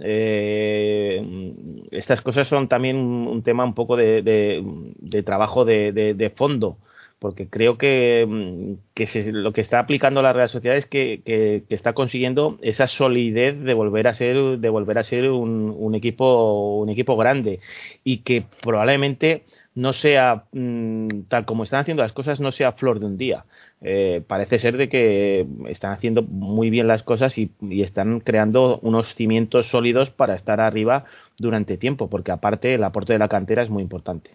eh, 0.00 1.54
estas 1.90 2.20
cosas 2.20 2.48
son 2.48 2.68
también 2.68 2.96
un, 2.96 3.42
tema 3.42 3.64
un 3.64 3.74
poco 3.74 3.96
de, 3.96 5.22
trabajo 5.24 5.64
de 5.64 6.32
fondo 6.34 6.78
porque 7.22 7.48
creo 7.48 7.78
que, 7.78 8.26
mm, 8.28 8.94
que 8.94 9.32
lo 9.32 9.52
que 9.52 9.60
está 9.60 9.78
aplicando 9.78 10.22
la 10.22 10.32
Real 10.32 10.48
Sociedad 10.48 10.76
es 10.76 10.86
que, 10.86 11.22
está 11.68 11.92
consiguiendo 11.92 12.58
esa 12.62 12.88
solidez 12.88 13.60
de 13.60 13.74
volver 13.74 14.08
a 14.08 14.12
ser, 14.12 14.58
de 14.58 14.68
volver 14.68 14.98
a 14.98 15.04
ser 15.04 15.30
un, 15.30 15.94
equipo, 15.94 16.80
un 16.80 16.88
equipo 16.88 17.16
grande 17.16 17.60
y 18.02 18.18
que 18.18 18.44
probablemente 18.60 19.44
no 19.76 19.92
sea 19.92 20.46
mm, 20.50 21.22
tal 21.28 21.44
como 21.44 21.62
están 21.62 21.80
haciendo 21.82 22.02
las 22.02 22.12
cosas, 22.12 22.40
no 22.40 22.50
sea 22.50 22.72
flor 22.72 22.98
de 22.98 23.06
un 23.06 23.16
día. 23.16 23.44
Eh, 23.82 24.22
parece 24.26 24.58
ser 24.58 24.76
de 24.76 24.88
que 24.88 25.46
están 25.68 25.92
haciendo 25.92 26.22
muy 26.22 26.70
bien 26.70 26.88
las 26.88 27.04
cosas 27.04 27.38
y, 27.38 27.52
están 27.82 28.18
creando 28.18 28.80
unos 28.82 29.14
cimientos 29.14 29.68
sólidos 29.68 30.10
para 30.10 30.34
estar 30.34 30.60
arriba 30.60 31.04
durante 31.38 31.76
tiempo, 31.76 32.10
porque 32.10 32.32
aparte 32.32 32.74
el 32.74 32.82
aporte 32.82 33.12
de 33.12 33.20
la 33.20 33.28
cantera 33.28 33.62
es 33.62 33.70
muy 33.70 33.82
importante. 33.84 34.32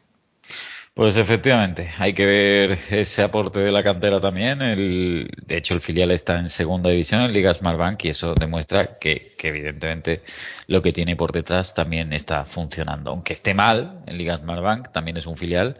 Pues 0.97 1.15
efectivamente, 1.17 1.91
hay 1.99 2.13
que 2.13 2.25
ver 2.25 2.79
ese 2.89 3.21
aporte 3.21 3.59
de 3.59 3.71
la 3.71 3.83
cantera 3.83 4.19
también. 4.19 4.63
El, 4.63 5.29
de 5.45 5.57
hecho, 5.57 5.75
el 5.75 5.81
filial 5.81 6.09
está 6.09 6.39
en 6.39 6.49
segunda 6.49 6.89
división 6.89 7.21
en 7.21 7.33
Liga 7.33 7.53
Bank 7.61 8.03
y 8.05 8.07
eso 8.09 8.33
demuestra 8.33 8.97
que, 8.97 9.35
evidentemente 9.43 10.23
lo 10.65 10.81
que 10.81 10.91
tiene 10.91 11.15
por 11.15 11.31
detrás 11.31 11.75
también 11.75 12.13
está 12.13 12.45
funcionando. 12.45 13.11
Aunque 13.11 13.33
esté 13.33 13.53
mal 13.53 14.01
en 14.07 14.17
Liga 14.17 14.37
Bank, 14.37 14.91
también 14.91 15.17
es 15.17 15.27
un 15.27 15.37
filial, 15.37 15.77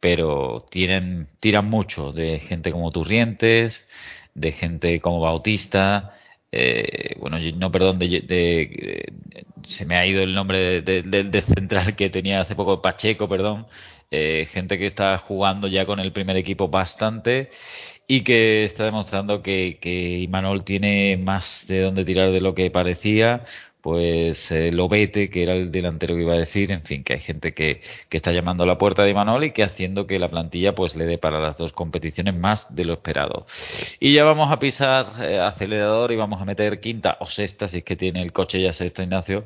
pero 0.00 0.66
tienen, 0.68 1.28
tiran 1.38 1.66
mucho 1.70 2.10
de 2.12 2.40
gente 2.40 2.72
como 2.72 2.90
Turrientes, 2.90 3.88
de 4.34 4.50
gente 4.50 5.00
como 5.00 5.20
Bautista. 5.20 6.12
Eh, 6.50 7.14
bueno, 7.20 7.38
no, 7.56 7.70
perdón, 7.70 8.00
de, 8.00 9.12
se 9.62 9.84
me 9.86 9.96
ha 9.96 10.06
ido 10.06 10.22
el 10.22 10.34
nombre 10.34 10.82
del 10.82 11.44
central 11.54 11.94
que 11.94 12.10
tenía 12.10 12.40
hace 12.40 12.56
poco, 12.56 12.82
Pacheco, 12.82 13.28
perdón 13.28 13.66
eh, 14.10 14.46
gente 14.50 14.78
que 14.78 14.86
está 14.86 15.18
jugando 15.18 15.68
ya 15.68 15.86
con 15.86 16.00
el 16.00 16.12
primer 16.12 16.36
equipo 16.36 16.68
bastante 16.68 17.50
y 18.06 18.22
que 18.22 18.64
está 18.64 18.84
demostrando 18.84 19.42
que, 19.42 19.78
que 19.80 20.18
Imanol 20.20 20.64
tiene 20.64 21.16
más 21.16 21.66
de 21.68 21.80
dónde 21.80 22.04
tirar 22.04 22.30
de 22.32 22.40
lo 22.40 22.54
que 22.54 22.70
parecía 22.70 23.44
pues 23.86 24.50
eh, 24.50 24.72
Lobete, 24.72 25.30
que 25.30 25.44
era 25.44 25.52
el 25.52 25.70
delantero 25.70 26.16
que 26.16 26.22
iba 26.22 26.32
a 26.32 26.38
decir, 26.38 26.72
en 26.72 26.82
fin, 26.82 27.04
que 27.04 27.12
hay 27.12 27.20
gente 27.20 27.54
que, 27.54 27.82
que 28.08 28.16
está 28.16 28.32
llamando 28.32 28.64
a 28.64 28.66
la 28.66 28.78
puerta 28.78 29.04
de 29.04 29.12
Imanol 29.12 29.44
y 29.44 29.52
que 29.52 29.62
haciendo 29.62 30.08
que 30.08 30.18
la 30.18 30.28
plantilla 30.28 30.74
pues 30.74 30.96
le 30.96 31.06
dé 31.06 31.18
para 31.18 31.38
las 31.38 31.56
dos 31.56 31.72
competiciones 31.72 32.34
más 32.34 32.74
de 32.74 32.84
lo 32.84 32.94
esperado. 32.94 33.46
Y 34.00 34.12
ya 34.12 34.24
vamos 34.24 34.50
a 34.50 34.58
pisar 34.58 35.22
eh, 35.22 35.38
acelerador 35.38 36.10
y 36.10 36.16
vamos 36.16 36.42
a 36.42 36.44
meter 36.44 36.80
quinta 36.80 37.16
o 37.20 37.26
sexta, 37.26 37.68
si 37.68 37.76
es 37.78 37.84
que 37.84 37.94
tiene 37.94 38.22
el 38.22 38.32
coche 38.32 38.60
ya 38.60 38.72
sexta 38.72 39.04
Ignacio, 39.04 39.44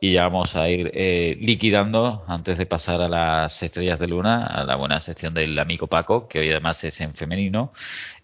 y 0.00 0.12
ya 0.12 0.22
vamos 0.24 0.56
a 0.56 0.68
ir 0.70 0.90
eh, 0.94 1.36
liquidando 1.40 2.24
antes 2.26 2.56
de 2.56 2.64
pasar 2.64 3.02
a 3.02 3.08
las 3.08 3.62
estrellas 3.62 3.98
de 3.98 4.06
luna, 4.06 4.46
a 4.46 4.64
la 4.64 4.76
buena 4.76 4.98
sección 5.00 5.34
del 5.34 5.58
amigo 5.58 5.88
Paco, 5.88 6.26
que 6.26 6.38
hoy 6.38 6.50
además 6.50 6.82
es 6.84 7.00
en 7.02 7.14
femenino. 7.14 7.72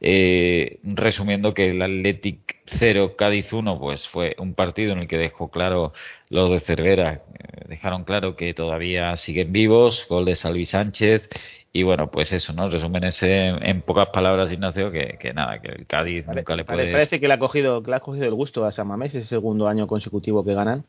Eh, 0.01 0.79
resumiendo 0.85 1.53
que 1.53 1.71
el 1.71 1.83
Athletic 1.83 2.60
0 2.79 3.17
Cádiz 3.17 3.53
1 3.53 3.79
pues 3.79 4.09
fue 4.09 4.35
un 4.39 4.55
partido 4.55 4.93
en 4.93 5.01
el 5.01 5.09
que 5.09 5.19
dejó 5.19 5.51
claro 5.51 5.93
los 6.31 6.49
de 6.51 6.61
Cervera, 6.61 7.15
eh, 7.15 7.65
dejaron 7.69 8.05
claro 8.05 8.37
que 8.37 8.55
todavía 8.55 9.17
siguen 9.17 9.53
vivos, 9.53 10.07
gol 10.09 10.25
de 10.25 10.37
Salvi 10.37 10.65
Sánchez 10.65 11.29
y 11.73 11.83
bueno, 11.83 12.11
pues 12.11 12.33
eso, 12.33 12.53
¿no? 12.53 12.69
Resumen 12.69 13.05
ese 13.05 13.49
en, 13.49 13.83
pocas 13.83 14.09
palabras, 14.09 14.51
Ignacio, 14.51 14.91
que, 14.91 15.17
que, 15.21 15.33
nada, 15.33 15.61
que 15.61 15.69
el 15.69 15.87
Cádiz 15.87 16.27
nunca 16.27 16.57
le 16.57 16.65
puede... 16.65 16.91
Parece 16.91 17.21
que 17.21 17.29
le 17.29 17.35
ha 17.35 17.39
cogido, 17.39 17.83
que 17.83 17.91
le 17.91 17.97
ha 17.97 18.01
cogido 18.01 18.27
el 18.27 18.35
gusto 18.35 18.65
a 18.65 18.73
San 18.73 18.89
Mamés, 18.89 19.15
es 19.15 19.23
el 19.23 19.29
segundo 19.29 19.69
año 19.69 19.87
consecutivo 19.87 20.45
que 20.45 20.55
ganan 20.55 20.85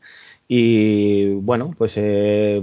y 0.48 1.32
bueno 1.34 1.74
pues 1.78 1.94
eh, 1.96 2.60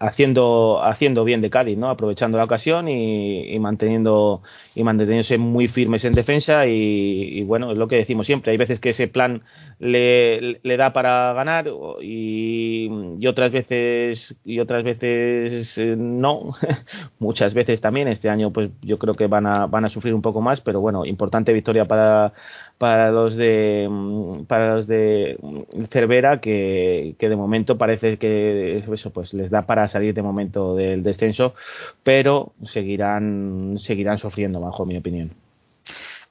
haciendo 0.00 0.82
haciendo 0.82 1.24
bien 1.24 1.40
de 1.40 1.50
Cádiz 1.50 1.78
no 1.78 1.88
aprovechando 1.88 2.38
la 2.38 2.44
ocasión 2.44 2.88
y, 2.88 3.56
manteniendo 3.60 4.42
y 4.74 4.82
manteniéndose 4.82 5.38
muy 5.38 5.68
firmes 5.68 6.04
en 6.04 6.14
defensa 6.14 6.66
y, 6.66 7.42
bueno 7.42 7.70
es 7.72 7.78
lo 7.78 7.86
que 7.86 7.96
decimos 7.96 8.26
siempre 8.26 8.50
hay 8.50 8.56
veces 8.56 8.80
que 8.80 8.90
ese 8.90 9.08
plan 9.08 9.42
le, 9.78 10.60
le 10.62 10.76
da 10.76 10.92
para 10.92 11.32
ganar 11.34 11.68
y, 12.02 13.26
otras 13.26 13.52
veces 13.52 14.34
y 14.44 14.58
otras 14.58 14.84
veces 14.84 15.76
eh, 15.78 15.94
no. 15.96 16.54
Muchas 17.18 17.54
veces 17.54 17.80
también. 17.80 18.08
Este 18.08 18.28
año 18.28 18.52
pues 18.52 18.70
yo 18.82 18.98
creo 18.98 19.14
que 19.14 19.26
van 19.26 19.46
a 19.46 19.66
van 19.66 19.84
a 19.84 19.88
sufrir 19.88 20.14
un 20.14 20.22
poco 20.22 20.40
más 20.40 20.60
pero 20.60 20.80
bueno 20.80 21.04
importante 21.06 21.52
victoria 21.52 21.86
para 21.86 22.32
para 22.78 23.10
los 23.10 23.36
de 23.36 23.88
para 24.48 24.74
los 24.74 24.86
de 24.86 25.38
Cervera 25.90 26.40
que, 26.40 27.14
que 27.18 27.28
de 27.28 27.36
momento 27.36 27.78
parece 27.78 28.18
que 28.18 28.78
eso 28.78 29.10
pues 29.10 29.32
les 29.34 29.50
da 29.50 29.62
para 29.62 29.88
salir 29.88 30.14
de 30.14 30.22
momento 30.22 30.74
del 30.74 31.02
descenso 31.02 31.54
pero 32.02 32.52
seguirán 32.64 33.78
seguirán 33.78 34.18
sufriendo 34.18 34.60
bajo 34.60 34.84
mi 34.84 34.96
opinión 34.96 35.30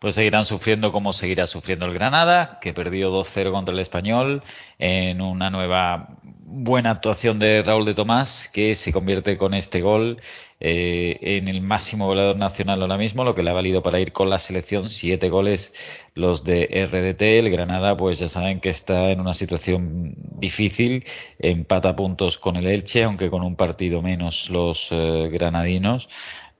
pues 0.01 0.15
seguirán 0.15 0.45
sufriendo 0.45 0.91
como 0.91 1.13
seguirá 1.13 1.45
sufriendo 1.45 1.85
el 1.85 1.93
Granada, 1.93 2.57
que 2.59 2.73
perdió 2.73 3.11
2-0 3.11 3.51
contra 3.51 3.71
el 3.71 3.79
Español 3.79 4.41
en 4.79 5.21
una 5.21 5.51
nueva 5.51 6.17
buena 6.23 6.89
actuación 6.89 7.37
de 7.37 7.61
Raúl 7.61 7.85
de 7.85 7.93
Tomás, 7.93 8.49
que 8.51 8.73
se 8.75 8.91
convierte 8.91 9.37
con 9.37 9.53
este 9.53 9.79
gol 9.79 10.19
eh, 10.59 11.19
en 11.21 11.47
el 11.47 11.61
máximo 11.61 12.07
goleador 12.07 12.35
nacional 12.35 12.81
ahora 12.81 12.97
mismo, 12.97 13.23
lo 13.23 13.35
que 13.35 13.43
le 13.43 13.51
ha 13.51 13.53
valido 13.53 13.83
para 13.83 13.99
ir 13.99 14.11
con 14.11 14.27
la 14.27 14.39
selección, 14.39 14.89
siete 14.89 15.29
goles 15.29 15.71
los 16.15 16.43
de 16.43 16.65
RDT. 16.65 17.21
El 17.21 17.51
Granada, 17.51 17.95
pues 17.95 18.17
ya 18.17 18.27
saben 18.27 18.59
que 18.59 18.69
está 18.69 19.11
en 19.11 19.19
una 19.19 19.35
situación 19.35 20.15
difícil, 20.17 21.05
empata 21.37 21.95
puntos 21.95 22.39
con 22.39 22.55
el 22.55 22.65
Elche, 22.65 23.03
aunque 23.03 23.29
con 23.29 23.43
un 23.43 23.55
partido 23.55 24.01
menos 24.01 24.49
los 24.49 24.87
eh, 24.89 25.29
granadinos 25.31 26.09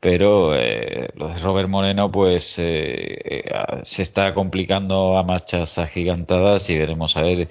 pero 0.02 0.56
eh, 0.56 1.10
lo 1.16 1.30
de 1.30 1.38
Robert 1.38 1.70
Moreno 1.70 2.12
pues 2.12 2.56
eh, 2.58 3.44
se 3.84 4.02
está 4.02 4.34
complicando 4.34 5.18
a 5.18 5.24
marchas 5.24 5.78
agigantadas 5.78 6.70
y 6.72 6.78
veremos 6.78 7.16
a 7.16 7.22
ver 7.22 7.48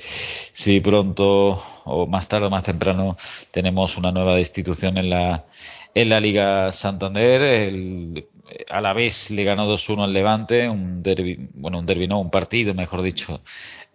si 0.53 0.81
pronto 0.81 1.63
o 1.85 2.07
más 2.07 2.29
tarde 2.29 2.47
o 2.47 2.51
más 2.51 2.65
temprano 2.65 3.17
tenemos 3.53 3.97
una 3.97 4.11
nueva 4.11 4.35
destitución 4.35 4.99
en 4.99 5.11
la 5.11 5.45
en 5.95 6.09
la 6.09 6.21
Liga 6.21 6.73
Santander. 6.73 7.43
El, 7.43 8.27
a 8.69 8.81
la 8.81 8.93
vez 8.93 9.31
le 9.31 9.45
ganó 9.45 9.73
2-1 9.73 10.05
al 10.05 10.13
Levante 10.13 10.69
un 10.69 11.03
derbi, 11.03 11.49
bueno 11.55 11.79
un 11.79 11.87
derbi 11.87 12.09
no 12.09 12.21
un 12.21 12.31
partido 12.31 12.75
mejor 12.75 13.03
dicho 13.03 13.41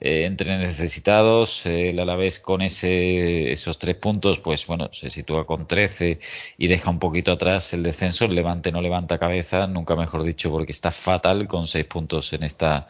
eh, 0.01 0.25
entre 0.25 0.57
necesitados. 0.57 1.65
El 1.65 1.99
Alavés 1.99 2.39
con 2.39 2.61
ese, 2.61 3.51
esos 3.51 3.79
tres 3.79 3.95
puntos, 3.95 4.39
pues 4.39 4.65
bueno, 4.67 4.89
se 4.93 5.09
sitúa 5.09 5.45
con 5.45 5.67
13 5.67 6.19
y 6.57 6.67
deja 6.67 6.89
un 6.89 6.99
poquito 6.99 7.31
atrás 7.31 7.73
el 7.73 7.83
descenso. 7.83 8.25
El 8.25 8.35
Levante 8.35 8.71
no 8.71 8.81
levanta 8.81 9.17
cabeza, 9.17 9.67
nunca 9.67 9.95
mejor 9.95 10.23
dicho, 10.23 10.51
porque 10.51 10.71
está 10.71 10.91
fatal 10.91 11.47
con 11.47 11.67
seis 11.67 11.85
puntos 11.85 12.33
en 12.33 12.43
esta 12.43 12.87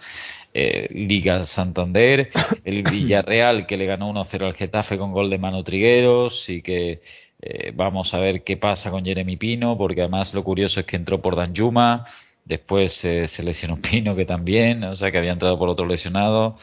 eh, 0.53 0.87
Liga 0.91 1.43
Santander. 1.43 2.29
El 2.63 2.83
Villarreal 2.91 3.67
que 3.67 3.77
le 3.77 3.85
ganó 3.85 4.11
1-0 4.13 4.45
al 4.45 4.53
Getafe 4.53 4.97
con 4.97 5.11
gol 5.11 5.29
de 5.29 5.37
Mano 5.37 5.63
Trigueros 5.63 6.49
y 6.49 6.61
que 6.61 7.01
eh, 7.41 7.71
vamos 7.75 8.13
a 8.13 8.19
ver 8.19 8.43
qué 8.43 8.57
pasa 8.57 8.89
con 8.89 9.03
Jeremy 9.05 9.37
Pino, 9.37 9.77
porque 9.77 10.01
además 10.01 10.33
lo 10.33 10.43
curioso 10.43 10.79
es 10.79 10.85
que 10.85 10.95
entró 10.95 11.21
por 11.21 11.35
Danjuma. 11.35 12.05
Después 12.45 13.03
eh, 13.05 13.27
se 13.27 13.43
lesionó 13.43 13.77
Pino, 13.81 14.15
que 14.15 14.25
también, 14.25 14.83
o 14.85 14.95
sea 14.95 15.11
que 15.11 15.17
había 15.17 15.33
entrado 15.33 15.59
por 15.59 15.69
otro 15.69 15.85
lesionado. 15.85 16.57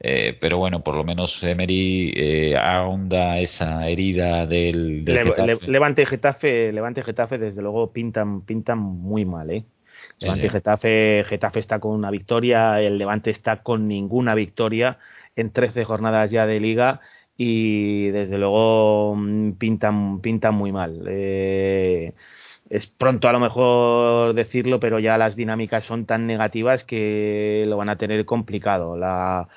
Eh, 0.00 0.36
pero 0.40 0.58
bueno, 0.58 0.84
por 0.84 0.94
lo 0.94 1.02
menos 1.02 1.42
Emery 1.42 2.12
eh, 2.14 2.56
ahonda 2.56 3.40
esa 3.40 3.88
herida 3.88 4.46
del, 4.46 5.04
Levante 5.04 6.06
Getafe, 6.06 6.72
Levante 6.72 7.02
Getafe 7.02 7.36
desde 7.36 7.62
luego 7.62 7.92
pintan, 7.92 8.42
pintan 8.42 8.78
muy 8.78 9.24
mal, 9.24 9.50
¿eh? 9.50 9.64
Levante 10.20 10.48
Getafe, 10.48 11.24
Getafe 11.26 11.58
está 11.58 11.80
con 11.80 11.92
una 11.92 12.10
victoria, 12.12 12.80
el 12.80 12.98
Levante 12.98 13.30
está 13.30 13.62
con 13.64 13.88
ninguna 13.88 14.36
victoria 14.36 14.98
en 15.34 15.50
13 15.50 15.84
jornadas 15.84 16.30
ya 16.30 16.46
de 16.46 16.60
liga 16.60 17.00
y 17.36 18.08
desde 18.08 18.38
luego 18.38 19.14
mm, 19.16 19.52
pintan, 19.52 20.20
pintan 20.20 20.54
muy 20.54 20.72
mal. 20.72 21.04
Eh, 21.08 22.14
es 22.70 22.86
pronto 22.86 23.28
a 23.28 23.32
lo 23.32 23.40
mejor 23.40 24.34
decirlo, 24.34 24.78
pero 24.78 24.98
ya 24.98 25.16
las 25.16 25.36
dinámicas 25.36 25.84
son 25.84 26.04
tan 26.04 26.26
negativas 26.26 26.84
que 26.84 27.64
lo 27.66 27.78
van 27.78 27.88
a 27.88 27.96
tener 27.96 28.24
complicado. 28.26 28.96
La, 28.96 29.48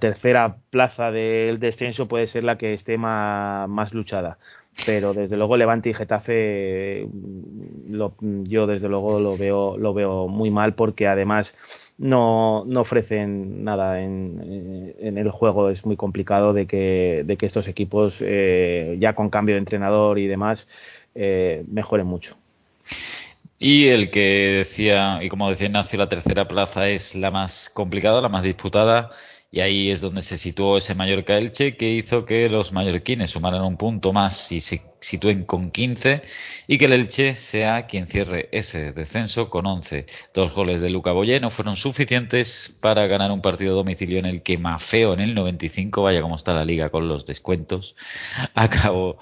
tercera 0.00 0.56
plaza 0.70 1.10
del 1.10 1.58
descenso 1.58 2.06
puede 2.06 2.28
ser 2.28 2.44
la 2.44 2.58
que 2.58 2.74
esté 2.74 2.98
más, 2.98 3.92
luchada. 3.92 4.38
Pero 4.86 5.12
desde 5.12 5.36
luego 5.36 5.58
Levante 5.58 5.90
y 5.90 5.94
Getafe 5.94 7.06
yo 7.88 8.66
desde 8.66 8.88
luego 8.88 9.20
lo 9.20 9.36
veo, 9.36 9.76
lo 9.76 9.92
veo 9.92 10.28
muy 10.28 10.50
mal 10.50 10.74
porque 10.74 11.06
además 11.06 11.52
no, 11.98 12.62
ofrecen 12.76 13.64
nada 13.64 14.00
en, 14.00 14.94
en, 14.98 15.18
el 15.18 15.30
juego. 15.30 15.68
Es 15.68 15.84
muy 15.84 15.96
complicado 15.96 16.52
de 16.54 16.66
que, 16.66 17.22
de 17.26 17.36
que 17.36 17.46
estos 17.46 17.68
equipos 17.68 18.16
eh, 18.20 18.96
ya 19.00 19.14
con 19.14 19.30
cambio 19.30 19.56
de 19.56 19.58
entrenador 19.58 20.18
y 20.18 20.26
demás 20.26 20.66
eh, 21.14 21.64
mejoren 21.68 22.06
mucho. 22.06 22.36
Y 23.58 23.88
el 23.88 24.10
que 24.10 24.20
decía, 24.66 25.20
y 25.22 25.28
como 25.28 25.48
decía 25.48 25.66
Ignacio, 25.66 25.98
la 25.98 26.08
tercera 26.08 26.48
plaza 26.48 26.88
es 26.88 27.14
la 27.14 27.30
más 27.30 27.70
complicada, 27.70 28.20
la 28.20 28.28
más 28.28 28.42
disputada, 28.42 29.12
y 29.52 29.60
ahí 29.60 29.90
es 29.90 30.00
donde 30.00 30.22
se 30.22 30.38
situó 30.38 30.78
ese 30.78 30.94
Mallorca 30.94 31.36
Elche 31.36 31.76
que 31.76 31.90
hizo 31.90 32.24
que 32.24 32.48
los 32.48 32.72
mallorquines 32.72 33.30
sumaran 33.30 33.62
un 33.62 33.76
punto 33.76 34.12
más 34.14 34.50
y 34.50 34.62
se 34.62 34.80
sitúen 34.98 35.44
con 35.44 35.70
15 35.70 36.22
y 36.66 36.78
que 36.78 36.86
el 36.86 36.94
Elche 36.94 37.34
sea 37.34 37.86
quien 37.86 38.06
cierre 38.06 38.48
ese 38.50 38.92
descenso 38.92 39.50
con 39.50 39.66
11. 39.66 40.06
Dos 40.32 40.54
goles 40.54 40.80
de 40.80 40.88
Luca 40.88 41.12
Boyé 41.12 41.38
no 41.38 41.50
fueron 41.50 41.76
suficientes 41.76 42.78
para 42.80 43.06
ganar 43.06 43.30
un 43.30 43.42
partido 43.42 43.74
a 43.74 43.76
domicilio 43.76 44.18
en 44.18 44.26
el 44.26 44.42
que 44.42 44.56
Mafeo 44.56 45.12
en 45.12 45.20
el 45.20 45.34
95, 45.34 46.02
vaya 46.02 46.22
como 46.22 46.36
está 46.36 46.54
la 46.54 46.64
liga 46.64 46.88
con 46.88 47.06
los 47.06 47.26
descuentos, 47.26 47.94
acabó 48.54 49.18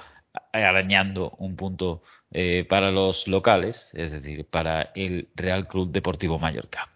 arañando 0.53 1.35
un 1.39 1.57
punto 1.57 2.03
eh, 2.33 2.65
para 2.69 2.91
los 2.91 3.27
locales, 3.27 3.89
es 3.93 4.13
decir, 4.13 4.47
para 4.47 4.93
el 4.95 5.29
Real 5.35 5.67
Club 5.67 5.91
Deportivo 5.91 6.39
Mallorca. 6.39 6.89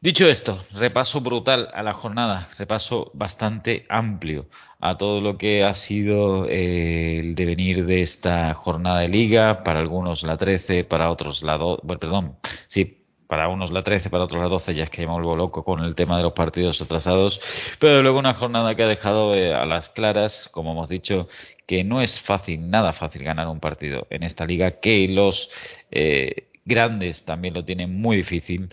Dicho 0.00 0.28
esto, 0.28 0.62
repaso 0.72 1.22
brutal 1.22 1.70
a 1.72 1.82
la 1.82 1.94
jornada, 1.94 2.48
repaso 2.58 3.10
bastante 3.14 3.86
amplio 3.88 4.48
a 4.78 4.98
todo 4.98 5.22
lo 5.22 5.38
que 5.38 5.64
ha 5.64 5.72
sido 5.72 6.46
eh, 6.46 7.20
el 7.20 7.34
devenir 7.34 7.86
de 7.86 8.02
esta 8.02 8.52
jornada 8.52 9.00
de 9.00 9.08
liga, 9.08 9.62
para 9.62 9.80
algunos 9.80 10.22
la 10.22 10.36
13, 10.36 10.84
para 10.84 11.10
otros 11.10 11.42
la 11.42 11.56
2, 11.56 11.80
bueno, 11.82 12.00
perdón, 12.00 12.36
sí, 12.68 13.03
para 13.34 13.48
unos 13.48 13.72
la 13.72 13.82
13, 13.82 14.10
para 14.10 14.22
otros 14.22 14.40
la 14.40 14.48
12, 14.48 14.76
ya 14.76 14.84
es 14.84 14.90
que 14.90 15.04
me 15.04 15.12
vuelvo 15.12 15.34
loco 15.34 15.64
con 15.64 15.82
el 15.82 15.96
tema 15.96 16.18
de 16.18 16.22
los 16.22 16.34
partidos 16.34 16.80
atrasados, 16.80 17.40
pero 17.80 18.00
luego 18.00 18.20
una 18.20 18.32
jornada 18.32 18.76
que 18.76 18.84
ha 18.84 18.86
dejado 18.86 19.34
eh, 19.34 19.52
a 19.52 19.66
las 19.66 19.88
claras, 19.88 20.48
como 20.52 20.70
hemos 20.70 20.88
dicho, 20.88 21.26
que 21.66 21.82
no 21.82 22.00
es 22.00 22.20
fácil, 22.20 22.70
nada 22.70 22.92
fácil 22.92 23.24
ganar 23.24 23.48
un 23.48 23.58
partido 23.58 24.06
en 24.10 24.22
esta 24.22 24.46
liga, 24.46 24.70
que 24.70 25.08
los 25.08 25.50
eh, 25.90 26.46
grandes 26.64 27.24
también 27.24 27.54
lo 27.54 27.64
tienen 27.64 28.00
muy 28.00 28.18
difícil. 28.18 28.68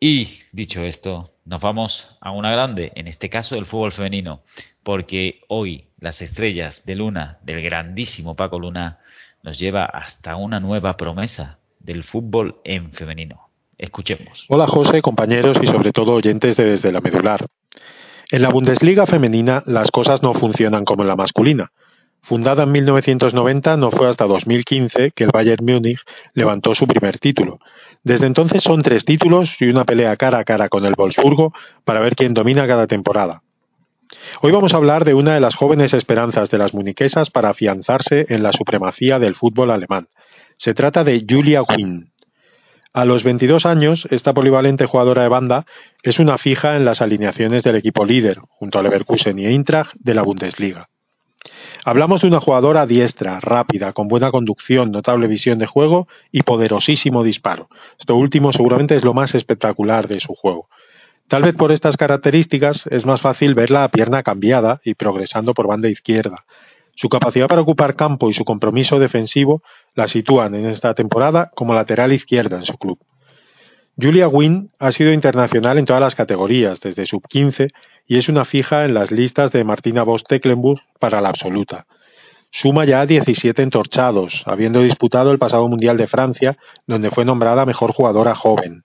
Y 0.00 0.40
dicho 0.50 0.82
esto, 0.82 1.34
nos 1.44 1.60
vamos 1.60 2.10
a 2.20 2.32
una 2.32 2.50
grande, 2.50 2.90
en 2.96 3.06
este 3.06 3.30
caso 3.30 3.54
el 3.54 3.66
fútbol 3.66 3.92
femenino, 3.92 4.42
porque 4.82 5.42
hoy 5.46 5.84
las 6.00 6.22
estrellas 6.22 6.84
de 6.86 6.96
Luna, 6.96 7.38
del 7.42 7.62
grandísimo 7.62 8.34
Paco 8.34 8.58
Luna, 8.58 8.98
nos 9.44 9.60
lleva 9.60 9.84
hasta 9.84 10.34
una 10.34 10.58
nueva 10.58 10.96
promesa 10.96 11.60
del 11.78 12.02
fútbol 12.02 12.56
en 12.64 12.90
femenino. 12.90 13.45
Escuchemos. 13.78 14.46
Hola 14.48 14.66
José, 14.66 15.02
compañeros 15.02 15.58
y 15.62 15.66
sobre 15.66 15.92
todo 15.92 16.14
oyentes 16.14 16.56
de 16.56 16.64
Desde 16.64 16.92
la 16.92 17.00
Medular. 17.00 17.46
En 18.30 18.42
la 18.42 18.48
Bundesliga 18.48 19.06
femenina 19.06 19.62
las 19.66 19.90
cosas 19.90 20.22
no 20.22 20.34
funcionan 20.34 20.84
como 20.84 21.02
en 21.02 21.08
la 21.08 21.16
masculina. 21.16 21.70
Fundada 22.22 22.64
en 22.64 22.72
1990, 22.72 23.76
no 23.76 23.92
fue 23.92 24.08
hasta 24.08 24.24
2015 24.24 25.12
que 25.12 25.24
el 25.24 25.30
Bayern 25.30 25.64
Múnich 25.64 26.00
levantó 26.34 26.74
su 26.74 26.86
primer 26.86 27.18
título. 27.18 27.60
Desde 28.02 28.26
entonces 28.26 28.62
son 28.62 28.82
tres 28.82 29.04
títulos 29.04 29.54
y 29.60 29.66
una 29.66 29.84
pelea 29.84 30.16
cara 30.16 30.38
a 30.38 30.44
cara 30.44 30.68
con 30.68 30.84
el 30.86 30.94
Wolfsburgo 30.96 31.52
para 31.84 32.00
ver 32.00 32.16
quién 32.16 32.34
domina 32.34 32.66
cada 32.66 32.88
temporada. 32.88 33.42
Hoy 34.40 34.52
vamos 34.52 34.74
a 34.74 34.76
hablar 34.76 35.04
de 35.04 35.14
una 35.14 35.34
de 35.34 35.40
las 35.40 35.54
jóvenes 35.54 35.94
esperanzas 35.94 36.50
de 36.50 36.58
las 36.58 36.74
muniquesas 36.74 37.30
para 37.30 37.50
afianzarse 37.50 38.26
en 38.28 38.42
la 38.42 38.52
supremacía 38.52 39.18
del 39.18 39.34
fútbol 39.34 39.70
alemán. 39.70 40.08
Se 40.56 40.74
trata 40.74 41.04
de 41.04 41.24
Julia 41.28 41.62
Wynn. 41.62 42.10
A 42.96 43.04
los 43.04 43.24
22 43.24 43.66
años, 43.66 44.08
esta 44.10 44.32
polivalente 44.32 44.86
jugadora 44.86 45.20
de 45.20 45.28
banda 45.28 45.66
es 46.02 46.18
una 46.18 46.38
fija 46.38 46.76
en 46.76 46.86
las 46.86 47.02
alineaciones 47.02 47.62
del 47.62 47.76
equipo 47.76 48.06
líder, 48.06 48.38
junto 48.48 48.78
a 48.78 48.82
Leverkusen 48.82 49.38
y 49.38 49.44
Eintracht, 49.44 49.92
de 49.98 50.14
la 50.14 50.22
Bundesliga. 50.22 50.88
Hablamos 51.84 52.22
de 52.22 52.28
una 52.28 52.40
jugadora 52.40 52.86
diestra, 52.86 53.38
rápida, 53.38 53.92
con 53.92 54.08
buena 54.08 54.30
conducción, 54.30 54.92
notable 54.92 55.26
visión 55.26 55.58
de 55.58 55.66
juego 55.66 56.08
y 56.32 56.40
poderosísimo 56.40 57.22
disparo. 57.22 57.68
Esto 57.98 58.16
último 58.16 58.50
seguramente 58.50 58.96
es 58.96 59.04
lo 59.04 59.12
más 59.12 59.34
espectacular 59.34 60.08
de 60.08 60.18
su 60.18 60.32
juego. 60.32 60.70
Tal 61.28 61.42
vez 61.42 61.54
por 61.54 61.72
estas 61.72 61.98
características 61.98 62.86
es 62.86 63.04
más 63.04 63.20
fácil 63.20 63.54
verla 63.54 63.84
a 63.84 63.90
pierna 63.90 64.22
cambiada 64.22 64.80
y 64.82 64.94
progresando 64.94 65.52
por 65.52 65.66
banda 65.66 65.90
izquierda, 65.90 66.46
su 66.96 67.08
capacidad 67.08 67.46
para 67.46 67.60
ocupar 67.60 67.94
campo 67.94 68.28
y 68.30 68.34
su 68.34 68.44
compromiso 68.44 68.98
defensivo 68.98 69.62
la 69.94 70.08
sitúan 70.08 70.54
en 70.54 70.66
esta 70.66 70.94
temporada 70.94 71.52
como 71.54 71.74
lateral 71.74 72.12
izquierda 72.12 72.56
en 72.56 72.64
su 72.64 72.76
club. 72.76 72.98
Julia 74.00 74.28
Wynn 74.28 74.70
ha 74.78 74.92
sido 74.92 75.12
internacional 75.12 75.78
en 75.78 75.86
todas 75.86 76.02
las 76.02 76.14
categorías, 76.14 76.80
desde 76.80 77.06
sub-15 77.06 77.70
y 78.06 78.18
es 78.18 78.28
una 78.28 78.44
fija 78.44 78.84
en 78.84 78.94
las 78.94 79.10
listas 79.10 79.52
de 79.52 79.64
Martina 79.64 80.02
Voss-Tecklenburg 80.02 80.80
para 80.98 81.20
la 81.20 81.28
absoluta. 81.28 81.86
Suma 82.50 82.84
ya 82.84 83.04
17 83.04 83.62
entorchados, 83.62 84.42
habiendo 84.46 84.80
disputado 84.80 85.30
el 85.30 85.38
pasado 85.38 85.68
Mundial 85.68 85.96
de 85.96 86.06
Francia, 86.06 86.56
donde 86.86 87.10
fue 87.10 87.24
nombrada 87.24 87.66
mejor 87.66 87.92
jugadora 87.92 88.34
joven. 88.34 88.84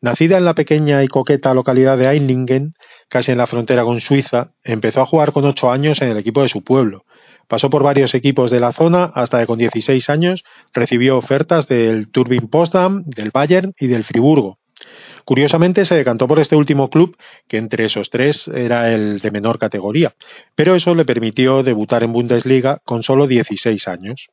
Nacida 0.00 0.36
en 0.36 0.44
la 0.44 0.54
pequeña 0.54 1.02
y 1.02 1.08
coqueta 1.08 1.54
localidad 1.54 1.96
de 1.98 2.06
Einlingen, 2.06 2.74
casi 3.08 3.32
en 3.32 3.38
la 3.38 3.46
frontera 3.46 3.84
con 3.84 4.00
Suiza, 4.00 4.52
empezó 4.62 5.00
a 5.00 5.06
jugar 5.06 5.32
con 5.32 5.44
ocho 5.44 5.70
años 5.70 6.02
en 6.02 6.08
el 6.08 6.18
equipo 6.18 6.42
de 6.42 6.48
su 6.48 6.62
pueblo. 6.62 7.04
Pasó 7.48 7.70
por 7.70 7.82
varios 7.82 8.14
equipos 8.14 8.50
de 8.50 8.60
la 8.60 8.72
zona 8.72 9.04
hasta 9.14 9.40
que 9.40 9.46
con 9.46 9.58
16 9.58 10.10
años 10.10 10.44
recibió 10.72 11.16
ofertas 11.16 11.68
del 11.68 12.10
Turbin 12.10 12.48
Potsdam, 12.48 13.04
del 13.04 13.30
Bayern 13.30 13.74
y 13.78 13.86
del 13.86 14.04
Friburgo. 14.04 14.58
Curiosamente 15.24 15.84
se 15.84 15.94
decantó 15.94 16.28
por 16.28 16.38
este 16.38 16.56
último 16.56 16.90
club, 16.90 17.16
que 17.48 17.56
entre 17.56 17.86
esos 17.86 18.10
tres 18.10 18.48
era 18.48 18.92
el 18.92 19.20
de 19.20 19.30
menor 19.30 19.58
categoría, 19.58 20.14
pero 20.54 20.74
eso 20.74 20.94
le 20.94 21.04
permitió 21.04 21.62
debutar 21.62 22.02
en 22.02 22.12
Bundesliga 22.12 22.80
con 22.84 23.02
solo 23.02 23.26
16 23.26 23.88
años. 23.88 24.28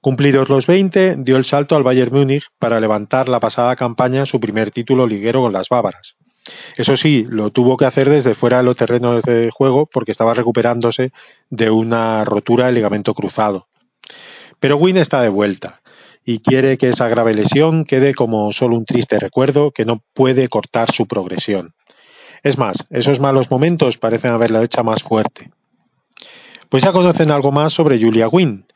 Cumplidos 0.00 0.48
los 0.48 0.66
20, 0.66 1.16
dio 1.18 1.36
el 1.36 1.44
salto 1.44 1.76
al 1.76 1.84
Bayern 1.84 2.12
Múnich 2.12 2.44
para 2.58 2.80
levantar 2.80 3.28
la 3.28 3.40
pasada 3.40 3.76
campaña 3.76 4.26
su 4.26 4.40
primer 4.40 4.70
título 4.70 5.06
liguero 5.06 5.42
con 5.42 5.52
las 5.52 5.68
bávaras. 5.68 6.16
Eso 6.76 6.96
sí, 6.96 7.24
lo 7.28 7.50
tuvo 7.50 7.76
que 7.76 7.84
hacer 7.84 8.08
desde 8.10 8.34
fuera 8.34 8.58
de 8.58 8.62
los 8.64 8.76
terrenos 8.76 9.22
de 9.22 9.50
juego 9.52 9.86
porque 9.86 10.12
estaba 10.12 10.34
recuperándose 10.34 11.12
de 11.50 11.70
una 11.70 12.24
rotura 12.24 12.66
del 12.66 12.74
ligamento 12.74 13.14
cruzado. 13.14 13.68
Pero 14.58 14.76
Wynn 14.76 14.96
está 14.96 15.20
de 15.20 15.28
vuelta 15.28 15.82
y 16.24 16.40
quiere 16.40 16.78
que 16.78 16.88
esa 16.88 17.08
grave 17.08 17.34
lesión 17.34 17.84
quede 17.84 18.14
como 18.14 18.52
solo 18.52 18.76
un 18.76 18.84
triste 18.84 19.18
recuerdo 19.18 19.70
que 19.72 19.84
no 19.84 20.02
puede 20.14 20.48
cortar 20.48 20.92
su 20.92 21.06
progresión. 21.06 21.74
Es 22.42 22.58
más, 22.58 22.86
esos 22.90 23.20
malos 23.20 23.50
momentos 23.50 23.98
parecen 23.98 24.32
haberla 24.32 24.62
hecha 24.62 24.82
más 24.82 25.02
fuerte. 25.02 25.50
Pues 26.68 26.82
ya 26.82 26.92
conocen 26.92 27.30
algo 27.30 27.52
más 27.52 27.72
sobre 27.72 28.00
Julia 28.00 28.28
Wynn. 28.28 28.66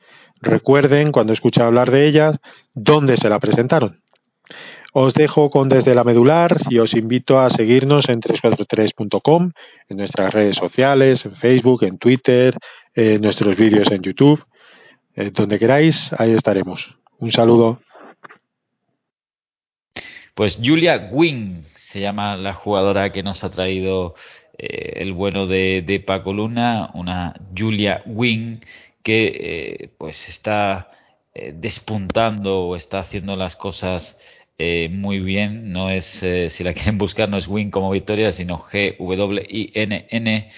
Recuerden, 0.41 1.13
cuando 1.13 1.33
escuché 1.33 1.63
hablar 1.63 1.91
de 1.91 2.07
ella, 2.07 2.33
dónde 2.75 3.17
se 3.17 3.29
la 3.29 3.41
presentaron. 3.41 4.03
Os 4.99 5.13
dejo 5.13 5.51
con 5.51 5.69
Desde 5.69 5.95
la 5.95 6.05
Medular 6.05 6.57
y 6.71 6.79
os 6.79 6.95
invito 6.95 7.39
a 7.39 7.51
seguirnos 7.51 8.09
en 8.09 8.19
343.com, 8.19 9.53
en 9.91 9.97
nuestras 9.99 10.33
redes 10.33 10.57
sociales, 10.57 11.27
en 11.27 11.37
Facebook, 11.37 11.85
en 11.85 11.99
Twitter, 11.99 12.57
en 12.95 13.21
nuestros 13.21 13.59
vídeos 13.59 13.91
en 13.91 14.01
YouTube. 14.01 14.43
donde 15.35 15.59
queráis, 15.59 16.15
ahí 16.17 16.33
estaremos. 16.33 16.97
Un 17.19 17.31
saludo. 17.31 17.83
Pues 20.35 20.59
Julia 20.65 21.11
Wing 21.13 21.65
se 21.75 22.01
llama 22.01 22.39
la 22.39 22.55
jugadora 22.55 23.13
que 23.13 23.23
nos 23.23 23.45
ha 23.45 23.51
traído 23.51 24.15
eh, 24.57 25.03
el 25.03 25.13
bueno 25.13 25.47
de, 25.47 26.03
Paco 26.07 26.33
Luna, 26.33 26.91
una 26.95 27.35
Julia 27.55 28.03
Wing 28.07 28.61
que 29.03 29.27
eh, 29.27 29.91
pues 29.99 30.27
está 30.31 30.89
eh, 31.35 31.53
despuntando 31.55 32.61
o 32.61 32.77
está 32.77 33.01
haciendo 33.01 33.37
las 33.37 33.57
cosas 33.57 34.19
eh, 34.59 34.89
muy 34.91 35.21
bien. 35.21 35.73
No 35.73 35.91
es, 35.91 36.23
eh, 36.23 36.49
si 36.51 36.65
la 36.65 36.73
quieren 36.75 36.99
buscar, 36.99 37.29
no 37.29 37.37
es 37.37 37.47
Win 37.49 37.71
como 37.71 37.91
victoria, 37.91 38.33
sino 38.33 38.59
G-W-I-N-N, 38.59 40.51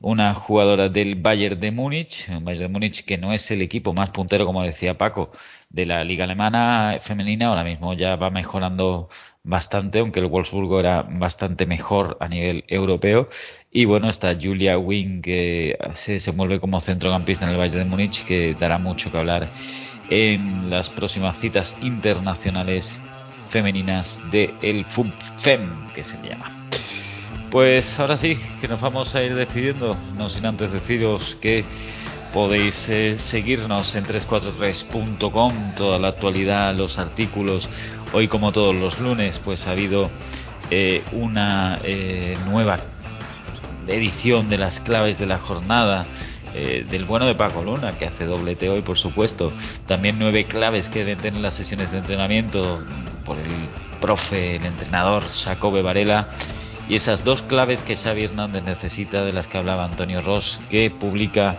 una 0.00 0.34
jugadora 0.34 0.88
del 0.88 1.14
Bayern 1.16 1.58
de 1.60 1.70
Múnich. 1.70 2.28
Bayern 2.42 2.64
de 2.64 2.68
Múnich 2.68 3.04
que 3.04 3.18
no 3.18 3.32
es 3.32 3.50
el 3.50 3.62
equipo 3.62 3.92
más 3.94 4.10
puntero, 4.10 4.46
como 4.46 4.62
decía 4.62 4.98
Paco, 4.98 5.32
de 5.70 5.86
la 5.86 6.04
liga 6.04 6.24
alemana 6.24 6.98
femenina. 7.00 7.48
Ahora 7.48 7.64
mismo 7.64 7.94
ya 7.94 8.16
va 8.16 8.30
mejorando 8.30 9.08
bastante, 9.42 10.00
aunque 10.00 10.20
el 10.20 10.26
Wolfsburgo 10.26 10.80
era 10.80 11.02
bastante 11.02 11.66
mejor 11.66 12.16
a 12.20 12.28
nivel 12.28 12.64
europeo. 12.68 13.28
Y 13.70 13.84
bueno, 13.86 14.08
está 14.10 14.36
Julia 14.40 14.78
Wing, 14.78 15.22
que 15.22 15.78
se, 15.94 16.20
se 16.20 16.32
mueve 16.32 16.60
como 16.60 16.80
centrocampista 16.80 17.46
en 17.46 17.52
el 17.52 17.58
Bayern 17.58 17.78
de 17.78 17.84
Múnich, 17.86 18.24
que 18.24 18.54
dará 18.54 18.78
mucho 18.78 19.10
que 19.10 19.18
hablar 19.18 19.50
en 20.10 20.70
las 20.70 20.90
próximas 20.90 21.38
citas 21.38 21.76
internacionales 21.80 23.00
femeninas 23.56 24.20
de 24.30 24.54
el 24.60 24.84
FUBFEM, 24.84 25.88
que 25.94 26.04
se 26.04 26.18
llama. 26.22 26.68
Pues 27.50 27.98
ahora 27.98 28.18
sí, 28.18 28.38
que 28.60 28.68
nos 28.68 28.82
vamos 28.82 29.14
a 29.14 29.22
ir 29.22 29.34
despidiendo, 29.34 29.96
no 30.14 30.28
sin 30.28 30.44
antes 30.44 30.70
deciros 30.70 31.38
que 31.40 31.64
podéis 32.34 32.86
eh, 32.90 33.16
seguirnos 33.16 33.96
en 33.96 34.04
343.com, 34.04 35.74
toda 35.74 35.98
la 35.98 36.08
actualidad, 36.08 36.74
los 36.74 36.98
artículos. 36.98 37.66
Hoy 38.12 38.28
como 38.28 38.52
todos 38.52 38.74
los 38.74 38.98
lunes, 38.98 39.40
pues 39.42 39.66
ha 39.66 39.70
habido 39.70 40.10
eh, 40.70 41.02
una 41.12 41.80
eh, 41.82 42.36
nueva 42.44 42.78
edición 43.86 44.50
de 44.50 44.58
las 44.58 44.80
claves 44.80 45.18
de 45.18 45.24
la 45.24 45.38
jornada 45.38 46.04
eh, 46.58 46.86
del 46.90 47.04
bueno 47.04 47.26
de 47.26 47.34
Paco 47.34 47.62
Luna, 47.62 47.98
que 47.98 48.06
hace 48.06 48.24
doblete 48.24 48.70
hoy, 48.70 48.80
por 48.80 48.96
supuesto. 48.96 49.52
También 49.86 50.18
nueve 50.18 50.46
claves 50.46 50.88
que 50.88 51.00
deben 51.00 51.18
tener 51.18 51.40
las 51.42 51.54
sesiones 51.54 51.92
de 51.92 51.98
entrenamiento 51.98 52.82
por 53.26 53.36
el 53.36 53.68
profe, 54.00 54.56
el 54.56 54.64
entrenador 54.64 55.28
Jacobe 55.28 55.82
Varela. 55.82 56.30
Y 56.88 56.94
esas 56.94 57.24
dos 57.24 57.42
claves 57.42 57.82
que 57.82 57.94
Xavi 57.94 58.24
Hernández 58.24 58.64
necesita, 58.64 59.22
de 59.22 59.34
las 59.34 59.48
que 59.48 59.58
hablaba 59.58 59.84
Antonio 59.84 60.22
Ross, 60.22 60.58
que 60.70 60.90
publica 60.90 61.58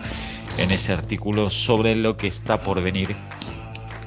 en 0.57 0.71
ese 0.71 0.93
artículo 0.93 1.51
sobre 1.51 1.95
lo 1.95 2.17
que 2.17 2.25
está 2.25 2.61
por 2.61 2.81
venir 2.81 3.15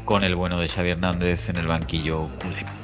con 0.05 0.25
el 0.25 0.35
bueno 0.35 0.59
de 0.59 0.67
Xavi 0.67 0.91
Hernández 0.91 1.49
en 1.49 1.57
el 1.57 1.69
banquillo 1.69 2.27
culé. 2.41 2.80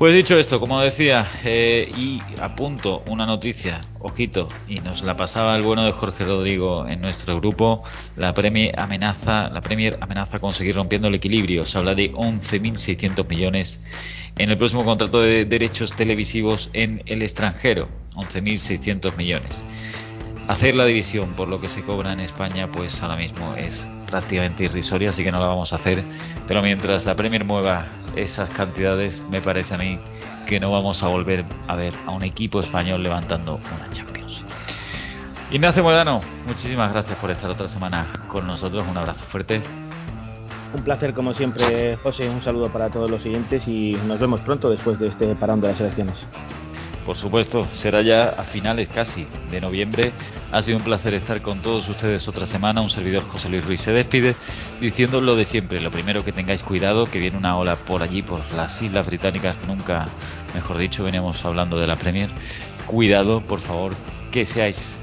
Pues 0.00 0.14
dicho 0.14 0.38
esto, 0.38 0.58
como 0.60 0.80
decía, 0.80 1.30
eh, 1.44 1.86
y 1.94 2.22
apunto 2.40 3.02
una 3.06 3.26
noticia, 3.26 3.82
ojito, 3.98 4.48
y 4.66 4.76
nos 4.76 5.02
la 5.02 5.14
pasaba 5.14 5.54
el 5.54 5.62
bueno 5.62 5.84
de 5.84 5.92
Jorge 5.92 6.24
Rodrigo 6.24 6.88
en 6.88 7.02
nuestro 7.02 7.38
grupo, 7.38 7.84
la 8.16 8.32
Premier 8.32 8.80
amenaza, 8.80 9.50
la 9.50 9.60
Premier 9.60 9.98
amenaza 10.00 10.38
conseguir 10.38 10.76
rompiendo 10.76 11.08
el 11.08 11.16
equilibrio, 11.16 11.66
se 11.66 11.76
habla 11.76 11.94
de 11.94 12.14
11.600 12.14 13.28
millones 13.28 13.84
en 14.38 14.48
el 14.48 14.56
próximo 14.56 14.86
contrato 14.86 15.20
de 15.20 15.44
derechos 15.44 15.94
televisivos 15.94 16.70
en 16.72 17.02
el 17.04 17.20
extranjero, 17.20 17.90
11.600 18.14 19.14
millones. 19.18 19.62
Hacer 20.48 20.76
la 20.76 20.86
división 20.86 21.34
por 21.34 21.46
lo 21.46 21.60
que 21.60 21.68
se 21.68 21.82
cobra 21.82 22.14
en 22.14 22.20
España, 22.20 22.70
pues 22.72 23.02
ahora 23.02 23.16
mismo 23.16 23.54
es 23.54 23.86
prácticamente 24.10 24.64
irrisoria, 24.64 25.10
así 25.10 25.24
que 25.24 25.32
no 25.32 25.40
la 25.40 25.46
vamos 25.46 25.72
a 25.72 25.76
hacer. 25.76 26.04
Pero 26.46 26.62
mientras 26.62 27.06
la 27.06 27.14
Premier 27.14 27.44
mueva 27.44 27.86
esas 28.16 28.50
cantidades, 28.50 29.22
me 29.30 29.40
parece 29.40 29.74
a 29.74 29.78
mí 29.78 29.98
que 30.46 30.60
no 30.60 30.70
vamos 30.70 31.02
a 31.02 31.08
volver 31.08 31.44
a 31.68 31.76
ver 31.76 31.94
a 32.06 32.10
un 32.10 32.24
equipo 32.24 32.60
español 32.60 33.02
levantando 33.02 33.56
una 33.56 33.90
Champions. 33.90 34.44
Ignacio 35.50 35.82
Modano, 35.82 36.20
muchísimas 36.46 36.92
gracias 36.92 37.18
por 37.18 37.30
estar 37.30 37.50
otra 37.50 37.68
semana 37.68 38.06
con 38.28 38.46
nosotros. 38.46 38.84
Un 38.88 38.96
abrazo 38.96 39.24
fuerte. 39.26 39.62
Un 40.72 40.82
placer 40.82 41.12
como 41.12 41.34
siempre, 41.34 41.96
José. 41.96 42.28
Un 42.28 42.42
saludo 42.42 42.72
para 42.72 42.90
todos 42.90 43.10
los 43.10 43.22
siguientes 43.22 43.66
y 43.66 43.92
nos 44.06 44.20
vemos 44.20 44.40
pronto 44.42 44.70
después 44.70 44.98
de 45.00 45.08
este 45.08 45.34
parón 45.34 45.60
de 45.60 45.68
las 45.68 45.80
elecciones. 45.80 46.14
Por 47.04 47.16
supuesto, 47.16 47.66
será 47.72 48.02
ya 48.02 48.28
a 48.28 48.44
finales 48.44 48.88
casi 48.88 49.26
de 49.50 49.60
noviembre. 49.60 50.12
Ha 50.52 50.60
sido 50.60 50.78
un 50.78 50.84
placer 50.84 51.14
estar 51.14 51.40
con 51.42 51.60
todos 51.62 51.88
ustedes 51.88 52.26
otra 52.28 52.46
semana. 52.46 52.80
Un 52.80 52.90
servidor 52.90 53.26
José 53.28 53.48
Luis 53.48 53.64
Ruiz 53.64 53.80
se 53.80 53.92
despide 53.92 54.36
diciendo 54.80 55.20
lo 55.20 55.34
de 55.34 55.44
siempre. 55.44 55.80
Lo 55.80 55.90
primero 55.90 56.24
que 56.24 56.32
tengáis 56.32 56.62
cuidado, 56.62 57.06
que 57.06 57.18
viene 57.18 57.38
una 57.38 57.56
ola 57.56 57.76
por 57.76 58.02
allí, 58.02 58.22
por 58.22 58.40
las 58.52 58.80
Islas 58.82 59.06
Británicas. 59.06 59.56
Nunca, 59.66 60.08
mejor 60.54 60.78
dicho, 60.78 61.02
veníamos 61.02 61.44
hablando 61.44 61.78
de 61.78 61.86
la 61.86 61.96
Premier. 61.96 62.30
Cuidado, 62.86 63.40
por 63.40 63.60
favor, 63.60 63.94
que 64.30 64.44
seáis 64.44 65.00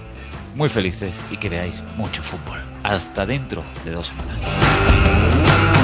muy 0.56 0.70
felices 0.70 1.24
y 1.32 1.38
que 1.38 1.50
veáis 1.50 1.84
mucho 1.96 2.22
fútbol. 2.24 2.62
Hasta 2.84 3.26
dentro 3.26 3.64
de 3.84 3.92
dos 3.92 4.08
semanas. 4.08 5.77